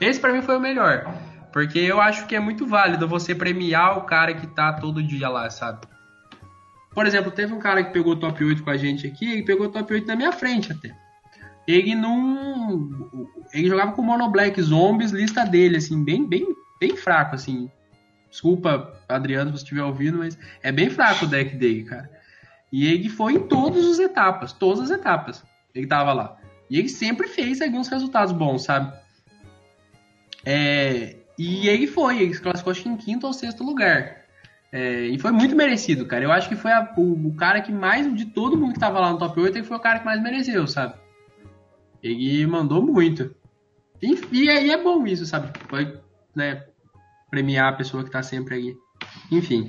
Esse 0.00 0.20
para 0.20 0.32
mim 0.32 0.42
foi 0.42 0.56
o 0.56 0.60
melhor. 0.60 1.12
Porque 1.52 1.78
eu 1.78 2.00
acho 2.00 2.26
que 2.26 2.36
é 2.36 2.40
muito 2.40 2.66
válido 2.66 3.08
você 3.08 3.34
premiar 3.34 3.98
o 3.98 4.02
cara 4.02 4.34
que 4.34 4.46
tá 4.46 4.72
todo 4.74 5.02
dia 5.02 5.28
lá, 5.28 5.50
sabe? 5.50 5.86
Por 6.92 7.06
exemplo, 7.06 7.30
teve 7.30 7.52
um 7.52 7.58
cara 7.58 7.82
que 7.82 7.92
pegou 7.92 8.16
top 8.16 8.44
8 8.44 8.62
com 8.62 8.70
a 8.70 8.76
gente 8.76 9.06
aqui, 9.06 9.32
ele 9.32 9.44
pegou 9.44 9.68
top 9.68 9.92
8 9.92 10.06
na 10.06 10.16
minha 10.16 10.32
frente 10.32 10.72
até. 10.72 10.94
Ele 11.66 11.94
não. 11.94 12.88
Ele 13.52 13.68
jogava 13.68 13.92
com 13.92 14.02
Mono 14.02 14.30
Black 14.30 14.60
Zombies, 14.60 15.12
lista 15.12 15.44
dele, 15.44 15.76
assim, 15.76 16.02
bem, 16.02 16.26
bem, 16.26 16.46
bem 16.80 16.96
fraco, 16.96 17.34
assim. 17.34 17.70
Desculpa, 18.30 18.94
Adriano, 19.08 19.50
se 19.50 19.58
você 19.58 19.64
estiver 19.64 19.82
ouvindo, 19.82 20.18
mas 20.18 20.38
é 20.62 20.70
bem 20.70 20.88
fraco 20.88 21.24
o 21.24 21.28
deck 21.28 21.56
dele, 21.56 21.84
cara. 21.84 22.10
E 22.72 22.86
ele 22.86 23.08
foi 23.08 23.34
em 23.34 23.40
todas 23.40 23.84
as 23.84 23.98
etapas, 23.98 24.52
todas 24.52 24.90
as 24.90 24.98
etapas. 24.98 25.42
Ele 25.74 25.86
tava 25.86 26.12
lá. 26.12 26.36
E 26.68 26.78
ele 26.78 26.88
sempre 26.88 27.26
fez 27.26 27.60
alguns 27.60 27.88
resultados 27.88 28.32
bons, 28.32 28.62
sabe? 28.62 28.96
É, 30.44 31.16
e 31.36 31.68
ele 31.68 31.86
foi, 31.86 32.22
ele 32.22 32.34
se 32.34 32.40
classificou 32.40 32.70
acho 32.70 32.82
que 32.82 32.88
em 32.88 32.96
quinto 32.96 33.26
ou 33.26 33.32
sexto 33.32 33.64
lugar. 33.64 34.20
É, 34.72 35.06
e 35.06 35.18
foi 35.18 35.32
muito 35.32 35.56
merecido, 35.56 36.06
cara. 36.06 36.24
Eu 36.24 36.30
acho 36.30 36.48
que 36.48 36.54
foi 36.54 36.70
a, 36.70 36.92
o, 36.96 37.28
o, 37.28 37.34
cara 37.34 37.60
que 37.60 37.72
mais, 37.72 38.14
de 38.14 38.26
todo 38.26 38.56
mundo 38.56 38.74
que 38.74 38.78
tava 38.78 39.00
lá 39.00 39.10
no 39.10 39.18
top 39.18 39.40
8, 39.40 39.58
ele 39.58 39.66
foi 39.66 39.76
o 39.76 39.80
cara 39.80 39.98
que 39.98 40.04
mais 40.04 40.22
mereceu, 40.22 40.66
sabe? 40.68 40.94
Ele 42.00 42.46
mandou 42.46 42.80
muito. 42.80 43.34
E, 44.00 44.14
e, 44.30 44.48
é, 44.48 44.64
e 44.66 44.70
é, 44.70 44.80
bom 44.80 45.04
isso, 45.06 45.26
sabe? 45.26 45.50
Foi, 45.68 45.98
né, 46.34 46.64
premiar 47.30 47.72
a 47.72 47.76
pessoa 47.76 48.04
que 48.04 48.10
tá 48.10 48.22
sempre 48.22 48.54
aí. 48.54 48.76
Enfim. 49.30 49.66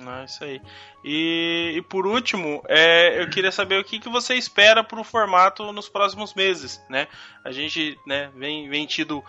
Não, 0.00 0.20
é 0.20 0.24
isso 0.24 0.44
aí. 0.44 0.60
E, 1.04 1.74
e 1.76 1.82
por 1.82 2.06
último, 2.06 2.62
é, 2.68 3.20
eu 3.22 3.28
queria 3.30 3.52
saber 3.52 3.80
o 3.80 3.84
que, 3.84 3.98
que 3.98 4.08
você 4.08 4.34
espera 4.34 4.84
para 4.84 5.00
o 5.00 5.04
formato 5.04 5.72
nos 5.72 5.88
próximos 5.88 6.34
meses, 6.34 6.82
né? 6.88 7.08
A 7.44 7.50
gente 7.50 7.98
né, 8.06 8.30
vem, 8.34 8.68
vem 8.68 8.86
tido 8.86 9.24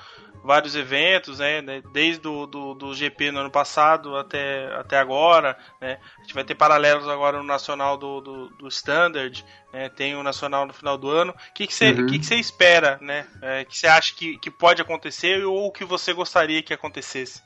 vários 0.46 0.76
eventos, 0.76 1.40
né, 1.40 1.62
né? 1.62 1.82
Desde 1.92 2.28
o 2.28 2.46
do, 2.46 2.74
do 2.74 2.94
GP 2.94 3.32
no 3.32 3.40
ano 3.40 3.50
passado 3.50 4.16
até, 4.16 4.74
até 4.76 4.98
agora, 4.98 5.58
né? 5.82 5.98
A 6.18 6.22
gente 6.22 6.34
vai 6.34 6.44
ter 6.44 6.56
paralelos 6.56 7.08
agora 7.08 7.38
no 7.40 7.44
nacional 7.44 7.98
do, 7.98 8.22
do, 8.22 8.50
do 8.50 8.68
Standard, 8.68 9.44
né? 9.74 9.90
Tem 9.90 10.16
o 10.16 10.24
nacional 10.24 10.66
no 10.66 10.74
final 10.74 10.98
do 10.98 11.10
ano. 11.10 11.32
O 11.32 11.54
que, 11.54 11.66
que, 11.66 11.74
você, 11.74 11.92
uhum. 11.92 12.06
que, 12.06 12.20
que 12.20 12.36
espera, 12.36 12.98
né? 13.02 13.26
É, 13.42 13.66
que 13.66 13.78
você 13.78 13.88
acha 13.88 14.14
que, 14.16 14.38
que 14.38 14.52
pode 14.52 14.82
acontecer 14.82 15.44
ou 15.44 15.68
o 15.68 15.72
que 15.72 15.84
você 15.84 16.14
gostaria 16.14 16.62
que 16.62 16.74
acontecesse? 16.74 17.42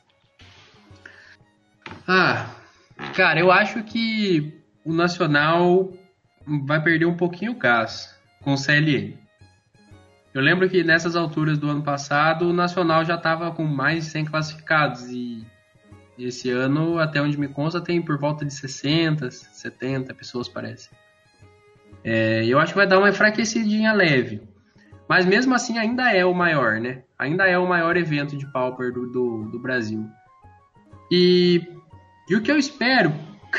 Ah, 2.06 2.50
cara, 3.14 3.40
eu 3.40 3.50
acho 3.50 3.82
que 3.84 4.62
o 4.84 4.92
nacional 4.92 5.92
vai 6.66 6.82
perder 6.82 7.06
um 7.06 7.16
pouquinho 7.16 7.52
o 7.52 7.58
gás 7.58 8.14
com 8.42 8.52
o 8.52 8.58
CLN. 8.58 9.18
Eu 10.32 10.40
lembro 10.40 10.68
que 10.68 10.84
nessas 10.84 11.16
alturas 11.16 11.58
do 11.58 11.68
ano 11.68 11.82
passado 11.82 12.48
o 12.48 12.52
Nacional 12.52 13.04
já 13.04 13.16
estava 13.16 13.50
com 13.50 13.64
mais 13.64 14.04
de 14.04 14.10
100 14.10 14.24
classificados 14.26 15.08
e 15.10 15.44
esse 16.16 16.50
ano, 16.50 16.98
até 16.98 17.20
onde 17.20 17.38
me 17.38 17.48
consta, 17.48 17.80
tem 17.80 18.00
por 18.00 18.18
volta 18.18 18.44
de 18.44 18.52
60, 18.52 19.30
70 19.30 20.14
pessoas, 20.14 20.48
parece. 20.48 20.90
É, 22.04 22.44
eu 22.44 22.58
acho 22.58 22.72
que 22.72 22.78
vai 22.78 22.86
dar 22.86 22.98
uma 22.98 23.08
enfraquecidinha 23.08 23.92
leve. 23.92 24.42
Mas 25.08 25.26
mesmo 25.26 25.54
assim 25.54 25.78
ainda 25.78 26.12
é 26.12 26.24
o 26.24 26.34
maior, 26.34 26.78
né? 26.78 27.02
Ainda 27.18 27.46
é 27.46 27.58
o 27.58 27.68
maior 27.68 27.96
evento 27.96 28.36
de 28.36 28.46
Pauper 28.52 28.92
do, 28.92 29.10
do, 29.10 29.50
do 29.50 29.58
Brasil. 29.58 30.06
E, 31.10 31.66
e 32.28 32.36
o 32.36 32.40
que 32.40 32.52
eu 32.52 32.56
espero, 32.56 33.12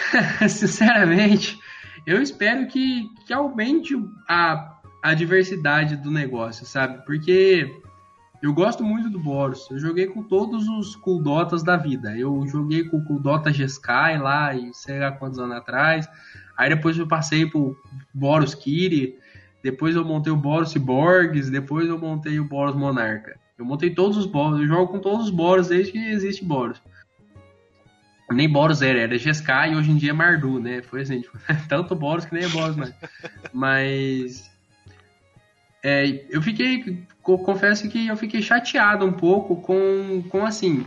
sinceramente, 0.48 1.60
eu 2.06 2.22
espero 2.22 2.68
que, 2.68 3.04
que 3.26 3.34
aumente 3.34 3.96
a, 4.30 4.71
a 5.02 5.14
diversidade 5.14 5.96
do 5.96 6.12
negócio, 6.12 6.66
sabe? 6.66 7.04
Porque 7.06 7.82
eu 8.42 8.54
gosto 8.54 8.84
muito 8.84 9.10
do 9.10 9.20
Boros. 9.20 9.70
Eu 9.70 9.80
joguei 9.80 10.08
com 10.08 10.24
todos 10.24 10.68
os 10.68 10.96
Kuldotas 10.96 11.62
da 11.62 11.78
vida. 11.78 12.18
Eu 12.18 12.48
joguei 12.48 12.84
com 12.84 12.98
o 12.98 13.06
Kuldota 13.06 13.54
Jeskai 13.54 14.18
lá, 14.18 14.54
e 14.56 14.74
sei 14.74 15.00
lá 15.00 15.12
quantos 15.12 15.38
anos 15.38 15.58
atrás. 15.58 16.08
Aí 16.58 16.70
depois 16.70 16.98
eu 16.98 17.08
passei 17.08 17.46
pro 17.46 17.78
Boros 18.14 18.56
Kiri. 18.56 19.16
Depois 19.64 19.96
eu 19.96 20.04
montei 20.04 20.34
o 20.34 20.38
Boros 20.38 20.72
Cyborgs. 20.72 21.52
Depois 21.52 21.88
eu 21.88 22.00
montei 22.00 22.40
o 22.40 22.46
Boros 22.46 22.76
Monarca. 22.76 23.40
Eu 23.58 23.66
montei 23.66 23.92
todos 23.92 24.18
os 24.18 24.26
Boros. 24.26 24.60
Eu 24.60 24.68
jogo 24.68 24.92
com 24.92 25.00
todos 25.00 25.26
os 25.26 25.32
Boros 25.32 25.68
desde 25.68 25.92
que 25.92 26.00
existe 26.00 26.44
Boros. 26.44 26.82
Nem 28.32 28.50
Boros 28.50 28.82
era, 28.82 29.00
era 29.02 29.18
Jeskai 29.18 29.74
e 29.74 29.76
hoje 29.76 29.92
em 29.92 29.98
dia 29.98 30.12
é 30.12 30.14
Mardu, 30.14 30.60
né? 30.60 30.82
Foi 30.82 31.02
assim, 31.02 31.22
tipo, 31.22 31.38
tanto 31.70 31.96
Boros 31.96 32.26
que 32.26 32.34
nem 32.34 32.46
é 32.46 32.48
Boros 32.48 32.76
mais. 32.76 32.96
Mas 33.54 34.51
é, 35.84 36.26
eu 36.30 36.42
fiquei, 36.42 37.06
confesso 37.22 37.90
que 37.90 38.08
eu 38.08 38.16
fiquei 38.16 38.42
chateado 38.42 39.06
um 39.06 39.14
pouco 39.14 39.56
com, 39.58 40.24
com 40.30 40.46
assim, 40.46 40.86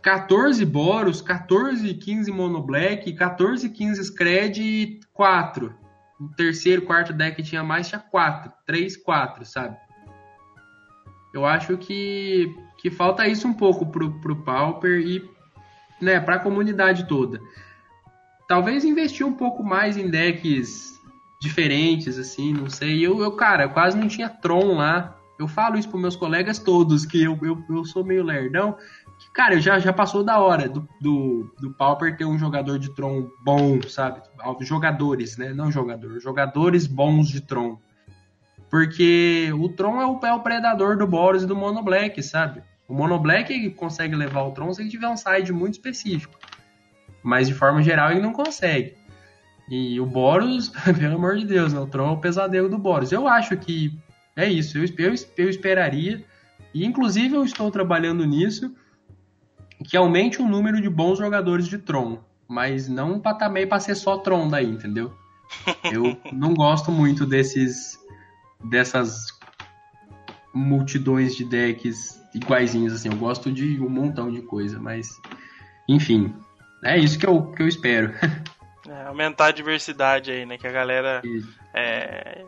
14 0.00 0.64
Boros, 0.64 1.20
14 1.20 1.92
15 1.94 2.30
Mono 2.30 2.62
Black, 2.62 3.12
14 3.12 3.68
15 3.68 4.04
Scred 4.04 4.62
e 4.62 5.00
4. 5.12 5.74
O 6.20 6.28
terceiro, 6.28 6.82
quarto 6.82 7.12
deck 7.12 7.42
tinha 7.42 7.64
mais, 7.64 7.88
tinha 7.88 8.00
4. 8.00 8.52
3, 8.64 8.96
4, 8.96 9.44
sabe? 9.44 9.76
Eu 11.34 11.44
acho 11.44 11.76
que, 11.76 12.54
que 12.78 12.90
falta 12.90 13.26
isso 13.26 13.48
um 13.48 13.52
pouco 13.52 13.84
pro, 13.86 14.20
pro 14.20 14.36
Pauper 14.44 15.00
e 15.00 15.28
né, 16.00 16.20
pra 16.20 16.38
comunidade 16.38 17.08
toda. 17.08 17.40
Talvez 18.48 18.84
investir 18.84 19.26
um 19.26 19.34
pouco 19.34 19.64
mais 19.64 19.96
em 19.96 20.08
decks 20.08 20.95
diferentes, 21.46 22.18
assim, 22.18 22.52
não 22.52 22.68
sei. 22.68 23.04
Eu, 23.04 23.22
eu, 23.22 23.32
cara, 23.32 23.68
quase 23.68 23.96
não 23.96 24.08
tinha 24.08 24.28
Tron 24.28 24.76
lá. 24.76 25.16
Eu 25.38 25.46
falo 25.46 25.78
isso 25.78 25.88
pros 25.88 26.00
meus 26.00 26.16
colegas 26.16 26.58
todos, 26.58 27.04
que 27.04 27.22
eu, 27.22 27.38
eu, 27.42 27.62
eu 27.68 27.84
sou 27.84 28.04
meio 28.04 28.24
lerdão. 28.24 28.76
Que, 29.18 29.32
cara, 29.32 29.60
já, 29.60 29.78
já 29.78 29.92
passou 29.92 30.22
da 30.22 30.38
hora 30.38 30.68
do, 30.68 30.88
do, 31.00 31.54
do 31.60 31.72
Pauper 31.74 32.16
ter 32.16 32.24
um 32.24 32.38
jogador 32.38 32.78
de 32.78 32.94
Tron 32.94 33.28
bom, 33.42 33.80
sabe? 33.82 34.20
Jogadores, 34.60 35.36
né? 35.36 35.52
Não 35.52 35.70
jogador. 35.70 36.18
Jogadores 36.20 36.86
bons 36.86 37.28
de 37.28 37.40
Tron. 37.40 37.78
Porque 38.70 39.50
o 39.58 39.68
Tron 39.68 40.00
é 40.00 40.06
o, 40.06 40.26
é 40.26 40.32
o 40.32 40.40
predador 40.40 40.96
do 40.96 41.06
Boros 41.06 41.42
e 41.42 41.46
do 41.46 41.54
Mono 41.54 41.82
Black, 41.82 42.22
sabe? 42.22 42.62
O 42.88 42.94
Mono 42.94 43.18
Black 43.18 43.70
consegue 43.70 44.14
levar 44.14 44.42
o 44.42 44.52
Tron 44.52 44.72
se 44.72 44.82
ele 44.82 44.90
tiver 44.90 45.08
um 45.08 45.16
side 45.16 45.52
muito 45.52 45.74
específico. 45.74 46.34
Mas 47.22 47.48
de 47.48 47.54
forma 47.54 47.82
geral 47.82 48.10
ele 48.10 48.20
não 48.20 48.32
consegue. 48.32 48.96
E 49.68 50.00
o 50.00 50.06
Boros, 50.06 50.68
pelo 50.98 51.16
amor 51.16 51.36
de 51.36 51.44
Deus, 51.44 51.72
né? 51.72 51.80
o 51.80 51.86
Tron 51.86 52.10
é 52.10 52.12
o 52.12 52.20
pesadelo 52.20 52.68
do 52.68 52.78
Boros. 52.78 53.12
Eu 53.12 53.26
acho 53.26 53.56
que 53.56 53.98
é 54.36 54.46
isso, 54.48 54.78
eu, 54.78 54.84
eu, 54.98 55.14
eu 55.36 55.48
esperaria, 55.48 56.24
e 56.74 56.84
inclusive 56.84 57.34
eu 57.34 57.44
estou 57.44 57.70
trabalhando 57.70 58.24
nisso, 58.26 58.74
que 59.84 59.96
aumente 59.96 60.40
o 60.40 60.48
número 60.48 60.80
de 60.80 60.88
bons 60.88 61.18
jogadores 61.18 61.66
de 61.66 61.78
Tron, 61.78 62.18
mas 62.46 62.88
não 62.88 63.18
para 63.18 63.36
também 63.36 63.66
para 63.66 63.80
ser 63.80 63.94
só 63.94 64.18
Tron 64.18 64.48
daí, 64.48 64.70
entendeu? 64.70 65.12
Eu 65.90 66.16
não 66.32 66.54
gosto 66.54 66.92
muito 66.92 67.26
desses 67.26 67.98
dessas 68.64 69.26
multidões 70.52 71.36
de 71.36 71.44
decks 71.44 72.20
iguaizinhos 72.34 72.92
assim. 72.92 73.08
Eu 73.08 73.16
gosto 73.16 73.52
de 73.52 73.80
um 73.80 73.88
montão 73.88 74.30
de 74.30 74.42
coisa, 74.42 74.78
mas 74.78 75.08
enfim, 75.88 76.34
é 76.84 76.98
isso 76.98 77.18
que 77.18 77.26
eu, 77.26 77.52
que 77.52 77.62
eu 77.62 77.68
espero. 77.68 78.12
É, 78.88 79.06
aumentar 79.06 79.46
a 79.46 79.52
diversidade 79.52 80.30
aí, 80.30 80.46
né? 80.46 80.58
Que 80.58 80.66
a 80.66 80.72
galera 80.72 81.22
é, 81.74 82.44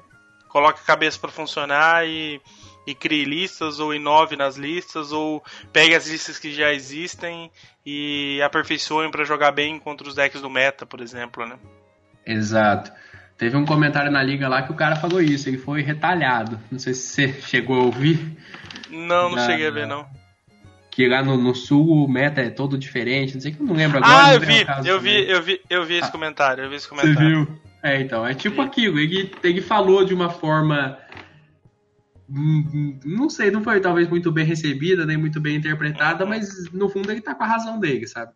coloque 0.49 0.81
a 0.83 0.87
cabeça 0.87 1.19
para 1.19 1.31
funcionar 1.31 2.07
e, 2.07 2.41
e 2.87 2.95
crie 2.95 3.25
listas, 3.25 3.81
ou 3.81 3.95
inove 3.95 4.37
nas 4.37 4.57
listas, 4.57 5.13
ou 5.13 5.43
pegue 5.73 5.95
as 5.95 6.09
listas 6.09 6.39
que 6.39 6.53
já 6.53 6.73
existem 6.73 7.51
e 7.85 8.41
aperfeiçoem 8.43 9.11
para 9.11 9.25
jogar 9.25 9.53
bem 9.53 9.79
contra 9.79 10.07
os 10.07 10.15
decks 10.15 10.41
do 10.41 10.51
meta, 10.51 10.87
por 10.87 11.01
exemplo, 11.01 11.47
né? 11.47 11.59
Exato. 12.27 12.93
Teve 13.37 13.57
um 13.57 13.65
comentário 13.65 14.11
na 14.11 14.23
liga 14.23 14.49
lá 14.49 14.63
que 14.63 14.73
o 14.73 14.77
cara 14.77 14.97
falou 14.97 15.21
isso, 15.21 15.49
ele 15.49 15.59
foi 15.59 15.81
retalhado. 15.81 16.59
Não 16.71 16.79
sei 16.79 16.95
se 16.95 17.09
você 17.09 17.33
chegou 17.43 17.81
a 17.81 17.85
ouvir. 17.85 18.37
Não, 18.91 19.31
não 19.31 19.39
cheguei 19.39 19.69
a 19.69 19.71
ver, 19.71 19.87
não 19.87 20.07
que 20.99 21.07
lá 21.07 21.23
no, 21.23 21.37
no, 21.37 21.55
sul 21.55 22.07
o 22.07 22.09
meta 22.09 22.41
é 22.41 22.51
todo 22.51 22.77
diferente, 22.77 23.35
não 23.35 23.41
sei 23.41 23.53
que 23.53 23.63
eu 23.63 23.67
não 23.67 23.77
lembro 23.77 23.99
agora. 23.99 24.31
Ah, 24.31 24.35
eu 24.35 24.41
vi, 24.41 24.67
eu 24.85 25.01
vi, 25.01 25.31
eu 25.31 25.43
vi, 25.43 25.61
eu 25.71 25.87
vi 25.87 25.95
esse 25.95 26.09
ah, 26.09 26.11
comentário, 26.11 26.65
eu 26.65 26.69
vi 26.69 26.75
esse 26.75 26.89
comentário. 26.89 27.15
Você 27.15 27.25
viu? 27.25 27.61
É, 27.85 28.01
então, 28.01 28.27
é 28.27 28.35
tipo 28.35 28.61
aquilo, 28.61 28.99
ele, 28.99 29.33
ele 29.45 29.61
falou 29.61 30.05
de 30.05 30.13
uma 30.13 30.29
forma 30.29 30.99
hum, 32.29 32.65
hum, 32.75 33.01
não 33.05 33.31
sei, 33.31 33.49
não 33.49 33.63
foi 33.63 33.81
talvez 33.81 34.09
muito 34.09 34.33
bem 34.33 34.45
recebida, 34.45 35.07
nem 35.07 35.17
muito 35.17 35.41
bem 35.41 35.55
interpretada, 35.55 36.27
mas 36.27 36.69
no 36.73 36.89
fundo 36.89 37.13
ele 37.13 37.21
tá 37.21 37.33
com 37.33 37.45
a 37.45 37.47
razão 37.47 37.79
dele, 37.79 38.09
sabe? 38.09 38.33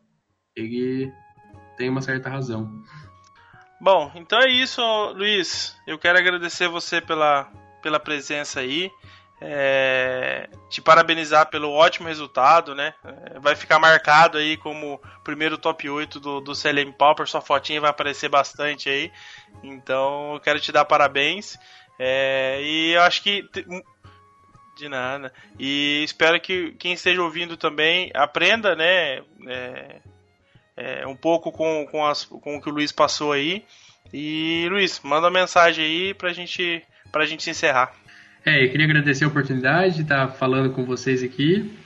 Ele 0.54 1.12
tem 1.76 1.88
uma 1.88 2.00
certa 2.00 2.30
razão. 2.30 2.80
Bom, 3.80 4.12
então 4.14 4.38
é 4.38 4.48
isso, 4.48 4.80
Luiz. 5.16 5.76
Eu 5.84 5.98
quero 5.98 6.16
agradecer 6.16 6.68
você 6.68 7.00
pela, 7.00 7.50
pela 7.82 7.98
presença 7.98 8.60
aí 8.60 8.88
é, 9.45 10.49
te 10.70 10.80
parabenizar 10.80 11.51
pelo 11.51 11.72
ótimo 11.72 12.07
resultado, 12.07 12.74
né? 12.74 12.95
É, 13.05 13.40
vai 13.40 13.57
ficar 13.57 13.78
marcado 13.80 14.38
aí 14.38 14.57
como 14.57 15.01
primeiro 15.24 15.59
top 15.59 15.90
8 15.90 16.20
do, 16.20 16.40
do 16.40 16.55
CLM 16.55 16.93
Pauper, 16.93 17.26
sua 17.26 17.40
fotinha 17.40 17.80
vai 17.80 17.90
aparecer 17.90 18.28
bastante 18.28 18.88
aí. 18.88 19.11
Então 19.62 20.34
eu 20.34 20.40
quero 20.40 20.61
te 20.61 20.70
dar 20.70 20.84
parabéns. 20.84 21.59
É, 21.99 22.61
e 22.62 22.93
eu 22.93 23.03
acho 23.03 23.22
que. 23.22 23.45
De 24.76 24.88
nada. 24.88 25.32
E 25.59 26.03
espero 26.05 26.40
que 26.40 26.72
quem 26.72 26.93
esteja 26.93 27.22
ouvindo 27.22 27.57
também 27.57 28.11
aprenda, 28.14 28.74
né? 28.76 29.22
É, 29.47 30.01
é, 30.76 31.07
um 31.07 31.16
pouco 31.16 31.53
com, 31.53 31.86
com, 31.90 32.07
as, 32.07 32.24
com 32.24 32.57
o 32.57 32.62
que 32.62 32.70
o 32.70 32.72
Luiz 32.72 32.93
passou 32.93 33.32
aí. 33.32 33.64
E 34.12 34.66
Luiz, 34.70 35.01
manda 35.01 35.26
uma 35.26 35.40
mensagem 35.40 35.84
aí 35.84 36.14
pra 36.14 36.32
gente, 36.32 36.82
pra 37.11 37.26
gente 37.26 37.51
encerrar. 37.51 37.95
É, 38.45 38.64
eu 38.64 38.70
queria 38.70 38.86
agradecer 38.86 39.24
a 39.24 39.28
oportunidade 39.28 39.97
de 39.97 40.03
estar 40.03 40.28
falando 40.28 40.70
com 40.70 40.84
vocês 40.84 41.22
aqui. 41.22 41.78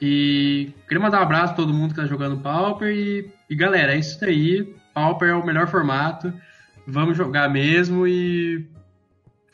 E 0.00 0.72
queria 0.88 1.02
mandar 1.02 1.20
um 1.20 1.22
abraço 1.22 1.52
a 1.52 1.56
todo 1.56 1.72
mundo 1.72 1.94
que 1.94 2.00
está 2.00 2.06
jogando 2.06 2.42
Pauper. 2.42 2.88
E, 2.88 3.30
e, 3.48 3.54
galera, 3.54 3.94
é 3.94 3.98
isso 3.98 4.22
aí. 4.24 4.74
Pauper 4.92 5.28
é 5.30 5.34
o 5.34 5.44
melhor 5.44 5.68
formato. 5.68 6.32
Vamos 6.86 7.16
jogar 7.16 7.48
mesmo 7.48 8.06
e 8.06 8.66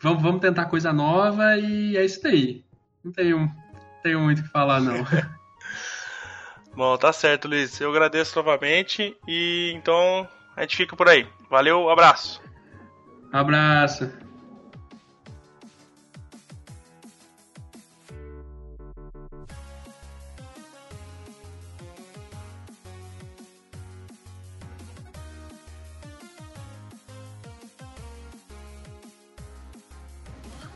vamos, 0.02 0.22
vamos 0.22 0.40
tentar 0.40 0.64
coisa 0.64 0.92
nova. 0.92 1.56
E 1.56 1.96
é 1.96 2.04
isso 2.04 2.26
aí. 2.26 2.64
Não 3.04 3.12
tenho, 3.12 3.40
não 3.40 4.02
tenho 4.02 4.20
muito 4.20 4.40
o 4.40 4.42
que 4.42 4.48
falar, 4.48 4.80
não. 4.80 5.06
Bom, 6.74 6.96
tá 6.96 7.12
certo, 7.12 7.46
Luiz. 7.46 7.80
Eu 7.80 7.90
agradeço 7.90 8.36
novamente. 8.36 9.16
E 9.28 9.72
então 9.76 10.26
a 10.56 10.62
gente 10.62 10.76
fica 10.76 10.96
por 10.96 11.08
aí. 11.08 11.26
Valeu, 11.50 11.88
abraço. 11.88 12.40
Abraço. 13.32 14.10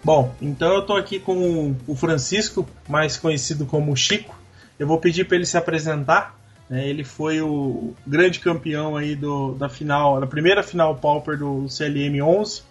Bom, 0.04 0.34
então 0.42 0.74
eu 0.74 0.80
estou 0.80 0.96
aqui 0.96 1.20
com 1.20 1.76
o 1.86 1.94
Francisco, 1.94 2.68
mais 2.88 3.16
conhecido 3.16 3.64
como 3.66 3.96
Chico. 3.96 4.36
Eu 4.78 4.86
vou 4.86 4.98
pedir 4.98 5.24
para 5.24 5.36
ele 5.36 5.46
se 5.46 5.56
apresentar. 5.56 6.36
Né? 6.68 6.88
Ele 6.88 7.04
foi 7.04 7.40
o 7.40 7.94
grande 8.04 8.40
campeão 8.40 8.96
aí 8.96 9.14
do, 9.14 9.54
da 9.54 9.68
final, 9.68 10.20
da 10.20 10.26
primeira 10.26 10.62
final 10.62 10.96
Pauper 10.96 11.38
do 11.38 11.68
CLM 11.68 12.20
11. 12.20 12.62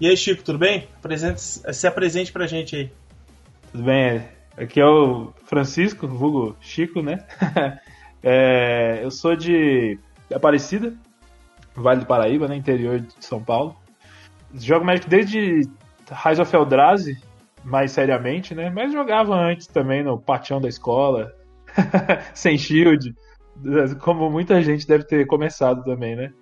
E 0.00 0.06
aí, 0.06 0.16
Chico, 0.16 0.42
tudo 0.42 0.58
bem? 0.58 0.86
Apresente, 0.98 1.40
se 1.40 1.86
apresente 1.86 2.30
para 2.32 2.44
a 2.44 2.48
gente 2.48 2.76
aí. 2.76 2.92
Tudo 3.72 3.84
bem, 3.84 4.22
aqui 4.56 4.80
é 4.80 4.86
o 4.86 5.32
Francisco, 5.46 6.06
vulgo 6.06 6.56
Chico, 6.60 7.00
né? 7.00 7.24
é, 8.22 9.00
eu 9.02 9.10
sou 9.10 9.34
de 9.34 9.98
Aparecida, 10.32 10.92
Vale 11.74 12.00
do 12.00 12.06
Paraíba, 12.06 12.46
né? 12.46 12.56
interior 12.56 13.00
de 13.00 13.14
São 13.20 13.42
Paulo. 13.42 13.76
Jogo 14.54 14.84
Magic 14.84 15.08
desde 15.08 15.68
Rise 16.10 16.40
of 16.40 16.54
Eldrazi, 16.54 17.18
mais 17.64 17.92
seriamente, 17.92 18.54
né? 18.54 18.70
Mas 18.70 18.92
jogava 18.92 19.34
antes 19.34 19.66
também 19.66 20.02
no 20.02 20.18
patião 20.18 20.60
da 20.60 20.68
escola, 20.68 21.32
sem 22.34 22.56
shield, 22.56 23.14
como 24.00 24.30
muita 24.30 24.62
gente 24.62 24.86
deve 24.86 25.04
ter 25.04 25.26
começado 25.26 25.82
também, 25.84 26.16
né? 26.16 26.32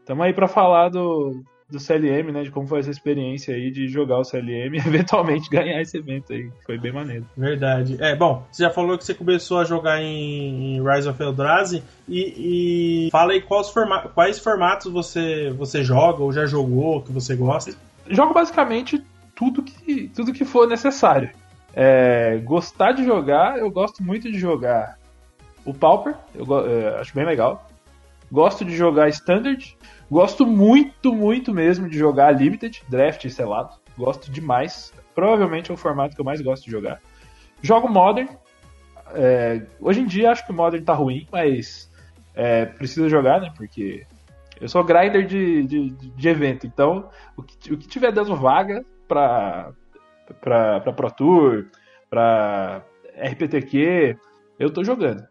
Estamos 0.00 0.24
aí 0.24 0.32
para 0.32 0.46
falar 0.46 0.88
do, 0.88 1.42
do 1.68 1.80
CLM, 1.80 2.30
né? 2.32 2.42
De 2.44 2.50
como 2.50 2.66
foi 2.66 2.78
essa 2.78 2.90
experiência 2.90 3.54
aí 3.54 3.70
de 3.70 3.88
jogar 3.88 4.18
o 4.18 4.24
CLM 4.24 4.76
e 4.76 4.78
eventualmente 4.86 5.50
ganhar 5.50 5.80
esse 5.80 5.98
evento 5.98 6.32
aí. 6.32 6.48
Foi 6.64 6.78
bem 6.78 6.92
maneiro. 6.92 7.26
Verdade. 7.36 7.96
É, 8.00 8.14
bom, 8.14 8.46
você 8.50 8.62
já 8.62 8.70
falou 8.70 8.96
que 8.96 9.04
você 9.04 9.14
começou 9.14 9.58
a 9.58 9.64
jogar 9.64 10.00
em, 10.00 10.80
Rise 10.82 11.08
of 11.08 11.20
Eldrazi 11.20 11.82
e, 12.08 13.06
e 13.06 13.10
fala 13.10 13.32
aí 13.32 13.40
quais, 13.40 13.70
forma 13.70 14.02
quais 14.14 14.38
formatos 14.38 14.92
você, 14.92 15.50
você 15.50 15.82
joga 15.82 16.22
ou 16.22 16.32
já 16.32 16.46
jogou, 16.46 17.02
que 17.02 17.12
você 17.12 17.34
gosta. 17.34 17.74
Jogo 18.08 18.34
basicamente 18.34 19.04
tudo 19.34 19.62
que, 19.62 20.08
tudo 20.08 20.32
que 20.32 20.44
for 20.44 20.68
necessário. 20.68 21.30
É, 21.74 22.38
gostar 22.44 22.92
de 22.92 23.04
jogar, 23.04 23.58
eu 23.58 23.70
gosto 23.70 24.02
muito 24.02 24.30
de 24.30 24.38
jogar 24.38 24.98
o 25.64 25.74
Pauper, 25.74 26.14
eu, 26.34 26.46
é, 26.66 27.00
acho 27.00 27.14
bem 27.14 27.26
legal. 27.26 27.68
Gosto 28.30 28.64
de 28.64 28.74
jogar 28.74 29.08
Standard. 29.08 29.76
Gosto 30.10 30.46
muito, 30.46 31.12
muito 31.12 31.52
mesmo 31.52 31.88
de 31.88 31.98
jogar 31.98 32.30
Limited, 32.30 32.82
Draft 32.88 33.24
e 33.24 33.30
selado. 33.30 33.74
Gosto 33.96 34.30
demais. 34.30 34.92
Provavelmente 35.14 35.70
é 35.70 35.74
o 35.74 35.76
formato 35.76 36.14
que 36.14 36.20
eu 36.20 36.24
mais 36.24 36.40
gosto 36.40 36.64
de 36.64 36.70
jogar. 36.70 37.00
Jogo 37.62 37.88
Modern. 37.88 38.28
É, 39.14 39.62
hoje 39.80 40.00
em 40.00 40.06
dia 40.06 40.30
acho 40.30 40.44
que 40.44 40.52
o 40.52 40.54
Modern 40.54 40.84
tá 40.84 40.92
ruim, 40.92 41.26
mas 41.30 41.90
é, 42.34 42.66
preciso 42.66 43.08
jogar, 43.08 43.40
né? 43.40 43.52
Porque 43.56 44.04
eu 44.60 44.68
sou 44.68 44.84
grinder 44.84 45.26
de, 45.26 45.62
de, 45.64 45.90
de 45.90 46.28
evento. 46.28 46.66
Então, 46.66 47.08
o 47.36 47.42
que, 47.42 47.72
o 47.72 47.78
que 47.78 47.86
tiver 47.86 48.12
dando 48.12 48.36
vaga 48.36 48.84
pra, 49.06 49.72
pra, 50.40 50.80
pra 50.80 50.92
Pro 50.92 51.10
Tour, 51.10 51.66
pra 52.08 52.82
RPTQ, 53.16 54.16
eu 54.58 54.70
tô 54.70 54.82
jogando. 54.82 55.26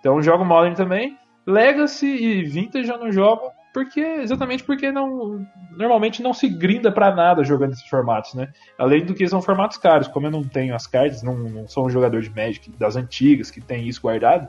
Então, 0.00 0.22
jogo 0.22 0.44
Modern 0.44 0.74
também. 0.74 1.18
Legacy 1.46 2.06
e 2.06 2.42
Vintage 2.44 2.88
eu 2.88 2.98
não 2.98 3.12
jogo 3.12 3.52
porque 3.72 4.00
exatamente 4.00 4.64
porque 4.64 4.90
não 4.90 5.46
normalmente 5.76 6.22
não 6.22 6.32
se 6.32 6.48
grinda 6.48 6.90
para 6.90 7.14
nada 7.14 7.44
jogando 7.44 7.72
esses 7.72 7.86
formatos, 7.86 8.32
né? 8.32 8.50
Além 8.78 9.04
do 9.04 9.14
que 9.14 9.28
são 9.28 9.42
formatos 9.42 9.76
caros, 9.76 10.08
como 10.08 10.26
eu 10.26 10.30
não 10.30 10.42
tenho 10.42 10.74
as 10.74 10.86
cartas, 10.86 11.22
não, 11.22 11.36
não 11.36 11.68
sou 11.68 11.86
um 11.86 11.90
jogador 11.90 12.22
de 12.22 12.30
Magic 12.30 12.70
das 12.78 12.96
antigas 12.96 13.50
que 13.50 13.60
tem 13.60 13.86
isso 13.86 14.00
guardado. 14.00 14.48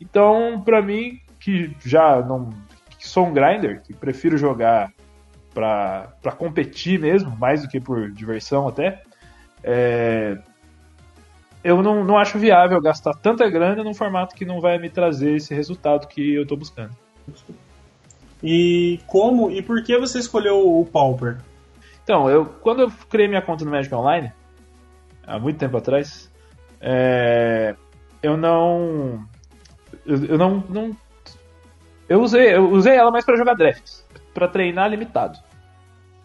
Então, 0.00 0.62
para 0.64 0.80
mim 0.80 1.18
que 1.40 1.74
já 1.84 2.22
não 2.22 2.50
que 2.98 3.06
sou 3.06 3.26
um 3.26 3.32
grinder, 3.32 3.80
que 3.82 3.94
prefiro 3.94 4.36
jogar 4.36 4.92
para 5.54 6.32
competir 6.36 6.98
mesmo, 6.98 7.36
mais 7.36 7.62
do 7.62 7.68
que 7.68 7.80
por 7.80 8.10
diversão 8.10 8.68
até, 8.68 9.02
é, 9.62 10.38
eu 11.62 11.82
não, 11.82 12.04
não 12.04 12.16
acho 12.16 12.38
viável 12.38 12.80
gastar 12.80 13.14
tanta 13.14 13.48
grana 13.50 13.82
num 13.82 13.94
formato 13.94 14.34
que 14.34 14.44
não 14.44 14.60
vai 14.60 14.78
me 14.78 14.88
trazer 14.88 15.36
esse 15.36 15.54
resultado 15.54 16.06
que 16.06 16.34
eu 16.34 16.42
estou 16.42 16.56
buscando. 16.56 16.94
E 18.42 19.00
como 19.06 19.50
e 19.50 19.60
por 19.60 19.82
que 19.82 19.98
você 19.98 20.18
escolheu 20.18 20.78
o 20.78 20.84
Pauper? 20.86 21.38
Então, 22.04 22.30
eu 22.30 22.46
quando 22.46 22.82
eu 22.82 22.92
criei 23.10 23.28
minha 23.28 23.42
conta 23.42 23.64
no 23.64 23.70
Magic 23.70 23.92
Online, 23.94 24.32
há 25.26 25.38
muito 25.38 25.58
tempo 25.58 25.76
atrás, 25.76 26.30
é, 26.80 27.74
eu 28.22 28.36
não 28.36 29.26
eu, 30.06 30.24
eu 30.24 30.38
não, 30.38 30.64
não 30.68 30.96
eu 32.08 32.20
usei 32.20 32.54
eu 32.54 32.70
usei 32.70 32.96
ela 32.96 33.10
mais 33.10 33.24
para 33.24 33.36
jogar 33.36 33.54
drafts, 33.54 34.06
para 34.32 34.48
treinar 34.48 34.90
limitado. 34.90 35.38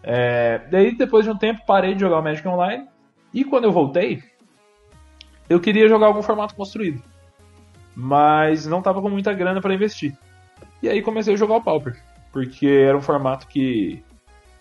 É, 0.02 0.60
daí 0.70 0.96
depois 0.96 1.24
de 1.24 1.30
um 1.30 1.36
tempo 1.36 1.62
parei 1.66 1.94
de 1.94 2.00
jogar 2.00 2.18
o 2.18 2.22
Magic 2.22 2.46
Online 2.46 2.86
e 3.32 3.44
quando 3.44 3.64
eu 3.64 3.72
voltei 3.72 4.22
eu 5.48 5.60
queria 5.60 5.88
jogar 5.88 6.06
algum 6.06 6.22
formato 6.22 6.54
construído, 6.54 7.02
mas 7.94 8.66
não 8.66 8.82
tava 8.82 9.00
com 9.00 9.10
muita 9.10 9.32
grana 9.32 9.60
para 9.60 9.74
investir. 9.74 10.16
E 10.82 10.88
aí 10.88 11.02
comecei 11.02 11.34
a 11.34 11.36
jogar 11.36 11.56
o 11.56 11.62
Pauper, 11.62 11.96
porque 12.32 12.66
era 12.66 12.96
um 12.96 13.02
formato 13.02 13.46
que 13.46 14.02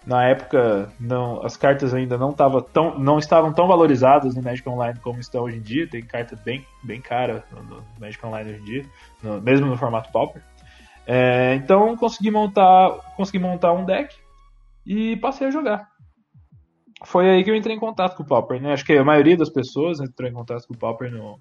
na 0.05 0.26
época 0.26 0.89
não, 0.99 1.45
as 1.45 1.55
cartas 1.55 1.93
ainda 1.93 2.17
não, 2.17 2.34
tava 2.34 2.61
tão, 2.61 2.99
não 2.99 3.17
estavam 3.19 3.53
tão 3.53 3.67
valorizadas 3.67 4.36
no 4.36 4.41
Magic 4.41 4.67
Online 4.67 4.99
como 4.99 5.19
estão 5.19 5.43
hoje 5.43 5.57
em 5.57 5.61
dia. 5.61 5.88
Tem 5.88 6.01
carta 6.01 6.36
bem, 6.36 6.65
bem 6.84 6.99
cara 6.99 7.43
no, 7.51 7.84
Magic 7.99 8.26
Online 8.26 8.51
hoje 8.51 8.61
em 8.61 8.65
dia, 8.65 8.86
no, 9.21 9.41
mesmo 9.41 9.67
no 9.67 9.78
formato 9.78 10.11
Pauper. 10.11 10.41
É, 11.06 11.56
então 11.56 11.95
consegui 11.97 12.32
montar, 12.32 12.91
consegui 13.16 13.39
montar 13.39 13.74
um 13.74 13.86
deck 13.86 14.16
e 14.86 15.18
passei 15.18 15.47
a 15.47 15.51
jogar 15.51 15.93
foi 17.04 17.30
aí 17.30 17.43
que 17.43 17.51
eu 17.51 17.56
entrei 17.56 17.76
em 17.76 17.80
contato 17.80 18.16
com 18.16 18.24
o 18.24 18.26
Pauper, 18.26 18.62
né? 18.62 18.74
Acho 18.74 18.86
que 18.86 18.93
a 18.93 19.04
maioria 19.04 19.36
das 19.36 19.49
pessoas 19.49 19.99
entrou 19.99 20.30
em 20.30 20.34
contato 20.34 20.66
com 20.68 20.74
o 20.74 20.78
Pauper 20.78 21.12
no, 21.12 21.39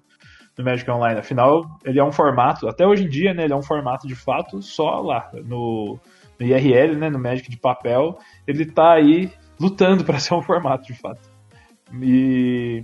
no 0.57 0.63
Magic 0.63 0.89
Online. 0.89 1.19
Afinal, 1.19 1.63
ele 1.85 1.99
é 1.99 2.03
um 2.03 2.11
formato, 2.11 2.67
até 2.67 2.85
hoje 2.85 3.05
em 3.05 3.09
dia, 3.09 3.33
né? 3.33 3.45
Ele 3.45 3.53
é 3.53 3.55
um 3.55 3.63
formato 3.63 4.07
de 4.07 4.15
fato 4.15 4.61
só 4.61 4.99
lá 4.99 5.31
no, 5.45 5.97
no 6.39 6.45
IRL, 6.45 6.97
né? 6.97 7.09
No 7.09 7.19
Magic 7.19 7.49
de 7.49 7.57
papel, 7.57 8.17
ele 8.45 8.65
tá 8.65 8.93
aí 8.93 9.31
lutando 9.59 10.03
para 10.03 10.19
ser 10.19 10.33
um 10.33 10.41
formato 10.41 10.85
de 10.85 10.93
fato. 10.93 11.31
E, 12.01 12.83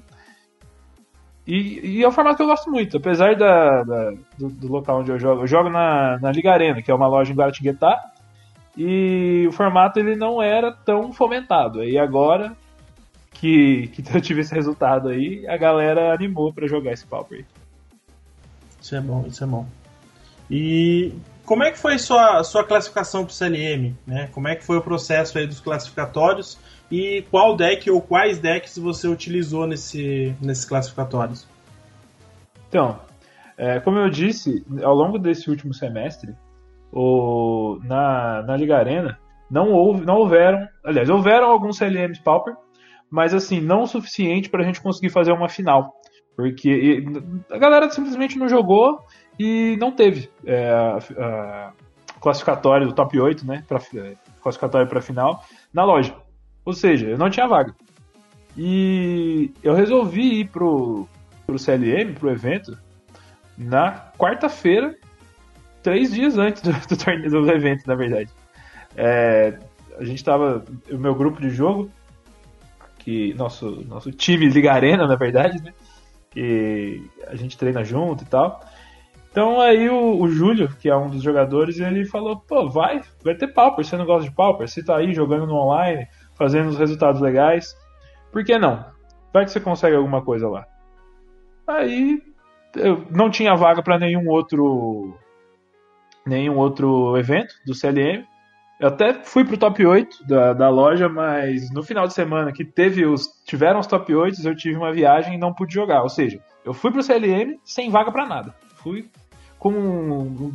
e, 1.52 1.98
e, 1.98 2.04
é 2.04 2.08
um 2.08 2.12
formato 2.12 2.38
que 2.38 2.44
eu 2.44 2.48
gosto 2.48 2.70
muito, 2.70 2.98
apesar 2.98 3.36
da, 3.36 3.82
da 3.84 4.12
do, 4.38 4.50
do, 4.50 4.68
local 4.72 5.00
onde 5.00 5.10
eu 5.10 5.18
jogo. 5.18 5.42
Eu 5.42 5.48
jogo 5.48 5.68
na, 5.68 6.20
na 6.20 6.32
Liga 6.32 6.52
Arena, 6.52 6.80
que 6.80 6.92
é 6.92 6.94
uma 6.94 7.08
loja 7.08 7.34
em 7.34 7.36
Guaratinguetá, 7.36 8.12
e 8.78 9.48
o 9.48 9.52
formato 9.52 9.98
ele 9.98 10.16
não 10.16 10.40
era 10.40 10.72
tão 10.72 11.12
fomentado. 11.12 11.84
E 11.84 11.98
agora 11.98 12.56
que, 13.32 13.88
que 13.88 14.04
eu 14.16 14.22
tive 14.22 14.42
esse 14.42 14.54
resultado 14.54 15.10
aí, 15.10 15.44
a 15.48 15.58
galera 15.58 16.14
animou 16.14 16.54
para 16.54 16.68
jogar 16.68 16.92
esse 16.92 17.08
Pauper. 17.08 17.44
Isso 18.80 18.96
é 18.96 19.02
bom, 19.02 19.26
isso 19.28 19.44
é 19.44 19.48
bom. 19.48 19.68
E 20.52 21.16
como 21.46 21.64
é 21.64 21.72
que 21.72 21.80
foi 21.80 21.98
sua, 21.98 22.44
sua 22.44 22.64
classificação 22.64 23.26
para 23.26 23.32
o 23.32 23.34
CLM? 23.34 23.96
Né? 24.06 24.30
Como 24.34 24.48
é 24.48 24.56
que 24.56 24.64
foi 24.64 24.78
o 24.78 24.82
processo 24.82 25.40
aí 25.40 25.48
dos 25.48 25.60
classificatórios? 25.60 26.60
E 26.92 27.24
qual 27.30 27.56
deck 27.56 27.90
ou 27.92 28.02
quais 28.02 28.40
decks 28.40 28.78
você 28.78 29.08
utilizou 29.08 29.68
nesse, 29.68 30.36
nesses 30.42 30.66
classificatórios? 30.66 31.48
Então, 32.68 33.00
é, 33.58 33.80
como 33.80 34.00
eu 34.00 34.10
disse, 34.10 34.66
ao 34.84 34.96
longo 34.96 35.20
desse 35.20 35.50
último 35.50 35.74
semestre, 35.74 36.34
o, 36.92 37.80
na, 37.84 38.42
na 38.44 38.58
Liga 38.58 38.78
Arena, 38.78 39.20
não, 39.50 39.72
houve, 39.72 40.06
não 40.06 40.16
houveram, 40.18 40.68
aliás, 40.84 41.10
houveram 41.10 41.50
alguns 41.50 41.78
CLMs 41.78 42.22
Pauper, 42.24 42.56
mas 43.10 43.34
assim, 43.34 43.60
não 43.60 43.84
o 43.84 43.88
suficiente 43.88 44.50
para 44.50 44.62
a 44.62 44.66
gente 44.66 44.82
conseguir 44.82 45.10
fazer 45.10 45.32
uma 45.32 45.50
final. 45.50 45.94
Porque 46.36 47.04
a 47.52 47.58
galera 47.58 47.90
simplesmente 47.90 48.38
não 48.38 48.48
jogou 48.48 49.00
e 49.38 49.76
não 49.78 49.92
teve 49.92 50.30
é, 50.46 50.70
a, 50.72 51.74
classificatório 52.22 52.88
do 52.88 52.94
top 52.94 53.20
8, 53.20 53.46
né? 53.46 53.64
Pra, 53.68 53.80
é, 53.96 54.16
classificatório 54.42 54.88
para 54.88 55.02
final 55.02 55.44
na 55.74 55.84
loja. 55.84 56.16
Ou 56.70 56.74
seja, 56.74 57.08
eu 57.08 57.18
não 57.18 57.32
tinha 57.32 57.48
vaga. 57.48 57.74
E 58.56 59.52
eu 59.64 59.74
resolvi 59.74 60.42
ir 60.42 60.50
pro, 60.50 61.08
pro 61.48 61.58
CLM, 61.58 62.14
pro 62.14 62.30
evento, 62.30 62.78
na 63.58 64.12
quarta-feira, 64.20 64.96
três 65.82 66.12
dias 66.12 66.38
antes 66.38 66.62
do, 66.62 66.72
do, 66.72 66.96
torneio, 66.96 67.32
do 67.32 67.52
evento, 67.52 67.88
na 67.88 67.96
verdade. 67.96 68.30
É, 68.96 69.58
a 69.98 70.04
gente 70.04 70.24
tava. 70.24 70.64
O 70.92 70.98
meu 71.00 71.16
grupo 71.16 71.42
de 71.42 71.50
jogo 71.50 71.90
que 73.00 73.34
nosso, 73.34 73.84
nosso 73.88 74.12
time 74.12 74.48
Liga 74.48 74.72
Arena, 74.72 75.08
na 75.08 75.16
verdade, 75.16 75.60
né? 75.64 75.74
Que 76.30 77.04
a 77.26 77.36
gente 77.36 77.58
treina 77.58 77.84
junto 77.84 78.24
e 78.24 78.28
tal. 78.28 78.64
Então 79.32 79.60
aí 79.60 79.90
o, 79.90 80.22
o 80.22 80.30
Júlio, 80.30 80.70
que 80.80 80.88
é 80.88 80.96
um 80.96 81.10
dos 81.10 81.24
jogadores, 81.24 81.80
ele 81.80 82.06
falou, 82.06 82.38
pô, 82.38 82.70
vai, 82.70 83.02
vai 83.24 83.34
ter 83.34 83.48
Pauper, 83.48 83.84
você 83.84 83.98
não 83.98 84.06
gosta 84.06 84.30
de 84.30 84.36
Pauper? 84.36 84.68
Você 84.68 84.84
tá 84.84 84.98
aí 84.98 85.16
jogando 85.16 85.48
no 85.48 85.56
online, 85.56 86.08
fazendo 86.40 86.70
os 86.70 86.80
resultados 86.80 87.22
legais, 87.22 87.76
por 88.32 88.44
que 88.44 88.58
não? 88.58 88.86
Vai 89.32 89.46
que 89.46 89.52
você 89.52 89.60
consegue 89.60 89.96
alguma 89.96 90.24
coisa 90.24 90.48
lá. 90.48 90.66
Aí 91.68 92.24
eu 92.76 93.06
não 93.12 93.30
tinha 93.30 93.56
vaga 93.56 93.84
para 93.84 94.00
nenhum 94.00 94.28
outro 94.28 95.14
nenhum 96.26 96.58
outro 96.58 97.18
evento 97.18 97.54
do 97.66 97.76
CLM. 97.76 98.26
Eu 98.80 98.88
até 98.88 99.14
fui 99.14 99.44
pro 99.44 99.58
top 99.58 99.86
8 99.86 100.26
da, 100.26 100.54
da 100.54 100.70
loja, 100.70 101.10
mas 101.10 101.70
no 101.72 101.84
final 101.84 102.08
de 102.08 102.14
semana 102.14 102.54
que 102.54 102.64
teve 102.64 103.06
os 103.06 103.28
tiveram 103.46 103.80
os 103.80 103.88
top 103.88 104.16
8, 104.16 104.48
eu 104.48 104.56
tive 104.56 104.78
uma 104.78 104.94
viagem 104.94 105.36
e 105.36 105.38
não 105.38 105.54
pude 105.54 105.74
jogar. 105.74 106.02
Ou 106.02 106.10
seja, 106.10 106.40
eu 106.64 106.74
fui 106.74 106.92
pro 106.92 107.04
CLM 107.04 107.60
sem 107.64 107.90
vaga 107.90 108.12
para 108.12 108.26
nada. 108.26 108.56
Fui 108.76 109.10
com 109.58 109.72
um 109.72 110.54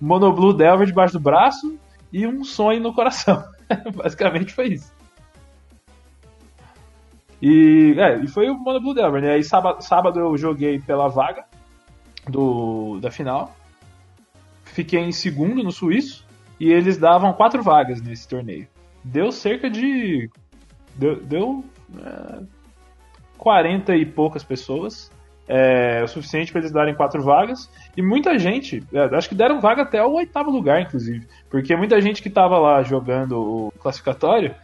Monoblue 0.00 0.56
Delver 0.56 0.86
debaixo 0.86 1.12
do 1.12 1.20
braço 1.20 1.78
e 2.10 2.26
um 2.26 2.42
sonho 2.42 2.80
no 2.80 2.94
coração. 2.94 3.44
Basicamente 3.94 4.54
foi 4.54 4.68
isso. 4.68 4.95
E, 7.40 7.94
é, 7.98 8.18
e 8.18 8.28
foi 8.28 8.48
o 8.48 8.58
Monoblue 8.58 8.94
Delver, 8.94 9.20
né? 9.20 9.32
Aí 9.32 9.44
sábado, 9.44 9.82
sábado 9.82 10.18
eu 10.18 10.36
joguei 10.36 10.78
pela 10.78 11.08
vaga 11.08 11.44
do, 12.28 12.98
da 13.00 13.10
final. 13.10 13.54
Fiquei 14.64 15.00
em 15.00 15.12
segundo 15.12 15.62
no 15.62 15.70
suíço 15.70 16.26
e 16.58 16.72
eles 16.72 16.96
davam 16.96 17.32
quatro 17.32 17.62
vagas 17.62 18.00
nesse 18.00 18.26
torneio. 18.26 18.66
Deu 19.04 19.30
cerca 19.30 19.70
de. 19.70 20.30
Deu. 20.94 21.22
deu 21.22 21.64
é, 21.98 22.42
40 23.38 23.94
e 23.96 24.06
poucas 24.06 24.42
pessoas. 24.42 25.10
é, 25.48 26.02
o 26.02 26.08
suficiente 26.08 26.50
para 26.50 26.60
eles 26.60 26.72
darem 26.72 26.94
quatro 26.94 27.22
vagas. 27.22 27.70
E 27.96 28.02
muita 28.02 28.38
gente, 28.38 28.82
é, 28.92 29.14
acho 29.16 29.28
que 29.28 29.34
deram 29.34 29.60
vaga 29.60 29.82
até 29.82 30.02
o 30.02 30.14
oitavo 30.14 30.50
lugar, 30.50 30.80
inclusive. 30.80 31.26
Porque 31.48 31.76
muita 31.76 32.00
gente 32.00 32.22
que 32.22 32.28
estava 32.28 32.58
lá 32.58 32.82
jogando 32.82 33.38
o 33.38 33.72
classificatório 33.78 34.54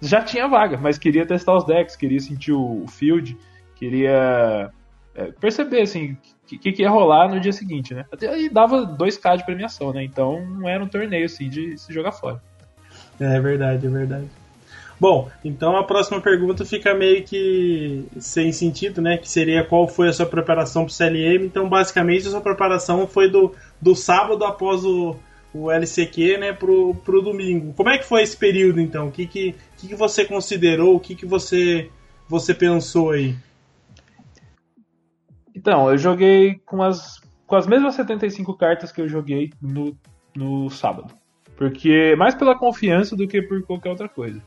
já 0.00 0.22
tinha 0.22 0.48
vaga, 0.48 0.76
mas 0.76 0.98
queria 0.98 1.26
testar 1.26 1.56
os 1.56 1.64
decks, 1.64 1.96
queria 1.96 2.20
sentir 2.20 2.52
o, 2.52 2.84
field, 2.88 3.36
queria 3.74 4.70
é, 5.14 5.32
perceber 5.40 5.82
assim 5.82 6.12
o 6.12 6.58
que, 6.58 6.72
que, 6.72 6.82
ia 6.82 6.90
rolar 6.90 7.28
no 7.28 7.40
dia 7.40 7.52
seguinte, 7.52 7.92
né? 7.92 8.06
E 8.36 8.48
dava 8.48 8.86
2k 8.86 9.36
de 9.36 9.44
premiação, 9.44 9.92
né? 9.92 10.02
Então 10.02 10.44
não 10.46 10.68
era 10.68 10.82
um 10.82 10.88
torneio 10.88 11.26
assim 11.26 11.48
de 11.48 11.76
se 11.76 11.92
jogar 11.92 12.12
fora. 12.12 12.42
É 13.20 13.38
verdade, 13.40 13.86
é 13.86 13.90
verdade. 13.90 14.28
Bom, 15.00 15.30
então 15.44 15.76
a 15.76 15.84
próxima 15.84 16.20
pergunta 16.20 16.64
fica 16.64 16.92
meio 16.92 17.22
que 17.22 18.04
sem 18.18 18.50
sentido, 18.50 19.00
né? 19.00 19.16
Que 19.16 19.28
seria 19.28 19.64
qual 19.64 19.86
foi 19.86 20.08
a 20.08 20.12
sua 20.12 20.26
preparação 20.26 20.84
para 20.84 20.90
o 20.90 20.94
CLM. 20.94 21.44
Então, 21.44 21.68
basicamente, 21.68 22.26
a 22.26 22.30
sua 22.30 22.40
preparação 22.40 23.06
foi 23.06 23.30
do, 23.30 23.54
do 23.80 23.94
sábado 23.94 24.44
após 24.44 24.84
o, 24.84 25.14
o 25.54 25.70
LCQ, 25.70 26.38
né, 26.38 26.52
pro, 26.52 26.94
pro 27.04 27.22
domingo. 27.22 27.72
Como 27.74 27.88
é 27.88 27.98
que 27.98 28.04
foi 28.04 28.22
esse 28.22 28.36
período, 28.36 28.80
então? 28.80 29.08
O 29.08 29.12
que, 29.12 29.26
que, 29.26 29.54
que, 29.78 29.88
que 29.88 29.94
você 29.94 30.24
considerou? 30.24 30.96
O 30.96 31.00
que, 31.00 31.14
que 31.14 31.24
você, 31.24 31.90
você 32.28 32.52
pensou 32.52 33.10
aí? 33.10 33.36
Então, 35.54 35.90
eu 35.90 35.96
joguei 35.96 36.60
com 36.66 36.82
as, 36.82 37.20
com 37.46 37.56
as 37.56 37.66
mesmas 37.66 37.94
75 37.94 38.54
cartas 38.56 38.92
que 38.92 39.00
eu 39.00 39.08
joguei 39.08 39.50
no, 39.62 39.96
no 40.36 40.68
sábado. 40.68 41.14
Porque 41.56 42.14
mais 42.16 42.34
pela 42.34 42.58
confiança 42.58 43.16
do 43.16 43.26
que 43.26 43.40
por 43.40 43.62
qualquer 43.62 43.90
outra 43.90 44.08
coisa. 44.08 44.40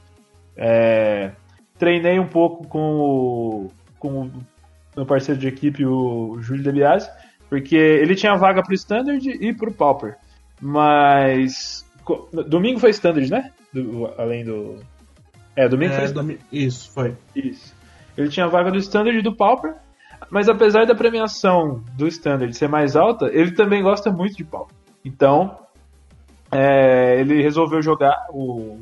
É, 0.55 1.31
treinei 1.77 2.19
um 2.19 2.27
pouco 2.27 2.67
com 2.67 2.99
o, 2.99 3.71
com 3.99 4.27
o 4.27 4.31
meu 4.95 5.05
parceiro 5.05 5.39
de 5.39 5.47
equipe, 5.47 5.85
o 5.85 6.37
Júlio 6.41 6.63
DeBiase, 6.63 7.09
porque 7.49 7.75
ele 7.75 8.15
tinha 8.15 8.35
vaga 8.35 8.61
pro 8.61 8.73
Standard 8.73 9.27
e 9.29 9.53
pro 9.53 9.73
Pauper. 9.73 10.17
Mas. 10.61 11.85
Domingo 12.47 12.79
foi 12.79 12.91
Standard, 12.91 13.29
né? 13.29 13.51
Do, 13.73 14.07
além 14.17 14.45
do. 14.45 14.79
É, 15.61 15.69
domingo 15.69 15.93
é, 15.93 16.07
foi. 16.07 16.39
Isso, 16.51 16.91
foi. 16.91 17.15
Isso. 17.35 17.75
Ele 18.17 18.29
tinha 18.29 18.47
vaga 18.47 18.71
do 18.71 18.77
Standard 18.77 19.17
e 19.17 19.21
do 19.21 19.35
Pauper. 19.35 19.75
Mas 20.29 20.47
apesar 20.47 20.85
da 20.85 20.95
premiação 20.95 21.83
do 21.97 22.07
Standard 22.07 22.53
ser 22.53 22.69
mais 22.69 22.95
alta, 22.95 23.29
ele 23.33 23.51
também 23.51 23.83
gosta 23.83 24.11
muito 24.11 24.37
de 24.37 24.43
Pauper. 24.43 24.75
Então, 25.03 25.57
é, 26.51 27.19
ele 27.19 27.41
resolveu 27.41 27.81
jogar 27.81 28.27
o, 28.29 28.79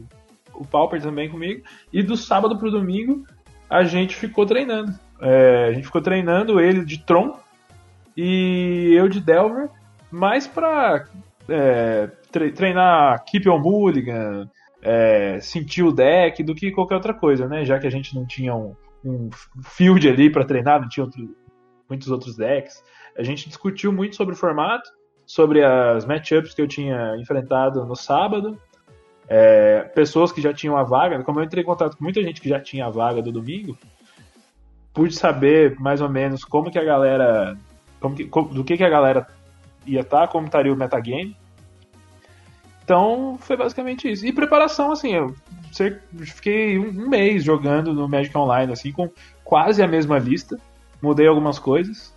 o 0.53 0.65
Pauper 0.65 1.01
também 1.01 1.29
comigo. 1.29 1.63
E 1.91 2.03
do 2.03 2.15
sábado 2.15 2.57
pro 2.57 2.71
domingo 2.71 3.25
a 3.69 3.83
gente 3.83 4.15
ficou 4.15 4.45
treinando. 4.45 4.93
É, 5.21 5.67
a 5.67 5.73
gente 5.73 5.85
ficou 5.85 6.01
treinando 6.01 6.59
ele 6.59 6.85
de 6.85 7.03
Tron 7.03 7.37
e 8.15 8.93
eu 8.95 9.07
de 9.07 9.19
Delver, 9.19 9.69
mais 10.11 10.47
pra 10.47 11.05
é, 11.47 12.07
treinar 12.55 13.23
Keep 13.25 13.49
on 13.49 13.59
Mulligan, 13.59 14.49
é, 14.81 15.39
sentir 15.39 15.83
o 15.83 15.91
deck 15.91 16.43
do 16.43 16.55
que 16.55 16.71
qualquer 16.71 16.95
outra 16.95 17.13
coisa, 17.13 17.47
né? 17.47 17.65
Já 17.65 17.79
que 17.79 17.87
a 17.87 17.91
gente 17.91 18.15
não 18.15 18.25
tinha 18.25 18.55
um, 18.55 18.75
um 19.03 19.29
field 19.63 20.07
ali 20.07 20.29
para 20.29 20.45
treinar, 20.45 20.81
não 20.81 20.89
tinha 20.89 21.05
outro, 21.05 21.35
muitos 21.89 22.09
outros 22.09 22.35
decks. 22.35 22.83
A 23.17 23.23
gente 23.23 23.47
discutiu 23.47 23.91
muito 23.91 24.15
sobre 24.15 24.33
o 24.33 24.37
formato, 24.37 24.89
sobre 25.25 25.63
as 25.63 26.05
matchups 26.05 26.53
que 26.53 26.61
eu 26.61 26.67
tinha 26.67 27.15
enfrentado 27.17 27.85
no 27.85 27.95
sábado 27.95 28.57
é, 29.29 29.81
pessoas 29.93 30.31
que 30.31 30.41
já 30.41 30.51
tinham 30.51 30.75
a 30.75 30.83
vaga, 30.83 31.23
como 31.23 31.39
eu 31.39 31.43
entrei 31.43 31.61
em 31.61 31.65
contato 31.65 31.95
com 31.95 32.03
muita 32.03 32.21
gente 32.23 32.41
que 32.41 32.49
já 32.49 32.59
tinha 32.59 32.87
a 32.87 32.89
vaga 32.89 33.21
do 33.21 33.31
domingo, 33.31 33.77
pude 34.91 35.15
saber 35.15 35.79
mais 35.79 36.01
ou 36.01 36.09
menos 36.09 36.43
como 36.43 36.71
que 36.71 36.79
a 36.79 36.83
galera, 36.83 37.55
como 37.99 38.15
que, 38.15 38.25
como, 38.25 38.49
do 38.49 38.63
que, 38.63 38.75
que 38.75 38.83
a 38.83 38.89
galera 38.89 39.27
ia 39.85 40.01
estar, 40.01 40.21
tá, 40.21 40.27
como 40.27 40.47
estaria 40.47 40.73
o 40.73 40.75
metagame. 40.75 41.37
Então 42.89 43.37
foi 43.39 43.55
basicamente 43.55 44.09
isso. 44.09 44.25
E 44.25 44.33
preparação, 44.33 44.91
assim, 44.91 45.13
eu 45.13 45.35
fiquei 46.25 46.79
um 46.79 47.07
mês 47.07 47.43
jogando 47.43 47.93
no 47.93 48.09
Magic 48.09 48.35
Online, 48.35 48.73
assim, 48.73 48.91
com 48.91 49.11
quase 49.43 49.83
a 49.83 49.87
mesma 49.87 50.17
lista. 50.17 50.59
Mudei 50.99 51.27
algumas 51.27 51.59
coisas, 51.59 52.11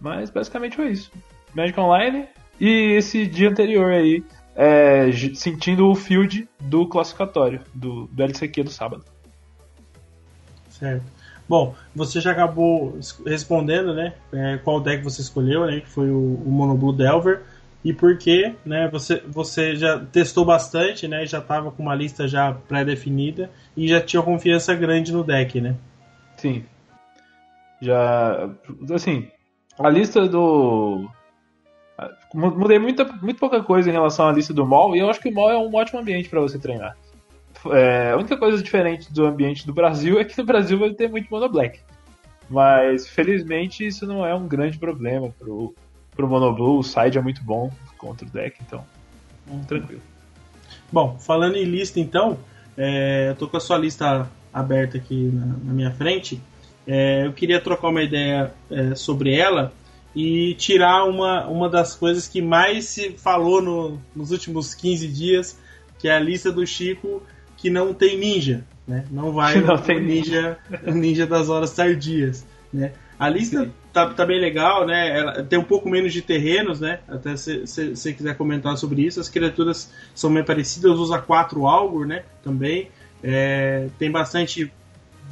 mas 0.00 0.30
basicamente 0.30 0.76
foi 0.76 0.92
isso. 0.92 1.12
Magic 1.54 1.78
Online 1.78 2.26
e 2.58 2.94
esse 2.96 3.26
dia 3.26 3.50
anterior 3.50 3.92
aí 3.92 4.24
é, 4.56 5.10
sentindo 5.34 5.86
o 5.86 5.94
field 5.94 6.48
do 6.58 6.88
classificatório, 6.88 7.60
do, 7.74 8.06
do 8.06 8.22
LCQ 8.22 8.62
do 8.62 8.70
sábado. 8.70 9.04
Certo. 10.70 11.04
Bom, 11.46 11.74
você 11.94 12.18
já 12.18 12.32
acabou 12.32 12.98
respondendo, 13.26 13.92
né? 13.92 14.14
É, 14.32 14.56
qual 14.56 14.80
deck 14.80 15.04
você 15.04 15.20
escolheu, 15.20 15.66
né? 15.66 15.80
Que 15.80 15.88
foi 15.88 16.10
o, 16.10 16.42
o 16.46 16.50
Mono 16.50 16.78
Blue 16.78 16.94
Delver. 16.94 17.42
E 17.84 17.92
por 17.92 18.18
quê, 18.18 18.54
né? 18.64 18.88
Você, 18.88 19.22
você 19.26 19.76
já 19.76 19.98
testou 19.98 20.44
bastante, 20.44 21.06
né? 21.06 21.24
Já 21.26 21.38
estava 21.38 21.70
com 21.70 21.82
uma 21.82 21.94
lista 21.94 22.26
já 22.26 22.52
pré-definida 22.52 23.50
e 23.76 23.86
já 23.86 24.00
tinha 24.00 24.22
confiança 24.22 24.74
grande 24.74 25.12
no 25.12 25.22
deck, 25.22 25.60
né? 25.60 25.76
Sim. 26.36 26.64
Já. 27.80 28.50
Assim, 28.92 29.28
a 29.78 29.88
lista 29.88 30.26
do, 30.26 31.08
Mudei 32.32 32.78
muita, 32.78 33.04
muito 33.04 33.38
pouca 33.38 33.62
coisa 33.62 33.88
em 33.88 33.92
relação 33.92 34.28
à 34.28 34.32
lista 34.32 34.52
do 34.52 34.66
mall 34.66 34.94
e 34.94 35.00
eu 35.00 35.10
acho 35.10 35.20
que 35.20 35.28
o 35.28 35.34
mall 35.34 35.50
é 35.50 35.58
um 35.58 35.74
ótimo 35.74 35.98
ambiente 35.98 36.28
para 36.28 36.40
você 36.40 36.58
treinar. 36.58 36.96
É, 37.72 38.12
a 38.12 38.16
única 38.16 38.36
coisa 38.36 38.62
diferente 38.62 39.12
do 39.12 39.26
ambiente 39.26 39.66
do 39.66 39.72
Brasil 39.72 40.20
é 40.20 40.24
que 40.24 40.36
no 40.38 40.44
Brasil 40.44 40.78
vai 40.78 40.90
ter 40.90 41.08
muito 41.08 41.28
Mono 41.28 41.48
Black. 41.48 41.80
Mas 42.48 43.08
felizmente 43.08 43.86
isso 43.86 44.06
não 44.06 44.24
é 44.24 44.34
um 44.34 44.46
grande 44.46 44.78
problema 44.78 45.34
pro, 45.38 45.74
pro 46.18 46.26
Mono 46.26 46.52
Blue. 46.52 46.80
O 46.80 46.82
side 46.82 47.16
é 47.16 47.20
muito 47.22 47.44
bom 47.44 47.70
contra 47.96 48.26
o 48.26 48.30
deck, 48.30 48.58
então 48.66 48.84
hum. 49.48 49.60
tranquilo. 49.66 50.02
Bom, 50.90 51.16
falando 51.18 51.56
em 51.56 51.64
lista 51.64 52.00
então, 52.00 52.36
é, 52.76 53.28
eu 53.30 53.36
tô 53.36 53.46
com 53.46 53.56
a 53.56 53.60
sua 53.60 53.78
lista 53.78 54.28
aberta 54.52 54.98
aqui 54.98 55.30
na, 55.32 55.46
na 55.46 55.72
minha 55.72 55.92
frente. 55.92 56.40
É, 56.86 57.24
eu 57.26 57.32
queria 57.32 57.60
trocar 57.60 57.88
uma 57.88 58.02
ideia 58.02 58.52
é, 58.68 58.94
sobre 58.96 59.32
ela 59.32 59.72
e 60.14 60.54
tirar 60.54 61.04
uma, 61.04 61.46
uma 61.46 61.68
das 61.68 61.94
coisas 61.94 62.26
que 62.26 62.42
mais 62.42 62.86
se 62.86 63.10
falou 63.12 63.62
no, 63.62 64.00
nos 64.16 64.32
últimos 64.32 64.74
15 64.74 65.06
dias, 65.06 65.58
que 65.98 66.08
é 66.08 66.16
a 66.16 66.20
lista 66.20 66.50
do 66.50 66.66
Chico 66.66 67.22
que 67.56 67.70
não 67.70 67.92
tem 67.92 68.18
ninja, 68.18 68.64
né? 68.86 69.04
Não 69.10 69.32
vai 69.32 69.60
não 69.62 69.76
tem 69.76 70.02
ninja, 70.02 70.58
ninja 70.82 71.26
das 71.26 71.48
horas 71.48 71.72
tardias, 71.72 72.44
né? 72.72 72.92
A 73.18 73.28
lista 73.28 73.70
tá, 74.06 74.14
tá 74.14 74.26
bem 74.26 74.40
legal, 74.40 74.86
né? 74.86 75.18
Ela 75.18 75.42
tem 75.42 75.58
um 75.58 75.64
pouco 75.64 75.88
menos 75.88 76.12
de 76.12 76.22
terrenos, 76.22 76.80
né? 76.80 77.00
Até 77.08 77.36
se 77.36 77.66
você 77.66 78.12
quiser 78.12 78.36
comentar 78.36 78.76
sobre 78.76 79.02
isso. 79.02 79.20
As 79.20 79.28
criaturas 79.28 79.92
são 80.14 80.32
bem 80.32 80.44
parecidas, 80.44 80.98
usa 80.98 81.18
quatro 81.18 81.66
Algor, 81.66 82.06
né? 82.06 82.22
Também. 82.42 82.88
É, 83.22 83.88
tem 83.98 84.10
bastante 84.10 84.70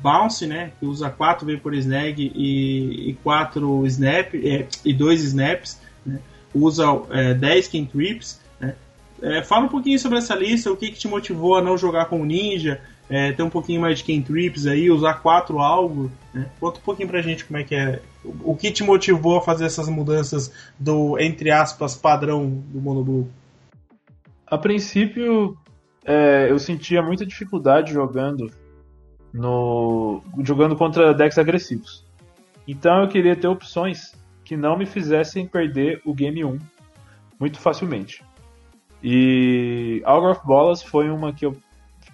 Bounce, 0.02 0.46
né? 0.46 0.72
Que 0.78 0.86
usa 0.86 1.10
4 1.10 1.46
Vapor 1.46 1.74
Snag 1.74 2.32
e, 2.34 3.10
e 3.10 3.14
4 3.22 3.86
Snap 3.86 4.34
é, 4.34 4.66
e 4.84 4.92
2 4.92 5.22
Snaps. 5.24 5.80
Né? 6.04 6.20
Usa 6.54 6.84
é, 7.10 7.34
10 7.34 7.68
Cantrips. 7.68 8.40
Né? 8.60 8.74
É, 9.22 9.42
fala 9.42 9.64
um 9.64 9.68
pouquinho 9.68 9.98
sobre 9.98 10.18
essa 10.18 10.34
lista, 10.34 10.70
o 10.70 10.76
que, 10.76 10.90
que 10.90 10.98
te 10.98 11.08
motivou 11.08 11.56
a 11.56 11.62
não 11.62 11.76
jogar 11.76 12.06
com 12.06 12.24
Ninja, 12.24 12.80
é, 13.08 13.32
ter 13.32 13.42
um 13.42 13.50
pouquinho 13.50 13.80
mais 13.80 13.98
de 13.98 14.04
Cantrips 14.04 14.66
aí, 14.66 14.90
usar 14.90 15.14
4 15.14 15.58
algo. 15.60 16.10
Né? 16.34 16.50
Conta 16.58 16.78
um 16.78 16.82
pouquinho 16.82 17.08
pra 17.08 17.22
gente 17.22 17.44
como 17.44 17.58
é 17.58 17.64
que 17.64 17.74
é. 17.74 18.02
O 18.42 18.56
que 18.56 18.72
te 18.72 18.82
motivou 18.82 19.38
a 19.38 19.42
fazer 19.42 19.66
essas 19.66 19.88
mudanças 19.88 20.52
do, 20.78 21.18
entre 21.18 21.50
aspas, 21.50 21.94
padrão 21.94 22.48
do 22.48 22.80
Monoblue? 22.80 23.28
A 24.46 24.58
princípio, 24.58 25.56
é, 26.04 26.50
eu 26.50 26.58
sentia 26.58 27.02
muita 27.02 27.24
dificuldade 27.24 27.92
jogando 27.92 28.50
no 29.32 30.22
jogando 30.40 30.74
contra 30.76 31.14
decks 31.14 31.38
agressivos. 31.38 32.04
Então 32.66 33.02
eu 33.02 33.08
queria 33.08 33.36
ter 33.36 33.46
opções 33.46 34.12
que 34.44 34.56
não 34.56 34.76
me 34.76 34.86
fizessem 34.86 35.46
perder 35.46 36.00
o 36.04 36.14
game 36.14 36.44
1 36.44 36.58
muito 37.38 37.58
facilmente. 37.58 38.24
E 39.02 40.00
Algar 40.04 40.32
of 40.32 40.46
Bolas 40.46 40.82
foi 40.82 41.10
uma 41.10 41.32
que 41.32 41.44
eu 41.44 41.56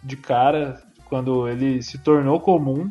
de 0.03 0.17
cara 0.17 0.83
quando 1.05 1.49
ele 1.49 1.83
se 1.83 1.99
tornou 1.99 2.41
comum 2.41 2.91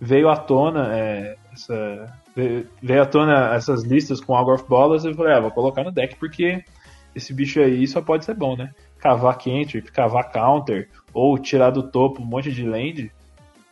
veio 0.00 0.28
à 0.28 0.36
tona 0.36 0.94
é, 0.94 1.36
essa, 1.52 2.12
veio 2.34 3.02
à 3.02 3.06
tona 3.06 3.54
essas 3.54 3.84
listas 3.84 4.20
com 4.20 4.34
Algar 4.34 4.56
of 4.56 4.68
Bolas 4.68 5.04
eu 5.04 5.14
falei 5.14 5.34
ah, 5.34 5.40
vou 5.40 5.50
colocar 5.50 5.84
no 5.84 5.92
deck 5.92 6.16
porque 6.16 6.64
esse 7.14 7.32
bicho 7.32 7.60
aí 7.60 7.86
só 7.86 8.00
pode 8.00 8.24
ser 8.24 8.34
bom, 8.34 8.56
né? 8.56 8.70
Cavar 8.98 9.36
cantrip, 9.36 9.90
cavar 9.92 10.30
counter 10.30 10.88
ou 11.12 11.38
tirar 11.38 11.70
do 11.70 11.82
topo 11.82 12.22
um 12.22 12.26
monte 12.26 12.50
de 12.50 12.66
land 12.66 13.12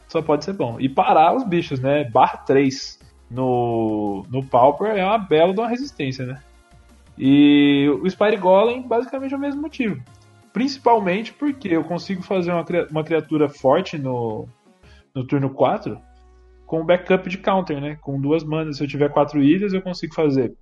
só 0.09 0.21
pode 0.21 0.45
ser 0.45 0.55
bom. 0.55 0.77
E 0.81 0.89
parar 0.89 1.35
os 1.35 1.45
bichos, 1.45 1.81
né? 1.81 2.05
Bar 2.05 2.45
3 2.45 2.99
no, 3.31 4.25
no 4.29 4.45
Pauper 4.45 4.97
é 4.97 5.05
uma 5.05 5.19
bela 5.19 5.55
de 5.55 5.61
uma 5.61 5.69
resistência, 5.69 6.27
né? 6.27 6.43
E 7.17 7.89
o 8.03 8.09
Spire 8.09 8.37
Golem, 8.37 8.83
basicamente, 8.83 9.35
é 9.35 9.37
o 9.37 9.41
mesmo 9.41 9.63
motivo. 9.63 10.03
Principalmente 10.53 11.33
porque 11.33 11.69
eu 11.69 11.85
consigo 11.85 12.23
fazer 12.23 12.53
uma, 12.53 12.65
uma 12.91 13.05
criatura 13.05 13.49
forte 13.49 13.99
no, 13.99 14.49
no 15.15 15.27
turno 15.27 15.51
4 15.51 16.01
com 16.67 16.85
backup 16.85 17.29
de 17.29 17.39
counter, 17.39 17.81
né? 17.81 17.99
Com 18.01 18.21
duas 18.21 18.45
manas. 18.45 18.77
Se 18.77 18.85
eu 18.85 18.89
tiver 18.89 19.11
quatro 19.11 19.43
ilhas, 19.43 19.73
eu 19.73 19.83
consigo 19.83 20.15
fazer 20.15 20.55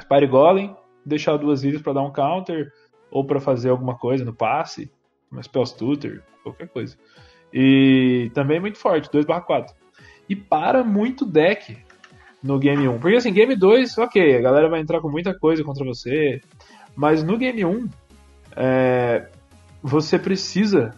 Spire 0.00 0.26
Golem, 0.26 0.74
deixar 1.04 1.36
duas 1.36 1.62
ilhas 1.64 1.82
para 1.82 1.92
dar 1.92 2.02
um 2.02 2.12
counter, 2.12 2.72
ou 3.10 3.26
para 3.26 3.40
fazer 3.40 3.68
alguma 3.68 3.96
coisa 3.96 4.24
no 4.24 4.34
passe, 4.34 4.90
uma 5.30 5.42
Spell 5.42 5.64
Tutor, 5.64 6.22
qualquer 6.42 6.68
coisa. 6.68 6.96
E 7.52 8.30
também 8.34 8.58
muito 8.58 8.78
forte, 8.78 9.10
2/4. 9.10 9.72
E 10.28 10.34
para 10.34 10.82
muito 10.82 11.24
deck 11.24 11.76
no 12.42 12.58
Game 12.58 12.88
1. 12.88 12.98
Porque 12.98 13.16
assim, 13.16 13.32
Game 13.32 13.54
2, 13.54 13.98
ok, 13.98 14.36
a 14.36 14.40
galera 14.40 14.68
vai 14.68 14.80
entrar 14.80 15.00
com 15.00 15.08
muita 15.08 15.38
coisa 15.38 15.62
contra 15.62 15.84
você. 15.84 16.40
Mas 16.96 17.22
no 17.22 17.36
Game 17.36 17.64
1, 17.64 17.88
é, 18.56 19.28
você 19.82 20.18
precisa 20.18 20.94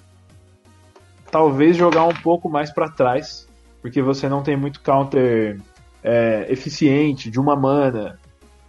talvez 1.31 1.77
jogar 1.77 2.05
um 2.05 2.15
pouco 2.15 2.49
mais 2.49 2.71
para 2.73 2.89
trás. 2.89 3.47
Porque 3.83 4.03
você 4.03 4.29
não 4.29 4.43
tem 4.43 4.57
muito 4.57 4.81
counter 4.81 5.61
é, 6.03 6.47
eficiente 6.49 7.31
de 7.31 7.39
uma 7.39 7.55
mana 7.55 8.19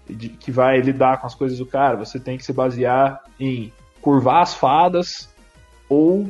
de, 0.07 0.29
que 0.29 0.51
vai 0.51 0.79
lidar 0.79 1.19
com 1.19 1.27
as 1.27 1.35
coisas 1.35 1.57
do 1.57 1.65
cara. 1.65 1.97
Você 1.97 2.19
tem 2.19 2.37
que 2.37 2.43
se 2.43 2.53
basear 2.53 3.21
em 3.39 3.71
curvar 4.01 4.41
as 4.41 4.53
fadas 4.53 5.29
ou 5.89 6.29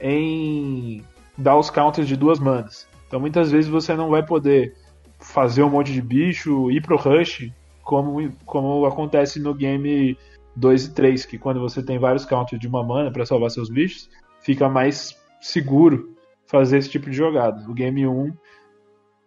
em 0.00 1.02
dar 1.36 1.56
os 1.56 1.70
counters 1.70 2.06
de 2.06 2.16
duas 2.16 2.38
manas. 2.38 2.86
Então 3.06 3.18
muitas 3.18 3.50
vezes 3.50 3.68
você 3.68 3.94
não 3.94 4.10
vai 4.10 4.24
poder 4.24 4.76
fazer 5.18 5.62
um 5.62 5.70
monte 5.70 5.92
de 5.92 6.02
bicho, 6.02 6.70
ir 6.70 6.82
pro 6.82 6.96
rush, 6.96 7.50
como, 7.82 8.30
como 8.44 8.84
acontece 8.86 9.40
no 9.40 9.54
game 9.54 10.16
2 10.56 10.86
e 10.86 10.94
3, 10.94 11.26
que 11.26 11.38
quando 11.38 11.60
você 11.60 11.82
tem 11.82 11.98
vários 11.98 12.24
counters 12.24 12.60
de 12.60 12.68
uma 12.68 12.84
mana 12.84 13.10
para 13.10 13.26
salvar 13.26 13.50
seus 13.50 13.68
bichos, 13.68 14.08
fica 14.40 14.68
mais 14.68 15.16
seguro 15.40 16.14
fazer 16.46 16.78
esse 16.78 16.90
tipo 16.90 17.10
de 17.10 17.16
jogada. 17.16 17.68
O 17.68 17.74
game 17.74 18.06
1, 18.06 18.32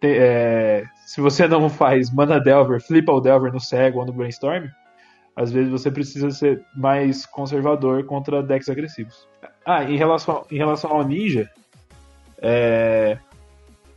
te, 0.00 0.16
é, 0.18 0.84
se 1.06 1.20
você 1.20 1.46
não 1.46 1.68
faz 1.70 2.10
mana 2.12 2.40
Delver, 2.40 2.80
flipa 2.80 3.12
o 3.12 3.20
Delver 3.20 3.52
no 3.52 3.60
cego 3.60 4.00
ou 4.00 4.06
no 4.06 4.12
brainstorm, 4.12 4.66
às 5.36 5.52
vezes 5.52 5.70
você 5.70 5.90
precisa 5.90 6.30
ser 6.30 6.64
mais 6.74 7.24
conservador 7.24 8.04
contra 8.04 8.42
decks 8.42 8.68
agressivos. 8.68 9.28
Ah, 9.64 9.84
em 9.84 9.96
relação, 9.96 10.44
em 10.50 10.56
relação 10.56 10.90
ao 10.90 11.06
ninja, 11.06 11.48
é, 12.38 13.18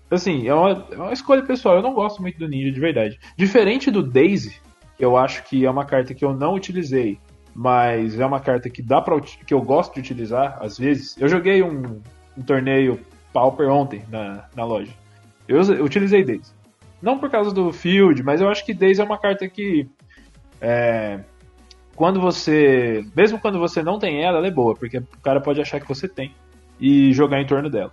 assim, 0.09 0.47
é 0.47 0.53
uma, 0.53 0.87
é 0.91 0.95
uma 0.95 1.13
escolha 1.13 1.43
pessoal. 1.43 1.77
Eu 1.77 1.81
não 1.81 1.93
gosto 1.93 2.21
muito 2.21 2.37
do 2.37 2.47
ninja 2.47 2.71
de 2.71 2.79
verdade. 2.79 3.19
Diferente 3.35 3.89
do 3.89 4.03
Daisy, 4.03 4.55
eu 5.03 5.17
acho 5.17 5.43
que 5.43 5.65
é 5.65 5.69
uma 5.69 5.85
carta 5.85 6.13
que 6.13 6.23
eu 6.23 6.33
não 6.33 6.53
utilizei, 6.53 7.19
mas 7.53 8.19
é 8.19 8.25
uma 8.25 8.39
carta 8.39 8.69
que 8.69 8.81
dá 8.81 9.01
para 9.01 9.19
que 9.19 9.53
eu 9.53 9.61
gosto 9.61 9.95
de 9.95 9.99
utilizar 9.99 10.57
às 10.61 10.77
vezes. 10.77 11.17
Eu 11.19 11.27
joguei 11.27 11.61
um, 11.63 12.01
um 12.37 12.41
torneio 12.41 12.99
Pauper 13.33 13.69
ontem 13.69 14.03
na, 14.09 14.45
na 14.55 14.63
loja. 14.63 14.93
Eu, 15.47 15.61
eu 15.61 15.83
utilizei 15.83 16.23
Daisy. 16.23 16.53
Não 17.01 17.17
por 17.17 17.29
causa 17.29 17.51
do 17.51 17.73
field, 17.73 18.21
mas 18.23 18.41
eu 18.41 18.49
acho 18.49 18.65
que 18.65 18.73
Daisy 18.73 19.01
é 19.01 19.03
uma 19.03 19.17
carta 19.17 19.47
que 19.47 19.89
é, 20.61 21.19
quando 21.95 22.21
você. 22.21 23.05
Mesmo 23.15 23.39
quando 23.39 23.59
você 23.59 23.81
não 23.81 23.99
tem 23.99 24.23
ela, 24.23 24.37
ela 24.37 24.47
é 24.47 24.51
boa, 24.51 24.75
porque 24.75 24.97
o 24.97 25.21
cara 25.23 25.41
pode 25.41 25.59
achar 25.59 25.79
que 25.79 25.87
você 25.87 26.07
tem 26.07 26.33
e 26.79 27.11
jogar 27.13 27.41
em 27.41 27.45
torno 27.45 27.69
dela. 27.69 27.91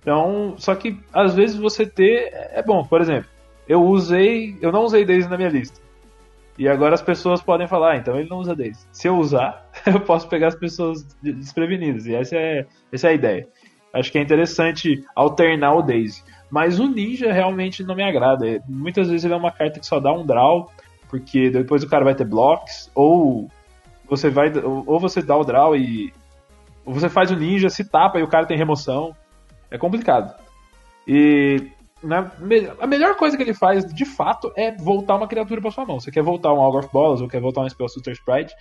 Então, 0.00 0.54
só 0.58 0.74
que 0.74 1.00
às 1.12 1.34
vezes 1.34 1.56
você 1.56 1.86
ter 1.86 2.30
é 2.32 2.62
bom. 2.62 2.84
Por 2.84 3.00
exemplo, 3.00 3.28
eu 3.66 3.82
usei. 3.82 4.56
Eu 4.60 4.70
não 4.70 4.84
usei 4.84 5.04
Daisy 5.04 5.28
na 5.28 5.36
minha 5.36 5.48
lista. 5.48 5.80
E 6.56 6.68
agora 6.68 6.94
as 6.94 7.02
pessoas 7.02 7.42
podem 7.42 7.66
falar, 7.66 7.92
ah, 7.92 7.96
então 7.96 8.18
ele 8.18 8.28
não 8.28 8.38
usa 8.38 8.54
Daisy. 8.54 8.86
Se 8.92 9.08
eu 9.08 9.16
usar, 9.16 9.68
eu 9.86 10.00
posso 10.00 10.28
pegar 10.28 10.48
as 10.48 10.54
pessoas 10.54 11.04
desprevenidas. 11.22 12.06
E 12.06 12.14
essa 12.14 12.36
é, 12.36 12.66
essa 12.92 13.08
é 13.08 13.10
a 13.10 13.14
ideia. 13.14 13.48
Acho 13.92 14.10
que 14.10 14.18
é 14.18 14.22
interessante 14.22 15.04
alternar 15.14 15.74
o 15.74 15.82
Daisy. 15.82 16.22
Mas 16.50 16.78
o 16.78 16.86
Ninja 16.86 17.32
realmente 17.32 17.82
não 17.82 17.96
me 17.96 18.04
agrada. 18.04 18.62
Muitas 18.68 19.08
vezes 19.08 19.24
ele 19.24 19.34
é 19.34 19.36
uma 19.36 19.50
carta 19.50 19.80
que 19.80 19.86
só 19.86 19.98
dá 19.98 20.12
um 20.12 20.24
draw 20.24 20.70
porque 21.14 21.48
depois 21.48 21.84
o 21.84 21.88
cara 21.88 22.04
vai 22.04 22.14
ter 22.14 22.24
blocks, 22.24 22.90
ou 22.92 23.48
você 24.08 24.28
vai 24.28 24.52
ou 24.58 24.98
você 24.98 25.22
dá 25.22 25.36
o 25.36 25.44
draw 25.44 25.76
e 25.76 26.12
ou 26.84 26.92
você 26.92 27.08
faz 27.08 27.30
o 27.30 27.36
ninja, 27.36 27.70
se 27.70 27.84
tapa 27.84 28.18
e 28.18 28.22
o 28.24 28.26
cara 28.26 28.46
tem 28.46 28.58
remoção. 28.58 29.14
É 29.70 29.78
complicado. 29.78 30.34
E 31.06 31.70
na, 32.04 32.30
a 32.80 32.86
melhor 32.86 33.16
coisa 33.16 33.36
que 33.36 33.42
ele 33.42 33.54
faz, 33.54 33.84
de 33.92 34.04
fato, 34.04 34.52
é 34.56 34.70
voltar 34.76 35.16
uma 35.16 35.26
criatura 35.28 35.60
para 35.60 35.70
sua 35.70 35.84
mão. 35.84 35.98
Você 35.98 36.10
quer 36.10 36.22
voltar 36.22 36.52
um 36.52 36.60
Algor 36.60 36.84
of 36.84 36.92
Balls 36.92 37.20
ou 37.20 37.28
quer 37.28 37.40
voltar 37.40 37.62
um 37.62 37.68
Spell 37.68 37.88
Suitor 37.88 38.12
Sprite, 38.12 38.54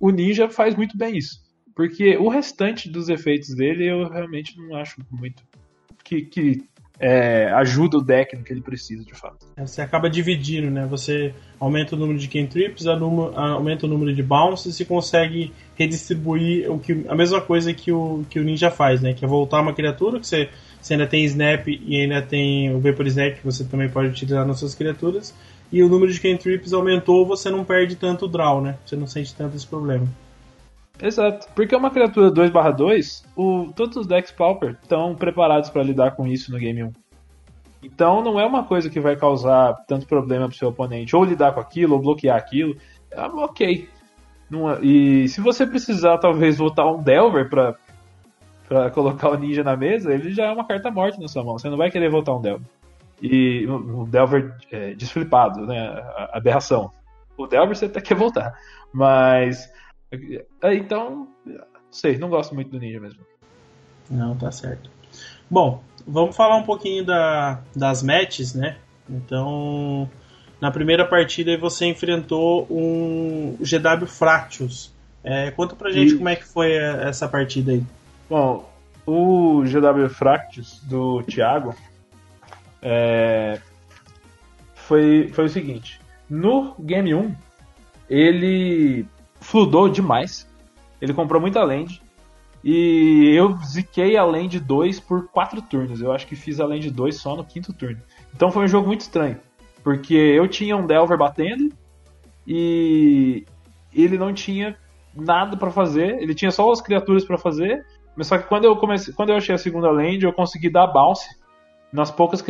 o 0.00 0.10
ninja 0.10 0.48
faz 0.48 0.74
muito 0.74 0.96
bem 0.96 1.16
isso. 1.16 1.38
Porque 1.74 2.16
o 2.16 2.28
restante 2.28 2.90
dos 2.90 3.08
efeitos 3.08 3.54
dele 3.54 3.88
eu 3.88 4.08
realmente 4.08 4.56
não 4.58 4.76
acho 4.76 5.00
muito 5.10 5.42
que, 6.02 6.22
que 6.22 6.64
é, 7.00 7.46
ajuda 7.52 7.98
o 7.98 8.02
deck 8.02 8.36
no 8.36 8.42
que 8.42 8.52
ele 8.52 8.60
precisa, 8.60 9.04
de 9.04 9.14
fato. 9.14 9.46
É, 9.56 9.64
você 9.64 9.80
acaba 9.80 10.10
dividindo, 10.10 10.70
né? 10.70 10.86
Você 10.86 11.32
aumenta 11.60 11.94
o 11.94 11.98
número 11.98 12.18
de 12.18 12.26
cantrips, 12.26 12.86
aumenta 12.86 13.86
o 13.86 13.88
número 13.88 14.12
de 14.12 14.22
bounces 14.22 14.80
e 14.80 14.84
consegue 14.84 15.52
redistribuir 15.76 16.70
o 16.70 16.78
que, 16.78 17.04
a 17.08 17.14
mesma 17.14 17.40
coisa 17.40 17.72
que 17.72 17.92
o, 17.92 18.24
que 18.28 18.40
o 18.40 18.44
ninja 18.44 18.70
faz, 18.70 19.00
né? 19.00 19.14
Que 19.14 19.24
é 19.24 19.28
voltar 19.28 19.60
uma 19.60 19.72
criatura, 19.72 20.18
que 20.18 20.26
você, 20.26 20.50
você 20.80 20.94
ainda 20.94 21.06
tem 21.06 21.24
snap 21.24 21.66
e 21.68 22.00
ainda 22.00 22.22
tem 22.22 22.74
o 22.74 22.80
vapor 22.80 23.06
snap 23.06 23.36
que 23.36 23.44
você 23.44 23.64
também 23.64 23.88
pode 23.88 24.08
utilizar 24.08 24.46
nas 24.46 24.58
suas 24.58 24.74
criaturas. 24.74 25.34
E 25.70 25.82
o 25.82 25.88
número 25.88 26.12
de 26.12 26.20
cantrips 26.20 26.72
aumentou, 26.72 27.26
você 27.26 27.50
não 27.50 27.64
perde 27.64 27.96
tanto 27.96 28.26
draw, 28.26 28.60
né? 28.60 28.78
Você 28.86 28.96
não 28.96 29.06
sente 29.06 29.34
tanto 29.34 29.56
esse 29.56 29.66
problema. 29.66 30.06
Exato. 31.00 31.46
Porque 31.54 31.74
é 31.74 31.78
uma 31.78 31.90
criatura 31.90 32.30
2/2, 32.30 33.24
o, 33.36 33.70
todos 33.76 33.96
os 33.96 34.06
decks 34.06 34.32
Pauper 34.32 34.76
estão 34.82 35.14
preparados 35.14 35.70
para 35.70 35.82
lidar 35.82 36.12
com 36.12 36.26
isso 36.26 36.50
no 36.50 36.58
game 36.58 36.82
1. 36.84 36.92
Então 37.82 38.22
não 38.22 38.40
é 38.40 38.44
uma 38.44 38.64
coisa 38.64 38.90
que 38.90 38.98
vai 38.98 39.14
causar 39.16 39.74
tanto 39.86 40.06
problema 40.06 40.48
pro 40.48 40.56
seu 40.56 40.68
oponente, 40.68 41.14
ou 41.14 41.24
lidar 41.24 41.52
com 41.52 41.60
aquilo, 41.60 41.94
ou 41.94 42.00
bloquear 42.00 42.36
aquilo. 42.36 42.76
É, 43.10 43.20
ok. 43.20 43.88
É, 44.50 44.84
e 44.84 45.28
se 45.28 45.40
você 45.40 45.66
precisar, 45.66 46.18
talvez, 46.18 46.56
voltar 46.56 46.90
um 46.90 47.02
Delver 47.02 47.48
pra, 47.48 47.76
pra 48.68 48.90
colocar 48.90 49.30
o 49.30 49.36
ninja 49.36 49.64
na 49.64 49.76
mesa, 49.76 50.12
ele 50.12 50.32
já 50.32 50.46
é 50.46 50.52
uma 50.52 50.66
carta 50.66 50.90
morte 50.90 51.20
na 51.20 51.28
sua 51.28 51.42
mão. 51.42 51.58
Você 51.58 51.70
não 51.70 51.76
vai 51.76 51.90
querer 51.90 52.10
voltar 52.10 52.34
um 52.34 52.40
Delver. 52.40 52.66
E 53.20 53.66
um 53.66 54.04
Delver 54.04 54.54
é, 54.70 54.94
desflipado, 54.94 55.66
né? 55.66 56.04
Aberração. 56.32 56.92
O 57.36 57.46
Delver 57.46 57.76
você 57.76 57.86
até 57.86 58.00
quer 58.00 58.14
voltar. 58.14 58.56
Mas 58.92 59.70
é, 60.62 60.74
então, 60.74 61.28
não 61.44 61.64
sei, 61.90 62.18
não 62.18 62.28
gosto 62.28 62.54
muito 62.54 62.70
do 62.70 62.78
Ninja 62.78 63.00
mesmo. 63.00 63.20
Não, 64.10 64.36
tá 64.36 64.50
certo. 64.50 64.90
Bom, 65.50 65.82
vamos 66.06 66.36
falar 66.36 66.56
um 66.56 66.62
pouquinho 66.62 67.04
da, 67.04 67.60
das 67.74 68.02
matches, 68.02 68.54
né? 68.54 68.76
Então, 69.08 70.08
na 70.60 70.70
primeira 70.70 71.04
partida 71.04 71.56
você 71.56 71.86
enfrentou 71.86 72.66
um 72.70 73.56
GW 73.60 74.06
Fractus. 74.06 74.92
É, 75.24 75.50
conta 75.50 75.74
pra 75.74 75.90
gente 75.90 76.14
e... 76.14 76.16
como 76.16 76.28
é 76.28 76.36
que 76.36 76.44
foi 76.44 76.72
essa 76.72 77.28
partida 77.28 77.72
aí. 77.72 77.82
Bom, 78.28 78.68
o 79.06 79.62
GW 79.62 80.08
Fractus 80.10 80.80
do 80.84 81.22
Thiago 81.22 81.74
é, 82.82 83.60
foi, 84.74 85.28
foi 85.32 85.44
o 85.46 85.48
seguinte: 85.48 86.00
no 86.28 86.74
Game 86.78 87.14
1, 87.14 87.34
ele 88.08 89.06
fludou 89.40 89.88
demais. 89.88 90.48
Ele 91.00 91.14
comprou 91.14 91.40
muita 91.40 91.62
land. 91.62 92.02
E 92.62 93.32
eu 93.36 93.56
ziquei 93.64 94.16
a 94.16 94.24
land 94.24 94.58
2 94.58 95.00
por 95.00 95.28
4 95.28 95.62
turnos. 95.62 96.00
Eu 96.00 96.12
acho 96.12 96.26
que 96.26 96.34
fiz 96.34 96.58
a 96.58 96.66
land 96.66 96.90
2 96.90 97.16
só 97.16 97.36
no 97.36 97.44
quinto 97.44 97.72
turno. 97.72 98.00
Então 98.34 98.50
foi 98.50 98.64
um 98.64 98.68
jogo 98.68 98.88
muito 98.88 99.02
estranho. 99.02 99.38
Porque 99.82 100.14
eu 100.14 100.48
tinha 100.48 100.76
um 100.76 100.86
Delver 100.86 101.16
batendo 101.16 101.72
e 102.46 103.46
ele 103.94 104.18
não 104.18 104.34
tinha 104.34 104.76
nada 105.14 105.56
para 105.56 105.70
fazer. 105.70 106.20
Ele 106.20 106.34
tinha 106.34 106.50
só 106.50 106.70
as 106.70 106.80
criaturas 106.80 107.24
para 107.24 107.38
fazer. 107.38 107.86
Mas 108.18 108.26
só 108.26 108.36
que 108.36 108.48
quando 108.48 108.64
eu 108.64 108.74
comecei, 108.74 109.14
quando 109.14 109.28
eu 109.28 109.36
achei 109.36 109.54
a 109.54 109.58
segunda 109.58 109.88
land, 109.92 110.24
eu 110.24 110.32
consegui 110.32 110.68
dar 110.68 110.88
bounce 110.88 111.24
nas 111.92 112.10
poucas, 112.10 112.44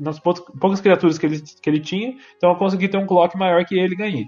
nas 0.00 0.18
poucas 0.18 0.80
criaturas 0.80 1.18
que 1.18 1.26
ele, 1.26 1.42
que 1.42 1.68
ele 1.68 1.78
tinha. 1.78 2.16
Então 2.38 2.48
eu 2.48 2.56
consegui 2.56 2.88
ter 2.88 2.96
um 2.96 3.06
clock 3.06 3.36
maior 3.36 3.62
que 3.66 3.78
ele 3.78 3.92
e 3.92 3.98
ganhei. 3.98 4.26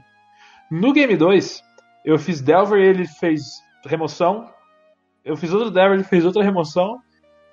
No 0.71 0.93
game 0.93 1.17
2, 1.17 1.63
eu 2.05 2.19
fiz 2.19 2.43
Delver, 2.43 2.79
ele 2.79 3.07
fez 3.07 3.41
remoção. 3.87 4.51
Eu 5.25 5.35
fiz 5.35 5.51
outro 5.51 5.71
Delver, 5.71 5.95
ele 5.95 6.05
fez 6.05 6.27
outra 6.27 6.45
remoção. 6.45 6.99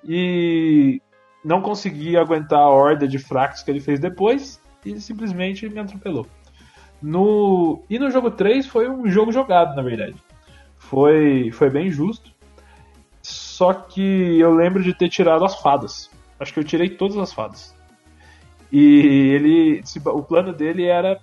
E 0.06 1.00
não 1.42 1.62
consegui 1.62 2.18
aguentar 2.18 2.60
a 2.60 2.68
horda 2.68 3.08
de 3.08 3.18
fracos 3.18 3.62
que 3.62 3.70
ele 3.70 3.80
fez 3.80 3.98
depois. 3.98 4.60
E 4.84 5.00
simplesmente 5.00 5.66
me 5.66 5.80
atropelou. 5.80 6.26
No, 7.00 7.82
e 7.88 7.98
no 7.98 8.10
jogo 8.10 8.30
3 8.30 8.66
foi 8.66 8.86
um 8.86 9.06
jogo 9.08 9.32
jogado, 9.32 9.74
na 9.74 9.80
verdade. 9.80 10.14
Foi, 10.76 11.50
foi 11.52 11.70
bem 11.70 11.90
justo. 11.90 12.33
Só 13.54 13.72
que 13.72 14.40
eu 14.40 14.52
lembro 14.52 14.82
de 14.82 14.92
ter 14.92 15.08
tirado 15.08 15.44
as 15.44 15.60
fadas. 15.60 16.10
Acho 16.40 16.52
que 16.52 16.58
eu 16.58 16.64
tirei 16.64 16.88
todas 16.88 17.16
as 17.16 17.32
fadas. 17.32 17.72
E 18.72 19.30
ele. 19.32 19.80
O 20.06 20.24
plano 20.24 20.52
dele 20.52 20.86
era 20.86 21.20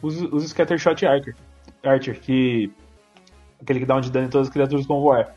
os, 0.00 0.22
os 0.22 0.48
Scattershot 0.48 1.04
Archer. 1.04 1.34
Archer, 1.82 2.20
que. 2.20 2.70
aquele 3.60 3.80
que 3.80 3.86
dá 3.86 3.96
um 3.96 4.00
de 4.00 4.08
dano 4.12 4.26
em 4.26 4.30
todas 4.30 4.46
as 4.46 4.52
criaturas 4.52 4.86
com 4.86 5.00
voar. 5.00 5.34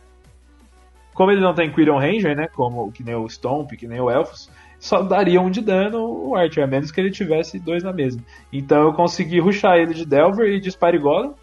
Como 1.15 1.31
ele 1.31 1.41
não 1.41 1.55
tem 1.55 1.71
Quirion 1.71 1.97
Ranger, 1.97 2.37
né? 2.37 2.47
Como 2.49 2.91
que 2.91 3.03
nem 3.03 3.15
o 3.15 3.27
Stomp, 3.27 3.71
que 3.71 3.87
nem 3.87 3.99
o 3.99 4.07
Elfos, 4.07 4.47
só 4.77 5.01
daria 5.01 5.41
um 5.41 5.49
de 5.49 5.61
dano 5.61 6.27
o 6.29 6.35
Archer, 6.35 6.63
a 6.63 6.67
menos 6.67 6.91
que 6.91 7.01
ele 7.01 7.09
tivesse 7.09 7.57
dois 7.57 7.81
na 7.81 7.91
mesa. 7.91 8.19
Então 8.53 8.83
eu 8.83 8.93
consegui 8.93 9.39
ruxar 9.39 9.77
ele 9.77 9.95
de 9.95 10.05
Delver 10.05 10.53
e 10.53 10.59
de 10.59 10.69
Spire 10.69 10.99
Golem, 10.99 11.33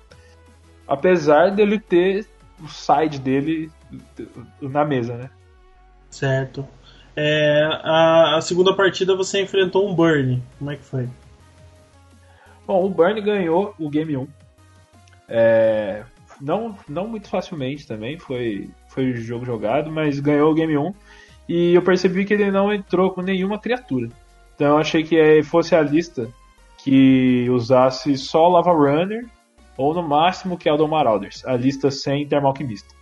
apesar 0.87 1.51
dele 1.51 1.81
ter 1.81 2.29
o 2.63 2.69
side 2.69 3.19
dele 3.19 3.73
na 4.61 4.85
mesa, 4.85 5.17
né? 5.17 5.31
Certo. 6.11 6.67
É, 7.17 7.63
a, 7.83 8.37
a, 8.37 8.41
segunda 8.41 8.75
partida 8.75 9.17
você 9.17 9.41
enfrentou 9.43 9.89
um 9.89 9.95
Burn. 9.95 10.43
Como 10.59 10.71
é 10.71 10.77
que 10.77 10.85
foi? 10.85 11.09
Bom, 12.67 12.85
o 12.85 12.89
Burn 12.89 13.21
ganhou 13.21 13.75
o 13.79 13.89
Game 13.89 14.17
1. 14.17 14.29
É, 15.29 16.05
não, 16.41 16.77
não 16.89 17.07
muito 17.07 17.29
facilmente 17.29 17.87
também, 17.87 18.19
foi, 18.19 18.69
foi 18.89 19.11
o 19.11 19.17
jogo 19.17 19.45
jogado, 19.45 19.91
mas 19.91 20.19
ganhou 20.21 20.51
o 20.51 20.55
Game 20.55 20.77
1. 20.77 20.95
E 21.49 21.75
eu 21.75 21.83
percebi 21.83 22.25
que 22.25 22.35
ele 22.35 22.51
não 22.51 22.73
entrou 22.73 23.11
com 23.11 23.23
nenhuma 23.23 23.59
criatura. 23.59 24.09
Então 24.55 24.69
eu 24.69 24.79
achei 24.79 25.03
que 25.03 25.43
fosse 25.43 25.75
a 25.75 25.83
lista 25.83 26.29
que 26.79 27.49
usasse 27.51 28.17
só 28.17 28.49
Lava 28.49 28.73
Runner 28.73 29.27
ou 29.77 29.95
no 29.95 30.03
máximo 30.03 30.57
que 30.57 30.69
Eldon 30.69 30.89
Marauders, 30.89 31.45
a 31.45 31.57
lista 31.57 31.91
sem 31.91 32.27
Termalquimista. 32.27 32.95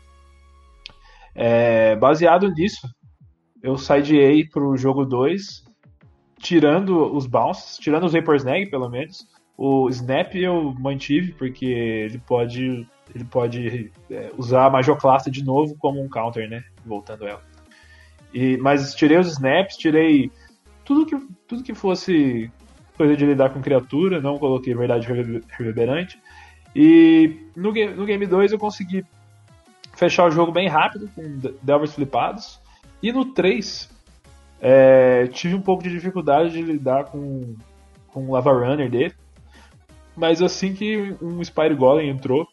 É, 1.34 1.96
baseado 1.96 2.50
nisso, 2.50 2.88
eu 3.62 3.76
sideei 3.78 4.46
pro 4.46 4.76
jogo 4.76 5.04
2, 5.04 5.64
tirando 6.38 7.14
os 7.14 7.26
bounces, 7.26 7.78
tirando 7.78 8.04
os 8.04 8.12
Vapor 8.12 8.36
Snag 8.36 8.70
pelo 8.70 8.88
menos. 8.88 9.26
O 9.56 9.88
Snap 9.88 10.34
eu 10.34 10.74
mantive 10.78 11.32
porque 11.32 11.66
ele 11.66 12.18
pode 12.18 12.86
ele 13.14 13.24
pode 13.24 13.92
é, 14.10 14.30
usar 14.38 14.66
a 14.66 14.70
Majoclasta 14.70 15.30
de 15.30 15.44
novo 15.44 15.76
como 15.78 16.02
um 16.02 16.08
counter, 16.08 16.48
né? 16.48 16.64
Voltando 16.84 17.26
ela. 17.26 17.42
E, 18.32 18.56
mas 18.56 18.94
tirei 18.94 19.18
os 19.18 19.28
snaps, 19.28 19.76
tirei 19.76 20.30
tudo 20.84 21.04
que, 21.04 21.16
tudo 21.46 21.62
que 21.62 21.74
fosse 21.74 22.50
coisa 22.96 23.16
de 23.16 23.26
lidar 23.26 23.50
com 23.50 23.60
criatura, 23.60 24.20
não 24.20 24.38
coloquei 24.38 24.74
verdade 24.74 25.06
reverberante. 25.06 26.18
E 26.74 27.46
no, 27.54 27.72
game, 27.72 27.94
no 27.94 28.06
game 28.06 28.26
2 28.26 28.52
eu 28.52 28.58
consegui 28.58 29.04
fechar 30.02 30.26
o 30.26 30.30
jogo 30.30 30.50
bem 30.50 30.68
rápido, 30.68 31.08
com 31.14 31.22
Delvers 31.62 31.94
flipados. 31.94 32.60
E 33.00 33.12
no 33.12 33.26
3 33.26 33.88
é, 34.60 35.28
tive 35.28 35.54
um 35.54 35.60
pouco 35.60 35.82
de 35.82 35.90
dificuldade 35.90 36.50
de 36.50 36.62
lidar 36.62 37.04
com, 37.04 37.54
com 38.08 38.26
o 38.26 38.32
Lava 38.32 38.52
Runner 38.52 38.90
dele. 38.90 39.14
Mas 40.16 40.42
assim 40.42 40.74
que 40.74 41.16
um 41.22 41.42
Spire 41.42 41.74
Golem 41.74 42.10
entrou 42.10 42.48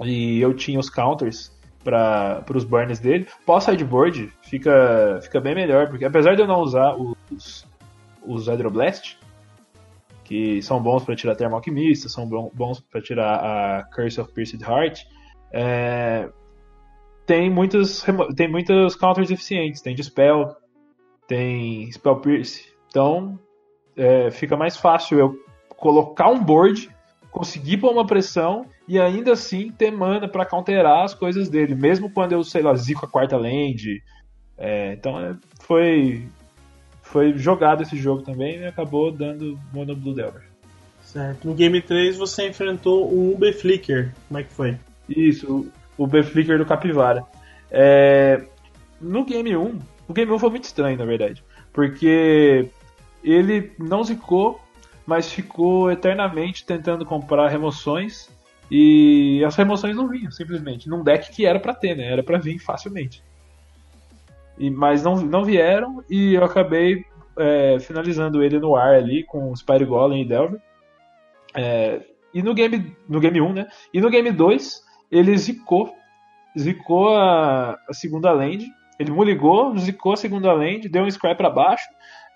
e 0.00 0.40
eu 0.40 0.54
tinha 0.54 0.78
os 0.78 0.88
counters, 0.88 1.54
para 1.84 2.44
os 2.54 2.64
burns 2.64 2.98
dele. 2.98 3.28
Pós-sideboard 3.44 4.32
fica, 4.42 5.20
fica 5.22 5.40
bem 5.40 5.54
melhor, 5.54 5.88
porque 5.88 6.04
apesar 6.06 6.34
de 6.34 6.40
eu 6.40 6.46
não 6.46 6.60
usar 6.60 6.96
os, 6.96 7.66
os 8.26 8.48
Hydroblast, 8.48 9.18
que 10.24 10.62
são 10.62 10.82
bons 10.82 11.04
para 11.04 11.14
tirar 11.14 11.36
Thermal 11.36 11.58
Alquimista, 11.58 12.08
são 12.08 12.26
bons 12.26 12.80
para 12.80 13.02
tirar 13.02 13.34
a 13.34 13.84
Curse 13.94 14.18
of 14.18 14.32
Pierced 14.32 14.62
Heart, 14.62 15.04
é, 15.52 16.30
tem 17.26 17.50
muitos 17.50 18.04
tem 18.36 18.50
muitos 18.50 18.94
counters 18.94 19.30
eficientes, 19.30 19.80
tem 19.80 19.94
Dispel, 19.94 20.56
tem 21.26 21.90
Spell 21.90 22.16
Pierce, 22.16 22.68
então 22.88 23.38
é, 23.96 24.30
fica 24.30 24.56
mais 24.56 24.76
fácil 24.76 25.18
eu 25.18 25.44
colocar 25.70 26.28
um 26.28 26.42
board, 26.42 26.90
conseguir 27.30 27.78
pôr 27.78 27.92
uma 27.92 28.06
pressão 28.06 28.66
e 28.86 29.00
ainda 29.00 29.32
assim 29.32 29.70
ter 29.70 29.90
mana 29.90 30.28
para 30.28 30.46
counterar 30.46 31.04
as 31.04 31.14
coisas 31.14 31.48
dele, 31.48 31.74
mesmo 31.74 32.10
quando 32.10 32.32
eu, 32.32 32.44
sei 32.44 32.62
lá, 32.62 32.74
zico 32.74 33.04
a 33.06 33.08
quarta 33.08 33.36
land. 33.36 34.02
É, 34.56 34.92
então 34.92 35.18
é, 35.18 35.36
foi 35.60 36.26
foi 37.02 37.36
jogado 37.36 37.82
esse 37.82 37.96
jogo 37.96 38.22
também 38.22 38.60
e 38.60 38.66
acabou 38.66 39.12
dando 39.12 39.58
Mono 39.72 39.94
Blue 39.94 40.14
Delver. 40.14 40.42
Certo. 41.02 41.46
No 41.46 41.54
Game 41.54 41.80
3 41.80 42.16
você 42.16 42.48
enfrentou 42.48 43.12
um 43.12 43.34
UB 43.34 43.52
Flicker. 43.52 44.12
Como 44.26 44.40
é 44.40 44.42
que 44.42 44.52
foi? 44.52 44.76
Isso, 45.08 45.70
o 45.96 46.04
UB 46.04 46.22
Flicker 46.22 46.58
do 46.58 46.66
Capivara. 46.66 47.24
É, 47.70 48.44
no 49.00 49.24
Game 49.24 49.56
1, 49.56 49.78
o 50.08 50.12
Game 50.12 50.30
1 50.30 50.38
foi 50.38 50.50
muito 50.50 50.64
estranho, 50.64 50.98
na 50.98 51.04
verdade. 51.04 51.44
Porque 51.72 52.68
ele 53.22 53.72
não 53.78 54.04
zicou, 54.04 54.60
mas 55.06 55.32
ficou 55.32 55.90
eternamente 55.90 56.64
tentando 56.64 57.04
comprar 57.04 57.48
remoções 57.48 58.30
e 58.70 59.42
as 59.44 59.56
remoções 59.56 59.96
não 59.96 60.08
vinham, 60.08 60.30
simplesmente. 60.30 60.88
Num 60.88 61.02
deck 61.02 61.30
que 61.32 61.46
era 61.46 61.58
para 61.58 61.74
ter, 61.74 61.96
né? 61.96 62.10
Era 62.12 62.22
para 62.22 62.38
vir 62.38 62.58
facilmente. 62.58 63.22
E, 64.58 64.70
mas 64.70 65.02
não, 65.02 65.16
não 65.16 65.44
vieram 65.44 66.04
e 66.08 66.34
eu 66.34 66.44
acabei 66.44 67.04
é, 67.36 67.78
finalizando 67.80 68.42
ele 68.42 68.58
no 68.58 68.76
ar 68.76 68.94
ali 68.94 69.24
com 69.24 69.54
Spire 69.54 69.84
Golem 69.84 70.22
e 70.22 70.28
Delver. 70.28 70.60
É, 71.54 72.02
e 72.32 72.42
no 72.42 72.54
game, 72.54 72.96
no 73.08 73.20
game 73.20 73.40
1, 73.40 73.52
né? 73.52 73.66
E 73.92 74.00
no 74.00 74.10
game 74.10 74.30
2, 74.30 74.82
ele 75.10 75.36
zicou. 75.36 75.94
Zicou 76.58 77.14
a, 77.16 77.78
a 77.88 77.92
segunda 77.92 78.32
land. 78.32 78.66
Ele 78.98 79.10
muligou, 79.10 79.76
zicou 79.76 80.12
a 80.12 80.16
segunda 80.16 80.52
land, 80.52 80.88
deu 80.88 81.02
um 81.02 81.10
scrap 81.10 81.36
para 81.36 81.50
baixo. 81.50 81.84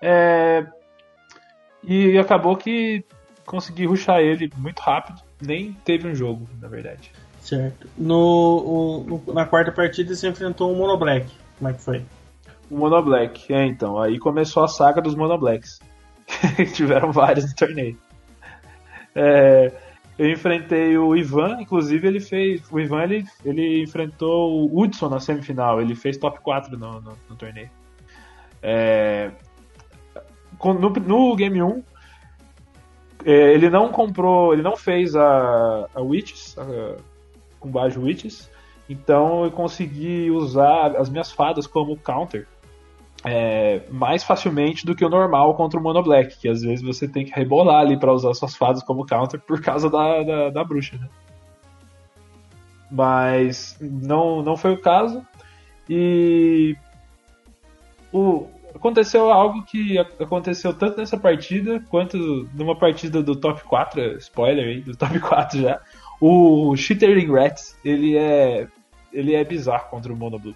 É, 0.01 0.65
e 1.83 2.17
acabou 2.17 2.57
que 2.57 3.03
consegui 3.45 3.85
ruxar 3.85 4.19
ele 4.19 4.51
muito 4.57 4.79
rápido 4.79 5.21
nem 5.41 5.73
teve 5.85 6.07
um 6.07 6.15
jogo, 6.15 6.47
na 6.61 6.67
verdade. 6.67 7.11
Certo. 7.41 7.87
No, 7.97 9.03
no, 9.25 9.33
na 9.33 9.45
quarta 9.45 9.71
partida 9.71 10.13
você 10.13 10.27
enfrentou 10.27 10.71
um 10.71 10.75
Mono 10.75 10.97
Black. 10.97 11.31
Como 11.57 11.69
é 11.69 11.73
que 11.73 11.81
foi? 11.81 12.05
O 12.69 12.77
Mono 12.77 13.01
Black, 13.01 13.51
é 13.53 13.65
então. 13.65 13.99
Aí 13.99 14.19
começou 14.19 14.63
a 14.63 14.67
saga 14.67 15.01
dos 15.01 15.15
Mono 15.15 15.37
Blacks. 15.37 15.79
Tiveram 16.73 17.11
vários 17.11 17.45
no 17.45 17.55
torneio. 17.55 17.97
É, 19.15 19.71
eu 20.19 20.29
enfrentei 20.29 20.97
o 20.97 21.15
Ivan, 21.15 21.61
inclusive 21.61 22.05
ele 22.05 22.19
fez. 22.19 22.61
O 22.69 22.77
Ivan 22.77 23.03
ele, 23.03 23.25
ele 23.45 23.81
enfrentou 23.81 24.69
o 24.69 24.81
Hudson 24.81 25.07
na 25.07 25.21
semifinal. 25.21 25.81
Ele 25.81 25.95
fez 25.95 26.17
top 26.17 26.41
4 26.41 26.77
no, 26.77 26.99
no, 26.99 27.17
no 27.29 27.35
torneio. 27.37 27.69
É, 28.61 29.31
no, 30.61 30.89
no 30.89 31.35
Game 31.37 31.63
1, 31.63 31.83
é, 33.23 33.53
ele 33.53 33.69
não 33.69 33.93
comprou, 33.93 34.51
ele 34.51 34.61
não 34.61 34.75
fez 34.75 35.15
a, 35.15 35.87
a 35.95 36.01
Witches, 36.01 36.57
a, 36.57 36.97
com 37.57 37.71
base 37.71 37.97
Witches, 37.97 38.51
então 38.89 39.45
eu 39.45 39.51
consegui 39.51 40.29
usar 40.29 40.97
as 40.97 41.09
minhas 41.09 41.31
fadas 41.31 41.65
como 41.65 41.95
counter 41.95 42.45
é, 43.25 43.81
mais 43.89 44.23
facilmente 44.23 44.85
do 44.85 44.95
que 44.95 45.03
o 45.03 45.09
normal 45.09 45.55
contra 45.55 45.79
o 45.79 45.83
Mono 45.83 46.01
Black, 46.01 46.37
que 46.37 46.47
às 46.47 46.61
vezes 46.61 46.83
você 46.83 47.07
tem 47.07 47.25
que 47.25 47.31
rebolar 47.31 47.81
ali 47.81 47.97
para 47.97 48.13
usar 48.13 48.33
suas 48.33 48.55
fadas 48.55 48.83
como 48.83 49.05
counter 49.05 49.39
por 49.39 49.61
causa 49.61 49.89
da, 49.89 50.23
da, 50.23 50.49
da 50.49 50.63
bruxa. 50.63 50.97
Né? 50.97 51.07
Mas 52.89 53.77
não, 53.81 54.41
não 54.41 54.55
foi 54.55 54.73
o 54.73 54.81
caso. 54.81 55.25
E 55.89 56.75
o, 58.11 58.47
aconteceu 58.73 59.31
algo 59.31 59.63
que 59.63 59.97
aconteceu 59.99 60.73
tanto 60.73 60.97
nessa 60.97 61.17
partida 61.17 61.83
quanto 61.89 62.47
numa 62.53 62.75
partida 62.75 63.21
do 63.21 63.35
top 63.35 63.63
4, 63.63 64.17
spoiler 64.17 64.65
aí, 64.65 64.81
do 64.81 64.95
top 64.95 65.19
4 65.19 65.61
já. 65.61 65.81
O 66.21 66.75
Shittering 66.75 67.31
Rats, 67.31 67.77
ele 67.83 68.17
é 68.17 68.67
ele 69.11 69.33
é 69.33 69.43
bizarro 69.43 69.89
contra 69.89 70.13
o 70.13 70.15
Mono 70.15 70.37
Blue. 70.37 70.55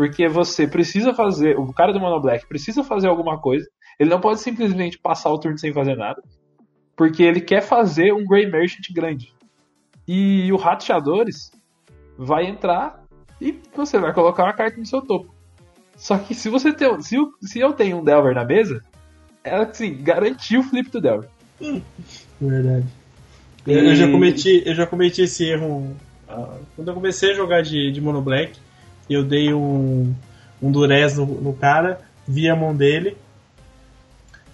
Porque 0.00 0.26
você 0.28 0.66
precisa 0.66 1.12
fazer, 1.12 1.58
o 1.58 1.74
cara 1.74 1.92
do 1.92 2.00
Mono 2.00 2.18
Black 2.22 2.46
precisa 2.46 2.82
fazer 2.82 3.06
alguma 3.06 3.38
coisa, 3.38 3.68
ele 3.98 4.08
não 4.08 4.18
pode 4.18 4.40
simplesmente 4.40 4.98
passar 4.98 5.28
o 5.28 5.38
turno 5.38 5.58
sem 5.58 5.74
fazer 5.74 5.94
nada, 5.94 6.22
porque 6.96 7.22
ele 7.22 7.38
quer 7.38 7.60
fazer 7.60 8.10
um 8.10 8.24
Grey 8.24 8.50
Merchant 8.50 8.90
grande. 8.94 9.34
E 10.08 10.50
o 10.54 10.56
Ratchadores 10.56 11.50
vai 12.16 12.46
entrar 12.46 13.04
e 13.38 13.60
você 13.76 13.98
vai 13.98 14.14
colocar 14.14 14.44
uma 14.44 14.54
carta 14.54 14.78
no 14.78 14.86
seu 14.86 15.02
topo. 15.02 15.34
Só 15.98 16.16
que 16.16 16.34
se 16.34 16.48
você 16.48 16.72
tem. 16.72 16.98
Se 17.02 17.16
eu, 17.16 17.32
se 17.42 17.60
eu 17.60 17.74
tenho 17.74 17.98
um 17.98 18.02
Delver 18.02 18.34
na 18.34 18.46
mesa, 18.46 18.82
é 19.44 19.54
assim, 19.54 20.02
garantiu 20.02 20.60
o 20.60 20.64
flip 20.64 20.88
do 20.90 20.98
Delver. 21.02 21.28
Hum, 21.60 21.82
verdade. 22.40 22.86
E... 23.66 23.72
Eu, 23.74 23.94
já 23.94 24.10
cometi, 24.10 24.62
eu 24.64 24.74
já 24.74 24.86
cometi 24.86 25.20
esse 25.20 25.44
erro. 25.44 25.94
Uh, 26.26 26.58
quando 26.74 26.88
eu 26.88 26.94
comecei 26.94 27.32
a 27.32 27.34
jogar 27.34 27.60
de, 27.60 27.92
de 27.92 28.00
Mono 28.00 28.22
Black, 28.22 28.58
eu 29.14 29.24
dei 29.24 29.52
um, 29.52 30.14
um 30.62 30.70
Durez 30.70 31.16
no, 31.16 31.26
no 31.26 31.52
cara, 31.52 32.00
vi 32.26 32.48
a 32.48 32.56
mão 32.56 32.74
dele. 32.74 33.16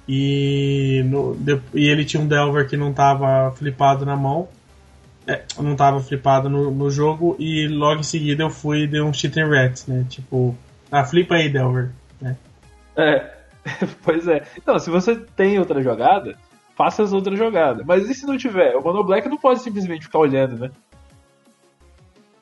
E, 0.08 1.02
no, 1.06 1.36
e 1.74 1.88
ele 1.88 2.04
tinha 2.04 2.22
um 2.22 2.28
Delver 2.28 2.68
que 2.68 2.76
não 2.76 2.90
estava 2.90 3.50
flipado 3.52 4.06
na 4.06 4.16
mão. 4.16 4.48
É, 5.26 5.42
não 5.58 5.72
estava 5.72 6.00
flipado 6.00 6.48
no, 6.48 6.70
no 6.70 6.90
jogo. 6.90 7.36
E 7.38 7.66
logo 7.66 8.00
em 8.00 8.04
seguida 8.04 8.42
eu 8.44 8.50
fui 8.50 8.82
e 8.82 8.86
dei 8.86 9.00
um 9.00 9.12
Cheating 9.12 9.44
Rat, 9.44 9.88
né? 9.88 10.06
Tipo, 10.08 10.56
ah, 10.90 11.04
flipa 11.04 11.34
aí, 11.34 11.48
Delver. 11.48 11.90
Né? 12.20 12.36
É, 12.96 13.30
pois 14.04 14.26
é. 14.28 14.42
Então, 14.56 14.78
se 14.78 14.90
você 14.90 15.16
tem 15.16 15.58
outra 15.58 15.82
jogada, 15.82 16.36
faça 16.76 17.02
as 17.02 17.12
outras 17.12 17.38
jogadas. 17.38 17.84
Mas 17.84 18.08
e 18.08 18.14
se 18.14 18.26
não 18.26 18.38
tiver? 18.38 18.76
O 18.76 18.82
Mono 18.82 19.02
Black 19.02 19.28
não 19.28 19.38
pode 19.38 19.60
simplesmente 19.60 20.04
ficar 20.04 20.20
olhando, 20.20 20.56
né? 20.56 20.70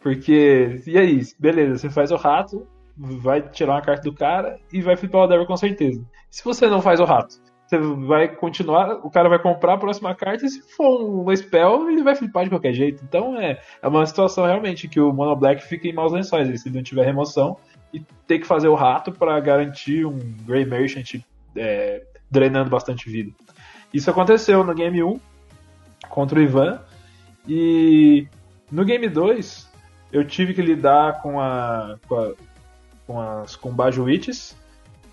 Porque, 0.05 0.83
e 0.87 0.99
aí? 0.99 1.23
Beleza, 1.39 1.79
você 1.79 1.89
faz 1.89 2.11
o 2.11 2.17
rato, 2.17 2.67
vai 2.95 3.41
tirar 3.41 3.73
uma 3.73 3.81
carta 3.81 4.03
do 4.03 4.13
cara 4.13 4.61
e 4.71 4.83
vai 4.83 4.99
flipar 4.99 5.23
o 5.23 5.27
Devil 5.27 5.47
com 5.47 5.57
certeza. 5.57 6.05
Se 6.31 6.45
você 6.45 6.69
não 6.69 6.83
faz 6.83 7.01
o 7.01 7.07
rato, 7.07 7.41
você 7.67 7.79
vai 7.79 8.29
continuar, 8.29 8.97
o 9.03 9.09
cara 9.09 9.31
vai 9.31 9.39
comprar 9.39 9.73
a 9.73 9.79
próxima 9.79 10.15
carta 10.15 10.45
e 10.45 10.51
se 10.51 10.61
for 10.77 11.27
um 11.27 11.35
spell, 11.35 11.89
ele 11.89 12.03
vai 12.03 12.15
flipar 12.15 12.45
de 12.45 12.51
qualquer 12.51 12.75
jeito. 12.75 13.03
Então 13.03 13.41
é, 13.41 13.59
é 13.81 13.89
uma 13.89 14.05
situação 14.05 14.45
realmente 14.45 14.89
que 14.89 15.01
o 15.01 15.11
Mono 15.11 15.35
Black 15.35 15.65
fica 15.67 15.89
em 15.89 15.95
maus 15.95 16.13
lençóis, 16.13 16.61
se 16.61 16.69
não 16.69 16.83
tiver 16.83 17.07
remoção 17.07 17.57
e 17.91 18.01
ter 18.27 18.41
que 18.41 18.47
fazer 18.47 18.69
o 18.69 18.75
rato 18.75 19.11
para 19.11 19.41
garantir 19.41 20.05
um 20.05 20.19
Grey 20.45 20.67
Merchant 20.67 21.23
é, 21.57 22.03
drenando 22.31 22.69
bastante 22.69 23.09
vida. 23.09 23.33
Isso 23.91 24.11
aconteceu 24.11 24.63
no 24.65 24.75
game 24.75 25.03
1 25.03 25.19
contra 26.11 26.39
o 26.39 26.43
Ivan 26.43 26.79
e 27.49 28.29
no 28.71 28.85
game 28.85 29.09
2 29.09 29.73
eu 30.15 30.25
tive 30.25 30.55
que 30.55 30.63
lidar 30.63 31.21
com 31.21 31.41
a 31.41 31.99
com, 32.09 32.17
a, 32.17 32.33
com 33.07 33.21
as 33.21 33.57
com 33.57 33.71
Bajuites. 33.73 34.57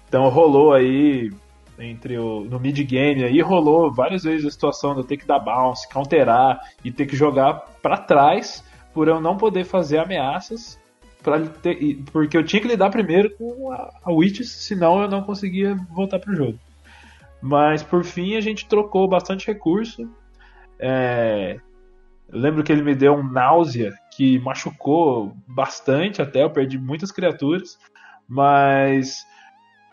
Então 0.07 0.29
rolou 0.29 0.73
aí 0.73 1.31
entre 1.79 2.19
o 2.19 2.41
no 2.41 2.59
mid 2.59 2.77
game 2.83 3.23
aí 3.23 3.41
rolou 3.41 3.91
várias 3.91 4.23
vezes 4.23 4.45
a 4.45 4.51
situação 4.51 4.93
de 4.93 4.99
eu 4.99 5.03
ter 5.03 5.17
que 5.17 5.25
dar 5.25 5.39
bounce, 5.39 5.89
counterar 5.89 6.61
e 6.85 6.91
ter 6.91 7.07
que 7.07 7.15
jogar 7.15 7.65
para 7.81 7.97
trás 7.97 8.63
por 8.93 9.07
eu 9.07 9.19
não 9.19 9.35
poder 9.35 9.63
fazer 9.63 9.97
ameaças 9.97 10.79
porque 12.11 12.37
eu 12.37 12.43
tinha 12.43 12.61
que 12.61 12.67
lidar 12.67 12.89
primeiro 12.89 13.29
com 13.37 13.71
a, 13.71 13.91
a 14.03 14.11
Witches, 14.11 14.51
senão 14.51 15.01
eu 15.01 15.07
não 15.07 15.21
conseguia 15.21 15.75
voltar 15.91 16.19
pro 16.19 16.35
jogo. 16.35 16.59
Mas 17.39 17.83
por 17.83 18.03
fim 18.03 18.35
a 18.35 18.41
gente 18.41 18.67
trocou 18.67 19.07
bastante 19.07 19.45
recurso. 19.45 20.09
É, 20.79 21.59
eu 22.31 22.39
lembro 22.39 22.63
que 22.63 22.71
ele 22.71 22.81
me 22.81 22.95
deu 22.95 23.13
um 23.13 23.23
náusea 23.23 23.93
que 24.15 24.39
machucou 24.39 25.35
bastante 25.47 26.21
até, 26.21 26.43
eu 26.43 26.49
perdi 26.49 26.77
muitas 26.77 27.11
criaturas. 27.11 27.77
Mas 28.27 29.25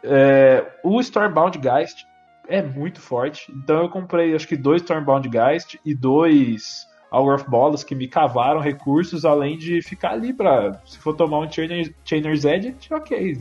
é, 0.04 0.64
o 0.84 1.00
Stormbound 1.00 1.58
Geist 1.58 2.06
é 2.48 2.62
muito 2.62 3.00
forte. 3.00 3.52
Então 3.52 3.82
eu 3.82 3.88
comprei 3.88 4.34
acho 4.34 4.46
que 4.46 4.56
dois 4.56 4.82
Stormbound 4.82 5.28
Geist 5.28 5.78
e 5.84 5.94
dois 5.94 6.86
Hour 7.10 7.34
of 7.34 7.50
Bolas 7.50 7.82
que 7.82 7.94
me 7.94 8.06
cavaram 8.06 8.60
recursos, 8.60 9.24
além 9.24 9.58
de 9.58 9.82
ficar 9.82 10.12
ali 10.12 10.32
pra. 10.32 10.80
Se 10.84 10.98
for 10.98 11.14
tomar 11.14 11.40
um 11.40 11.50
Chainer, 11.50 11.92
Chainer's 12.04 12.44
Edge, 12.44 12.76
ok. 12.90 13.38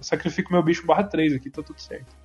Sacrifico 0.00 0.52
meu 0.52 0.62
bicho 0.62 0.84
barra 0.84 1.04
3 1.04 1.34
aqui, 1.34 1.48
tá 1.48 1.62
tudo 1.62 1.78
certo. 1.80 2.21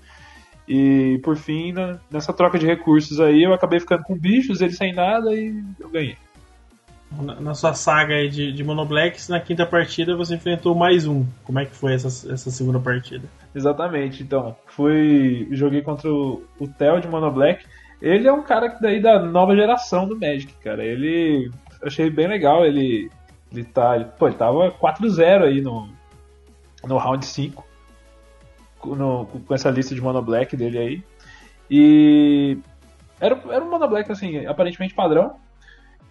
E 0.68 1.20
por 1.24 1.38
fim, 1.38 1.74
nessa 2.12 2.34
troca 2.34 2.60
de 2.60 2.66
recursos 2.66 3.22
aí, 3.22 3.44
eu 3.44 3.54
acabei 3.54 3.80
ficando 3.80 4.04
com 4.04 4.18
bichos, 4.18 4.60
ele 4.60 4.74
sem 4.74 4.94
nada 4.94 5.34
e 5.34 5.64
eu 5.80 5.90
ganhei. 5.90 6.18
Na, 7.10 7.40
na 7.40 7.54
sua 7.54 7.74
saga 7.74 8.16
aí 8.16 8.28
de, 8.28 8.52
de 8.52 8.64
Monoblacks, 8.66 9.30
na 9.30 9.40
quinta 9.40 9.66
partida 9.66 10.18
você 10.18 10.36
enfrentou 10.36 10.76
mais 10.76 11.08
um. 11.08 11.26
Como 11.46 11.58
é 11.58 11.66
que 11.66 11.74
foi 11.74 11.94
essa, 11.94 12.08
essa 12.34 12.52
segunda 12.52 12.82
partida? 12.82 13.26
Exatamente, 13.56 14.24
então. 14.24 14.58
Fui. 14.66 15.48
Joguei 15.52 15.82
contra 15.82 16.12
o, 16.12 16.44
o 16.60 16.68
Theo 16.68 17.00
de 17.00 17.08
Monoblack. 17.08 17.66
Ele 18.02 18.28
é 18.28 18.34
um 18.34 18.44
cara 18.44 18.78
daí 18.82 19.02
da 19.02 19.20
nova 19.24 19.56
geração 19.56 20.06
do 20.06 20.20
Magic, 20.20 20.54
cara. 20.56 20.84
Ele. 20.84 21.50
Achei 21.82 22.10
bem 22.10 22.28
legal, 22.28 22.66
ele. 22.66 23.10
Ele 23.54 23.64
tá. 23.64 23.96
Ele, 23.96 24.06
pô, 24.20 24.28
ele 24.28 24.36
tava 24.36 24.70
4-0 24.72 25.44
aí 25.44 25.62
no. 25.62 25.88
No 26.86 26.98
round 26.98 27.26
5 27.26 27.67
no, 28.96 29.26
com 29.26 29.54
essa 29.54 29.70
lista 29.70 29.94
de 29.94 30.02
Mono 30.02 30.22
Black 30.22 30.56
dele 30.56 30.78
aí. 30.78 31.04
E 31.70 32.58
era, 33.20 33.40
era 33.50 33.64
um 33.64 33.70
Mono 33.70 33.88
Black, 33.88 34.12
assim, 34.12 34.46
aparentemente 34.46 34.94
padrão. 34.94 35.36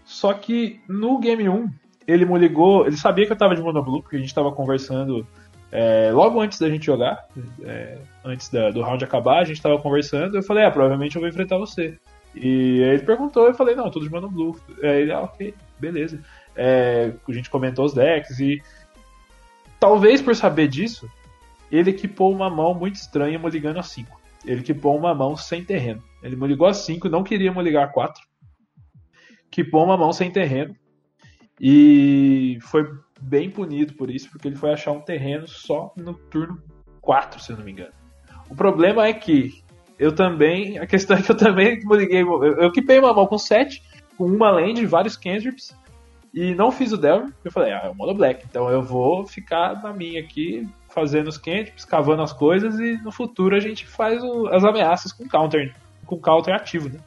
Só 0.05 0.33
que 0.33 0.81
no 0.89 1.19
Game 1.19 1.49
1, 1.49 1.69
ele 2.07 2.25
me 2.25 2.39
ligou, 2.39 2.87
ele 2.87 2.97
sabia 2.97 3.27
que 3.27 3.33
eu 3.33 3.37
tava 3.37 3.57
de 3.57 3.63
Mono 3.63 3.83
Blue, 3.83 4.03
porque 4.03 4.17
a 4.17 4.21
gente 4.21 4.35
tava 4.35 4.53
conversando 4.53 5.27
é, 5.73 6.11
logo 6.13 6.41
antes 6.41 6.59
da 6.59 6.71
gente 6.71 6.87
jogar, 6.87 7.27
é, 7.65 7.99
antes 8.25 8.49
da, 8.49 8.71
do 8.71 8.83
round 8.83 9.05
acabar, 9.05 9.41
a 9.41 9.45
gente 9.45 9.61
tava 9.61 9.79
conversando, 9.79 10.37
eu 10.37 10.43
falei, 10.43 10.65
ah, 10.65 10.71
provavelmente 10.71 11.17
eu 11.17 11.21
vou 11.21 11.29
enfrentar 11.29 11.59
você. 11.59 11.99
E 12.35 12.85
aí 12.85 12.91
ele 12.91 13.03
perguntou, 13.03 13.47
eu 13.47 13.55
falei, 13.55 13.75
não, 13.75 13.91
tudo 13.91 14.05
de 14.05 14.13
Mono 14.13 14.31
Blue. 14.31 14.61
Aí 14.83 15.03
ele, 15.03 15.13
ah, 15.13 15.23
ok, 15.23 15.55
beleza. 15.79 16.21
É, 16.55 17.13
a 17.29 17.33
gente 17.33 17.51
comentou 17.51 17.85
os 17.85 17.95
decks 17.95 18.39
e 18.39 18.63
talvez 19.81 20.23
por 20.23 20.37
saber 20.37 20.69
disso, 20.69 21.11
ele 21.71 21.91
equipou 21.91 22.33
uma 22.33 22.49
mão 22.49 22.75
muito 22.75 22.97
estranha 22.97 23.39
moligando 23.39 23.79
a 23.79 23.83
5. 23.83 24.21
Ele 24.45 24.61
equipou 24.61 24.97
uma 24.97 25.15
mão 25.15 25.37
sem 25.37 25.65
terreno. 25.65 26.03
Ele 26.23 26.37
moligou 26.37 26.67
a 26.67 26.75
5, 26.75 27.09
não 27.09 27.25
queria 27.25 27.53
moligar 27.53 27.85
a 27.85 27.89
4. 27.89 28.23
Equipou 29.47 29.85
uma 29.85 29.97
mão 29.97 30.13
sem 30.13 30.31
terreno. 30.31 30.75
E 31.61 32.59
foi 32.63 32.87
bem 33.21 33.51
punido 33.51 33.95
por 33.95 34.11
isso, 34.11 34.31
porque 34.31 34.47
ele 34.47 34.57
foi 34.57 34.73
achar 34.73 34.93
um 34.93 35.01
terreno 35.01 35.49
só 35.49 35.93
no 35.97 36.15
turno 36.15 36.63
4, 37.01 37.41
se 37.41 37.53
eu 37.53 37.57
não 37.57 37.65
me 37.65 37.73
engano. 37.73 37.93
O 38.49 38.55
problema 38.55 39.07
é 39.07 39.13
que 39.13 39.65
eu 39.99 40.15
também. 40.15 40.79
A 40.79 40.87
questão 40.87 41.17
é 41.17 41.23
que 41.23 41.31
eu 41.31 41.37
também 41.37 41.83
moliguei. 41.85 42.23
Eu, 42.23 42.45
eu 42.45 42.69
equipei 42.69 42.99
uma 42.99 43.13
mão 43.13 43.27
com 43.27 43.39
7, 43.39 43.83
com 44.17 44.27
uma 44.27 44.51
land, 44.51 44.85
vários 44.87 45.17
cantrips. 45.17 45.75
E 46.33 46.55
não 46.55 46.71
fiz 46.71 46.93
o 46.93 46.99
Delver, 46.99 47.33
porque 47.33 47.49
eu 47.49 47.53
falei, 47.53 47.73
ah, 47.73 47.83
é 47.85 47.89
o 47.89 47.95
mono 47.95 48.13
black, 48.13 48.45
então 48.47 48.69
eu 48.69 48.83
vou 48.83 49.27
ficar 49.27 49.83
na 49.83 49.91
minha 49.95 50.21
aqui, 50.21 50.69
fazendo 50.97 51.29
os 51.29 51.37
cantrips, 51.37 51.85
cavando 51.85 52.23
as 52.23 52.33
coisas 52.33 52.81
e 52.81 52.97
no 53.05 53.13
futuro 53.13 53.55
a 53.55 53.61
gente 53.61 53.87
faz 53.87 54.23
o, 54.25 54.47
as 54.49 54.65
ameaças 54.65 55.13
com 55.13 55.29
counter, 55.29 55.75
com 56.07 56.19
counter 56.19 56.55
ativo, 56.55 56.89
né? 56.89 56.99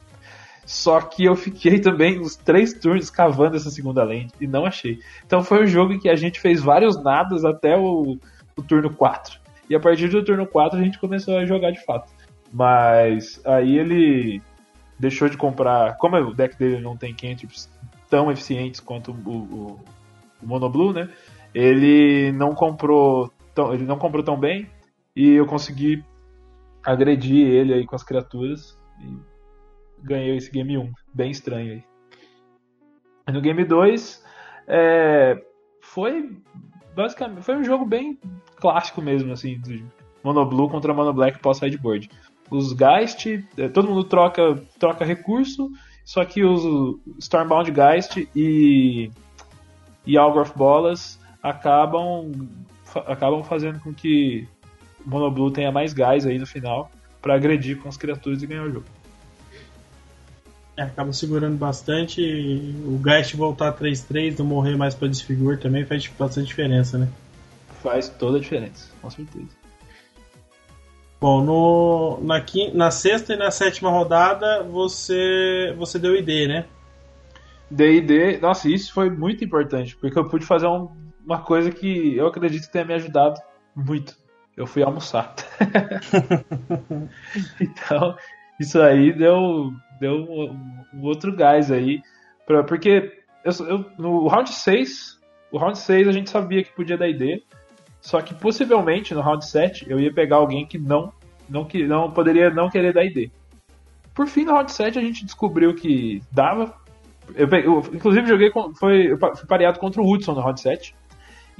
Só 0.64 1.00
que 1.00 1.24
eu 1.24 1.34
fiquei 1.34 1.80
também 1.82 2.20
uns 2.20 2.36
três 2.36 2.72
turnos 2.72 3.10
cavando 3.10 3.56
essa 3.56 3.68
segunda 3.68 4.04
lane 4.04 4.30
e 4.40 4.46
não 4.46 4.64
achei. 4.64 5.00
Então 5.26 5.42
foi 5.42 5.64
um 5.64 5.66
jogo 5.66 5.92
em 5.92 5.98
que 5.98 6.08
a 6.08 6.14
gente 6.14 6.38
fez 6.38 6.62
vários 6.62 7.02
nadas 7.02 7.44
até 7.44 7.76
o, 7.76 8.16
o 8.56 8.62
turno 8.62 8.94
4. 8.94 9.40
E 9.68 9.74
a 9.74 9.80
partir 9.80 10.06
do 10.06 10.24
turno 10.24 10.46
4 10.46 10.78
a 10.78 10.82
gente 10.82 11.00
começou 11.00 11.36
a 11.36 11.44
jogar 11.44 11.72
de 11.72 11.84
fato. 11.84 12.12
Mas 12.52 13.40
aí 13.44 13.76
ele 13.76 14.40
deixou 15.00 15.28
de 15.28 15.36
comprar. 15.36 15.96
Como 15.96 16.16
o 16.16 16.32
deck 16.32 16.56
dele 16.56 16.80
não 16.80 16.96
tem 16.96 17.12
cantrips 17.12 17.68
tão 18.08 18.30
eficientes 18.30 18.78
quanto 18.78 19.10
o, 19.10 19.30
o, 19.30 19.80
o 20.40 20.46
Mono 20.46 20.70
Blue, 20.70 20.92
né? 20.92 21.08
Ele 21.52 22.30
não 22.30 22.54
comprou 22.54 23.32
tão, 23.60 23.74
ele 23.74 23.84
não 23.84 23.98
comprou 23.98 24.22
tão 24.22 24.38
bem 24.38 24.68
e 25.14 25.30
eu 25.30 25.46
consegui 25.46 26.04
agredir 26.82 27.46
ele 27.46 27.74
aí 27.74 27.86
com 27.86 27.94
as 27.94 28.02
criaturas 28.02 28.78
e 29.00 29.16
ganhei 30.02 30.36
esse 30.36 30.50
game 30.50 30.78
1, 30.78 30.92
bem 31.12 31.30
estranho 31.30 31.72
aí. 31.72 31.84
No 33.32 33.40
game 33.40 33.64
2, 33.64 34.24
é, 34.66 35.42
foi 35.82 36.36
basicamente 36.94 37.42
foi 37.42 37.56
um 37.56 37.64
jogo 37.64 37.84
bem 37.84 38.18
clássico 38.56 39.00
mesmo 39.00 39.32
assim, 39.32 39.60
de 39.60 39.84
Mono 40.24 40.44
Blue 40.44 40.68
contra 40.68 40.94
Mono 40.94 41.12
Black 41.12 41.38
pós 41.38 41.58
sideboard. 41.58 42.10
Os 42.50 42.72
Geist, 42.72 43.26
é, 43.56 43.68
todo 43.68 43.88
mundo 43.88 44.04
troca 44.04 44.60
troca 44.78 45.04
recurso, 45.04 45.70
só 46.04 46.24
que 46.24 46.42
os 46.42 46.62
Stormbound 47.18 47.70
Geist 47.70 48.28
e 48.34 49.10
e 50.06 50.16
Algor 50.16 50.42
of 50.42 50.56
Bolas 50.56 51.20
acabam 51.42 52.32
acabam 53.06 53.42
fazendo 53.42 53.80
com 53.80 53.92
que 53.92 54.46
o 55.04 55.10
Monoblue 55.10 55.52
tenha 55.52 55.72
mais 55.72 55.92
gás 55.92 56.26
aí 56.26 56.38
no 56.38 56.46
final 56.46 56.90
para 57.20 57.34
agredir 57.34 57.78
com 57.78 57.88
as 57.88 57.96
criaturas 57.96 58.42
e 58.42 58.46
ganhar 58.46 58.64
o 58.64 58.72
jogo. 58.72 58.86
É, 60.76 60.82
acaba 60.82 61.12
segurando 61.12 61.56
bastante. 61.56 62.22
O 62.86 62.98
Geist 63.02 63.36
voltar 63.36 63.76
3-3, 63.76 64.38
não 64.38 64.46
morrer 64.46 64.76
mais 64.76 64.94
para 64.94 65.08
desfigure 65.08 65.58
também 65.58 65.84
faz 65.84 66.06
bastante 66.06 66.46
diferença, 66.46 66.96
né? 66.96 67.08
Faz 67.82 68.08
toda 68.08 68.38
a 68.38 68.40
diferença, 68.40 68.90
com 69.00 69.10
certeza. 69.10 69.48
Bom, 71.20 71.44
no, 71.44 72.18
na, 72.22 72.40
quinta, 72.40 72.74
na 72.74 72.90
sexta 72.90 73.34
e 73.34 73.36
na 73.36 73.50
sétima 73.50 73.90
rodada 73.90 74.62
você, 74.62 75.74
você 75.76 75.98
deu 75.98 76.16
ID, 76.16 76.48
né? 76.48 76.64
D&D, 77.70 78.38
nossa, 78.38 78.68
isso 78.68 78.92
foi 78.92 79.10
muito 79.10 79.44
importante, 79.44 79.94
porque 79.96 80.18
eu 80.18 80.28
pude 80.28 80.46
fazer 80.46 80.66
um 80.66 80.88
uma 81.30 81.40
coisa 81.40 81.70
que 81.70 82.16
eu 82.16 82.26
acredito 82.26 82.66
que 82.66 82.72
tenha 82.72 82.84
me 82.84 82.94
ajudado 82.94 83.40
muito. 83.74 84.18
Eu 84.56 84.66
fui 84.66 84.82
almoçar. 84.82 85.32
então, 87.60 88.16
isso 88.58 88.80
aí 88.80 89.12
deu, 89.12 89.72
deu 90.00 90.16
um, 90.16 90.84
um 90.92 91.04
outro 91.04 91.34
gás 91.34 91.70
aí. 91.70 92.02
Pra, 92.44 92.64
porque 92.64 93.22
eu, 93.44 93.52
eu, 93.64 93.86
no 93.96 94.26
round 94.26 94.50
6, 94.50 95.20
o 95.52 95.58
round 95.58 95.78
6 95.78 96.08
a 96.08 96.12
gente 96.12 96.28
sabia 96.28 96.64
que 96.64 96.72
podia 96.72 96.98
dar 96.98 97.08
ID. 97.08 97.42
Só 98.00 98.20
que 98.20 98.34
possivelmente 98.34 99.14
no 99.14 99.20
round 99.20 99.46
7 99.46 99.88
eu 99.88 100.00
ia 100.00 100.12
pegar 100.12 100.36
alguém 100.36 100.66
que 100.66 100.78
não, 100.78 101.12
não, 101.48 101.64
que, 101.64 101.86
não 101.86 102.10
poderia 102.10 102.50
não 102.50 102.68
querer 102.68 102.92
dar 102.92 103.04
ID. 103.04 103.30
Por 104.12 104.26
fim, 104.26 104.44
no 104.44 104.52
round 104.52 104.72
7 104.72 104.98
a 104.98 105.02
gente 105.02 105.24
descobriu 105.24 105.76
que 105.76 106.20
dava. 106.32 106.74
Eu, 107.36 107.48
eu 107.48 107.78
inclusive 107.94 108.26
joguei 108.26 108.50
com, 108.50 108.74
foi, 108.74 109.16
fui 109.16 109.46
pareado 109.46 109.78
contra 109.78 110.02
o 110.02 110.12
Hudson 110.12 110.34
no 110.34 110.40
round 110.40 110.60
7. 110.60 110.92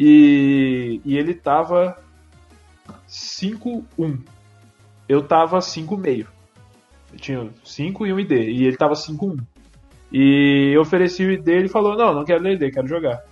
E, 0.03 0.99
e 1.05 1.19
ele 1.19 1.35
tava 1.35 2.03
5-1. 3.07 4.19
Eu 5.07 5.23
tava 5.23 5.59
5,5. 5.59 6.27
Eu 7.13 7.19
tinha 7.19 7.51
5 7.63 8.07
e 8.07 8.13
1 8.15 8.21
ID. 8.21 8.31
E 8.31 8.65
ele 8.65 8.79
tava 8.79 8.95
5-1. 8.95 9.39
E 10.11 10.73
eu 10.75 10.81
ofereci 10.81 11.23
o 11.23 11.31
ID 11.31 11.47
ele 11.49 11.69
falou: 11.69 11.99
Não, 11.99 12.15
não 12.15 12.25
quero 12.25 12.43
ler 12.43 12.55
ID, 12.55 12.73
quero 12.73 12.87
jogar. 12.87 13.23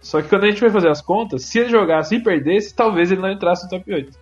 Só 0.00 0.22
que 0.22 0.28
quando 0.28 0.44
a 0.44 0.46
gente 0.46 0.60
foi 0.60 0.70
fazer 0.70 0.90
as 0.90 1.02
contas, 1.02 1.44
se 1.44 1.58
ele 1.58 1.70
jogasse 1.70 2.14
e 2.14 2.22
perdesse, 2.22 2.72
talvez 2.72 3.10
ele 3.10 3.20
não 3.20 3.32
entrasse 3.32 3.64
no 3.64 3.70
top 3.70 3.92
8. 3.92 4.16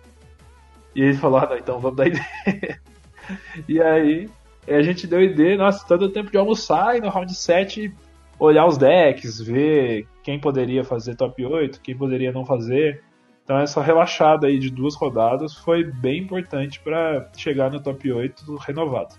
E 0.95 1.01
ele 1.03 1.13
falou, 1.17 1.39
ah, 1.39 1.47
não, 1.49 1.57
então 1.57 1.79
vamos 1.79 1.97
dar 1.97 2.07
ideia. 2.07 2.81
e 3.67 3.81
aí 3.81 4.29
a 4.67 4.81
gente 4.81 5.07
deu 5.07 5.21
ideia, 5.21 5.57
nossa, 5.57 5.85
todo 5.87 6.05
o 6.05 6.09
tempo 6.09 6.31
de 6.31 6.37
almoçar 6.37 6.97
e 6.97 7.01
no 7.01 7.09
round 7.09 7.33
7 7.33 7.93
olhar 8.41 8.65
os 8.65 8.75
decks, 8.75 9.39
ver 9.39 10.07
quem 10.23 10.39
poderia 10.39 10.83
fazer 10.83 11.15
top 11.15 11.45
8, 11.45 11.79
quem 11.79 11.95
poderia 11.95 12.31
não 12.31 12.43
fazer. 12.43 13.03
Então 13.43 13.59
essa 13.59 13.81
relaxada 13.81 14.47
aí 14.47 14.57
de 14.57 14.71
duas 14.71 14.95
rodadas 14.95 15.53
foi 15.53 15.83
bem 15.83 16.23
importante 16.23 16.79
para 16.79 17.29
chegar 17.37 17.71
no 17.71 17.79
top 17.79 18.11
8 18.11 18.55
renovado. 18.55 19.13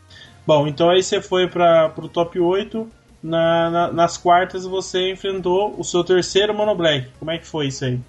Bom, 0.44 0.66
então 0.66 0.90
aí 0.90 1.04
você 1.04 1.22
foi 1.22 1.46
para 1.46 1.92
o 1.96 2.08
top 2.08 2.40
8. 2.40 2.88
Na, 3.22 3.70
na, 3.70 3.92
nas 3.92 4.18
quartas 4.18 4.66
você 4.66 5.12
enfrentou 5.12 5.78
o 5.78 5.84
seu 5.84 6.02
terceiro 6.02 6.52
Mono 6.52 6.74
Black. 6.74 7.08
Como 7.20 7.30
é 7.30 7.38
que 7.38 7.46
foi 7.46 7.68
isso 7.68 7.84
aí? 7.84 8.00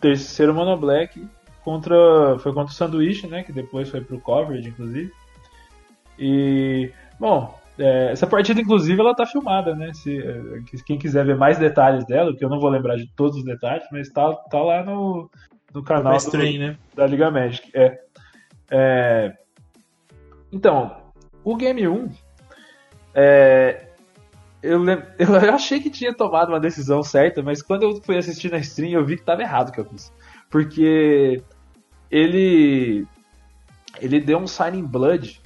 Terceiro 0.00 0.54
Mono 0.54 0.74
Black 0.78 1.22
contra, 1.62 2.38
foi 2.38 2.54
contra 2.54 2.72
o 2.72 2.74
Sanduíche, 2.74 3.26
né? 3.26 3.42
Que 3.42 3.52
depois 3.52 3.90
foi 3.90 4.00
pro 4.00 4.18
coverage, 4.18 4.70
inclusive. 4.70 5.12
E, 6.18 6.90
bom, 7.20 7.54
é, 7.78 8.12
essa 8.12 8.26
partida, 8.26 8.60
inclusive, 8.60 9.00
ela 9.00 9.14
tá 9.14 9.24
filmada, 9.24 9.74
né? 9.74 9.92
Se, 9.94 10.18
é, 10.18 10.82
quem 10.84 10.98
quiser 10.98 11.24
ver 11.24 11.36
mais 11.36 11.58
detalhes 11.58 12.04
dela, 12.06 12.34
que 12.36 12.44
eu 12.44 12.48
não 12.48 12.60
vou 12.60 12.70
lembrar 12.70 12.96
de 12.96 13.06
todos 13.14 13.38
os 13.38 13.44
detalhes, 13.44 13.86
mas 13.90 14.08
tá, 14.10 14.32
tá 14.50 14.60
lá 14.60 14.84
no, 14.84 15.30
no 15.74 15.82
canal 15.82 16.16
do, 16.18 16.38
né? 16.38 16.76
da 16.94 17.06
Liga 17.06 17.30
Magic. 17.30 17.70
É. 17.74 17.98
é. 18.70 19.32
Então, 20.52 20.96
o 21.42 21.56
Game 21.56 21.88
1, 21.88 22.08
é, 23.14 23.86
eu, 24.62 24.84
eu 25.18 25.54
achei 25.54 25.80
que 25.80 25.90
tinha 25.90 26.14
tomado 26.14 26.50
uma 26.50 26.60
decisão 26.60 27.02
certa, 27.02 27.42
mas 27.42 27.62
quando 27.62 27.84
eu 27.84 28.02
fui 28.02 28.16
assistir 28.16 28.50
na 28.50 28.58
stream, 28.58 28.92
eu 28.92 29.04
vi 29.04 29.16
que 29.16 29.24
tava 29.24 29.42
errado 29.42 29.70
o 29.70 29.72
que 29.72 29.80
eu 29.80 29.84
fiz. 29.86 30.12
Porque 30.50 31.42
ele 32.10 33.06
ele 34.00 34.20
deu 34.20 34.38
um 34.38 34.46
Signing 34.46 34.86
Blood 34.86 35.41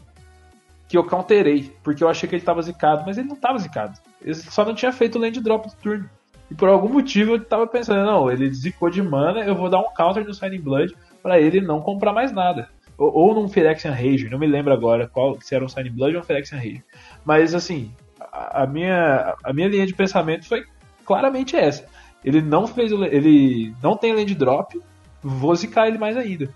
que 0.88 0.96
eu 0.96 1.04
counterei, 1.04 1.72
porque 1.82 2.02
eu 2.02 2.08
achei 2.08 2.28
que 2.28 2.34
ele 2.34 2.44
tava 2.44 2.62
zicado, 2.62 3.04
mas 3.06 3.18
ele 3.18 3.28
não 3.28 3.36
tava 3.36 3.58
zicado. 3.58 3.98
Ele 4.22 4.34
só 4.34 4.64
não 4.64 4.74
tinha 4.74 4.92
feito 4.92 5.16
o 5.16 5.20
land 5.20 5.40
drop 5.40 5.68
do 5.68 5.76
turno. 5.76 6.08
E 6.50 6.54
por 6.54 6.68
algum 6.68 6.88
motivo 6.88 7.32
eu 7.32 7.44
tava 7.44 7.66
pensando, 7.66 8.04
não, 8.04 8.30
ele 8.30 8.52
zicou 8.52 8.88
de 8.88 9.02
mana, 9.02 9.40
eu 9.40 9.54
vou 9.54 9.68
dar 9.68 9.80
um 9.80 9.92
counter 9.94 10.24
no 10.24 10.32
Signing 10.32 10.60
Blood 10.60 10.96
para 11.22 11.40
ele 11.40 11.60
não 11.60 11.80
comprar 11.80 12.12
mais 12.12 12.30
nada. 12.30 12.68
Ou, 12.96 13.12
ou 13.12 13.34
num 13.34 13.48
Phyrexian 13.48 13.90
Rage, 13.90 14.28
não 14.30 14.38
me 14.38 14.46
lembro 14.46 14.72
agora 14.72 15.08
qual 15.08 15.40
se 15.40 15.54
era 15.54 15.64
um 15.64 15.68
Signing 15.68 15.90
Blood 15.90 16.16
ou 16.16 16.22
um 16.22 16.24
Phyrexian 16.24 16.58
Rage. 16.58 16.84
Mas 17.24 17.54
assim, 17.54 17.92
a, 18.20 18.62
a, 18.62 18.66
minha, 18.66 19.34
a 19.42 19.52
minha 19.52 19.68
linha 19.68 19.86
de 19.86 19.94
pensamento 19.94 20.46
foi 20.46 20.64
claramente 21.04 21.56
essa. 21.56 21.84
Ele 22.24 22.40
não 22.40 22.66
fez 22.66 22.90
ele 22.92 23.74
não 23.82 23.96
tem 23.96 24.14
land 24.14 24.34
drop, 24.34 24.80
vou 25.22 25.54
zicar 25.54 25.88
ele 25.88 25.98
mais 25.98 26.16
ainda. 26.16 26.48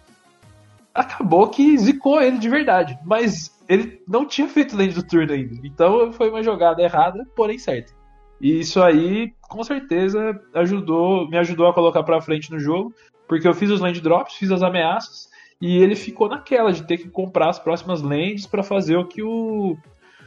Acabou 0.94 1.48
que 1.48 1.78
zicou 1.78 2.20
ele 2.20 2.38
de 2.38 2.48
verdade, 2.48 2.98
mas 3.04 3.50
ele 3.70 4.02
não 4.06 4.26
tinha 4.26 4.48
feito 4.48 4.76
land 4.76 4.92
do 4.92 5.06
turno 5.06 5.32
ainda. 5.32 5.54
Então 5.62 6.12
foi 6.12 6.28
uma 6.28 6.42
jogada 6.42 6.82
errada, 6.82 7.24
porém 7.36 7.56
certa. 7.56 7.92
E 8.40 8.58
isso 8.58 8.82
aí, 8.82 9.32
com 9.42 9.62
certeza, 9.62 10.40
ajudou, 10.54 11.28
me 11.28 11.38
ajudou 11.38 11.68
a 11.68 11.72
colocar 11.72 12.02
pra 12.02 12.20
frente 12.20 12.50
no 12.50 12.58
jogo, 12.58 12.92
porque 13.28 13.46
eu 13.46 13.54
fiz 13.54 13.70
os 13.70 13.80
land 13.80 14.00
drops, 14.00 14.34
fiz 14.34 14.50
as 14.50 14.62
ameaças, 14.62 15.28
e 15.60 15.76
ele 15.76 15.94
ficou 15.94 16.28
naquela 16.28 16.72
de 16.72 16.82
ter 16.82 16.98
que 16.98 17.08
comprar 17.08 17.48
as 17.48 17.60
próximas 17.60 18.02
lands 18.02 18.44
para 18.44 18.64
fazer 18.64 18.96
o 18.96 19.06
que 19.06 19.22
o 19.22 19.76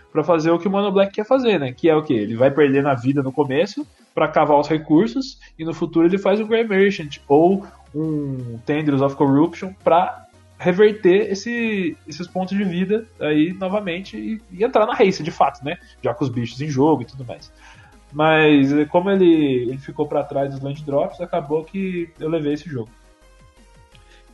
para 0.10 0.24
fazer 0.24 0.52
o 0.52 0.60
que 0.60 0.68
o 0.68 0.72
Mono 0.72 0.92
Black 0.92 1.12
quer 1.12 1.26
fazer, 1.26 1.60
né? 1.60 1.74
Que 1.74 1.90
é 1.90 1.96
o 1.96 2.04
que 2.04 2.14
ele 2.14 2.36
vai 2.36 2.52
perder 2.52 2.84
na 2.84 2.94
vida 2.94 3.24
no 3.24 3.32
começo 3.32 3.86
para 4.14 4.28
cavar 4.28 4.60
os 4.60 4.70
recursos 4.70 5.40
e 5.58 5.66
no 5.66 5.74
futuro 5.74 6.06
ele 6.06 6.20
faz 6.20 6.40
um 6.40 6.46
Grey 6.46 6.64
Merchant 6.64 7.18
ou 7.28 7.66
um 7.96 8.60
Tendrils 8.64 9.02
of 9.02 9.16
Corruption 9.16 9.74
para 9.84 10.23
reverter 10.58 11.32
esse, 11.32 11.98
esses 12.08 12.28
pontos 12.28 12.58
de 12.58 12.64
vida 12.64 13.06
aí 13.20 13.54
novamente 13.54 14.18
e, 14.18 14.42
e, 14.52 14.64
entrar 14.64 14.86
na 14.86 14.94
race 14.94 15.24
de 15.24 15.32
fato, 15.32 15.64
né? 15.64 15.78
Já 16.02 16.14
com 16.14 16.24
os 16.24 16.30
bichos 16.30 16.62
em 16.62 16.70
jogo 16.70 17.02
e 17.02 17.06
tudo 17.06 17.26
mais. 17.26 17.52
Mas 18.12 18.70
como 18.90 19.10
ele, 19.10 19.70
ele 19.70 19.78
ficou 19.78 20.08
para 20.08 20.24
trás 20.24 20.52
dos 20.52 20.62
land 20.62 20.84
drops, 20.84 21.20
acabou 21.20 21.64
que 21.64 22.10
eu 22.20 22.30
levei 22.30 22.54
esse 22.54 22.70
jogo. 22.70 22.90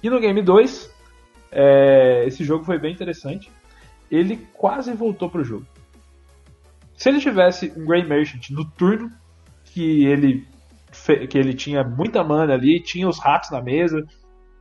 E 0.03 0.09
no 0.09 0.19
game 0.19 0.41
2, 0.41 0.93
é, 1.51 2.23
esse 2.27 2.43
jogo 2.43 2.63
foi 2.63 2.77
bem 2.77 2.93
interessante. 2.93 3.49
Ele 4.11 4.47
quase 4.53 4.91
voltou 4.93 5.29
pro 5.29 5.43
jogo. 5.43 5.65
Se 6.95 7.09
ele 7.09 7.19
tivesse 7.19 7.71
um 7.77 7.85
Grey 7.85 8.03
Merchant 8.03 8.49
no 8.49 8.65
turno, 8.65 9.09
que 9.65 10.05
ele, 10.05 10.45
que 11.29 11.37
ele 11.37 11.53
tinha 11.53 11.83
muita 11.83 12.23
mana 12.23 12.53
ali, 12.53 12.81
tinha 12.81 13.07
os 13.07 13.19
ratos 13.19 13.51
na 13.51 13.61
mesa, 13.61 14.05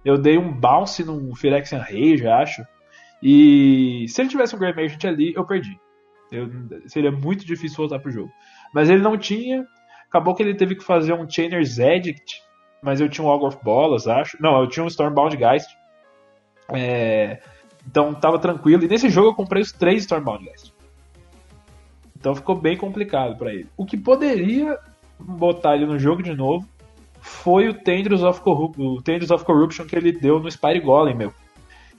eu 0.04 0.16
dei 0.16 0.38
um 0.38 0.52
bounce 0.52 1.04
num 1.04 1.34
Phyrexian 1.34 1.80
Rage, 1.80 2.26
acho. 2.26 2.62
E 3.22 4.06
se 4.08 4.20
ele 4.20 4.28
tivesse 4.28 4.54
um 4.54 4.58
Grey 4.58 4.74
Merchant 4.74 5.04
ali, 5.04 5.32
eu 5.34 5.44
perdi. 5.44 5.78
Eu, 6.30 6.48
seria 6.86 7.10
muito 7.10 7.44
difícil 7.44 7.76
voltar 7.76 7.98
pro 7.98 8.12
jogo. 8.12 8.30
Mas 8.72 8.88
ele 8.88 9.02
não 9.02 9.16
tinha. 9.16 9.66
Acabou 10.08 10.34
que 10.34 10.42
ele 10.42 10.54
teve 10.54 10.74
que 10.76 10.84
fazer 10.84 11.12
um 11.12 11.28
Chainer's 11.28 11.78
Edict 11.78 12.48
mas 12.82 13.00
eu 13.00 13.08
tinha 13.08 13.26
um 13.26 13.30
Og 13.30 13.46
of 13.46 13.58
Bolas, 13.62 14.06
acho. 14.06 14.40
Não, 14.40 14.60
eu 14.60 14.68
tinha 14.68 14.84
um 14.84 14.88
Stormbound 14.88 15.36
Geist. 15.36 15.68
É... 16.72 17.40
Então 17.86 18.14
tava 18.14 18.38
tranquilo. 18.38 18.84
E 18.84 18.88
nesse 18.88 19.08
jogo 19.08 19.28
eu 19.28 19.34
comprei 19.34 19.62
os 19.62 19.72
três 19.72 20.02
Stormbound 20.02 20.44
Geist. 20.44 20.72
Então 22.16 22.34
ficou 22.34 22.54
bem 22.54 22.76
complicado 22.76 23.36
para 23.36 23.52
ele. 23.52 23.68
O 23.76 23.84
que 23.84 23.96
poderia 23.96 24.78
botar 25.18 25.74
ele 25.76 25.86
no 25.86 25.98
jogo 25.98 26.22
de 26.22 26.34
novo 26.34 26.68
foi 27.20 27.68
o 27.68 27.74
Tendrils 27.74 28.22
of, 28.22 28.40
Corrup 28.40 28.78
o 28.78 29.02
Tendrils 29.02 29.30
of 29.30 29.44
Corruption 29.44 29.86
que 29.86 29.96
ele 29.96 30.12
deu 30.12 30.40
no 30.40 30.50
Spire 30.50 30.80
Golem, 30.80 31.14
meu. 31.14 31.32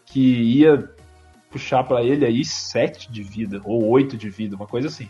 Que 0.05 0.19
ia 0.19 0.89
puxar 1.51 1.83
para 1.83 2.03
ele 2.03 2.25
aí 2.25 2.45
7 2.45 3.11
de 3.11 3.23
vida, 3.23 3.61
ou 3.63 3.87
8 3.89 4.17
de 4.17 4.29
vida, 4.29 4.55
uma 4.55 4.67
coisa 4.67 4.87
assim. 4.87 5.09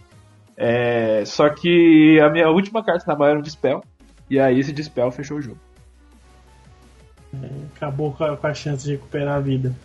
É... 0.56 1.24
Só 1.26 1.50
que 1.50 2.20
a 2.20 2.30
minha 2.30 2.50
última 2.50 2.84
carta 2.84 3.06
na 3.08 3.18
mão 3.18 3.28
era 3.28 3.40
um 3.40 3.42
Dispel. 3.42 3.84
E 4.30 4.40
aí 4.40 4.60
esse 4.60 4.72
Dispel 4.72 5.12
fechou 5.12 5.38
o 5.38 5.42
jogo. 5.42 5.58
É, 7.34 7.48
acabou 7.76 8.12
com 8.12 8.24
a, 8.24 8.54
chance 8.54 8.84
de 8.84 8.92
recuperar 8.92 9.36
a 9.36 9.40
vida. 9.40 9.76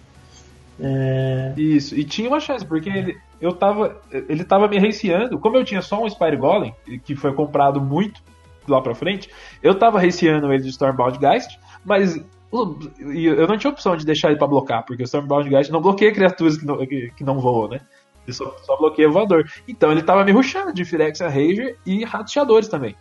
É... 0.81 1.53
Isso, 1.57 1.95
e 1.95 2.05
tinha 2.05 2.29
uma 2.29 2.41
chance, 2.41 2.65
porque 2.65 2.89
ele, 2.89 3.19
eu 3.41 3.53
tava, 3.53 4.01
ele 4.11 4.45
tava 4.45 4.67
me 4.67 4.79
receando. 4.79 5.39
Como 5.39 5.57
eu 5.57 5.65
tinha 5.65 5.83
só 5.83 6.03
um 6.03 6.09
Spire 6.09 6.37
Golem, 6.37 6.75
que 7.05 7.15
foi 7.15 7.33
comprado 7.33 7.81
muito 7.81 8.23
lá 8.69 8.81
pra 8.81 8.95
frente, 8.95 9.31
eu 9.63 9.75
tava 9.75 9.99
receando 9.99 10.53
ele 10.53 10.63
de 10.63 10.71
Stormbound 10.71 11.19
Geist, 11.19 11.59
mas 11.85 12.17
eu 12.53 13.49
não 13.49 13.59
tinha 13.59 13.71
opção 13.71 13.97
de 13.97 14.07
deixar 14.07 14.29
ele 14.29 14.39
pra 14.39 14.47
blocar, 14.47 14.85
porque 14.85 15.03
o 15.03 15.05
Stormbound 15.05 15.49
Geist 15.49 15.73
não 15.73 15.81
bloqueia 15.81 16.13
criaturas 16.13 16.57
que 16.57 16.65
não, 16.65 16.79
que, 16.87 17.11
que 17.17 17.25
não 17.25 17.41
voam, 17.41 17.69
né? 17.69 17.81
Ele 18.27 18.33
só, 18.33 18.57
só 18.63 18.77
bloqueia 18.77 19.09
voador. 19.09 19.51
Então 19.69 19.93
ele 19.93 20.03
tava 20.03 20.25
me 20.25 20.33
ruxando 20.33 20.73
de 20.73 20.85
Phyrexia 20.85 21.29
Rager 21.29 21.77
e 21.85 22.05
Rateadores 22.05 22.69
também. 22.69 22.97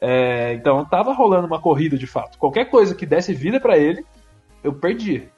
É, 0.00 0.54
então 0.54 0.84
tava 0.84 1.12
rolando 1.12 1.46
uma 1.46 1.60
corrida 1.60 1.98
de 1.98 2.06
fato. 2.06 2.38
Qualquer 2.38 2.66
coisa 2.66 2.94
que 2.94 3.04
desse 3.04 3.34
vida 3.34 3.60
para 3.60 3.76
ele, 3.76 4.04
eu 4.62 4.72
perdia. 4.72 5.30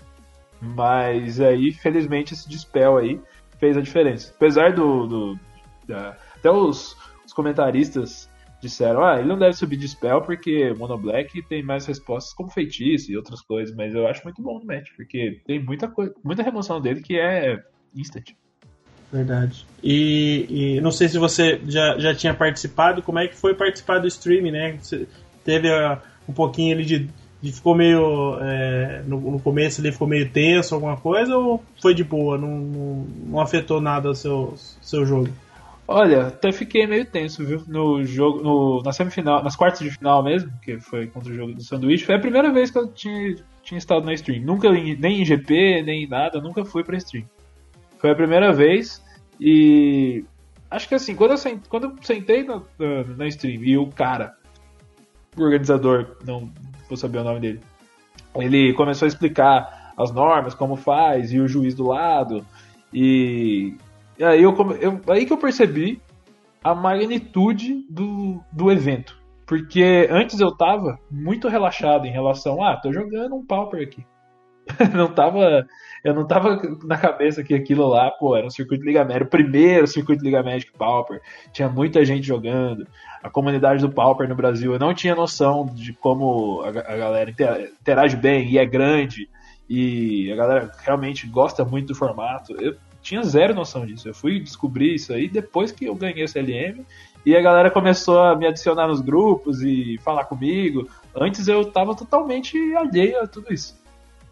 Mas 0.60 1.40
aí, 1.40 1.72
felizmente, 1.72 2.34
esse 2.34 2.48
dispel 2.48 2.96
aí 2.96 3.20
fez 3.58 3.76
a 3.76 3.80
diferença. 3.80 4.32
Apesar 4.36 4.72
do. 4.72 5.06
do 5.06 5.40
da, 5.86 6.16
até 6.36 6.50
os, 6.50 6.96
os, 7.26 7.32
comentaristas 7.32 8.30
disseram: 8.62 9.04
ah, 9.04 9.18
ele 9.18 9.28
não 9.28 9.38
deve 9.38 9.54
subir 9.54 9.76
dispel 9.76 10.22
porque 10.22 10.72
Mono 10.78 10.96
Black 10.96 11.42
tem 11.42 11.62
mais 11.62 11.84
respostas 11.84 12.32
como 12.32 12.48
feitiço 12.48 13.10
e 13.10 13.16
outras 13.16 13.42
coisas. 13.42 13.74
Mas 13.74 13.94
eu 13.94 14.06
acho 14.06 14.22
muito 14.24 14.40
bom 14.40 14.58
no 14.58 14.64
match, 14.64 14.90
porque 14.96 15.40
tem 15.44 15.62
muita, 15.62 15.88
coisa, 15.88 16.14
muita 16.22 16.42
remoção 16.42 16.80
dele 16.80 17.02
que 17.02 17.18
é 17.18 17.60
instant. 17.94 18.30
Verdade. 19.12 19.66
E, 19.82 20.46
e, 20.76 20.80
não 20.80 20.90
sei 20.90 21.08
se 21.08 21.18
você 21.18 21.60
já, 21.66 21.98
já 21.98 22.14
tinha 22.14 22.32
participado, 22.32 23.02
como 23.02 23.18
é 23.18 23.28
que 23.28 23.36
foi 23.36 23.54
participar 23.54 23.98
do 23.98 24.06
stream, 24.06 24.50
né? 24.50 24.78
Você 24.80 25.06
teve 25.44 25.68
uh, 25.68 25.98
um 26.26 26.32
pouquinho 26.32 26.74
ali 26.74 26.84
de, 26.84 27.10
de 27.42 27.52
ficou 27.52 27.74
meio. 27.74 28.38
É, 28.40 29.02
no, 29.06 29.20
no, 29.32 29.40
começo 29.40 29.82
ele 29.82 29.92
ficou 29.92 30.08
meio 30.08 30.30
tenso, 30.30 30.74
alguma 30.74 30.96
coisa, 30.96 31.36
ou 31.36 31.62
foi 31.82 31.94
de 31.94 32.04
boa? 32.04 32.38
Não, 32.38 32.48
não, 32.48 33.06
não 33.26 33.40
afetou 33.40 33.82
nada 33.82 34.08
o 34.08 34.14
seu, 34.14 34.54
seu 34.80 35.04
jogo? 35.04 35.28
Olha, 35.86 36.28
até 36.28 36.52
fiquei 36.52 36.86
meio 36.86 37.04
tenso, 37.04 37.44
viu? 37.44 37.62
No 37.66 38.04
jogo, 38.04 38.42
no, 38.42 38.82
na 38.82 38.92
semifinal, 38.92 39.42
nas 39.42 39.56
quartas 39.56 39.80
de 39.80 39.90
final 39.90 40.22
mesmo, 40.22 40.50
que 40.62 40.78
foi 40.78 41.06
contra 41.08 41.32
o 41.32 41.34
jogo 41.34 41.52
do 41.54 41.62
sanduíche, 41.62 42.04
foi 42.04 42.14
a 42.14 42.20
primeira 42.20 42.52
vez 42.52 42.70
que 42.70 42.78
eu 42.78 42.86
tinha, 42.86 43.36
tinha 43.62 43.78
estado 43.78 44.06
na 44.06 44.14
stream. 44.14 44.42
Nunca, 44.42 44.70
nem 44.70 45.20
em 45.20 45.24
GP, 45.24 45.82
nem 45.82 46.04
em 46.04 46.08
nada, 46.08 46.40
nunca 46.40 46.64
fui 46.64 46.84
pra 46.84 46.96
stream. 46.96 47.24
Foi 47.98 48.10
a 48.10 48.14
primeira 48.14 48.52
vez 48.52 49.02
e 49.40 50.24
acho 50.70 50.88
que 50.88 50.94
assim, 50.94 51.14
quando 51.14 51.32
eu 51.32 51.36
sentei, 51.36 51.68
quando 51.68 51.84
eu 51.84 51.96
sentei 52.02 52.44
na, 52.44 52.62
na, 53.16 53.26
stream 53.28 53.62
e 53.62 53.76
o 53.76 53.88
cara, 53.88 54.34
o 55.36 55.42
organizador, 55.42 56.16
não 56.24 56.50
vou 56.88 56.96
saber 56.96 57.18
o 57.18 57.24
nome 57.24 57.40
dele, 57.40 57.60
ele 58.36 58.72
começou 58.72 59.06
a 59.06 59.08
explicar 59.08 59.92
as 59.96 60.10
normas, 60.10 60.54
como 60.54 60.76
faz, 60.76 61.32
e 61.32 61.38
o 61.38 61.48
juiz 61.48 61.74
do 61.74 61.88
lado, 61.88 62.44
e, 62.92 63.74
aí, 64.24 64.42
eu, 64.42 64.54
eu, 64.80 65.00
aí 65.08 65.26
que 65.26 65.32
eu 65.32 65.38
percebi 65.38 66.00
a 66.62 66.74
magnitude 66.74 67.84
do, 67.88 68.40
do 68.52 68.70
evento. 68.70 69.20
Porque 69.46 70.08
antes 70.10 70.40
eu 70.40 70.50
tava 70.56 70.98
muito 71.10 71.48
relaxado 71.48 72.06
em 72.06 72.12
relação, 72.12 72.62
ah, 72.62 72.76
tô 72.76 72.92
jogando 72.92 73.34
um 73.34 73.44
Pauper 73.44 73.82
aqui. 73.82 74.04
não 74.94 75.08
tava, 75.08 75.66
eu 76.04 76.14
não 76.14 76.26
tava 76.26 76.60
na 76.84 76.96
cabeça 76.96 77.42
que 77.42 77.52
aquilo 77.52 77.86
lá, 77.86 78.10
pô, 78.12 78.36
era 78.36 78.46
um 78.46 78.50
circuito 78.50 78.84
Liga 78.84 79.04
Magic, 79.04 79.24
o 79.24 79.30
primeiro 79.30 79.86
circuito 79.86 80.24
Liga 80.24 80.42
Magic 80.42 80.72
Pauper. 80.72 81.20
Tinha 81.52 81.68
muita 81.68 82.04
gente 82.04 82.26
jogando. 82.26 82.86
A 83.22 83.30
comunidade 83.30 83.80
do 83.80 83.92
Pauper 83.92 84.28
no 84.28 84.34
Brasil, 84.34 84.72
eu 84.72 84.78
não 84.78 84.94
tinha 84.94 85.14
noção 85.14 85.66
de 85.66 85.92
como 85.92 86.62
a, 86.62 86.68
a 86.68 86.96
galera 86.96 87.30
interage 87.30 88.16
bem 88.16 88.48
e 88.48 88.58
é 88.58 88.64
grande. 88.64 89.28
E 89.68 90.30
a 90.32 90.36
galera 90.36 90.72
realmente 90.84 91.26
gosta 91.26 91.64
muito 91.64 91.88
do 91.88 91.94
formato. 91.94 92.52
Eu 92.60 92.76
tinha 93.02 93.22
zero 93.22 93.54
noção 93.54 93.84
disso. 93.84 94.08
Eu 94.08 94.14
fui 94.14 94.38
descobrir 94.40 94.94
isso 94.94 95.12
aí 95.12 95.28
depois 95.28 95.72
que 95.72 95.86
eu 95.86 95.94
ganhei 95.94 96.24
o 96.24 96.28
CLM 96.28 96.84
e 97.26 97.36
a 97.36 97.40
galera 97.40 97.70
começou 97.70 98.20
a 98.20 98.36
me 98.36 98.46
adicionar 98.46 98.86
nos 98.86 99.00
grupos 99.00 99.62
e 99.62 99.98
falar 100.02 100.24
comigo. 100.24 100.88
Antes 101.14 101.48
eu 101.48 101.64
tava 101.64 101.94
totalmente 101.94 102.56
alheio 102.74 103.20
a 103.20 103.26
tudo 103.26 103.52
isso. 103.52 103.80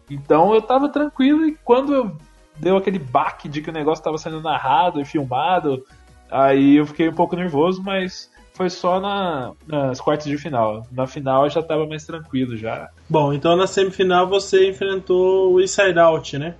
Então 0.09 0.53
eu 0.53 0.61
tava 0.61 0.89
tranquilo 0.89 1.45
e 1.45 1.57
quando 1.63 1.93
eu 1.93 2.17
deu 2.57 2.77
aquele 2.77 2.99
baque 2.99 3.47
de 3.47 3.61
que 3.61 3.69
o 3.69 3.73
negócio 3.73 4.01
estava 4.01 4.17
sendo 4.17 4.41
narrado 4.41 4.99
e 4.99 5.05
filmado, 5.05 5.85
aí 6.29 6.77
eu 6.77 6.85
fiquei 6.85 7.09
um 7.09 7.13
pouco 7.13 7.35
nervoso, 7.35 7.81
mas 7.81 8.29
foi 8.53 8.69
só 8.69 8.99
na, 8.99 9.53
nas 9.65 10.01
quartas 10.01 10.27
de 10.27 10.37
final. 10.37 10.85
Na 10.91 11.07
final 11.07 11.45
eu 11.45 11.49
já 11.49 11.63
tava 11.63 11.85
mais 11.85 12.05
tranquilo 12.05 12.57
já. 12.57 12.89
Bom, 13.09 13.33
então 13.33 13.55
na 13.55 13.67
semifinal 13.67 14.27
você 14.27 14.69
enfrentou 14.69 15.53
o 15.53 15.61
Inside 15.61 15.97
Out, 15.97 16.37
né? 16.37 16.55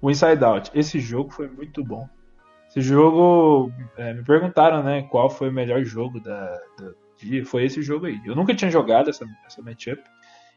O 0.00 0.10
Inside 0.10 0.44
Out. 0.44 0.70
Esse 0.74 0.98
jogo 0.98 1.30
foi 1.30 1.48
muito 1.48 1.84
bom. 1.84 2.08
Esse 2.68 2.80
jogo, 2.80 3.72
é, 3.96 4.14
me 4.14 4.22
perguntaram, 4.22 4.82
né, 4.82 5.02
qual 5.02 5.28
foi 5.28 5.48
o 5.48 5.52
melhor 5.52 5.82
jogo 5.84 6.20
da, 6.20 6.46
da 6.78 6.92
dia. 7.18 7.44
Foi 7.44 7.64
esse 7.64 7.82
jogo 7.82 8.06
aí. 8.06 8.20
Eu 8.24 8.34
nunca 8.34 8.54
tinha 8.54 8.70
jogado 8.70 9.10
essa, 9.10 9.26
essa 9.46 9.60
matchup. 9.60 10.02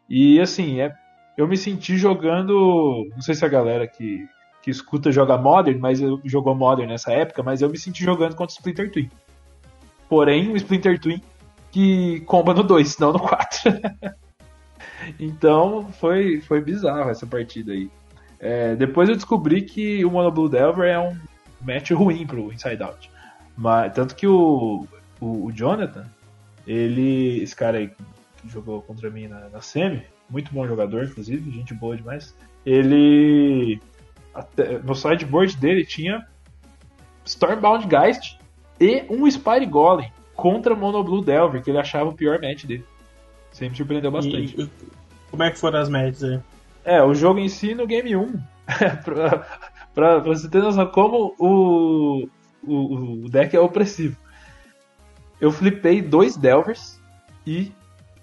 E 0.09 0.39
assim, 0.39 0.79
é, 0.79 0.93
eu 1.37 1.47
me 1.47 1.57
senti 1.57 1.97
jogando. 1.97 3.07
Não 3.13 3.21
sei 3.21 3.35
se 3.35 3.43
a 3.43 3.49
galera 3.49 3.87
que, 3.87 4.25
que 4.61 4.69
escuta 4.69 5.11
joga 5.11 5.37
Modern, 5.37 5.79
mas 5.79 5.99
eu 5.99 6.21
jogou 6.23 6.55
Modern 6.55 6.89
nessa 6.89 7.11
época, 7.11 7.41
mas 7.41 7.61
eu 7.61 7.69
me 7.69 7.77
senti 7.77 8.03
jogando 8.03 8.35
contra 8.35 8.53
o 8.53 8.57
Splinter 8.57 8.91
Twin. 8.91 9.09
Porém, 10.07 10.51
o 10.51 10.55
Splinter 10.55 10.99
Twin 10.99 11.21
que 11.73 12.21
comba 12.21 12.53
no 12.53 12.61
2, 12.61 12.99
não 12.99 13.11
no 13.11 13.19
4. 13.19 13.73
então 15.19 15.91
foi, 15.93 16.39
foi 16.39 16.61
bizarro 16.61 17.09
essa 17.09 17.25
partida 17.25 17.73
aí. 17.73 17.89
É, 18.45 18.75
depois 18.75 19.07
eu 19.07 19.15
descobri 19.15 19.61
que 19.61 20.03
o 20.03 20.11
Mono 20.11 20.29
Blue 20.29 20.49
Delver 20.49 20.89
é 20.89 20.99
um 20.99 21.17
match 21.61 21.91
ruim 21.91 22.27
pro 22.27 22.51
Inside 22.51 22.83
Out. 22.83 23.09
Mas, 23.55 23.93
tanto 23.93 24.17
que 24.17 24.27
o, 24.27 24.85
o, 25.21 25.45
o 25.45 25.51
Jonathan, 25.53 26.05
ele. 26.67 27.41
Esse 27.41 27.55
cara 27.55 27.77
aí 27.77 27.87
que 27.87 28.49
jogou 28.49 28.81
contra 28.81 29.09
mim 29.09 29.29
na, 29.29 29.47
na 29.47 29.61
semi, 29.61 30.03
muito 30.29 30.53
bom 30.53 30.67
jogador, 30.67 31.05
inclusive, 31.05 31.51
gente 31.51 31.73
boa 31.73 31.95
demais. 31.95 32.35
Ele. 32.65 33.79
Até, 34.35 34.77
no 34.79 34.93
sideboard 34.93 35.55
dele 35.55 35.85
tinha 35.85 36.27
Stormbound 37.23 37.87
Geist 37.87 38.37
e 38.77 39.05
um 39.09 39.29
Spire 39.31 39.65
Golem 39.65 40.11
contra 40.35 40.75
Mono 40.75 41.01
Blue 41.01 41.23
Delver, 41.23 41.63
que 41.63 41.69
ele 41.69 41.79
achava 41.79 42.09
o 42.09 42.13
pior 42.13 42.41
match 42.41 42.65
dele. 42.65 42.83
Sempre 43.51 43.69
me 43.69 43.77
surpreendeu 43.77 44.11
bastante. 44.11 44.59
E, 44.59 44.69
como 45.31 45.43
é 45.43 45.51
que 45.51 45.57
foram 45.57 45.79
as 45.79 45.87
matches 45.87 46.23
aí? 46.25 46.41
É, 46.85 47.01
o 47.01 47.13
jogo 47.13 47.39
em 47.39 47.49
si 47.49 47.73
no 47.73 47.87
game 47.87 48.15
1. 48.15 48.33
Pra, 49.03 49.45
pra 49.93 50.19
você 50.19 50.49
ter 50.49 50.61
noção 50.61 50.87
como 50.87 51.35
o, 51.37 52.27
o, 52.63 53.25
o 53.25 53.29
deck 53.29 53.55
é 53.55 53.59
opressivo. 53.59 54.17
Eu 55.39 55.51
flipei 55.51 56.01
dois 56.01 56.35
Delvers 56.37 56.99
e 57.45 57.71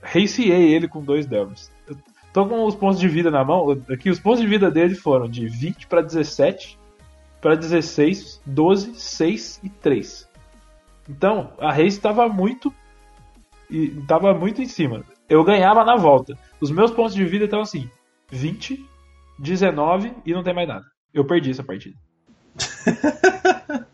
raciei 0.03 0.73
ele 0.73 0.89
com 0.89 1.03
dois 1.03 1.27
Delvers. 1.27 1.70
Eu 1.87 1.97
tô 2.32 2.47
com 2.47 2.65
os 2.65 2.74
pontos 2.74 2.99
de 2.99 3.07
vida 3.07 3.31
na 3.31 3.45
mão. 3.45 3.70
Aqui, 3.91 4.11
os 4.11 4.19
pontos 4.19 4.41
de 4.41 4.47
vida 4.47 4.70
dele 4.70 4.95
foram 4.95 5.28
de 5.28 5.47
20 5.47 5.87
para 5.87 6.01
17, 6.01 6.78
para 7.41 7.55
16, 7.55 8.41
12, 8.47 8.95
6 8.95 9.61
e 9.62 9.69
3. 9.69 10.28
Então, 11.09 11.53
a 11.59 11.70
race 11.70 11.89
estava 11.89 12.28
muito. 12.28 12.73
estava 13.70 14.35
muito 14.35 14.62
em 14.62 14.66
cima. 14.66 15.05
Eu 15.28 15.45
ganhava 15.45 15.85
na 15.85 15.97
volta. 15.97 16.37
Os 16.61 16.70
meus 16.70 16.91
pontos 16.91 17.15
de 17.15 17.24
vida 17.24 17.45
estavam 17.45 17.62
assim: 17.62 17.91
20, 18.31 18.89
19 19.39 20.15
e 20.24 20.32
não 20.32 20.43
tem 20.43 20.55
mais 20.55 20.69
nada. 20.69 20.85
Eu 21.12 21.24
perdi 21.24 21.51
essa 21.51 21.65
partida. 21.65 21.97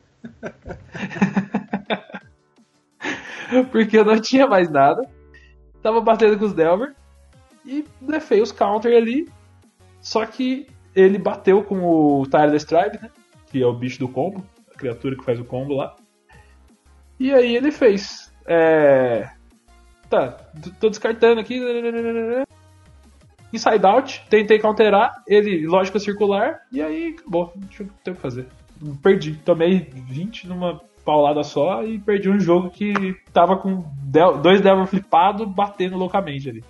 Porque 3.71 3.99
eu 3.99 4.05
não 4.05 4.21
tinha 4.21 4.47
mais 4.47 4.71
nada. 4.71 5.03
Tava 5.83 6.01
batendo 6.01 6.39
com 6.39 6.45
os 6.45 6.53
Delver. 6.53 6.95
E 7.65 7.85
lefei 8.03 8.43
os 8.43 8.53
counter 8.53 8.97
ali. 8.97 9.29
Só 10.01 10.27
que 10.27 10.67
ele 10.95 11.19
bateu 11.19 11.63
com 11.63 11.83
o 11.85 12.25
Tireless 12.27 12.67
Tribe, 12.67 12.99
né? 13.03 13.11
Que 13.51 13.63
é 13.63 13.67
o 13.67 13.73
bicho 13.73 13.99
do 13.99 14.09
combo. 14.09 14.45
A 14.75 14.79
criatura 14.79 15.17
que 15.17 15.25
faz 15.25 15.41
o 15.41 15.45
combo 15.45 15.75
lá. 15.75 15.97
E 17.19 17.33
aí 17.33 17.57
ele 17.57 17.73
fez. 17.73 18.33
É... 18.47 19.31
Tá, 20.09 20.33
tô 20.79 20.89
descartando 20.89 21.41
aqui. 21.41 21.61
Inside 23.53 23.87
Out, 23.87 24.27
tentei 24.29 24.59
counterar, 24.59 25.23
ele 25.27 25.67
lógica 25.67 25.99
circular, 25.99 26.61
e 26.73 26.83
aí 26.83 27.17
acabou, 27.19 27.53
não 27.55 27.69
tinha 27.69 27.89
o 27.89 28.15
que 28.15 28.15
fazer. 28.15 28.47
Perdi, 29.03 29.35
tomei 29.45 29.89
20 29.91 30.49
numa 30.49 30.81
paulada 31.05 31.45
só 31.45 31.85
e 31.85 31.99
perdi 31.99 32.29
um 32.29 32.41
jogo 32.41 32.69
que 32.69 32.93
tava 33.33 33.57
com 33.57 33.85
dois 34.43 34.61
Devil 34.61 34.87
flipados 34.87 35.49
batendo 35.49 35.97
loucamente 35.97 36.51
ali. 36.51 36.65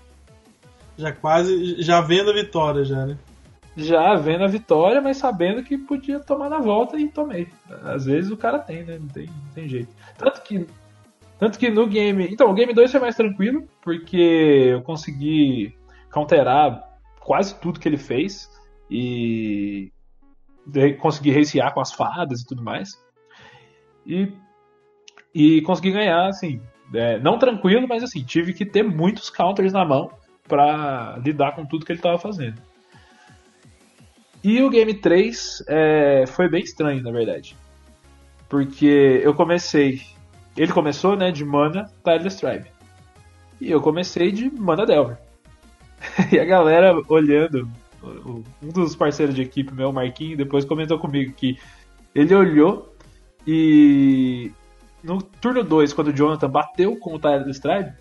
Já 0.98 1.10
quase, 1.10 1.82
já 1.82 2.00
vendo 2.00 2.30
a 2.30 2.34
vitória 2.34 2.84
já, 2.84 3.06
né? 3.06 3.18
Já 3.76 4.14
vendo 4.14 4.44
a 4.44 4.46
vitória, 4.48 5.00
mas 5.00 5.16
sabendo 5.16 5.62
que 5.62 5.76
podia 5.76 6.20
tomar 6.20 6.48
na 6.48 6.58
volta 6.58 6.98
e 6.98 7.08
tomei. 7.08 7.48
Às 7.82 8.06
vezes 8.06 8.30
o 8.30 8.36
cara 8.36 8.58
tem, 8.58 8.84
né? 8.84 8.98
Não 8.98 9.08
tem, 9.08 9.26
não 9.26 9.52
tem 9.54 9.68
jeito. 9.68 9.88
Tanto 10.16 10.42
que, 10.42 10.66
tanto 11.38 11.58
que 11.58 11.70
no 11.70 11.86
game. 11.86 12.26
Então, 12.30 12.50
o 12.50 12.54
game 12.54 12.72
2 12.72 12.90
foi 12.90 13.00
mais 13.00 13.16
tranquilo, 13.16 13.66
porque 13.82 14.16
eu 14.72 14.82
consegui 14.82 15.74
counterar 16.16 16.98
quase 17.20 17.54
tudo 17.60 17.78
que 17.78 17.86
ele 17.86 17.98
fez 17.98 18.50
e 18.90 19.92
conseguir 20.98 21.32
racear 21.32 21.74
com 21.74 21.80
as 21.80 21.92
fadas 21.92 22.40
e 22.40 22.46
tudo 22.46 22.62
mais. 22.62 22.88
E, 24.06 24.32
e 25.34 25.60
consegui 25.60 25.90
ganhar, 25.92 26.26
assim, 26.26 26.62
é, 26.94 27.18
não 27.18 27.38
tranquilo, 27.38 27.86
mas 27.86 28.02
assim, 28.02 28.24
tive 28.24 28.54
que 28.54 28.64
ter 28.64 28.82
muitos 28.82 29.28
counters 29.28 29.74
na 29.74 29.84
mão 29.84 30.10
para 30.48 31.18
lidar 31.22 31.54
com 31.54 31.66
tudo 31.66 31.84
que 31.84 31.92
ele 31.92 31.98
estava 31.98 32.18
fazendo. 32.18 32.62
E 34.42 34.62
o 34.62 34.70
Game 34.70 34.94
3 34.94 35.64
é, 35.68 36.24
foi 36.28 36.48
bem 36.48 36.62
estranho, 36.62 37.02
na 37.02 37.10
verdade. 37.10 37.54
Porque 38.48 39.20
eu 39.22 39.34
comecei. 39.34 40.00
Ele 40.56 40.72
começou 40.72 41.14
né, 41.14 41.30
de 41.30 41.44
Mana 41.44 41.90
Tireless 42.02 42.38
Tribe. 42.38 42.70
E 43.60 43.70
eu 43.70 43.82
comecei 43.82 44.32
de 44.32 44.48
Mana 44.50 44.86
Delver. 44.86 45.25
e 46.32 46.38
a 46.38 46.44
galera 46.44 47.00
olhando, 47.08 47.68
um 48.62 48.68
dos 48.72 48.94
parceiros 48.94 49.34
de 49.34 49.42
equipe, 49.42 49.74
meu, 49.74 49.92
Marquinhos, 49.92 50.36
depois 50.36 50.64
comentou 50.64 50.98
comigo 50.98 51.32
que 51.32 51.58
ele 52.14 52.34
olhou 52.34 52.94
e 53.46 54.50
no 55.02 55.22
turno 55.22 55.62
2, 55.62 55.92
quando 55.92 56.08
o 56.08 56.12
Jonathan 56.12 56.50
bateu 56.50 56.96
com 56.96 57.14
o 57.14 57.18
Tyler 57.18 57.44
do 57.44 57.50
Stride, 57.50 57.92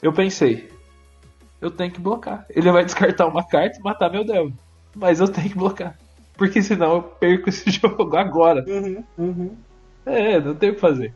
eu 0.00 0.12
pensei, 0.12 0.70
eu 1.60 1.70
tenho 1.70 1.90
que 1.90 2.00
blocar. 2.00 2.46
Ele 2.50 2.70
vai 2.70 2.84
descartar 2.84 3.26
uma 3.26 3.44
carta 3.44 3.78
e 3.78 3.82
matar 3.82 4.10
meu 4.10 4.24
Devil. 4.24 4.52
Mas 4.94 5.20
eu 5.20 5.28
tenho 5.28 5.50
que 5.50 5.58
blocar. 5.58 5.98
Porque 6.36 6.62
senão 6.62 6.94
eu 6.94 7.02
perco 7.02 7.48
esse 7.48 7.68
jogo 7.72 8.16
agora. 8.16 8.64
Uhum, 8.68 9.04
uhum. 9.18 9.56
É, 10.04 10.38
não 10.40 10.54
tem 10.54 10.70
o 10.70 10.74
que 10.74 10.80
fazer. 10.80 11.12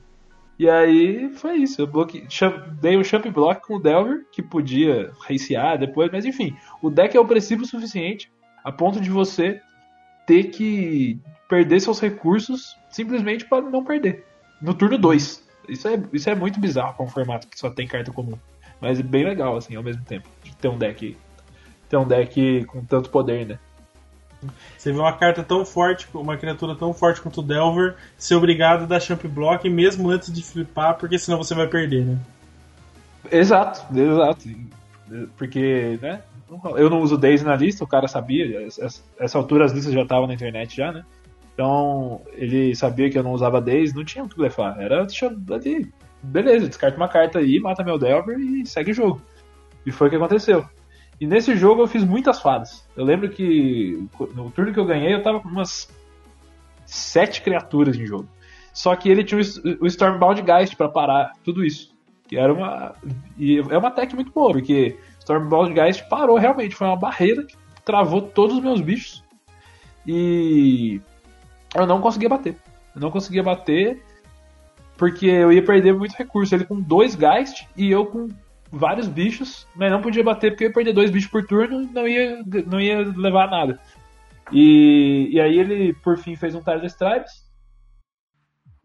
E 0.61 0.69
aí 0.69 1.31
foi 1.31 1.57
isso. 1.57 1.81
Eu 1.81 1.87
bloque... 1.87 2.29
dei 2.83 2.95
um 2.95 3.03
champ 3.03 3.25
block 3.31 3.67
com 3.67 3.77
o 3.77 3.81
Delver, 3.81 4.27
que 4.31 4.43
podia 4.43 5.11
racear 5.27 5.79
depois, 5.79 6.13
mas 6.13 6.27
enfim, 6.27 6.55
o 6.83 6.91
deck 6.91 7.17
é 7.17 7.21
opressivo 7.21 7.63
o 7.63 7.67
suficiente 7.67 8.31
a 8.63 8.71
ponto 8.71 9.01
de 9.01 9.09
você 9.09 9.59
ter 10.27 10.51
que 10.51 11.19
perder 11.49 11.81
seus 11.81 11.99
recursos 11.99 12.77
simplesmente 12.91 13.47
para 13.47 13.63
não 13.63 13.83
perder. 13.83 14.27
No 14.61 14.75
turno 14.75 14.99
2. 14.99 15.49
Isso 15.67 15.89
é, 15.89 16.03
isso 16.13 16.29
é 16.29 16.35
muito 16.35 16.61
bizarro 16.61 16.93
com 16.93 17.05
um 17.05 17.09
formato 17.09 17.49
que 17.49 17.59
só 17.59 17.71
tem 17.71 17.89
carta 17.89 18.13
comum. 18.13 18.39
Mas 18.83 19.01
é 19.01 19.03
bem 19.03 19.25
legal, 19.25 19.57
assim, 19.57 19.77
ao 19.77 19.83
mesmo 19.83 20.05
tempo. 20.05 20.29
De 20.45 20.55
ter 20.55 20.69
um 20.69 20.77
deck. 20.77 21.17
Ter 21.89 21.97
um 21.97 22.07
deck 22.07 22.67
com 22.67 22.85
tanto 22.85 23.09
poder, 23.09 23.47
né? 23.47 23.59
Você 24.77 24.93
vê 24.93 24.99
uma 24.99 25.13
carta 25.13 25.43
tão 25.43 25.65
forte, 25.65 26.09
uma 26.15 26.37
criatura 26.37 26.75
tão 26.75 26.95
forte 26.95 27.21
quanto 27.21 27.41
o 27.41 27.43
Delver, 27.43 27.95
ser 28.17 28.35
obrigado 28.35 28.85
a 28.85 28.87
dar 28.87 29.01
champ 29.01 29.25
block 29.25 29.69
mesmo 29.69 30.11
antes 30.11 30.33
de 30.33 30.43
flipar, 30.43 30.97
porque 30.97 31.19
senão 31.19 31.39
você 31.39 31.55
vai 31.55 31.67
perder, 31.67 32.05
né? 32.05 32.19
Exato, 33.31 33.87
exato. 33.99 34.49
Porque, 35.37 35.99
né? 36.01 36.23
Eu 36.77 36.91
não 36.91 37.01
uso 37.01 37.17
Daisy 37.17 37.45
na 37.45 37.55
lista, 37.55 37.85
o 37.85 37.87
cara 37.87 38.09
sabia. 38.09 38.67
Essa, 38.67 39.03
essa 39.19 39.39
altura 39.39 39.65
as 39.65 39.73
listas 39.73 39.93
já 39.93 40.03
estavam 40.03 40.27
na 40.27 40.35
internet 40.35 40.77
já, 40.77 40.91
né? 40.91 41.05
Então 41.53 42.23
ele 42.33 42.75
sabia 42.75 43.11
que 43.11 43.19
eu 43.19 43.23
não 43.23 43.33
usava 43.33 43.61
Daisy, 43.61 43.95
não 43.95 44.05
tinha 44.05 44.25
o 44.25 44.29
que 44.29 44.41
levar. 44.41 44.81
Era 44.81 45.07
ali, 45.53 45.93
beleza, 46.23 46.69
descarta 46.69 46.97
uma 46.97 47.09
carta 47.09 47.39
aí, 47.39 47.61
mata 47.61 47.85
meu 47.85 47.99
Delver 47.99 48.39
e 48.39 48.67
segue 48.67 48.93
o 48.93 48.95
jogo. 48.95 49.23
E 49.85 49.93
foi 49.93 50.09
o 50.09 50.11
que 50.11 50.17
aconteceu. 50.17 50.65
E 51.21 51.27
nesse 51.27 51.55
jogo 51.55 51.83
eu 51.83 51.87
fiz 51.87 52.03
muitas 52.03 52.41
fadas. 52.41 52.89
Eu 52.97 53.05
lembro 53.05 53.29
que 53.29 54.03
no 54.35 54.51
turno 54.51 54.73
que 54.73 54.81
eu 54.81 54.87
ganhei 54.87 55.13
eu 55.13 55.23
tava 55.23 55.39
com 55.39 55.49
umas 55.49 55.89
sete 56.87 57.43
criaturas 57.43 57.97
em 57.97 58.07
jogo. 58.07 58.27
Só 58.73 58.97
que 58.97 59.09
ele 59.09 59.23
tinha 59.23 59.41
o 59.81 59.87
Stormbound 59.87 60.43
Geist 60.43 60.77
para 60.77 60.89
parar 60.89 61.33
tudo 61.45 61.63
isso. 61.63 61.95
Que 62.27 62.39
era 62.39 62.53
uma. 62.53 62.95
E 63.37 63.59
é 63.59 63.77
uma 63.77 63.91
tech 63.91 64.15
muito 64.15 64.33
boa, 64.33 64.53
porque 64.53 64.97
Stormbound 65.19 65.75
Geist 65.75 66.09
parou 66.09 66.39
realmente. 66.39 66.75
Foi 66.75 66.87
uma 66.87 66.97
barreira 66.97 67.45
que 67.45 67.55
travou 67.85 68.23
todos 68.23 68.57
os 68.57 68.63
meus 68.63 68.81
bichos. 68.81 69.23
E 70.07 71.03
eu 71.75 71.87
não 71.87 72.01
conseguia 72.01 72.29
bater. 72.29 72.57
Eu 72.95 73.01
não 73.01 73.11
conseguia 73.11 73.43
bater 73.43 74.03
porque 74.97 75.27
eu 75.27 75.53
ia 75.53 75.65
perder 75.65 75.93
muito 75.93 76.15
recurso. 76.15 76.55
Ele 76.55 76.65
com 76.65 76.81
dois 76.81 77.15
Geist 77.15 77.67
e 77.77 77.91
eu 77.91 78.07
com 78.07 78.29
vários 78.71 79.09
bichos, 79.09 79.67
mas 79.75 79.91
não 79.91 80.01
podia 80.01 80.23
bater 80.23 80.53
porque 80.53 80.65
ia 80.65 80.73
perder 80.73 80.93
dois 80.93 81.11
bichos 81.11 81.31
por 81.31 81.45
turno 81.47 81.83
e 81.83 81.87
não 81.87 82.07
ia, 82.07 82.43
não 82.67 82.81
ia 82.81 82.99
levar 83.17 83.51
nada. 83.51 83.79
E, 84.53 85.29
e 85.33 85.41
aí 85.41 85.59
ele, 85.59 85.93
por 85.95 86.19
fim, 86.19 86.37
fez 86.37 86.55
um 86.55 86.63
Tile 86.63 86.87
Stripes. 86.87 87.49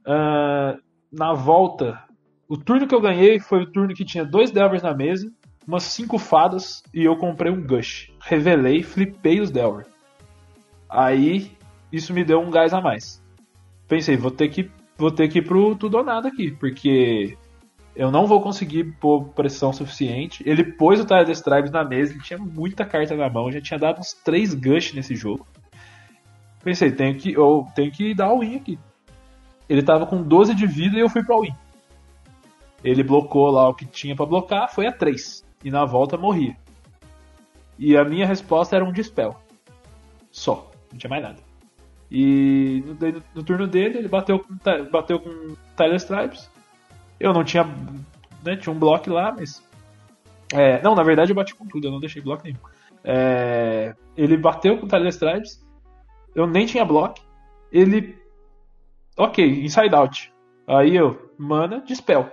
Uh, 0.08 0.80
na 1.12 1.34
volta, 1.34 2.04
o 2.48 2.58
turno 2.58 2.88
que 2.88 2.94
eu 2.94 3.02
ganhei 3.02 3.40
foi 3.40 3.64
o 3.64 3.72
turno 3.72 3.94
que 3.94 4.06
tinha 4.06 4.24
dois 4.24 4.52
Delvers 4.52 4.84
na 4.84 4.94
mesa, 4.94 5.32
umas 5.68 5.84
cinco 5.84 6.18
fadas 6.18 6.84
e 6.94 7.04
eu 7.04 7.18
comprei 7.18 7.52
um 7.52 7.66
Gush. 7.66 8.12
Revelei, 8.22 8.84
flipei 8.84 9.40
os 9.40 9.50
Delver. 9.50 9.86
Aí 10.90 11.52
isso 11.92 12.14
me 12.14 12.24
deu 12.24 12.40
um 12.40 12.52
gás 12.52 12.74
a 12.74 12.82
mais. 12.82 13.24
Pensei, 13.88 14.16
vou 14.16 14.32
ter 14.32 14.50
que 14.50 14.70
vou 14.98 15.12
ter 15.12 15.28
que 15.28 15.40
ir 15.40 15.42
pro 15.42 15.76
tudo 15.76 15.98
ou 15.98 16.04
nada 16.04 16.28
aqui, 16.28 16.52
porque 16.52 17.38
eu 17.96 18.12
não 18.12 18.28
vou 18.28 18.42
conseguir 18.42 18.84
pôr 19.00 19.30
pressão 19.30 19.72
suficiente. 19.72 20.44
Ele 20.46 20.64
pôs 20.64 21.00
o 21.00 21.06
Tide 21.06 21.32
Stripes 21.32 21.72
na 21.72 21.84
mesa, 21.84 22.12
ele 22.12 22.22
tinha 22.22 22.38
muita 22.38 22.86
carta 22.86 23.16
na 23.16 23.30
mão, 23.30 23.52
já 23.52 23.62
tinha 23.62 23.80
dado 23.80 24.00
uns 24.00 24.14
3 24.14 24.54
gush 24.54 24.94
nesse 24.94 25.16
jogo. 25.16 25.48
Pensei, 26.62 26.92
tenho 26.92 27.16
que, 27.16 27.32
eu 27.32 27.66
tenho 27.74 27.92
que 27.92 28.14
dar 28.14 28.34
o 28.34 28.40
win 28.40 28.58
aqui. 28.58 28.78
Ele 29.70 29.82
tava 29.82 30.06
com 30.06 30.22
12 30.22 30.54
de 30.54 30.68
vida 30.68 30.98
e 30.98 31.00
eu 31.00 31.10
fui 31.10 31.24
pro 31.24 31.42
win. 31.42 31.56
Ele 32.84 33.02
blocou 33.02 33.50
lá 33.50 33.70
o 33.70 33.74
que 33.74 33.86
tinha 33.86 34.16
para 34.16 34.26
blocar, 34.26 34.70
foi 34.74 34.88
a 34.88 34.92
3. 34.92 35.46
E 35.64 35.72
na 35.72 35.86
volta 35.86 36.18
morria. 36.18 36.56
E 37.80 37.96
a 37.96 38.04
minha 38.04 38.28
resposta 38.28 38.76
era 38.76 38.84
um 38.84 38.92
dispel. 38.92 39.40
Só, 40.32 40.70
não 40.92 40.98
tinha 40.98 41.10
mais 41.10 41.24
nada. 41.24 41.40
E 42.12 42.84
no, 42.86 43.24
no 43.36 43.44
turno 43.44 43.68
dele, 43.68 44.00
ele 44.00 44.08
bateu 44.08 44.40
com, 44.40 44.56
bateu 44.92 45.20
com 45.20 45.56
Tyler 45.76 45.96
Stripes 45.96 46.50
eu 47.20 47.34
não 47.34 47.44
tinha. 47.44 47.64
Né, 48.44 48.56
tinha 48.56 48.74
um 48.74 48.80
bloco 48.80 49.10
lá, 49.10 49.34
mas. 49.38 49.64
É, 50.54 50.82
não, 50.82 50.94
na 50.94 51.04
verdade 51.04 51.32
eu 51.32 51.36
bati 51.36 51.56
com 51.56 51.66
tudo, 51.66 51.88
eu 51.88 51.92
não 51.92 52.00
deixei 52.00 52.22
bloco 52.22 52.44
nenhum. 52.44 52.58
É, 53.04 53.96
ele 54.16 54.38
bateu 54.38 54.78
com 54.78 54.86
o 54.86 54.90
Tyler 54.90 55.10
Stripes, 55.10 55.64
eu 56.34 56.46
nem 56.48 56.66
tinha 56.66 56.86
bloco. 56.86 57.22
Ele. 57.72 58.18
Ok, 59.18 59.46
inside 59.64 59.96
out. 59.96 60.34
Aí 60.68 60.96
eu, 60.96 61.32
mana, 61.38 61.82
dispel. 61.82 62.32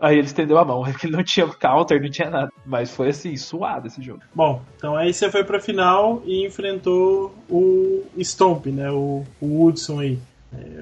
Aí 0.00 0.18
ele 0.18 0.26
estendeu 0.26 0.58
a 0.58 0.64
mão, 0.64 0.82
porque 0.90 1.06
não 1.06 1.22
tinha 1.22 1.46
counter, 1.46 2.00
não 2.00 2.10
tinha 2.10 2.30
nada. 2.30 2.52
Mas 2.64 2.94
foi 2.94 3.08
assim, 3.08 3.36
suado 3.36 3.86
esse 3.86 4.02
jogo. 4.02 4.20
Bom, 4.34 4.62
então 4.76 4.96
aí 4.96 5.12
você 5.12 5.30
foi 5.30 5.44
pra 5.44 5.60
final 5.60 6.22
e 6.24 6.46
enfrentou 6.46 7.34
o 7.48 8.04
Stomp, 8.18 8.66
né? 8.66 8.90
O, 8.90 9.24
o 9.40 9.46
Woodson 9.46 10.00
aí. 10.00 10.18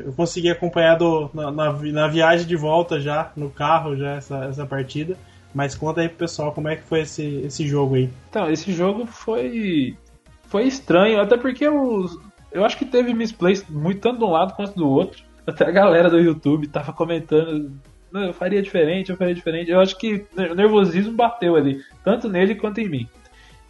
Eu 0.05 0.13
consegui 0.13 0.51
acompanhar 0.51 0.97
do, 0.97 1.31
na, 1.33 1.51
na, 1.51 1.73
na, 1.73 2.09
viagem 2.09 2.47
de 2.47 2.57
volta 2.57 3.01
já, 3.01 3.33
no 3.37 3.51
carro, 3.51 3.97
já 3.97 4.13
essa, 4.13 4.45
essa 4.45 4.67
partida. 4.67 5.17
Mas 5.55 5.75
conta 5.75 6.01
aí 6.01 6.09
pro 6.09 6.19
pessoal 6.19 6.53
como 6.53 6.69
é 6.69 6.77
que 6.77 6.83
foi 6.83 7.01
esse, 7.01 7.43
esse 7.45 7.67
jogo 7.67 7.95
aí. 7.95 8.11
Então, 8.31 8.51
esse 8.51 8.73
jogo 8.73 9.07
foi. 9.07 9.97
Foi 10.45 10.65
estranho, 10.65 11.21
até 11.21 11.37
porque 11.37 11.67
eu, 11.67 12.07
eu 12.51 12.65
acho 12.65 12.77
que 12.77 12.85
teve 12.85 13.15
misplays 13.15 13.67
muito 13.69 14.01
tanto 14.01 14.19
de 14.19 14.25
um 14.25 14.31
lado 14.31 14.55
quanto 14.55 14.75
do 14.75 14.89
outro. 14.89 15.23
Até 15.47 15.67
a 15.67 15.71
galera 15.71 16.11
do 16.11 16.19
YouTube 16.19 16.69
tava 16.69 16.93
comentando. 16.93 17.73
Eu 18.13 18.33
faria 18.35 18.61
diferente, 18.61 19.11
eu 19.11 19.17
faria 19.17 19.35
diferente. 19.35 19.71
Eu 19.71 19.81
acho 19.81 19.97
que 19.97 20.27
o 20.37 20.55
nervosismo 20.55 21.15
bateu 21.15 21.57
ali, 21.57 21.83
tanto 22.05 22.29
nele 22.29 22.55
quanto 22.55 22.81
em 22.81 22.89
mim. 22.89 23.09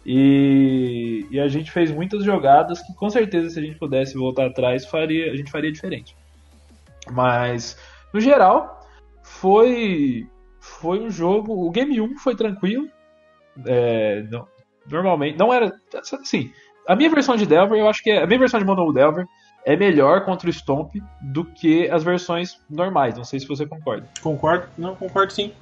E, 0.05 1.25
e, 1.31 1.39
a 1.39 1.47
gente 1.47 1.71
fez 1.71 1.89
muitas 1.89 2.25
jogadas 2.25 2.81
que 2.81 2.93
com 2.93 3.09
certeza 3.09 3.49
se 3.49 3.59
a 3.59 3.61
gente 3.61 3.77
pudesse 3.77 4.15
voltar 4.15 4.47
atrás 4.47 4.85
faria, 4.85 5.31
a 5.31 5.35
gente 5.35 5.49
faria 5.49 5.71
diferente. 5.71 6.15
Mas 7.09 7.77
no 8.13 8.19
geral 8.19 8.85
foi 9.21 10.27
foi 10.59 10.99
um 10.99 11.09
jogo. 11.09 11.65
O 11.65 11.71
game 11.71 11.99
1 11.99 12.17
foi 12.17 12.35
tranquilo. 12.35 12.87
É, 13.65 14.23
não, 14.29 14.47
normalmente 14.89 15.37
não 15.37 15.53
era 15.53 15.71
assim. 16.21 16.51
A 16.87 16.95
minha 16.95 17.09
versão 17.09 17.37
de 17.37 17.45
Delver, 17.45 17.79
eu 17.79 17.87
acho 17.87 18.03
que 18.03 18.11
é, 18.11 18.23
a 18.23 18.27
minha 18.27 18.39
versão 18.39 18.59
de 18.59 18.65
Mono 18.65 18.91
Delver 18.91 19.25
é 19.65 19.75
melhor 19.77 20.25
contra 20.25 20.49
o 20.49 20.53
Stomp 20.53 20.95
do 21.21 21.45
que 21.45 21.89
as 21.89 22.03
versões 22.03 22.59
normais. 22.69 23.15
Não 23.15 23.23
sei 23.23 23.39
se 23.39 23.47
você 23.47 23.65
concorda. 23.65 24.07
Concordo, 24.21 24.67
não 24.77 24.95
concordo 24.95 25.31
sim. 25.31 25.53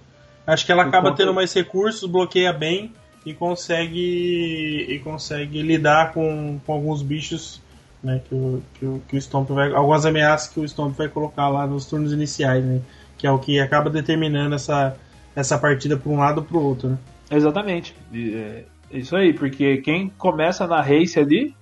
Acho 0.48 0.66
que 0.66 0.72
ela 0.72 0.84
acaba 0.84 1.14
tendo 1.14 1.34
mais 1.34 1.54
recursos, 1.54 2.10
bloqueia 2.10 2.52
bem 2.52 2.92
e 3.26 3.34
consegue 3.34 4.86
e 4.90 5.00
consegue 5.00 5.62
lidar 5.62 6.14
com, 6.14 6.60
com 6.66 6.74
alguns 6.74 7.02
bichos 7.02 7.62
né, 8.04 8.22
que, 8.28 8.34
o, 8.34 8.64
que, 8.74 8.86
o, 8.86 9.02
que 9.08 9.16
o 9.16 9.22
Stomp 9.22 9.50
vai. 9.50 9.72
algumas 9.74 10.06
ameaças 10.06 10.50
que 10.50 10.60
o 10.60 10.68
Stomp 10.68 10.96
vai 10.98 11.08
colocar 11.08 11.50
lá 11.50 11.68
nos 11.68 11.86
turnos 11.86 12.12
iniciais, 12.12 12.64
né? 12.64 12.82
Que 13.18 13.28
é 13.28 13.32
o 13.32 13.38
que 13.38 13.60
acaba 13.60 13.90
determinando 13.90 14.56
essa, 14.56 14.98
essa 15.36 15.58
partida 15.58 15.96
para 15.96 16.12
um 16.12 16.18
lado 16.18 16.40
ou 16.40 16.44
para 16.44 16.58
o 16.58 16.64
outro. 16.64 16.90
Né? 16.90 16.98
Exatamente. 17.30 17.96
É, 18.14 18.64
é 18.92 18.98
isso 18.98 19.16
aí, 19.16 19.34
porque 19.34 19.78
quem 19.78 20.10
começa 20.10 20.66
na 20.66 20.82
race 20.82 21.20
ali 21.20 21.56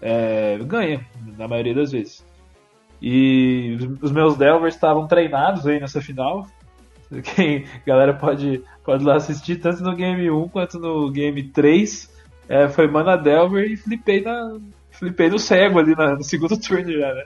é, 0.00 0.58
ganha, 0.64 1.04
na 1.36 1.48
maioria 1.48 1.74
das 1.74 1.90
vezes. 1.92 2.24
E 3.02 3.76
os 4.00 4.12
meus 4.12 4.36
Delvers 4.36 4.74
estavam 4.74 5.06
treinados 5.06 5.66
aí 5.66 5.80
nessa 5.80 6.00
final, 6.00 6.46
quem, 7.34 7.64
galera 7.86 8.14
pode, 8.14 8.62
pode 8.84 9.04
lá 9.04 9.16
assistir 9.16 9.56
tanto 9.56 9.82
no 9.82 9.94
Game 9.94 10.30
1 10.30 10.48
quanto 10.48 10.78
no 10.78 11.10
Game 11.10 11.42
3. 11.42 12.10
É, 12.48 12.68
foi 12.68 12.86
Mana 12.88 13.16
Delver 13.16 13.70
e 13.70 13.76
flipei, 13.76 14.20
na, 14.22 14.58
flipei 14.90 15.28
no 15.28 15.38
cego 15.38 15.78
ali 15.78 15.94
na, 15.94 16.16
no 16.16 16.22
segundo 16.22 16.58
turno 16.60 16.92
já, 16.92 17.14
né? 17.14 17.24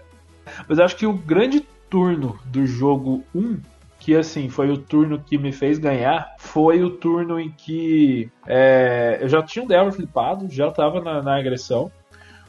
Mas 0.68 0.78
acho 0.78 0.96
que 0.96 1.06
o 1.06 1.12
grande 1.12 1.60
turno 1.88 2.38
do 2.44 2.66
jogo 2.66 3.24
1, 3.34 3.58
que 3.98 4.14
assim, 4.14 4.48
foi 4.48 4.70
o 4.70 4.76
turno 4.76 5.18
que 5.18 5.38
me 5.38 5.52
fez 5.52 5.78
ganhar, 5.78 6.34
foi 6.38 6.82
o 6.82 6.90
turno 6.90 7.40
em 7.40 7.50
que 7.50 8.30
é, 8.46 9.18
eu 9.20 9.28
já 9.28 9.42
tinha 9.42 9.64
um 9.64 9.68
Delver 9.68 9.92
flipado, 9.92 10.46
já 10.50 10.70
tava 10.70 11.00
na, 11.00 11.22
na 11.22 11.38
agressão. 11.38 11.90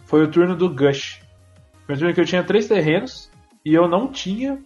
Foi 0.05 0.23
o 0.23 0.27
turno 0.27 0.55
do 0.55 0.69
Gush. 0.69 1.21
Foi 1.85 1.95
o 1.95 1.97
turno 1.97 2.13
que 2.13 2.21
eu 2.21 2.25
tinha 2.25 2.43
três 2.43 2.67
terrenos 2.67 3.31
e 3.63 3.73
eu 3.73 3.87
não 3.87 4.07
tinha 4.07 4.59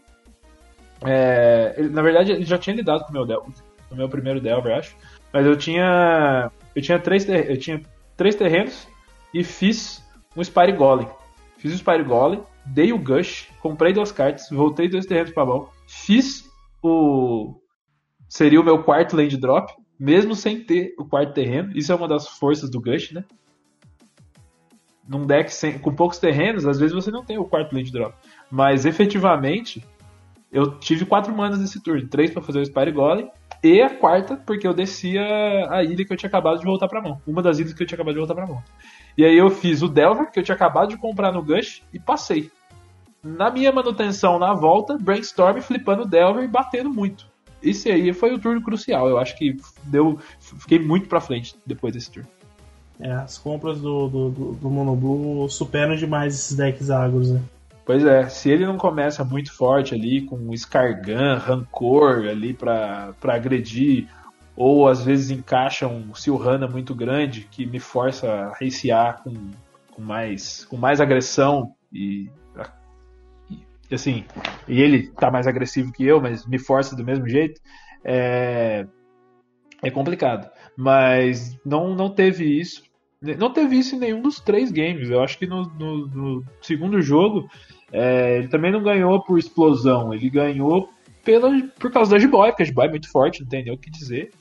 é, 1.05 1.75
ele, 1.77 1.89
na 1.89 2.01
verdade, 2.01 2.31
ele 2.31 2.45
já 2.45 2.57
tinha 2.57 2.75
lidado 2.75 3.03
com 3.03 3.09
o 3.09 3.13
meu 3.13 3.25
Delver, 3.25 3.53
o 3.91 3.95
meu 3.95 4.09
primeiro 4.09 4.41
Delver, 4.41 4.77
acho. 4.77 4.95
Mas 5.31 5.45
eu 5.45 5.55
tinha. 5.55 6.51
Eu 6.75 6.81
tinha 6.81 6.99
três, 6.99 7.27
eu 7.27 7.57
tinha 7.57 7.81
três 8.17 8.35
terrenos 8.35 8.87
e 9.33 9.43
fiz 9.43 10.03
um 10.35 10.43
Spire 10.43 10.73
Golem. 10.73 11.07
Fiz 11.57 11.73
o 11.73 11.77
Spire 11.77 12.03
Golem, 12.03 12.41
dei 12.65 12.93
o 12.93 12.97
Gush, 12.97 13.49
comprei 13.61 13.93
duas 13.93 14.11
cartas, 14.11 14.49
voltei 14.49 14.87
dois 14.87 15.05
terrenos 15.05 15.31
pra 15.31 15.45
mão, 15.45 15.69
fiz 15.87 16.49
o. 16.81 17.55
Seria 18.27 18.61
o 18.61 18.63
meu 18.63 18.83
quarto 18.83 19.15
land 19.15 19.35
drop, 19.37 19.73
mesmo 19.99 20.35
sem 20.35 20.63
ter 20.63 20.93
o 20.97 21.05
quarto 21.05 21.33
terreno. 21.33 21.71
Isso 21.75 21.91
é 21.91 21.95
uma 21.95 22.07
das 22.07 22.27
forças 22.27 22.69
do 22.69 22.79
Gush, 22.79 23.11
né? 23.11 23.23
Num 25.07 25.25
deck 25.25 25.51
sem, 25.51 25.79
com 25.79 25.93
poucos 25.93 26.19
terrenos, 26.19 26.67
às 26.67 26.79
vezes 26.79 26.93
você 26.93 27.09
não 27.09 27.25
tem 27.25 27.39
o 27.39 27.45
quarto 27.45 27.73
land 27.73 27.91
drop. 27.91 28.15
Mas 28.51 28.85
efetivamente, 28.85 29.83
eu 30.51 30.79
tive 30.79 31.05
quatro 31.05 31.35
manas 31.35 31.59
nesse 31.59 31.81
turno, 31.81 32.07
três 32.07 32.31
para 32.31 32.41
fazer 32.41 32.59
o 32.59 32.65
Spire 32.65 32.91
Golem 32.91 33.29
e 33.63 33.81
a 33.81 33.89
quarta 33.89 34.35
porque 34.37 34.67
eu 34.67 34.73
descia 34.73 35.21
a 35.69 35.83
ilha 35.83 36.05
que 36.05 36.11
eu 36.11 36.17
tinha 36.17 36.27
acabado 36.27 36.59
de 36.59 36.65
voltar 36.65 36.87
para 36.87 37.01
mão, 37.01 37.21
uma 37.27 37.41
das 37.41 37.59
ilhas 37.59 37.73
que 37.73 37.83
eu 37.83 37.87
tinha 37.87 37.95
acabado 37.95 38.13
de 38.13 38.19
voltar 38.19 38.35
para 38.35 38.47
mão. 38.47 38.63
E 39.17 39.25
aí 39.25 39.37
eu 39.37 39.49
fiz 39.49 39.81
o 39.81 39.87
Delver 39.87 40.31
que 40.31 40.39
eu 40.39 40.43
tinha 40.43 40.55
acabado 40.55 40.89
de 40.89 40.97
comprar 40.97 41.31
no 41.31 41.43
Gush 41.43 41.83
e 41.93 41.99
passei. 41.99 42.49
Na 43.21 43.51
minha 43.51 43.71
manutenção 43.71 44.39
na 44.39 44.53
volta, 44.53 44.97
Brainstorm 44.97 45.59
flipando 45.59 46.03
o 46.03 46.07
Delver 46.07 46.43
e 46.43 46.47
batendo 46.47 46.89
muito. 46.89 47.27
Esse 47.61 47.91
aí 47.91 48.13
foi 48.13 48.33
o 48.33 48.39
turno 48.39 48.61
crucial. 48.61 49.09
Eu 49.09 49.17
acho 49.17 49.37
que 49.37 49.57
deu, 49.83 50.17
fiquei 50.39 50.79
muito 50.79 51.09
para 51.09 51.19
frente 51.19 51.55
depois 51.65 51.93
desse 51.93 52.09
turno. 52.09 52.29
É, 52.97 53.11
as 53.11 53.37
compras 53.37 53.79
do, 53.79 54.07
do, 54.07 54.29
do, 54.29 54.51
do 54.53 54.69
Monoblue 54.69 55.49
superam 55.49 55.95
demais 55.95 56.33
esses 56.33 56.55
decks 56.55 56.89
agros, 56.89 57.31
né? 57.31 57.41
Pois 57.89 58.05
é, 58.05 58.29
se 58.29 58.51
ele 58.51 58.67
não 58.67 58.77
começa 58.77 59.25
muito 59.25 59.51
forte 59.51 59.95
ali, 59.95 60.21
com 60.21 60.55
Scargan, 60.55 61.39
Rancor 61.39 62.27
ali 62.27 62.53
para 62.53 63.15
agredir, 63.23 64.07
ou 64.55 64.87
às 64.87 65.03
vezes 65.03 65.31
encaixa 65.31 65.87
um 65.87 66.13
Silhana 66.13 66.67
muito 66.67 66.93
grande 66.93 67.47
que 67.49 67.65
me 67.65 67.79
força 67.79 68.31
a 68.31 68.53
racear 68.53 69.23
com, 69.23 69.33
com, 69.89 70.03
mais, 70.03 70.65
com 70.65 70.77
mais 70.77 71.01
agressão 71.01 71.73
e, 71.91 72.29
e 73.89 73.95
assim, 73.95 74.23
e 74.67 74.79
ele 74.79 75.07
tá 75.07 75.31
mais 75.31 75.47
agressivo 75.47 75.91
que 75.91 76.05
eu, 76.05 76.21
mas 76.21 76.45
me 76.45 76.59
força 76.59 76.95
do 76.95 77.03
mesmo 77.03 77.27
jeito, 77.27 77.59
é, 78.03 78.85
é 79.81 79.89
complicado. 79.89 80.47
Mas 80.77 81.57
não, 81.65 81.95
não 81.95 82.11
teve 82.11 82.45
isso. 82.45 82.83
Não 83.19 83.51
teve 83.51 83.77
isso 83.77 83.95
em 83.95 83.99
nenhum 83.99 84.21
dos 84.21 84.39
três 84.39 84.71
games. 84.71 85.09
Eu 85.09 85.21
acho 85.21 85.39
que 85.39 85.47
no, 85.47 85.63
no, 85.63 86.07
no 86.07 86.45
segundo 86.61 87.01
jogo 87.01 87.49
é, 87.91 88.37
ele 88.37 88.47
também 88.47 88.71
não 88.71 88.81
ganhou 88.81 89.21
por 89.21 89.37
explosão. 89.37 90.13
Ele 90.13 90.29
ganhou 90.29 90.89
pela, 91.23 91.49
por 91.79 91.91
causa 91.91 92.11
da 92.11 92.19
Jiboy, 92.19 92.49
porque 92.49 92.63
a 92.63 92.65
Jiboy 92.65 92.87
é 92.87 92.89
muito 92.89 93.11
forte, 93.11 93.41
não 93.41 93.49
tem 93.49 93.63
nem 93.63 93.73
o 93.73 93.77
que 93.77 93.89
dizer. 93.89 94.31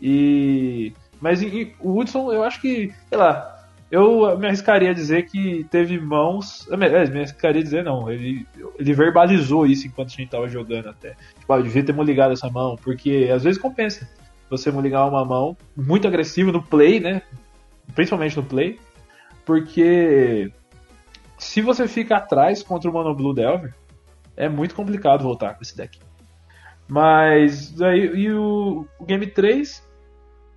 E, 0.00 0.92
mas 1.20 1.42
e, 1.42 1.74
o 1.80 1.98
Hudson, 1.98 2.32
eu 2.32 2.42
acho 2.42 2.60
que, 2.60 2.92
sei 3.08 3.18
lá, 3.18 3.52
eu 3.90 4.38
me 4.38 4.46
arriscaria 4.46 4.90
a 4.90 4.94
dizer 4.94 5.26
que 5.26 5.64
teve 5.70 6.00
mãos. 6.00 6.66
É, 6.70 6.76
me 6.76 7.18
arriscaria 7.18 7.60
a 7.60 7.64
dizer 7.64 7.84
não. 7.84 8.10
Ele, 8.10 8.46
ele 8.78 8.92
verbalizou 8.94 9.66
isso 9.66 9.86
enquanto 9.86 10.08
a 10.08 10.16
gente 10.16 10.30
tava 10.30 10.48
jogando 10.48 10.88
até. 10.88 11.14
Tipo, 11.38 11.52
ah, 11.52 11.58
eu 11.58 11.62
devia 11.62 11.84
ter 11.84 11.94
ligado 11.94 12.32
essa 12.32 12.48
mão, 12.48 12.76
porque 12.82 13.30
às 13.32 13.44
vezes 13.44 13.60
compensa 13.60 14.08
você 14.48 14.70
ligar 14.70 15.06
uma 15.06 15.24
mão 15.24 15.56
muito 15.76 16.06
agressiva 16.06 16.50
no 16.50 16.62
play, 16.62 17.00
né? 17.00 17.22
Principalmente 17.94 18.36
no 18.36 18.42
play. 18.42 18.78
Porque 19.44 20.50
se 21.42 21.60
você 21.60 21.88
fica 21.88 22.16
atrás 22.16 22.62
contra 22.62 22.88
o 22.88 22.92
Mono 22.92 23.14
Blue 23.14 23.34
Delver, 23.34 23.74
é 24.36 24.48
muito 24.48 24.74
complicado 24.74 25.24
voltar 25.24 25.54
com 25.54 25.62
esse 25.62 25.76
deck. 25.76 25.98
Mas 26.88 27.80
aí 27.82 28.06
e 28.14 28.32
o, 28.32 28.86
o 28.98 29.04
Game 29.04 29.26
3 29.26 29.90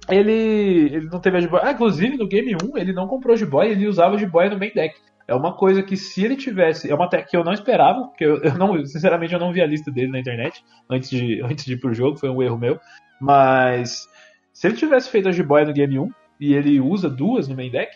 ele, 0.09 0.31
ele 0.31 1.09
não 1.11 1.19
teve 1.19 1.37
a 1.37 1.41
Jiboia. 1.41 1.63
Ah, 1.65 1.71
inclusive 1.71 2.17
no 2.17 2.27
Game 2.27 2.55
1 2.55 2.77
ele 2.77 2.93
não 2.93 3.07
comprou 3.07 3.35
Jiboia, 3.35 3.71
ele 3.71 3.87
usava 3.87 4.17
Jiboia 4.17 4.49
no 4.51 4.59
main 4.59 4.71
deck. 4.73 4.95
É 5.27 5.33
uma 5.33 5.57
coisa 5.57 5.81
que 5.81 5.97
se 5.97 6.23
ele 6.23 6.35
tivesse. 6.35 6.89
É 6.89 6.93
uma 6.93 7.09
tech 7.09 7.27
que 7.27 7.35
eu 7.35 7.43
não 7.43 7.51
esperava, 7.51 8.03
porque 8.07 8.23
eu, 8.23 8.37
eu, 8.43 8.55
não, 8.55 8.85
sinceramente 8.85 9.33
eu 9.33 9.39
não 9.39 9.51
vi 9.51 9.61
a 9.61 9.65
lista 9.65 9.91
dele 9.91 10.11
na 10.11 10.19
internet 10.19 10.63
antes 10.87 11.09
de, 11.09 11.41
antes 11.43 11.65
de 11.65 11.73
ir 11.73 11.79
pro 11.79 11.95
jogo, 11.95 12.17
foi 12.17 12.29
um 12.29 12.43
erro 12.43 12.59
meu. 12.59 12.79
Mas 13.19 14.07
se 14.53 14.67
ele 14.67 14.75
tivesse 14.75 15.09
feito 15.09 15.27
a 15.27 15.31
Jiboia 15.31 15.65
no 15.65 15.73
Game 15.73 15.97
1 15.97 16.09
e 16.39 16.53
ele 16.53 16.79
usa 16.79 17.09
duas 17.09 17.47
no 17.47 17.55
main 17.55 17.71
deck, 17.71 17.91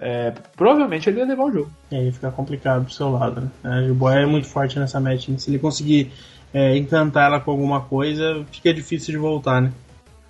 é, 0.00 0.32
provavelmente 0.56 1.08
ele 1.08 1.20
ia 1.20 1.26
levar 1.26 1.44
o 1.44 1.52
jogo. 1.52 1.70
E 1.90 1.96
aí 1.96 2.12
fica 2.12 2.30
complicado 2.30 2.84
pro 2.84 2.92
seu 2.92 3.10
lado, 3.10 3.40
né? 3.40 3.50
A 3.62 3.82
Jiboia 3.82 4.20
é 4.20 4.26
muito 4.26 4.48
forte 4.48 4.78
nessa 4.78 5.00
match. 5.00 5.28
Né? 5.28 5.38
Se 5.38 5.50
ele 5.50 5.58
conseguir 5.58 6.10
é, 6.52 6.76
encantar 6.76 7.26
ela 7.26 7.40
com 7.40 7.50
alguma 7.50 7.80
coisa, 7.80 8.44
fica 8.50 8.72
difícil 8.74 9.12
de 9.12 9.18
voltar, 9.18 9.60
né? 9.60 9.72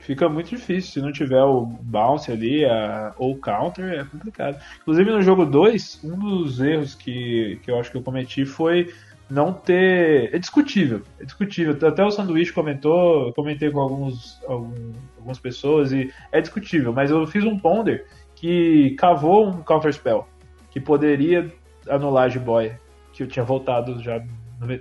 fica 0.02 0.28
muito 0.28 0.50
difícil. 0.50 0.92
Se 0.92 1.00
não 1.00 1.12
tiver 1.12 1.42
o 1.42 1.64
bounce 1.64 2.30
ali 2.30 2.64
a, 2.64 3.14
ou 3.16 3.32
o 3.32 3.38
counter, 3.38 4.00
é 4.00 4.04
complicado. 4.04 4.60
Inclusive 4.82 5.10
no 5.10 5.22
jogo 5.22 5.46
2, 5.46 6.00
um 6.04 6.18
dos 6.18 6.60
erros 6.60 6.94
que, 6.94 7.58
que 7.62 7.70
eu 7.70 7.78
acho 7.78 7.90
que 7.90 7.96
eu 7.96 8.02
cometi 8.02 8.44
foi 8.44 8.92
não 9.30 9.52
ter. 9.52 10.34
É 10.34 10.38
discutível. 10.38 11.02
É 11.18 11.24
discutível. 11.24 11.76
Até 11.88 12.04
o 12.04 12.10
sanduíche 12.10 12.52
comentou, 12.52 13.28
eu 13.28 13.32
comentei 13.32 13.70
com 13.70 13.80
alguns, 13.80 14.40
algum, 14.46 14.92
algumas 15.16 15.38
pessoas 15.38 15.92
e 15.92 16.12
é 16.30 16.40
discutível, 16.40 16.92
mas 16.92 17.10
eu 17.10 17.26
fiz 17.26 17.44
um 17.44 17.58
ponder 17.58 18.04
que 18.42 18.96
cavou 18.98 19.46
um 19.46 19.62
counter 19.62 19.92
spell 19.92 20.26
que 20.68 20.80
poderia 20.80 21.54
anular 21.88 22.24
a 22.24 22.28
jiboia, 22.28 22.80
que 23.12 23.22
eu 23.22 23.28
tinha 23.28 23.44
voltado 23.44 24.02
já 24.02 24.20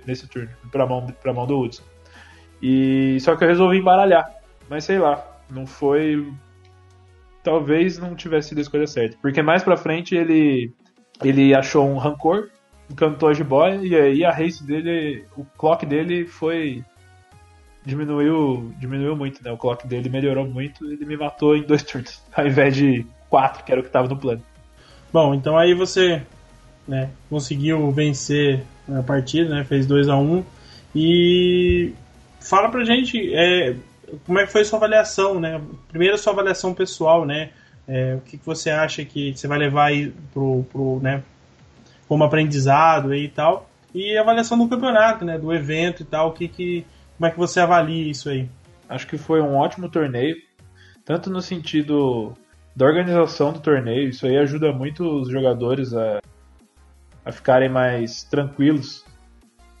nesse 0.04 0.26
turno, 0.26 0.50
pra 0.72 0.84
mão, 0.84 1.06
pra 1.06 1.32
mão 1.32 1.46
do 1.46 1.60
Hudson. 1.60 1.84
E 2.60 3.18
só 3.20 3.36
que 3.36 3.44
eu 3.44 3.48
resolvi 3.48 3.78
embaralhar. 3.78 4.28
Mas 4.68 4.84
sei 4.84 4.98
lá, 4.98 5.24
não 5.48 5.64
foi. 5.64 6.32
Talvez 7.44 7.98
não 7.98 8.16
tivesse 8.16 8.48
sido 8.48 8.58
a 8.58 8.62
escolha 8.62 8.86
certa. 8.86 9.16
Porque 9.22 9.42
mais 9.42 9.62
pra 9.62 9.76
frente 9.76 10.16
ele, 10.16 10.72
ele 11.22 11.54
achou 11.54 11.88
um 11.88 11.98
rancor, 11.98 12.48
encantou 12.90 13.28
a 13.28 13.34
jiboia, 13.34 13.80
e 13.82 13.94
aí 13.94 14.24
a 14.24 14.32
race 14.32 14.64
dele, 14.64 15.24
o 15.36 15.44
clock 15.44 15.86
dele 15.86 16.26
foi. 16.26 16.84
Diminuiu, 17.84 18.72
diminuiu 18.78 19.16
muito, 19.16 19.42
né? 19.44 19.52
O 19.52 19.56
clock 19.56 19.86
dele 19.86 20.08
melhorou 20.08 20.46
muito, 20.46 20.84
ele 20.90 21.04
me 21.04 21.16
matou 21.16 21.56
em 21.56 21.62
dois 21.62 21.82
turnos, 21.82 22.22
ao 22.34 22.46
invés 22.46 22.74
de 22.74 23.06
quatro, 23.32 23.64
que 23.64 23.72
era 23.72 23.80
o 23.80 23.82
que 23.82 23.88
estava 23.88 24.06
no 24.06 24.16
plano. 24.18 24.42
Bom, 25.10 25.34
então 25.34 25.56
aí 25.56 25.72
você 25.72 26.20
né, 26.86 27.08
conseguiu 27.30 27.90
vencer 27.90 28.62
a 28.94 29.02
partida, 29.02 29.54
né? 29.54 29.64
Fez 29.64 29.86
2 29.86 30.10
a 30.10 30.16
1 30.16 30.20
um, 30.20 30.44
e 30.94 31.94
fala 32.40 32.68
pra 32.68 32.84
gente, 32.84 33.34
é, 33.34 33.74
como 34.26 34.38
é 34.38 34.44
que 34.44 34.52
foi 34.52 34.60
a 34.60 34.64
sua 34.66 34.76
avaliação, 34.78 35.40
né? 35.40 35.58
Primeiro 35.88 36.14
a 36.14 36.18
sua 36.18 36.34
avaliação 36.34 36.74
pessoal, 36.74 37.24
né? 37.24 37.52
É, 37.88 38.16
o 38.16 38.20
que, 38.20 38.36
que 38.36 38.44
você 38.44 38.68
acha 38.68 39.02
que 39.02 39.34
você 39.34 39.48
vai 39.48 39.58
levar 39.58 39.86
aí 39.86 40.12
pro, 40.34 40.64
pro, 40.70 41.00
né, 41.00 41.22
como 42.06 42.24
aprendizado 42.24 43.14
e 43.14 43.28
tal. 43.28 43.70
E 43.94 44.14
a 44.14 44.20
avaliação 44.20 44.58
do 44.58 44.68
campeonato, 44.68 45.24
né? 45.24 45.38
Do 45.38 45.54
evento 45.54 46.02
e 46.02 46.04
tal. 46.04 46.28
O 46.28 46.32
que, 46.32 46.48
que, 46.48 46.84
como 47.16 47.26
é 47.26 47.30
que 47.30 47.38
você 47.38 47.60
avalia 47.60 48.10
isso 48.10 48.28
aí? 48.28 48.46
Acho 48.90 49.06
que 49.06 49.16
foi 49.16 49.40
um 49.40 49.56
ótimo 49.56 49.88
torneio, 49.88 50.36
tanto 51.02 51.30
no 51.30 51.40
sentido 51.40 52.36
da 52.74 52.86
organização 52.86 53.52
do 53.52 53.60
torneio, 53.60 54.08
isso 54.08 54.26
aí 54.26 54.36
ajuda 54.38 54.72
muito 54.72 55.04
os 55.04 55.28
jogadores 55.28 55.94
a, 55.94 56.20
a 57.24 57.32
ficarem 57.32 57.68
mais 57.68 58.24
tranquilos 58.24 59.04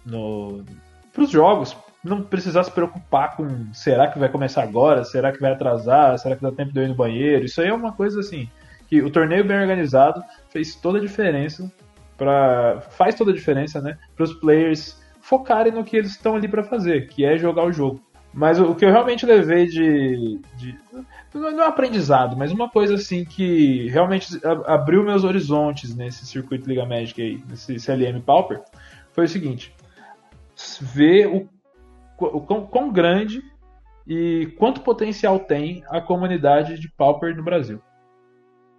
no, 0.04 0.64
para 1.12 1.22
os 1.22 1.30
jogos, 1.30 1.76
não 2.04 2.22
precisar 2.22 2.64
se 2.64 2.70
preocupar 2.70 3.36
com 3.36 3.72
será 3.72 4.08
que 4.08 4.18
vai 4.18 4.28
começar 4.28 4.62
agora, 4.62 5.04
será 5.04 5.32
que 5.32 5.40
vai 5.40 5.52
atrasar, 5.52 6.18
será 6.18 6.36
que 6.36 6.42
dá 6.42 6.50
tempo 6.50 6.72
de 6.72 6.80
eu 6.80 6.84
ir 6.84 6.88
no 6.88 6.94
banheiro. 6.94 7.44
Isso 7.44 7.60
aí 7.60 7.68
é 7.68 7.74
uma 7.74 7.92
coisa 7.92 8.20
assim 8.20 8.48
que 8.88 9.00
o 9.00 9.10
torneio 9.10 9.42
bem 9.42 9.58
organizado 9.58 10.22
fez 10.50 10.74
toda 10.74 10.98
a 10.98 11.00
diferença 11.00 11.72
para 12.18 12.82
faz 12.90 13.14
toda 13.14 13.30
a 13.30 13.34
diferença, 13.34 13.80
né, 13.80 13.96
para 14.14 14.24
os 14.24 14.34
players 14.34 15.00
focarem 15.22 15.72
no 15.72 15.82
que 15.82 15.96
eles 15.96 16.10
estão 16.10 16.36
ali 16.36 16.46
para 16.46 16.62
fazer, 16.62 17.08
que 17.08 17.24
é 17.24 17.38
jogar 17.38 17.64
o 17.64 17.72
jogo. 17.72 18.02
Mas 18.32 18.58
o, 18.58 18.74
que 18.74 18.84
eu 18.84 18.90
realmente 18.90 19.26
levei 19.26 19.66
de, 19.66 20.40
de 20.56 20.78
não 21.34 21.48
é 21.48 21.54
um 21.54 21.68
aprendizado, 21.68 22.36
mas 22.36 22.50
uma 22.50 22.68
coisa 22.68 22.94
assim 22.94 23.24
que 23.24 23.88
realmente 23.88 24.40
abriu 24.66 25.02
meus 25.02 25.22
horizontes 25.22 25.94
nesse 25.94 26.24
circuito 26.26 26.68
Liga 26.68 26.86
Magic 26.86 27.20
aí, 27.20 27.42
nesse 27.48 27.78
CLM 27.78 28.20
Pauper, 28.24 28.62
foi 29.12 29.24
o 29.24 29.28
seguinte: 29.28 29.74
ver 30.80 31.26
o 31.26 31.48
o 32.30 32.40
quão, 32.40 32.66
quão 32.66 32.92
grande 32.92 33.42
e 34.06 34.52
quanto 34.58 34.82
potencial 34.82 35.38
tem 35.40 35.82
a 35.88 36.00
comunidade 36.00 36.78
de 36.78 36.88
Pauper 36.88 37.36
no 37.36 37.42
Brasil. 37.42 37.80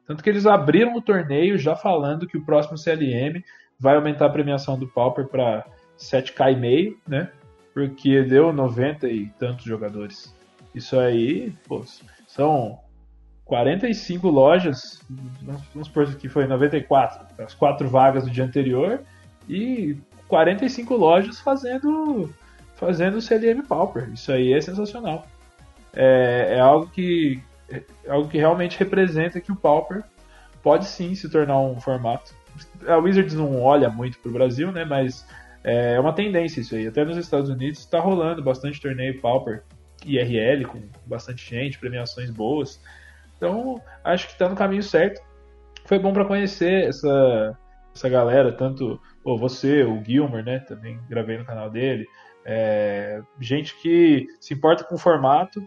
Tanto 0.05 0.23
que 0.23 0.30
eles 0.30 0.45
abriram 0.45 0.95
o 0.95 1.01
torneio 1.01 1.57
já 1.57 1.75
falando 1.75 2.27
que 2.27 2.38
o 2.38 2.45
próximo 2.45 2.77
CLM 2.77 3.41
vai 3.80 3.95
aumentar 3.95 4.25
a 4.25 4.30
premiação 4.30 4.77
do 4.77 4.88
Pauper 4.88 5.27
para 5.27 5.65
7k 5.97 6.53
e 6.53 6.55
meio, 6.55 6.99
né? 7.07 7.31
Porque 7.74 8.22
deu 8.24 8.54
90 8.54 9.08
e 9.08 9.28
tantos 9.40 9.66
jogadores. 9.66 10.34
Isso 10.76 11.00
aí, 11.00 11.54
pô, 11.68 11.84
são 12.28 12.80
45 13.45 14.28
lojas, 14.30 15.02
vamos 15.41 15.88
supor 15.88 16.16
que 16.16 16.30
foi 16.30 16.48
94, 16.48 17.44
as 17.44 17.54
quatro 17.54 17.88
vagas 17.90 18.24
do 18.24 18.32
dia 18.32 18.44
anterior, 18.44 19.02
e 19.48 19.98
45 20.28 20.95
lojas 20.95 21.40
fazendo 21.40 22.34
fazendo 22.76 23.22
CLM 23.22 23.62
Pauper. 23.68 24.10
Isso 24.14 24.32
aí 24.32 24.54
é 24.54 24.60
sensacional. 24.60 25.28
É, 25.94 26.56
é 26.58 26.60
algo 26.60 26.88
que 26.88 27.41
é 27.70 28.12
algo 28.12 28.28
que 28.28 28.38
realmente 28.38 28.78
representa 28.78 29.40
que 29.40 29.52
o 29.52 29.56
Pauper 29.56 30.04
pode 30.62 30.86
sim 30.86 31.14
se 31.16 31.30
tornar 31.30 31.60
um 31.60 31.80
formato. 31.80 32.34
A 32.88 32.98
Wizards 32.98 33.34
não 33.34 33.62
olha 33.62 33.90
muito 33.90 34.20
para 34.20 34.30
o 34.30 34.34
Brasil, 34.34 34.72
né? 34.72 34.86
Mas 34.86 35.26
é 35.64 35.99
uma 35.99 36.14
tendência 36.14 36.61
isso 36.61 36.76
aí. 36.76 36.88
Até 36.88 37.06
nos 37.06 37.18
Estados 37.18 37.49
Unidos 37.49 37.80
está 37.80 37.99
rolando 37.99 38.44
bastante 38.44 38.81
torneio 38.81 39.22
Pauper 39.22 39.64
IRL 40.06 40.65
com 40.65 40.81
bastante 41.06 41.49
gente, 41.49 41.80
premiações 41.80 42.30
boas. 42.30 42.81
Então 43.38 43.81
acho 44.03 44.27
que 44.27 44.34
está 44.34 44.49
no 44.49 44.56
caminho 44.56 44.84
certo. 44.84 45.22
Foi 45.85 45.99
bom 45.99 46.14
para 46.14 46.26
conhecer 46.26 46.88
essa 46.88 47.57
essa 47.95 48.10
galera, 48.10 48.52
tanto 48.52 48.99
oh, 49.23 49.38
você, 49.38 49.84
o 49.84 50.03
Gilmer, 50.03 50.44
né? 50.44 50.60
Também 50.60 50.99
gravei 51.07 51.38
no 51.38 51.45
canal 51.45 51.69
dele. 51.69 52.07
É, 52.45 53.22
gente 53.40 53.80
que 53.81 54.26
se 54.40 54.53
importa 54.53 54.84
com 54.84 54.95
o 54.95 54.98
formato 54.98 55.64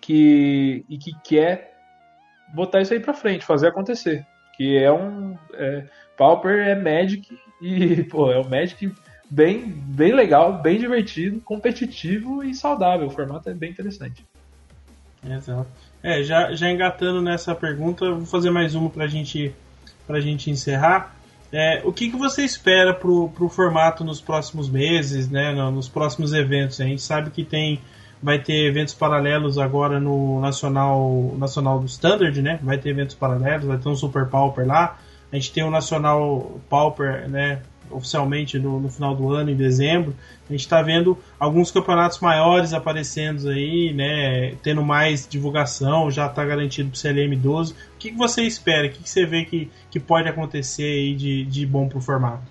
que, 0.00 0.84
e 0.88 0.98
que 0.98 1.12
quer 1.24 1.74
botar 2.54 2.80
isso 2.80 2.92
aí 2.92 3.00
pra 3.00 3.14
frente, 3.14 3.44
fazer 3.44 3.68
acontecer. 3.68 4.24
Que 4.56 4.76
é 4.76 4.92
um. 4.92 5.36
É, 5.54 5.86
Pauper 6.16 6.66
é 6.66 6.74
Magic 6.74 7.38
e, 7.60 8.02
pô, 8.10 8.30
é 8.30 8.38
um 8.38 8.48
Magic 8.48 8.92
bem, 9.30 9.66
bem 9.66 10.12
legal, 10.12 10.60
bem 10.60 10.78
divertido, 10.78 11.40
competitivo 11.40 12.42
e 12.42 12.54
saudável. 12.54 13.06
O 13.06 13.10
formato 13.10 13.48
é 13.48 13.54
bem 13.54 13.70
interessante. 13.70 14.24
Exato. 15.28 15.66
É, 16.02 16.22
já, 16.22 16.52
já 16.54 16.70
engatando 16.70 17.20
nessa 17.20 17.54
pergunta, 17.54 18.10
vou 18.12 18.26
fazer 18.26 18.50
mais 18.50 18.74
uma 18.74 18.88
pra 18.88 19.06
gente, 19.06 19.52
pra 20.06 20.20
gente 20.20 20.50
encerrar. 20.50 21.16
É, 21.52 21.80
o 21.84 21.92
que, 21.92 22.10
que 22.10 22.16
você 22.16 22.44
espera 22.44 22.92
pro, 22.92 23.28
pro 23.30 23.48
formato 23.48 24.04
nos 24.04 24.20
próximos 24.20 24.68
meses, 24.68 25.28
né, 25.28 25.52
nos 25.70 25.88
próximos 25.88 26.32
eventos? 26.32 26.80
A 26.80 26.84
gente 26.84 27.02
sabe 27.02 27.30
que 27.30 27.44
tem 27.44 27.80
vai 28.22 28.38
ter 28.38 28.66
eventos 28.66 28.94
paralelos 28.94 29.58
agora 29.58 30.00
no 30.00 30.40
Nacional 30.40 31.34
Nacional 31.38 31.78
do 31.78 31.86
Standard, 31.86 32.40
né? 32.40 32.58
Vai 32.62 32.78
ter 32.78 32.90
eventos 32.90 33.14
paralelos, 33.14 33.66
vai 33.66 33.78
ter 33.78 33.88
um 33.88 33.94
Super 33.94 34.26
Pauper 34.26 34.66
lá. 34.66 34.98
A 35.32 35.36
gente 35.36 35.52
tem 35.52 35.64
o 35.64 35.70
Nacional 35.70 36.60
Pauper, 36.68 37.28
né? 37.28 37.62
oficialmente 37.90 38.58
no, 38.58 38.80
no, 38.80 38.88
final 38.88 39.14
do 39.14 39.32
ano, 39.32 39.50
em 39.50 39.56
dezembro. 39.56 40.14
A 40.48 40.52
gente 40.52 40.60
está 40.60 40.82
vendo 40.82 41.18
alguns 41.38 41.70
campeonatos 41.70 42.18
maiores 42.20 42.72
aparecendo 42.72 43.48
aí, 43.48 43.92
né? 43.92 44.54
Tendo 44.62 44.82
mais 44.82 45.26
divulgação, 45.28 46.10
já 46.10 46.26
está 46.26 46.44
garantido 46.44 46.90
para 46.90 46.96
o 46.96 46.98
CLM 46.98 47.36
12. 47.36 47.72
O 47.72 47.76
que, 47.98 48.10
que 48.10 48.16
você 48.16 48.42
espera? 48.42 48.86
O 48.86 48.90
que, 48.90 49.02
que 49.02 49.08
você 49.08 49.24
vê 49.24 49.44
que, 49.44 49.70
que 49.90 50.00
pode 50.00 50.28
acontecer 50.28 50.84
aí 50.84 51.14
de, 51.14 51.44
de 51.44 51.66
bom 51.66 51.88
para 51.88 51.98
o 51.98 52.00
formato? 52.00 52.44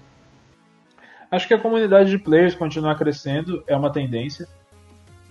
Acho 1.29 1.47
que 1.47 1.53
a 1.53 1.59
comunidade 1.59 2.09
de 2.09 2.17
players 2.17 2.55
continuar 2.55 2.95
crescendo 2.95 3.63
é 3.67 3.75
uma 3.75 3.91
tendência. 3.91 4.47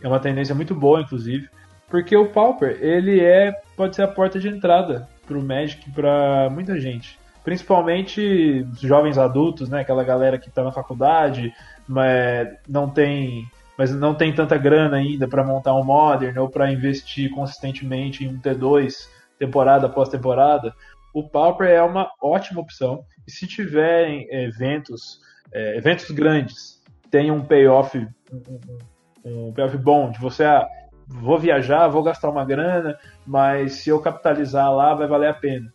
É 0.03 0.09
uma 0.09 0.21
tendência 0.21 0.55
muito 0.55 0.75
boa, 0.75 1.01
inclusive. 1.01 1.49
Porque 1.89 2.17
o 2.17 2.29
Pauper, 2.29 2.79
ele 2.81 3.21
é 3.21 3.53
pode 3.77 3.97
ser 3.97 4.03
a 4.03 4.09
porta 4.09 4.39
de 4.39 4.49
entrada 4.49 5.09
para 5.27 5.39
o 5.39 5.43
Magic 5.43 5.91
para 5.91 6.51
muita 6.51 6.79
gente 6.79 7.19
principalmente 7.45 8.67
jovens 8.81 9.19
adultos, 9.19 9.69
né? 9.69 9.83
Aquela 9.83 10.03
galera 10.03 10.39
que 10.39 10.49
está 10.49 10.65
na 10.65 10.73
faculdade, 10.73 11.53
mas 11.87 12.49
não 12.67 12.89
tem, 12.89 13.45
mas 13.77 13.95
não 13.95 14.15
tem 14.15 14.35
tanta 14.35 14.57
grana 14.57 14.97
ainda 14.97 15.29
para 15.29 15.45
montar 15.45 15.75
um 15.75 15.85
Modern 15.85 16.37
ou 16.39 16.49
para 16.49 16.73
investir 16.73 17.31
consistentemente 17.31 18.25
em 18.25 18.29
um 18.29 18.41
T2 18.41 19.09
temporada 19.39 19.87
após 19.87 20.09
temporada. 20.09 20.75
O 21.13 21.23
Pauper 21.23 21.69
é 21.69 21.83
uma 21.83 22.11
ótima 22.21 22.61
opção. 22.61 23.05
E 23.27 23.31
se 23.31 23.47
tiverem 23.47 24.27
eventos, 24.31 25.21
é, 25.53 25.77
eventos 25.77 26.11
grandes, 26.11 26.83
tem 27.11 27.31
um 27.31 27.45
payoff, 27.45 27.97
um, 28.33 29.49
um 29.49 29.53
payoff 29.53 29.77
bom 29.77 30.11
de 30.11 30.19
você 30.19 30.45
ah, 30.45 30.67
vou 31.07 31.39
viajar, 31.39 31.89
vou 31.89 32.03
gastar 32.03 32.31
uma 32.31 32.45
grana, 32.45 32.99
mas 33.27 33.75
se 33.75 33.91
eu 33.91 34.01
capitalizar 34.01 34.75
lá 34.75 34.95
vai 34.95 35.07
valer 35.07 35.29
a 35.29 35.35
pena. 35.35 35.73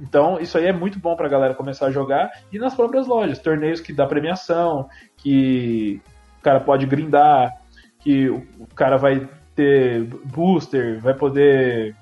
Então, 0.00 0.38
isso 0.40 0.56
aí 0.56 0.66
é 0.66 0.72
muito 0.72 0.98
bom 0.98 1.16
para 1.16 1.26
a 1.26 1.30
galera 1.30 1.54
começar 1.54 1.86
a 1.86 1.90
jogar 1.90 2.30
e 2.52 2.58
nas 2.58 2.74
próprias 2.74 3.06
lojas, 3.06 3.38
torneios 3.38 3.80
que 3.80 3.92
dá 3.92 4.06
premiação, 4.06 4.88
que 5.16 6.00
o 6.38 6.42
cara 6.42 6.60
pode 6.60 6.86
grindar, 6.86 7.52
que 8.00 8.28
o 8.28 8.66
cara 8.74 8.96
vai 8.96 9.28
ter 9.56 10.04
booster, 10.24 11.00
vai 11.00 11.14
poder. 11.14 11.96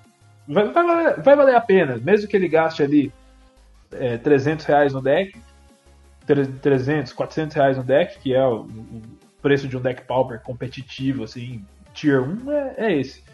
Vai, 0.47 0.70
vai, 0.70 0.86
valer, 0.86 1.20
vai 1.23 1.36
valer 1.36 1.55
a 1.55 1.60
pena, 1.60 1.97
mesmo 1.97 2.28
que 2.28 2.36
ele 2.36 2.48
gaste 2.48 2.82
ali 2.82 3.12
é, 3.93 4.18
300 4.18 4.64
reais 4.66 4.93
no 4.93 5.01
deck, 5.01 5.40
300, 6.60 7.12
400 7.12 7.56
reais 7.56 7.77
no 7.77 7.82
deck, 7.82 8.18
que 8.18 8.35
é 8.35 8.44
o, 8.44 8.60
o 8.60 9.02
preço 9.40 9.66
de 9.66 9.77
um 9.77 9.81
deck 9.81 10.02
Pauper 10.02 10.40
competitivo, 10.40 11.24
assim, 11.24 11.64
Tier 11.94 12.20
1 12.20 12.52
é, 12.52 12.74
é 12.77 13.01
esse. 13.01 13.24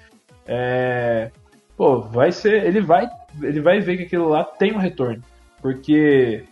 É, 0.47 1.31
pô, 1.77 2.01
vai 2.01 2.31
ser. 2.31 2.65
Ele 2.65 2.81
vai, 2.81 3.09
ele 3.41 3.61
vai 3.61 3.81
ver 3.81 3.97
que 3.97 4.03
aquilo 4.05 4.29
lá 4.29 4.45
tem 4.45 4.73
um 4.73 4.79
retorno. 4.79 5.23
Porque 5.61 6.45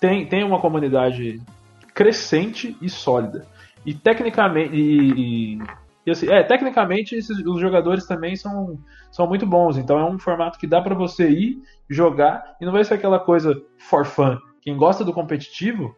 tem, 0.00 0.26
tem 0.26 0.42
uma 0.42 0.60
comunidade 0.60 1.40
crescente 1.94 2.76
e 2.80 2.88
sólida. 2.88 3.46
E 3.84 3.94
tecnicamente. 3.94 4.74
E, 4.74 5.58
e, 6.06 6.10
assim, 6.10 6.28
é, 6.28 6.42
tecnicamente 6.42 7.14
esses, 7.14 7.38
os 7.38 7.60
jogadores 7.60 8.06
também 8.06 8.36
são, 8.36 8.78
são 9.10 9.26
muito 9.26 9.46
bons. 9.46 9.76
Então 9.76 9.98
é 9.98 10.04
um 10.04 10.18
formato 10.18 10.58
que 10.58 10.66
dá 10.66 10.80
para 10.80 10.94
você 10.94 11.28
ir 11.28 11.62
jogar 11.88 12.56
e 12.60 12.64
não 12.64 12.72
vai 12.72 12.84
ser 12.84 12.94
aquela 12.94 13.18
coisa 13.18 13.54
for 13.78 14.04
fun. 14.04 14.38
Quem 14.62 14.76
gosta 14.76 15.04
do 15.04 15.12
competitivo 15.12 15.96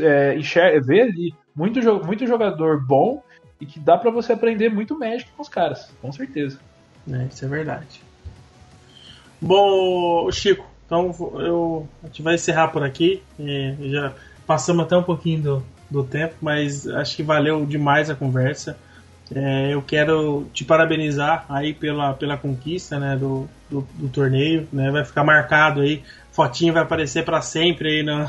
é, 0.00 0.36
enxerga, 0.36 0.80
vê 0.80 1.02
ali 1.02 1.34
muito, 1.54 1.80
muito 2.04 2.26
jogador 2.26 2.84
bom 2.86 3.22
e 3.60 3.66
que 3.66 3.78
dá 3.78 3.98
para 3.98 4.10
você 4.10 4.32
aprender 4.32 4.70
muito 4.70 4.98
Magic 4.98 5.30
com 5.32 5.42
os 5.42 5.48
caras, 5.48 5.92
com 6.00 6.10
certeza. 6.12 6.58
É, 7.10 7.24
isso 7.24 7.44
é 7.44 7.48
verdade. 7.48 8.09
Bom, 9.40 10.30
Chico, 10.30 10.66
então 10.84 11.14
eu, 11.38 11.88
a 12.02 12.06
gente 12.06 12.22
vai 12.22 12.34
encerrar 12.34 12.68
por 12.68 12.82
aqui. 12.82 13.22
Já 13.80 14.12
passamos 14.46 14.84
até 14.84 14.96
um 14.96 15.02
pouquinho 15.02 15.40
do, 15.40 15.64
do 15.90 16.04
tempo, 16.04 16.34
mas 16.40 16.86
acho 16.86 17.16
que 17.16 17.22
valeu 17.22 17.64
demais 17.64 18.10
a 18.10 18.14
conversa. 18.14 18.76
É, 19.34 19.72
eu 19.72 19.80
quero 19.80 20.46
te 20.52 20.64
parabenizar 20.64 21.46
aí 21.48 21.72
pela, 21.72 22.14
pela 22.14 22.36
conquista 22.36 22.98
né, 22.98 23.16
do, 23.16 23.48
do, 23.70 23.86
do, 23.94 24.08
torneio. 24.08 24.66
Né, 24.72 24.90
vai 24.90 25.04
ficar 25.04 25.22
marcado 25.22 25.80
aí. 25.80 26.02
Fotinho 26.32 26.72
vai 26.72 26.82
aparecer 26.82 27.24
para 27.24 27.40
sempre 27.40 27.88
aí 27.88 28.02
no, 28.02 28.28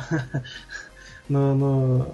no, 1.27 1.55
no, 1.55 2.07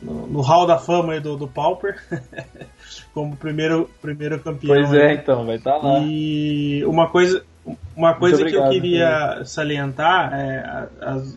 no, 0.00 0.26
no 0.28 0.40
Hall 0.40 0.66
da 0.66 0.78
Fama 0.78 1.18
do, 1.20 1.36
do 1.36 1.48
Pauper. 1.48 2.00
como 3.12 3.36
primeiro, 3.36 3.90
primeiro 4.00 4.38
campeão. 4.38 4.74
Pois 4.74 4.92
é, 4.92 5.14
então, 5.14 5.44
vai 5.44 5.56
estar 5.56 5.72
tá 5.72 5.78
lá. 5.78 5.98
E 6.00 6.84
uma 6.84 7.08
coisa, 7.08 7.44
uma 7.96 8.14
coisa 8.14 8.36
obrigado, 8.36 8.62
que 8.62 8.66
eu 8.66 8.70
queria 8.70 9.42
salientar 9.44 10.32
é, 10.34 10.88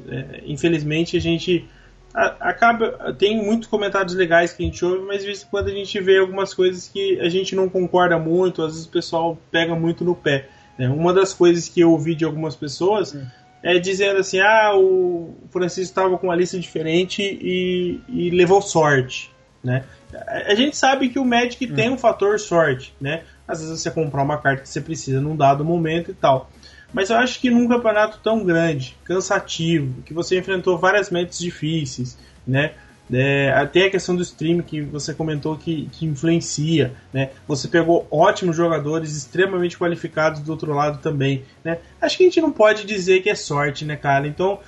é, 0.09 0.43
infelizmente 0.45 1.15
a 1.15 1.21
gente 1.21 1.67
acaba 2.13 3.13
tem 3.13 3.43
muitos 3.43 3.67
comentários 3.67 4.15
legais 4.15 4.51
que 4.51 4.63
a 4.63 4.65
gente 4.65 4.83
ouve, 4.83 5.05
mas 5.05 5.19
de 5.19 5.27
vez 5.27 5.43
em 5.43 5.45
quando 5.47 5.67
a 5.67 5.71
gente 5.71 5.99
vê 5.99 6.17
algumas 6.17 6.53
coisas 6.53 6.87
que 6.87 7.19
a 7.19 7.29
gente 7.29 7.55
não 7.55 7.69
concorda 7.69 8.17
muito, 8.17 8.63
às 8.63 8.73
vezes 8.73 8.87
o 8.87 8.91
pessoal 8.91 9.37
pega 9.51 9.75
muito 9.75 10.03
no 10.03 10.15
pé. 10.15 10.49
Né? 10.77 10.89
Uma 10.89 11.13
das 11.13 11.33
coisas 11.33 11.69
que 11.69 11.79
eu 11.79 11.91
ouvi 11.91 12.15
de 12.15 12.25
algumas 12.25 12.55
pessoas 12.55 13.13
hum. 13.13 13.23
é 13.61 13.77
dizendo 13.77 14.19
assim, 14.19 14.39
ah, 14.39 14.73
o 14.75 15.35
Francisco 15.51 15.81
estava 15.81 16.17
com 16.17 16.27
uma 16.27 16.35
lista 16.35 16.59
diferente 16.59 17.21
e, 17.21 17.99
e 18.09 18.29
levou 18.31 18.61
sorte, 18.61 19.31
né? 19.63 19.83
A 20.27 20.55
gente 20.55 20.77
sabe 20.77 21.09
que 21.09 21.19
o 21.19 21.25
Magic 21.25 21.63
hum. 21.65 21.75
tem 21.75 21.89
um 21.89 21.97
fator 21.97 22.39
sorte, 22.39 22.95
né? 22.99 23.23
Às 23.47 23.61
vezes 23.61 23.81
você 23.81 23.89
comprar 23.89 24.23
uma 24.23 24.37
carta 24.37 24.63
que 24.63 24.69
você 24.69 24.81
precisa 24.81 25.21
num 25.21 25.35
dado 25.35 25.63
momento 25.63 26.11
e 26.11 26.13
tal. 26.13 26.49
Mas 26.93 27.09
eu 27.09 27.17
acho 27.17 27.39
que 27.39 27.49
num 27.49 27.67
campeonato 27.67 28.19
tão 28.23 28.43
grande, 28.43 28.97
cansativo, 29.03 30.01
que 30.03 30.13
você 30.13 30.37
enfrentou 30.37 30.77
várias 30.77 31.09
metas 31.09 31.37
difíceis, 31.39 32.17
né? 32.45 32.73
É, 33.11 33.53
até 33.53 33.85
a 33.85 33.89
questão 33.89 34.15
do 34.15 34.21
stream 34.21 34.61
que 34.61 34.81
você 34.81 35.13
comentou 35.13 35.55
que, 35.55 35.87
que 35.93 36.05
influencia, 36.05 36.93
né? 37.13 37.29
Você 37.47 37.67
pegou 37.69 38.05
ótimos 38.11 38.55
jogadores 38.55 39.15
extremamente 39.15 39.77
qualificados 39.77 40.41
do 40.41 40.51
outro 40.51 40.73
lado 40.73 40.99
também, 41.01 41.43
né? 41.63 41.79
Acho 42.01 42.17
que 42.17 42.23
a 42.23 42.25
gente 42.25 42.41
não 42.41 42.51
pode 42.51 42.85
dizer 42.85 43.21
que 43.21 43.29
é 43.29 43.35
sorte, 43.35 43.85
né, 43.85 43.95
cara? 43.95 44.27
Então 44.27 44.59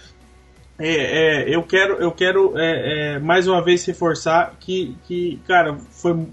é, 0.80 1.44
é, 1.44 1.54
eu 1.54 1.62
quero, 1.64 1.96
eu 1.96 2.12
quero 2.14 2.58
é, 2.58 3.16
é, 3.16 3.20
mais 3.20 3.46
uma 3.46 3.62
vez 3.62 3.84
reforçar 3.84 4.56
que, 4.58 4.96
que 5.06 5.42
cara, 5.46 5.76
foi, 5.92 6.26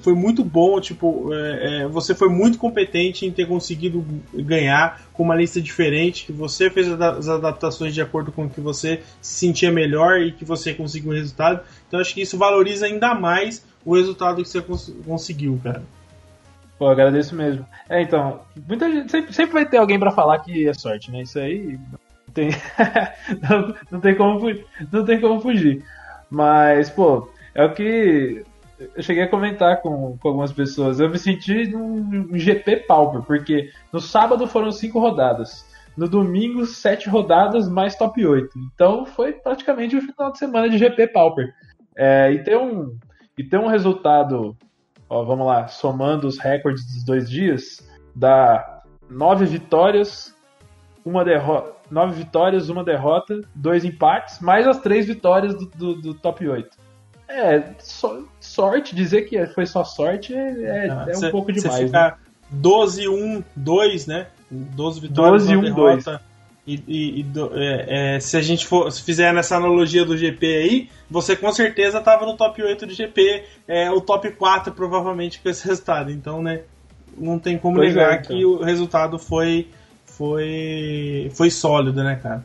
foi 0.00 0.14
muito 0.14 0.44
bom. 0.44 0.80
Tipo, 0.80 1.32
é, 1.32 1.82
é, 1.82 1.88
você 1.88 2.14
foi 2.14 2.28
muito 2.28 2.58
competente 2.58 3.26
em 3.26 3.30
ter 3.30 3.46
conseguido 3.46 4.04
ganhar 4.34 5.02
com 5.12 5.22
uma 5.22 5.34
lista 5.34 5.60
diferente. 5.60 6.26
Que 6.26 6.32
você 6.32 6.70
fez 6.70 6.88
as 6.88 7.28
adaptações 7.28 7.94
de 7.94 8.00
acordo 8.00 8.32
com 8.32 8.44
o 8.44 8.50
que 8.50 8.60
você 8.60 9.02
se 9.20 9.46
sentia 9.46 9.70
melhor 9.72 10.20
e 10.20 10.32
que 10.32 10.44
você 10.44 10.74
conseguiu 10.74 11.10
o 11.10 11.14
resultado. 11.14 11.60
Então, 11.86 12.00
acho 12.00 12.14
que 12.14 12.22
isso 12.22 12.38
valoriza 12.38 12.86
ainda 12.86 13.14
mais 13.14 13.64
o 13.84 13.94
resultado 13.94 14.42
que 14.42 14.48
você 14.48 14.60
cons 14.60 14.92
conseguiu, 15.04 15.60
cara. 15.62 15.82
Pô, 16.78 16.88
agradeço 16.88 17.34
mesmo. 17.34 17.66
É, 17.88 18.02
então, 18.02 18.40
muita 18.68 18.90
gente 18.90 19.10
sempre, 19.10 19.32
sempre 19.32 19.52
vai 19.52 19.66
ter 19.66 19.78
alguém 19.78 19.98
para 19.98 20.10
falar 20.10 20.40
que 20.40 20.68
é 20.68 20.74
sorte, 20.74 21.10
né? 21.10 21.22
Isso 21.22 21.38
aí 21.38 21.78
tem 22.34 22.50
não, 23.48 23.74
não, 23.90 24.00
tem 24.00 24.14
como 24.14 24.40
não 24.92 25.04
tem 25.04 25.20
como 25.20 25.40
fugir. 25.40 25.82
Mas, 26.30 26.90
pô, 26.90 27.30
é 27.54 27.64
o 27.64 27.72
que 27.72 28.44
eu 28.78 29.02
cheguei 29.02 29.22
a 29.22 29.28
comentar 29.28 29.80
com, 29.80 30.18
com 30.18 30.28
algumas 30.28 30.52
pessoas. 30.52 31.00
Eu 31.00 31.08
me 31.08 31.18
senti 31.18 31.66
num 31.68 32.36
GP 32.36 32.84
Pauper, 32.88 33.22
porque 33.22 33.70
no 33.92 34.00
sábado 34.00 34.46
foram 34.46 34.70
cinco 34.70 34.98
rodadas. 34.98 35.66
No 35.96 36.08
domingo, 36.08 36.66
sete 36.66 37.08
rodadas 37.08 37.68
mais 37.68 37.96
top 37.96 38.24
8. 38.24 38.50
Então 38.74 39.06
foi 39.06 39.32
praticamente 39.32 39.96
o 39.96 40.02
final 40.02 40.30
de 40.30 40.38
semana 40.38 40.68
de 40.68 40.76
GP 40.76 41.08
Pauper. 41.08 41.54
É, 41.96 42.30
e, 42.32 42.44
tem 42.44 42.56
um, 42.56 42.98
e 43.38 43.42
tem 43.42 43.58
um 43.58 43.68
resultado, 43.68 44.54
ó, 45.08 45.24
vamos 45.24 45.46
lá, 45.46 45.66
somando 45.68 46.26
os 46.26 46.38
recordes 46.38 46.84
dos 46.84 47.02
dois 47.02 47.30
dias, 47.30 47.88
dá 48.14 48.82
nove 49.08 49.46
vitórias, 49.46 50.36
uma 51.02 51.24
derrota, 51.24 51.72
nove 51.90 52.12
vitórias, 52.12 52.68
uma 52.68 52.84
derrota, 52.84 53.40
dois 53.54 53.82
empates, 53.82 54.40
mais 54.40 54.66
as 54.66 54.78
três 54.80 55.06
vitórias 55.06 55.54
do, 55.54 55.66
do, 55.66 55.94
do 55.94 56.14
top 56.14 56.46
8. 56.46 56.76
É, 57.28 57.74
so, 57.78 58.28
sorte, 58.56 58.94
dizer 58.94 59.28
que 59.28 59.46
foi 59.48 59.66
só 59.66 59.84
sorte 59.84 60.34
é, 60.34 60.88
ah, 60.90 61.04
é 61.08 61.14
cê, 61.14 61.26
um 61.26 61.30
pouco 61.30 61.52
demais. 61.52 61.76
Você 61.76 61.86
ficar 61.86 62.18
né? 62.50 62.58
12-1-2, 62.60 64.08
né? 64.08 64.26
12 64.50 65.00
vitórias, 65.00 65.46
12 65.46 65.56
1, 65.56 65.62
derrota. 65.62 66.10
2. 66.10 66.20
E, 66.66 66.82
e, 66.88 67.20
e 67.20 67.26
é, 67.54 68.16
é, 68.16 68.20
se 68.20 68.36
a 68.36 68.42
gente 68.42 68.66
for, 68.66 68.90
se 68.90 69.02
fizer 69.02 69.32
nessa 69.32 69.56
analogia 69.56 70.04
do 70.04 70.16
GP 70.16 70.46
aí, 70.46 70.88
você 71.08 71.36
com 71.36 71.52
certeza 71.52 71.98
estava 71.98 72.26
no 72.26 72.36
top 72.36 72.60
8 72.60 72.86
do 72.86 72.92
GP, 72.92 73.44
é, 73.68 73.90
o 73.90 74.00
top 74.00 74.32
4 74.32 74.72
provavelmente 74.72 75.40
com 75.40 75.48
esse 75.48 75.62
resultado. 75.68 76.10
Então, 76.10 76.42
né, 76.42 76.62
não 77.16 77.38
tem 77.38 77.56
como 77.56 77.76
pois 77.76 77.94
negar 77.94 78.14
é, 78.14 78.14
então. 78.16 78.36
que 78.36 78.44
o 78.44 78.62
resultado 78.62 79.18
foi 79.18 79.68
foi 80.04 81.30
foi 81.34 81.50
sólido, 81.50 82.02
né, 82.02 82.18
cara? 82.20 82.42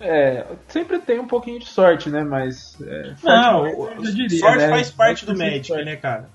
É, 0.00 0.46
sempre 0.66 0.98
tem 0.98 1.20
um 1.20 1.26
pouquinho 1.26 1.58
de 1.58 1.66
sorte, 1.66 2.08
né? 2.08 2.24
Mas. 2.24 2.80
É, 2.80 3.14
não, 3.22 3.66
eu 3.66 4.02
diria, 4.02 4.40
sorte 4.40 4.58
né? 4.58 4.68
faz 4.70 4.90
parte 4.90 5.26
do 5.26 5.36
Magic, 5.36 5.70
né, 5.84 5.96
cara? 5.96 6.28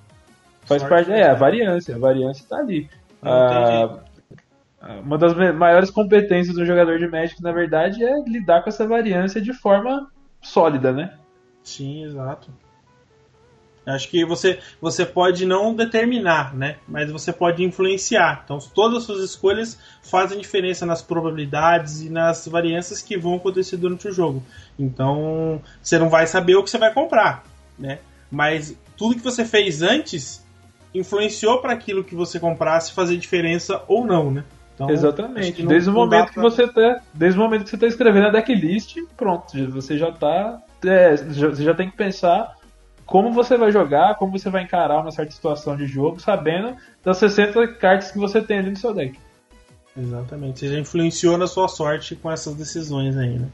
Faz 0.66 0.82
sorte 0.82 0.96
parte, 0.96 1.12
é, 1.12 1.28
a 1.28 1.34
variância, 1.34 1.96
a 1.96 2.00
variância 2.00 2.46
tá 2.48 2.58
ali. 2.58 2.90
Ah, 3.24 4.00
uma 5.04 5.18
das 5.18 5.34
maiores 5.56 5.90
competências 5.90 6.56
do 6.56 6.66
jogador 6.66 7.00
de 7.00 7.08
Magic, 7.08 7.42
na 7.42 7.52
verdade, 7.52 8.04
é 8.04 8.14
lidar 8.28 8.62
com 8.62 8.70
essa 8.70 8.88
variância 8.88 9.42
de 9.42 9.52
forma 9.52 10.12
sólida, 10.42 10.92
né? 10.92 11.16
Sim, 11.64 12.06
exato. 12.06 12.52
Acho 13.86 14.10
que 14.10 14.26
você, 14.26 14.60
você 14.82 15.06
pode 15.06 15.46
não 15.46 15.76
determinar, 15.76 16.56
né? 16.56 16.78
Mas 16.88 17.12
você 17.12 17.32
pode 17.32 17.64
influenciar. 17.64 18.42
Então, 18.44 18.58
todas 18.74 19.00
as 19.00 19.04
suas 19.04 19.24
escolhas 19.24 19.78
fazem 20.02 20.40
diferença 20.40 20.86
nas 20.86 21.02
probabilidades 21.02 22.02
e 22.02 22.10
nas 22.10 22.48
variâncias 22.48 23.02
que 23.02 23.18
vão 23.18 23.36
acontecer 23.36 23.78
durante 23.78 24.08
o 24.08 24.12
jogo. 24.12 24.44
Então, 24.78 25.62
você 25.82 26.00
não 26.00 26.10
vai 26.10 26.26
saber 26.26 26.56
o 26.56 26.64
que 26.64 26.70
você 26.70 26.80
vai 26.80 26.94
comprar, 26.94 27.44
né? 27.78 28.00
Mas 28.32 28.76
tudo 28.98 29.16
que 29.16 29.22
você 29.22 29.46
fez 29.46 29.84
antes 29.84 30.44
influenciou 30.94 31.60
para 31.60 31.74
aquilo 31.74 32.04
que 32.04 32.16
você 32.16 32.40
comprasse 32.40 32.92
fazer 32.92 33.18
diferença 33.18 33.84
ou 33.88 34.06
não, 34.06 34.32
né? 34.32 34.44
Então, 34.74 34.90
Exatamente. 34.90 35.62
Não, 35.62 35.70
desde 35.70 35.90
o 35.90 35.94
momento 35.94 36.26
pra... 36.26 36.34
que 36.34 36.40
você 36.40 36.68
tá, 36.68 37.02
desde 37.14 37.40
o 37.40 37.44
momento 37.44 37.64
que 37.64 37.70
você 37.70 37.76
está 37.76 37.88
escrevendo 37.88 38.28
a 38.28 38.32
decklist, 38.32 38.98
pronto, 39.16 39.72
você 39.72 39.98
já 39.98 40.12
tá, 40.12 40.62
é, 40.84 41.16
você 41.16 41.64
já 41.64 41.74
tem 41.74 41.90
que 41.90 41.96
pensar 41.96 42.55
como 43.06 43.32
você 43.32 43.58
vai 43.58 43.72
jogar, 43.72 44.16
como 44.16 44.38
você 44.38 44.50
vai 44.50 44.64
encarar 44.64 45.02
uma 45.02 45.12
certa 45.12 45.32
situação 45.32 45.78
de 45.78 45.86
jogo, 45.86 46.20
sabendo 46.20 46.76
das 47.04 47.18
60 47.18 47.68
cartas 47.76 48.12
que 48.12 48.18
você 48.18 48.42
tem 48.42 48.60
ali 48.60 48.72
no 48.72 48.78
seu 48.78 48.94
deck. 48.94 49.18
Exatamente. 49.98 50.60
Você 50.60 50.68
já 50.68 50.80
influenciou 50.80 51.38
na 51.38 51.48
sua 51.48 51.68
sorte 51.68 52.16
com 52.16 52.32
essas 52.32 52.56
decisões 52.56 53.16
aí, 53.16 53.38
né? 53.40 53.48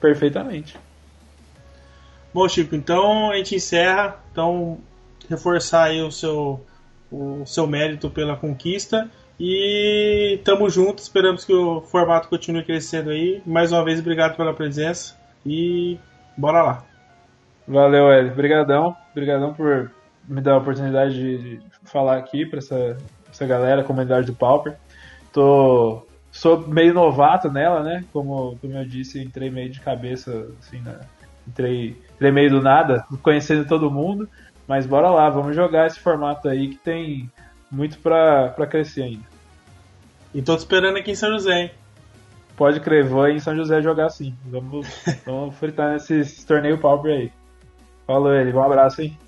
Perfeitamente. 0.00 0.78
Bom, 2.32 2.48
Chico, 2.48 2.74
então 2.74 3.30
a 3.30 3.36
gente 3.36 3.56
encerra. 3.56 4.16
Então, 4.30 4.78
reforçar 5.28 5.84
aí 5.84 6.02
o 6.02 6.10
seu, 6.10 6.64
o 7.10 7.44
seu 7.46 7.66
mérito 7.66 8.10
pela 8.10 8.36
conquista. 8.36 9.10
E 9.40 10.38
tamo 10.44 10.68
junto, 10.70 10.98
esperamos 10.98 11.44
que 11.44 11.52
o 11.52 11.80
formato 11.80 12.28
continue 12.28 12.62
crescendo 12.62 13.10
aí. 13.10 13.42
Mais 13.44 13.72
uma 13.72 13.84
vez, 13.84 13.98
obrigado 13.98 14.36
pela 14.36 14.54
presença 14.54 15.16
e 15.44 15.98
bora 16.36 16.62
lá. 16.62 16.91
Valeu, 17.66 18.10
Hélio. 18.10 18.32
Obrigadão. 18.32 18.96
Obrigadão 19.10 19.54
por 19.54 19.90
me 20.28 20.40
dar 20.40 20.54
a 20.54 20.58
oportunidade 20.58 21.14
de, 21.14 21.60
falar 21.84 22.16
aqui 22.16 22.46
para 22.46 22.58
essa, 22.58 22.96
essa 23.30 23.46
galera, 23.46 23.84
comunidade 23.84 24.26
do 24.26 24.34
Pauper. 24.34 24.76
Tô, 25.32 26.06
sou 26.30 26.66
meio 26.66 26.94
novato 26.94 27.50
nela, 27.50 27.82
né? 27.82 28.04
Como, 28.12 28.56
como 28.60 28.76
eu 28.76 28.84
disse, 28.84 29.22
entrei 29.22 29.50
meio 29.50 29.70
de 29.70 29.80
cabeça, 29.80 30.48
assim, 30.60 30.78
né? 30.80 31.00
entrei, 31.46 31.96
entrei 32.14 32.30
meio 32.30 32.50
do 32.50 32.60
nada, 32.60 33.04
conhecendo 33.22 33.66
todo 33.66 33.90
mundo. 33.90 34.28
Mas 34.66 34.86
bora 34.86 35.10
lá, 35.10 35.28
vamos 35.28 35.56
jogar 35.56 35.86
esse 35.86 35.98
formato 35.98 36.48
aí 36.48 36.68
que 36.68 36.78
tem 36.78 37.30
muito 37.70 37.98
pra, 37.98 38.48
pra 38.48 38.66
crescer 38.66 39.02
ainda. 39.02 39.24
E 40.34 40.40
tô 40.40 40.54
te 40.54 40.60
esperando 40.60 40.96
aqui 40.96 41.10
em 41.10 41.16
São 41.16 41.30
José, 41.30 41.62
hein? 41.62 41.70
Pode 42.56 42.80
crer, 42.80 43.04
vou 43.04 43.26
em 43.28 43.38
São 43.38 43.56
José 43.56 43.82
jogar 43.82 44.08
sim. 44.10 44.34
Vamos, 44.46 44.86
vamos 45.26 45.56
fritar 45.56 45.92
nesse 45.92 46.46
torneio 46.46 46.78
Pauper 46.78 47.12
aí. 47.12 47.32
Falou 48.06 48.34
ele, 48.34 48.52
um 48.52 48.62
abraço, 48.62 49.02
hein? 49.02 49.18